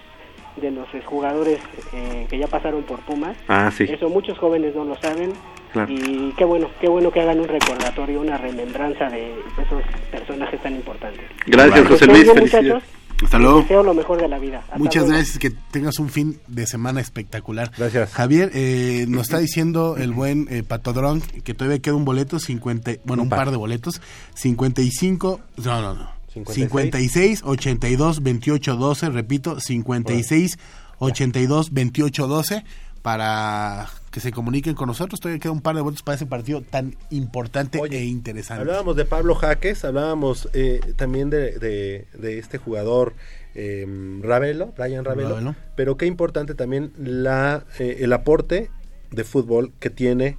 de 0.58 0.72
los 0.72 0.88
jugadores 1.06 1.60
eh, 1.94 2.28
que 2.30 2.38
ya 2.38 2.48
pasaron 2.48 2.84
por 2.84 3.00
Pumas. 3.02 3.36
Ah, 3.50 3.70
sí. 3.72 3.84
Eso 3.90 4.08
muchos 4.10 4.38
jóvenes 4.38 4.74
no 4.76 4.86
lo 4.86 4.96
saben 4.96 5.34
Claro. 5.74 5.92
y 5.92 6.34
qué 6.38 6.46
bueno, 6.46 6.70
qué 6.80 6.88
bueno 6.88 7.12
que 7.12 7.20
hagan 7.20 7.42
un 7.42 7.50
recordatorio, 7.50 8.22
una 8.22 8.38
remembranza 8.38 9.10
de 9.10 9.34
esos 9.62 9.84
personajes 10.10 10.62
tan 10.62 10.74
importantes. 10.74 11.26
Gracias, 11.46 11.86
José 11.86 12.06
Luis, 12.08 12.32
felicidades. 12.32 12.84
Hasta 13.24 13.40
luego. 13.40 13.62
Deseo 13.62 13.84
lo 13.84 13.94
mejor 13.94 14.22
de 14.22 14.28
la 14.28 14.38
vida. 14.40 14.60
Hasta 14.60 14.78
Muchas 14.78 15.04
luego. 15.04 15.18
gracias, 15.18 15.40
que 15.40 15.52
tengas 15.72 16.00
un 16.00 16.10
fin 16.10 16.40
de 16.48 16.68
semana 16.68 17.02
espectacular. 17.02 17.72
Gracias. 17.78 18.12
Javier, 18.12 18.52
eh, 18.54 19.06
nos 19.08 19.24
está 19.24 19.40
diciendo 19.40 19.96
el 19.98 20.12
buen 20.12 20.48
eh, 20.50 20.64
Patodrón 20.64 21.22
que 21.22 21.54
todavía 21.54 21.80
queda 21.80 21.96
un 21.96 22.06
boleto, 22.06 22.40
50, 22.40 22.92
bueno, 23.06 23.24
un 23.24 23.30
par. 23.30 23.40
par 23.40 23.52
de 23.52 23.58
boletos, 23.58 24.02
55, 24.36 25.40
no, 25.58 25.82
no, 25.82 25.94
no, 25.94 26.10
56. 26.34 26.70
56, 26.70 27.42
82, 27.46 28.24
28, 28.24 28.76
12, 28.76 29.10
repito, 29.10 29.60
56, 29.60 30.58
82, 31.00 31.74
28, 31.74 32.28
12, 32.28 32.66
para 33.02 33.88
que 34.16 34.22
se 34.22 34.32
comuniquen 34.32 34.76
con 34.76 34.88
nosotros. 34.88 35.20
Todavía 35.20 35.42
queda 35.42 35.52
un 35.52 35.60
par 35.60 35.76
de 35.76 35.82
boletos 35.82 36.02
para 36.02 36.16
ese 36.16 36.26
partido 36.26 36.62
tan 36.62 36.96
importante 37.10 37.82
e 37.92 38.06
interesante. 38.06 38.62
Hablábamos 38.62 38.96
de 38.96 39.04
Pablo 39.04 39.36
Jaques, 39.36 39.84
hablábamos 39.84 40.48
eh, 40.54 40.80
también 40.96 41.30
de, 41.30 41.60
de- 41.60 42.08
de 42.18 42.38
este 42.40 42.58
jugador 42.58 43.14
eh, 43.56 43.86
Ravelo, 44.22 44.74
Brian 44.78 45.04
Ravelo, 45.04 45.32
Ravelo. 45.32 45.56
pero 45.76 45.98
qué 45.98 46.06
importante 46.06 46.56
también 46.56 46.94
la, 46.98 47.66
eh, 47.78 47.98
el 48.00 48.14
aporte 48.14 48.72
de 49.12 49.24
fútbol 49.26 49.74
que 49.82 49.90
tiene 49.90 50.38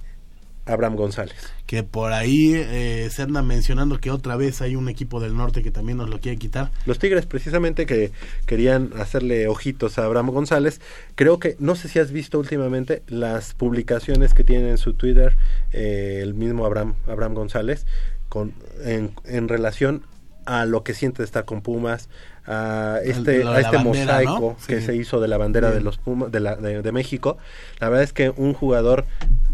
Abraham 0.67 0.95
González. 0.95 1.35
que 1.65 1.83
por 1.83 2.13
ahí 2.13 2.53
eh, 2.55 3.09
se 3.11 3.23
anda 3.23 3.41
mencionando 3.41 3.99
que 3.99 4.09
otra 4.11 4.35
vez 4.37 4.61
hay 4.61 4.75
un 4.75 4.87
equipo 4.87 5.19
del 5.19 5.35
norte 5.35 5.63
que 5.63 5.71
también 5.71 5.97
nos 5.97 6.09
lo 6.09 6.19
quiere 6.19 6.37
quitar. 6.37 6.71
Los 6.85 6.99
Tigres 6.99 7.25
precisamente 7.25 7.85
que 7.85 8.11
querían 8.45 8.91
hacerle 8.97 9.47
ojitos 9.47 9.97
a 9.97 10.05
Abraham 10.05 10.31
González, 10.31 10.79
creo 11.15 11.39
que, 11.39 11.55
no 11.59 11.75
sé 11.75 11.89
si 11.89 11.99
has 11.99 12.11
visto 12.11 12.39
últimamente 12.39 13.03
las 13.07 13.53
publicaciones 13.53 14.33
que 14.33 14.43
tiene 14.43 14.69
en 14.69 14.77
su 14.77 14.93
Twitter 14.93 15.35
eh, 15.71 16.19
el 16.21 16.33
mismo 16.33 16.65
Abraham, 16.65 16.95
Abraham 17.07 17.33
González 17.33 17.85
con, 18.29 18.53
en, 18.83 19.11
en 19.25 19.47
relación 19.47 20.03
a 20.45 20.65
lo 20.65 20.83
que 20.83 20.93
siente 20.93 21.17
de 21.17 21.25
estar 21.25 21.43
con 21.43 21.61
Pumas, 21.61 22.07
a 22.47 22.99
este, 23.03 23.43
a 23.43 23.59
este 23.59 23.75
bandera, 23.75 24.21
¿no? 24.23 24.39
mosaico 24.39 24.57
que 24.67 24.81
se 24.81 24.95
hizo 24.95 25.19
de 25.19 25.27
la 25.27 25.37
bandera 25.37 25.71
de 25.71 25.81
los 25.81 25.97
Pumas 25.97 26.31
de, 26.31 26.39
la, 26.39 26.55
de, 26.55 26.81
de 26.81 26.91
México. 26.91 27.37
La 27.79 27.89
verdad 27.89 28.03
es 28.03 28.13
que 28.13 28.29
un 28.29 28.53
jugador 28.53 29.05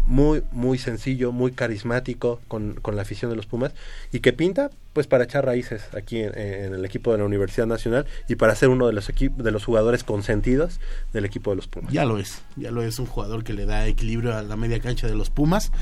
muy, 0.06 0.42
muy 0.52 0.78
sencillo, 0.78 1.32
muy 1.32 1.52
carismático 1.52 2.40
con, 2.46 2.74
con 2.74 2.94
la 2.94 3.02
afición 3.02 3.30
de 3.30 3.36
los 3.36 3.46
Pumas 3.46 3.72
y 4.12 4.20
que 4.20 4.32
pinta 4.32 4.70
pues 4.92 5.06
para 5.08 5.24
echar 5.24 5.44
raíces 5.44 5.82
aquí 5.96 6.20
en, 6.20 6.38
en 6.38 6.74
el 6.74 6.84
equipo 6.84 7.10
de 7.10 7.18
la 7.18 7.24
Universidad 7.24 7.66
Nacional 7.66 8.06
y 8.28 8.36
para 8.36 8.54
ser 8.54 8.68
uno 8.68 8.86
de 8.86 8.92
los 8.92 9.08
de 9.08 9.50
los 9.50 9.64
jugadores 9.64 10.04
consentidos 10.04 10.78
del 11.12 11.24
equipo 11.24 11.50
de 11.50 11.56
los 11.56 11.66
Pumas. 11.66 11.92
Ya 11.92 12.04
lo 12.04 12.18
es, 12.18 12.42
ya 12.56 12.70
lo 12.70 12.82
es 12.82 12.98
un 12.98 13.06
jugador 13.06 13.42
que 13.42 13.54
le 13.54 13.66
da 13.66 13.86
equilibrio 13.86 14.36
a 14.36 14.42
la 14.42 14.56
media 14.56 14.78
cancha 14.80 15.08
de 15.08 15.14
los 15.14 15.30
Pumas. 15.30 15.72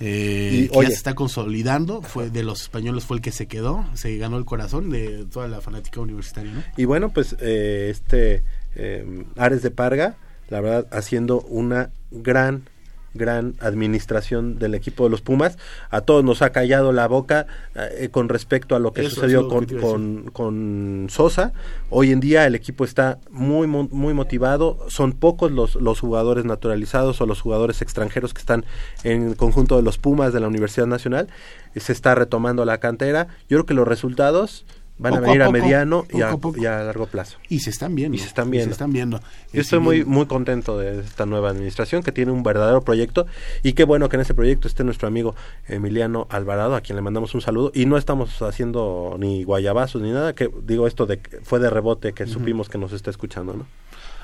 Eh, 0.00 0.50
Y, 0.64 0.68
que 0.68 0.78
oye. 0.78 0.88
ya 0.88 0.90
se 0.90 0.96
está 0.96 1.14
consolidando, 1.14 2.02
fue 2.02 2.30
de 2.30 2.42
los 2.42 2.62
españoles 2.62 3.04
fue 3.04 3.18
el 3.18 3.22
que 3.22 3.32
se 3.32 3.46
quedó, 3.46 3.86
se 3.94 4.16
ganó 4.16 4.38
el 4.38 4.44
corazón 4.44 4.90
de 4.90 5.26
toda 5.26 5.46
la 5.46 5.60
fanática 5.60 6.00
universitaria, 6.00 6.52
¿no? 6.52 6.62
Y 6.76 6.86
bueno, 6.86 7.10
pues 7.10 7.36
eh, 7.40 7.88
este 7.90 8.42
eh, 8.74 9.24
Ares 9.36 9.62
de 9.62 9.70
Parga, 9.70 10.16
la 10.48 10.60
verdad, 10.60 10.86
haciendo 10.90 11.42
una 11.42 11.90
gran 12.10 12.68
gran 13.14 13.54
administración 13.60 14.58
del 14.58 14.74
equipo 14.74 15.04
de 15.04 15.10
los 15.10 15.20
Pumas. 15.20 15.58
A 15.90 16.02
todos 16.02 16.24
nos 16.24 16.42
ha 16.42 16.50
callado 16.50 16.92
la 16.92 17.08
boca 17.08 17.46
eh, 17.74 18.08
con 18.10 18.28
respecto 18.28 18.76
a 18.76 18.78
lo 18.78 18.92
que 18.92 19.02
Eso 19.02 19.16
sucedió 19.16 19.48
con, 19.48 19.66
que 19.66 19.76
con, 19.76 20.30
con 20.32 21.06
Sosa. 21.10 21.52
Hoy 21.90 22.12
en 22.12 22.20
día 22.20 22.46
el 22.46 22.54
equipo 22.54 22.84
está 22.84 23.18
muy, 23.30 23.66
muy 23.66 24.14
motivado. 24.14 24.78
Son 24.88 25.12
pocos 25.12 25.50
los, 25.50 25.74
los 25.76 26.00
jugadores 26.00 26.44
naturalizados 26.44 27.20
o 27.20 27.26
los 27.26 27.40
jugadores 27.40 27.82
extranjeros 27.82 28.34
que 28.34 28.40
están 28.40 28.64
en 29.04 29.28
el 29.28 29.36
conjunto 29.36 29.76
de 29.76 29.82
los 29.82 29.98
Pumas 29.98 30.32
de 30.32 30.40
la 30.40 30.48
Universidad 30.48 30.86
Nacional. 30.86 31.28
Se 31.76 31.92
está 31.92 32.14
retomando 32.14 32.64
la 32.64 32.78
cantera. 32.78 33.28
Yo 33.48 33.58
creo 33.58 33.66
que 33.66 33.74
los 33.74 33.88
resultados 33.88 34.64
van 35.00 35.14
Poco 35.14 35.24
a 35.24 35.26
venir 35.28 35.42
a 35.42 35.46
poco, 35.46 35.58
mediano 35.58 36.06
y 36.12 36.20
a, 36.20 36.30
a 36.30 36.36
poco. 36.36 36.60
y 36.60 36.66
a 36.66 36.82
largo 36.82 37.06
plazo. 37.06 37.38
Y 37.48 37.60
se 37.60 37.70
están 37.70 37.94
viendo. 37.94 38.14
Y 38.14 38.18
se 38.18 38.26
están 38.26 38.50
viendo. 38.50 38.70
están 38.70 38.92
viendo. 38.92 39.20
Yo 39.52 39.62
estoy 39.62 39.78
si 39.78 39.82
muy, 39.82 40.04
muy 40.04 40.26
contento 40.26 40.78
de 40.78 41.00
esta 41.00 41.24
nueva 41.24 41.48
administración 41.48 42.02
que 42.02 42.12
tiene 42.12 42.32
un 42.32 42.42
verdadero 42.42 42.82
proyecto 42.82 43.26
y 43.62 43.72
qué 43.72 43.84
bueno 43.84 44.10
que 44.10 44.16
en 44.16 44.22
ese 44.22 44.34
proyecto 44.34 44.68
esté 44.68 44.84
nuestro 44.84 45.08
amigo 45.08 45.34
Emiliano 45.66 46.26
Alvarado, 46.28 46.76
a 46.76 46.82
quien 46.82 46.96
le 46.96 47.02
mandamos 47.02 47.34
un 47.34 47.40
saludo. 47.40 47.72
Y 47.74 47.86
no 47.86 47.96
estamos 47.96 48.42
haciendo 48.42 49.16
ni 49.18 49.42
guayabazos 49.42 50.02
ni 50.02 50.10
nada, 50.10 50.34
que 50.34 50.50
digo 50.64 50.86
esto 50.86 51.06
de 51.06 51.18
fue 51.42 51.60
de 51.60 51.70
rebote 51.70 52.12
que 52.12 52.26
supimos 52.26 52.68
que 52.68 52.76
nos 52.76 52.92
está 52.92 53.10
escuchando, 53.10 53.54
¿no? 53.54 53.66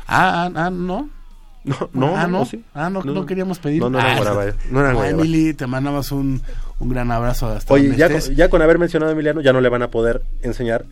Ah, 0.06 0.50
ah, 0.54 0.66
ah, 0.66 0.70
no. 0.70 1.08
No, 1.66 1.90
no, 1.92 2.16
ah, 2.16 2.26
no, 2.28 2.46
ah, 2.74 2.88
no, 2.90 3.02
No, 3.02 3.26
queríamos 3.26 3.58
pedir. 3.58 3.80
No, 3.82 3.90
no 3.90 3.98
eran 3.98 4.16
Ah, 4.16 4.20
guarabay- 4.20 4.54
no. 4.70 5.04
Emily, 5.04 5.52
te 5.52 5.66
mandamos 5.66 6.12
un, 6.12 6.40
un 6.78 6.88
gran 6.88 7.10
abrazo 7.10 7.48
hasta 7.48 7.74
Oye, 7.74 7.94
ya 7.96 8.08
con, 8.08 8.20
ya 8.36 8.48
con 8.48 8.62
haber 8.62 8.78
mencionado 8.78 9.10
a 9.10 9.14
Emiliano, 9.14 9.40
ya 9.40 9.52
no 9.52 9.60
le 9.60 9.68
van 9.68 9.82
a 9.82 9.90
poder 9.90 10.22
enseñar 10.42 10.84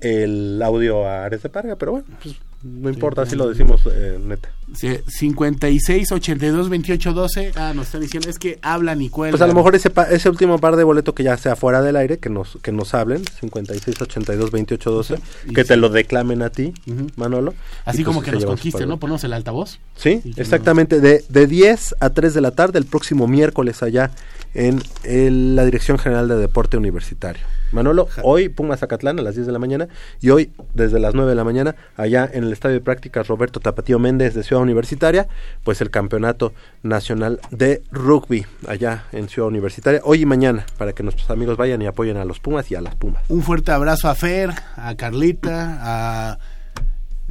el 0.00 0.60
audio 0.62 1.06
a 1.08 1.24
Ares 1.24 1.42
de 1.42 1.48
Parga, 1.48 1.76
pero 1.76 1.92
bueno, 1.92 2.06
pues 2.22 2.36
No 2.62 2.88
importa 2.88 3.26
si 3.26 3.34
lo 3.36 3.48
decimos 3.48 3.80
eh, 3.92 4.18
neta. 4.24 4.50
Sí, 4.74 4.96
56 5.06 6.12
82 6.12 6.68
28 6.68 7.12
12. 7.12 7.52
Ah, 7.56 7.72
nos 7.74 7.86
están 7.86 8.00
diciendo, 8.00 8.30
es 8.30 8.38
que 8.38 8.58
hablan 8.62 9.02
y 9.02 9.10
cuelgan. 9.10 9.32
Pues 9.32 9.42
a 9.42 9.46
lo 9.46 9.54
mejor 9.54 9.74
ese, 9.74 9.90
pa- 9.90 10.04
ese 10.04 10.28
último 10.30 10.58
par 10.58 10.76
de 10.76 10.84
boleto 10.84 11.14
que 11.14 11.24
ya 11.24 11.36
sea 11.36 11.56
fuera 11.56 11.82
del 11.82 11.96
aire, 11.96 12.18
que 12.18 12.30
nos, 12.30 12.58
que 12.62 12.70
nos 12.72 12.94
hablen, 12.94 13.22
56, 13.40 14.00
82, 14.00 14.50
28, 14.50 14.90
12, 14.90 15.14
Y 15.48 15.52
que 15.54 15.62
sí. 15.62 15.68
te 15.68 15.76
lo 15.76 15.88
declamen 15.88 16.42
a 16.42 16.50
ti, 16.50 16.72
Ujú. 16.86 17.08
Manolo. 17.16 17.52
Así 17.84 17.98
pues 17.98 18.06
como 18.06 18.20
se 18.20 18.26
que 18.26 18.32
nos 18.32 18.40
llevan 18.42 18.56
su 18.56 18.60
conquiste, 18.60 18.78
par 18.78 18.86
de- 18.86 18.86
¿no? 18.86 18.98
Ponemos 18.98 19.24
el 19.24 19.32
altavoz. 19.32 19.78
Sí, 19.96 20.22
exactamente, 20.36 21.00
de, 21.00 21.24
de 21.28 21.46
10 21.46 21.96
a 22.00 22.10
3 22.10 22.32
de 22.32 22.40
la 22.40 22.52
tarde 22.52 22.78
el 22.78 22.86
próximo 22.86 23.26
miércoles 23.26 23.82
allá 23.82 24.10
en 24.54 24.80
el- 25.04 25.56
la 25.56 25.64
Dirección 25.64 25.98
General 25.98 26.28
de 26.28 26.36
Deporte 26.36 26.76
Universitario. 26.76 27.42
Manolo, 27.72 28.08
hoy 28.22 28.48
Pumas 28.48 28.80
Zacatlán 28.80 29.18
a 29.18 29.22
las 29.22 29.34
10 29.34 29.46
de 29.46 29.52
la 29.52 29.58
mañana 29.58 29.88
y 30.20 30.30
hoy 30.30 30.52
desde 30.74 31.00
las 31.00 31.14
9 31.14 31.30
de 31.30 31.36
la 31.36 31.44
mañana 31.44 31.74
allá 31.96 32.28
en 32.32 32.44
el 32.44 32.52
Estadio 32.52 32.74
de 32.74 32.80
Prácticas 32.80 33.28
Roberto 33.28 33.60
Tapatío 33.60 33.98
Méndez 33.98 34.34
de 34.34 34.42
Ciudad 34.42 34.62
Universitaria, 34.62 35.28
pues 35.64 35.80
el 35.80 35.90
Campeonato 35.90 36.52
Nacional 36.82 37.40
de 37.50 37.82
Rugby 37.90 38.46
allá 38.66 39.04
en 39.12 39.28
Ciudad 39.28 39.48
Universitaria, 39.48 40.00
hoy 40.04 40.22
y 40.22 40.26
mañana, 40.26 40.66
para 40.78 40.92
que 40.92 41.02
nuestros 41.02 41.30
amigos 41.30 41.56
vayan 41.56 41.82
y 41.82 41.86
apoyen 41.86 42.16
a 42.16 42.24
los 42.24 42.40
Pumas 42.40 42.70
y 42.70 42.74
a 42.74 42.80
las 42.80 42.94
Pumas. 42.94 43.22
Un 43.28 43.42
fuerte 43.42 43.72
abrazo 43.72 44.08
a 44.08 44.14
Fer, 44.14 44.50
a 44.76 44.94
Carlita, 44.96 45.78
a 45.80 46.38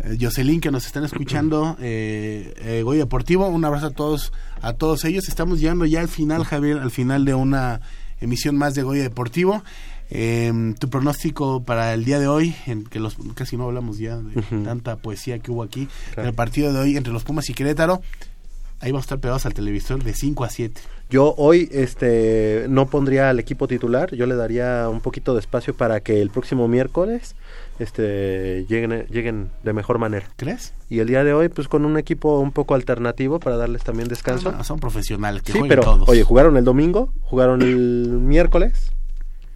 eh, 0.03 0.17
Jocelyn 0.19 0.61
que 0.61 0.71
nos 0.71 0.85
están 0.85 1.03
escuchando, 1.03 1.77
eh, 1.81 2.53
eh, 2.57 2.81
Goya 2.83 3.01
Deportivo, 3.01 3.47
un 3.47 3.63
abrazo 3.65 3.87
a 3.87 3.91
todos, 3.91 4.31
a 4.61 4.73
todos 4.73 5.05
ellos. 5.05 5.27
Estamos 5.27 5.59
llegando 5.59 5.85
ya 5.85 6.01
al 6.01 6.07
final, 6.07 6.43
Javier, 6.43 6.79
al 6.79 6.91
final 6.91 7.25
de 7.25 7.33
una 7.33 7.81
emisión 8.19 8.55
más 8.55 8.73
de 8.73 8.83
Goya 8.83 9.03
Deportivo. 9.03 9.63
Eh, 10.13 10.73
tu 10.77 10.89
pronóstico 10.89 11.63
para 11.63 11.93
el 11.93 12.03
día 12.03 12.19
de 12.19 12.27
hoy, 12.27 12.53
en 12.67 12.83
que 12.83 12.99
los 12.99 13.15
casi 13.33 13.55
no 13.55 13.63
hablamos 13.63 13.97
ya 13.97 14.17
de 14.17 14.41
tanta 14.63 14.97
poesía 14.97 15.39
que 15.39 15.51
hubo 15.51 15.63
aquí, 15.63 15.87
Claro. 16.13 16.27
el 16.29 16.35
partido 16.35 16.73
de 16.73 16.79
hoy 16.79 16.97
entre 16.97 17.13
los 17.13 17.23
Pumas 17.23 17.49
y 17.49 17.53
Querétaro, 17.53 18.01
ahí 18.81 18.91
vamos 18.91 19.03
a 19.03 19.07
estar 19.07 19.19
pegados 19.19 19.45
al 19.45 19.53
televisor 19.53 20.03
de 20.03 20.13
5 20.13 20.43
a 20.43 20.49
7. 20.49 20.81
Yo 21.09 21.33
hoy 21.37 21.69
este 21.71 22.65
no 22.69 22.87
pondría 22.87 23.29
al 23.29 23.39
equipo 23.39 23.67
titular, 23.67 24.13
yo 24.13 24.25
le 24.25 24.35
daría 24.35 24.87
un 24.89 24.99
poquito 25.01 25.33
de 25.33 25.39
espacio 25.39 25.73
para 25.73 26.01
que 26.01 26.21
el 26.21 26.29
próximo 26.29 26.67
miércoles 26.67 27.35
este 27.79 28.65
lleguen 28.69 29.05
lleguen 29.07 29.49
de 29.63 29.73
mejor 29.73 29.97
manera. 29.97 30.27
¿Crees? 30.35 30.73
Y 30.89 30.99
el 30.99 31.07
día 31.07 31.23
de 31.23 31.33
hoy 31.33 31.49
pues 31.49 31.67
con 31.67 31.85
un 31.85 31.97
equipo 31.97 32.39
un 32.39 32.51
poco 32.51 32.75
alternativo 32.75 33.39
para 33.39 33.55
darles 33.57 33.83
también 33.83 34.07
descanso. 34.09 34.51
No, 34.51 34.63
son 34.63 34.79
profesionales, 34.79 35.41
que 35.43 35.53
sí, 35.53 35.59
jueguen 35.59 35.77
pero 35.79 35.83
todos. 35.83 36.09
oye, 36.09 36.23
jugaron 36.23 36.57
el 36.57 36.63
domingo, 36.65 37.13
jugaron 37.23 37.61
el 37.61 38.07
miércoles 38.09 38.91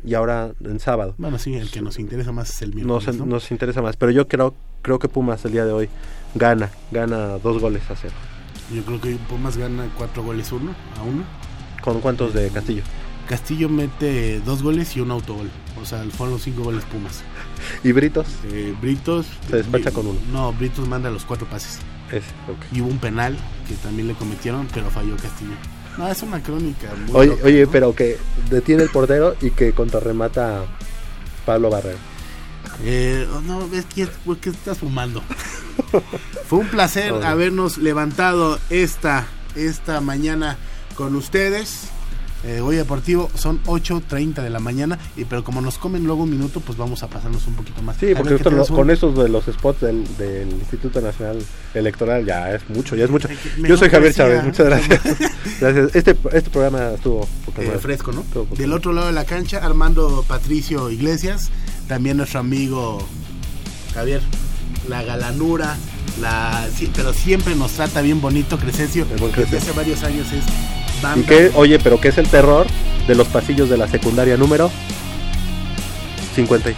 y 0.06 0.14
ahora 0.14 0.52
en 0.64 0.80
sábado. 0.80 1.16
Bueno, 1.18 1.40
sí, 1.40 1.56
el 1.56 1.70
que 1.72 1.82
nos 1.82 2.00
interesa 2.00 2.32
más 2.32 2.50
es 2.52 2.62
el 2.62 2.74
miércoles, 2.74 3.08
Nos, 3.08 3.16
¿no? 3.18 3.26
nos 3.26 3.52
interesa 3.52 3.82
más, 3.82 3.98
pero 3.98 4.12
yo 4.12 4.28
creo 4.28 4.54
creo 4.82 5.00
que 5.00 5.10
Pumas 5.10 5.44
el 5.46 5.52
día 5.52 5.66
de 5.66 5.72
hoy 5.72 5.90
gana, 6.36 6.70
gana 6.92 7.40
dos 7.40 7.60
goles 7.60 7.90
a 7.90 7.96
cero. 7.96 8.14
Yo 8.74 8.84
creo 8.84 9.02
que 9.02 9.16
Pumas 9.28 9.58
gana 9.58 9.90
cuatro 9.98 10.24
goles 10.24 10.52
uno 10.52 10.76
a 11.00 11.04
uno. 11.04 11.24
¿Con 11.82 12.02
cuántos 12.02 12.34
de 12.34 12.50
Castillo? 12.50 12.84
Castillo 13.28 13.68
mete 13.68 14.40
dos 14.42 14.62
goles 14.62 14.96
y 14.96 15.02
un 15.02 15.10
autogol. 15.10 15.50
O 15.82 15.86
sea, 15.86 16.04
fueron 16.04 16.34
los 16.34 16.44
cinco 16.44 16.64
goles 16.64 16.84
Pumas. 16.86 17.24
¿Y 17.84 17.92
Britos? 17.92 18.28
Eh, 18.46 18.76
Britos. 18.80 19.26
Se 19.50 19.58
despacha 19.58 19.92
con 19.92 20.06
uno. 20.08 20.20
No, 20.32 20.54
Britos 20.54 20.88
manda 20.88 21.10
los 21.10 21.26
cuatro 21.26 21.48
pases. 21.48 21.80
Y 22.72 22.82
hubo 22.82 22.90
un 22.90 23.00
penal 23.00 23.36
que 23.68 23.74
también 23.76 24.08
le 24.08 24.14
cometieron, 24.14 24.68
pero 24.74 24.90
falló 24.92 25.16
Castillo. 25.18 25.56
No, 25.98 26.10
es 26.10 26.22
una 26.24 26.42
crónica 26.44 26.90
muy 27.08 27.16
Oye, 27.16 27.30
loca, 27.32 27.46
oye, 27.46 27.66
¿no? 27.66 27.72
pero 27.72 27.96
que 27.96 28.18
detiene 28.50 28.84
el 28.84 28.90
portero 28.90 29.36
y 29.42 29.52
que 29.52 29.74
contrarremata 29.74 30.62
a 30.62 30.66
Pablo 31.46 31.70
Barrera. 31.70 31.98
Eh, 32.84 33.28
oh, 33.34 33.42
no, 33.42 33.68
ves 33.70 33.86
que 33.86 34.08
¿por 34.08 34.38
qué 34.38 34.50
estás 34.50 34.80
fumando. 34.80 35.24
Fue 36.48 36.60
un 36.60 36.68
placer 36.68 37.12
Oye. 37.14 37.26
habernos 37.26 37.78
levantado 37.78 38.60
esta, 38.70 39.28
esta 39.56 40.02
mañana 40.02 40.58
con 40.96 41.16
ustedes. 41.16 41.90
Eh, 42.48 42.62
hoy 42.62 42.76
deportivo 42.76 43.30
son 43.34 43.60
8.30 43.64 44.44
de 44.44 44.50
la 44.52 44.60
mañana, 44.60 45.00
y, 45.18 45.26
pero 45.26 45.44
como 45.44 45.62
nos 45.62 45.80
comen 45.80 46.04
luego 46.06 46.24
un 46.24 46.30
minuto, 46.30 46.60
pues 46.60 46.78
vamos 46.78 47.02
a 47.02 47.08
pasarnos 47.08 47.48
un 47.48 47.56
poquito 47.56 47.82
más. 47.82 47.98
Sí, 47.98 48.14
porque 48.16 48.38
no- 48.52 48.62
un- 48.62 48.68
con 48.76 48.92
esos 48.92 49.18
de 49.18 49.30
los 49.30 49.46
spots 49.46 49.82
del, 49.82 50.04
del 50.18 50.50
Instituto 50.52 51.02
Nacional 51.02 51.40
Electoral 51.74 52.24
ya 52.24 52.54
es 52.54 52.70
mucho, 52.70 52.96
ya 52.96 53.06
es 53.06 53.10
mucho. 53.10 53.28
Yo 53.68 53.76
soy 53.78 53.90
Javier. 53.90 54.14
Chávez, 54.14 54.44
muchas 54.44 54.66
gracias. 54.68 55.02
gracias. 55.60 55.96
Este, 55.96 56.16
este 56.34 56.50
programa 56.52 56.92
estuvo 56.94 57.28
Eh, 57.58 57.78
fresco, 57.82 58.12
¿no? 58.12 58.22
Estuvo 58.22 58.56
Del 58.56 58.74
otro 58.74 58.94
lado 58.94 59.08
de 59.08 59.14
la 59.14 59.26
cancha, 59.26 59.58
Armando 59.66 60.24
Patricio 60.28 60.92
Iglesias, 60.92 61.50
también 61.88 62.18
nuestro 62.18 62.42
amigo 62.42 63.00
Javier, 63.96 64.22
la 64.88 65.04
galanura, 65.04 65.76
la, 66.22 66.68
sí, 66.76 66.90
pero 66.96 67.14
siempre 67.14 67.56
nos 67.56 67.72
trata 67.72 68.02
bien 68.02 68.22
bonito 68.22 68.58
Crescencio, 68.58 69.06
desde 69.06 69.30
Crescencio. 69.32 69.58
hace 69.60 69.72
varios 69.72 70.04
años 70.04 70.28
es 70.32 70.44
banda. 71.02 71.20
Y 71.22 71.24
que, 71.24 71.52
oye, 71.56 71.80
pero 71.80 72.00
que 72.00 72.10
es 72.10 72.18
el 72.18 72.28
terror 72.28 72.68
de 73.08 73.16
los 73.16 73.28
pasillos 73.28 73.70
de 73.70 73.78
la 73.78 73.88
secundaria 73.88 74.38
número 74.38 74.72
50, 76.36 76.70
y- 76.72 76.76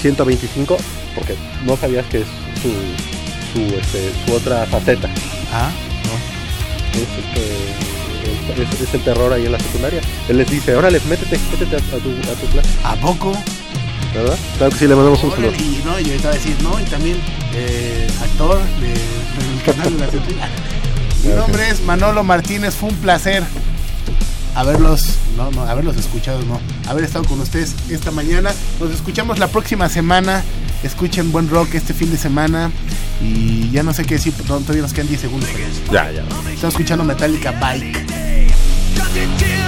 125, 0.00 0.76
porque 1.14 1.36
no 1.64 1.76
sabías 1.76 2.04
que 2.06 2.22
es 2.22 2.26
su, 2.62 2.70
su, 3.52 3.74
este, 3.76 4.10
su 4.26 4.32
otra 4.34 4.66
faceta. 4.66 5.08
Ah, 5.52 5.70
Es, 6.92 6.98
este, 8.54 8.62
es- 8.62 8.80
es 8.88 8.94
el 8.94 9.00
terror 9.02 9.32
ahí 9.32 9.46
en 9.46 9.52
la 9.52 9.58
secundaria. 9.58 10.00
Él 10.28 10.36
les 10.38 10.50
dice, 10.50 10.74
órale, 10.76 11.00
métete, 11.08 11.38
métete 11.50 11.76
a, 11.76 11.78
a 11.78 11.98
tu, 12.00 12.10
a 12.10 12.34
tu 12.40 12.46
clase. 12.48 12.68
¿A 12.84 12.94
poco? 12.96 13.32
¿Verdad? 14.14 14.38
Claro 14.58 14.72
que 14.72 14.78
sí, 14.78 14.86
le 14.86 14.94
mandamos 14.94 15.24
un 15.24 15.30
saludo. 15.30 15.52
y 15.52 15.82
no, 15.84 15.98
y 15.98 16.04
ahorita 16.04 16.28
va 16.28 16.34
a 16.34 16.36
decir, 16.36 16.56
no, 16.62 16.80
y 16.80 16.84
también 16.84 17.16
eh, 17.54 18.06
actor 18.20 18.58
de, 18.80 18.88
del 18.88 19.62
canal 19.64 19.98
de 19.98 20.34
la. 20.34 20.48
Mi 21.24 21.34
nombre 21.34 21.68
es 21.68 21.80
Manolo 21.82 22.24
Martínez, 22.24 22.74
fue 22.74 22.90
un 22.90 22.96
placer 22.96 23.44
haberlos, 24.54 25.16
no, 25.36 25.50
no, 25.50 25.62
haberlos 25.62 25.96
escuchado, 25.96 26.42
no, 26.44 26.60
haber 26.88 27.04
estado 27.04 27.24
con 27.24 27.40
ustedes 27.40 27.74
esta 27.90 28.10
mañana. 28.10 28.50
Nos 28.80 28.90
escuchamos 28.90 29.38
la 29.38 29.48
próxima 29.48 29.88
semana. 29.88 30.42
Escuchen 30.82 31.30
buen 31.30 31.48
rock 31.48 31.74
este 31.74 31.94
fin 31.94 32.10
de 32.10 32.18
semana. 32.18 32.70
Y 33.20 33.70
ya 33.70 33.82
no 33.82 33.94
sé 33.94 34.04
qué 34.04 34.14
decir, 34.14 34.34
no, 34.48 34.58
todavía 34.58 34.82
nos 34.82 34.92
quedan 34.92 35.08
10 35.08 35.20
segundos. 35.20 35.48
para 35.50 35.64
eso. 35.64 35.80
Ya, 35.92 36.10
ya. 36.10 36.22
Estamos 36.52 36.74
escuchando 36.74 37.04
Metallica 37.04 37.52
Bike. 37.52 38.04
It. 39.14 39.62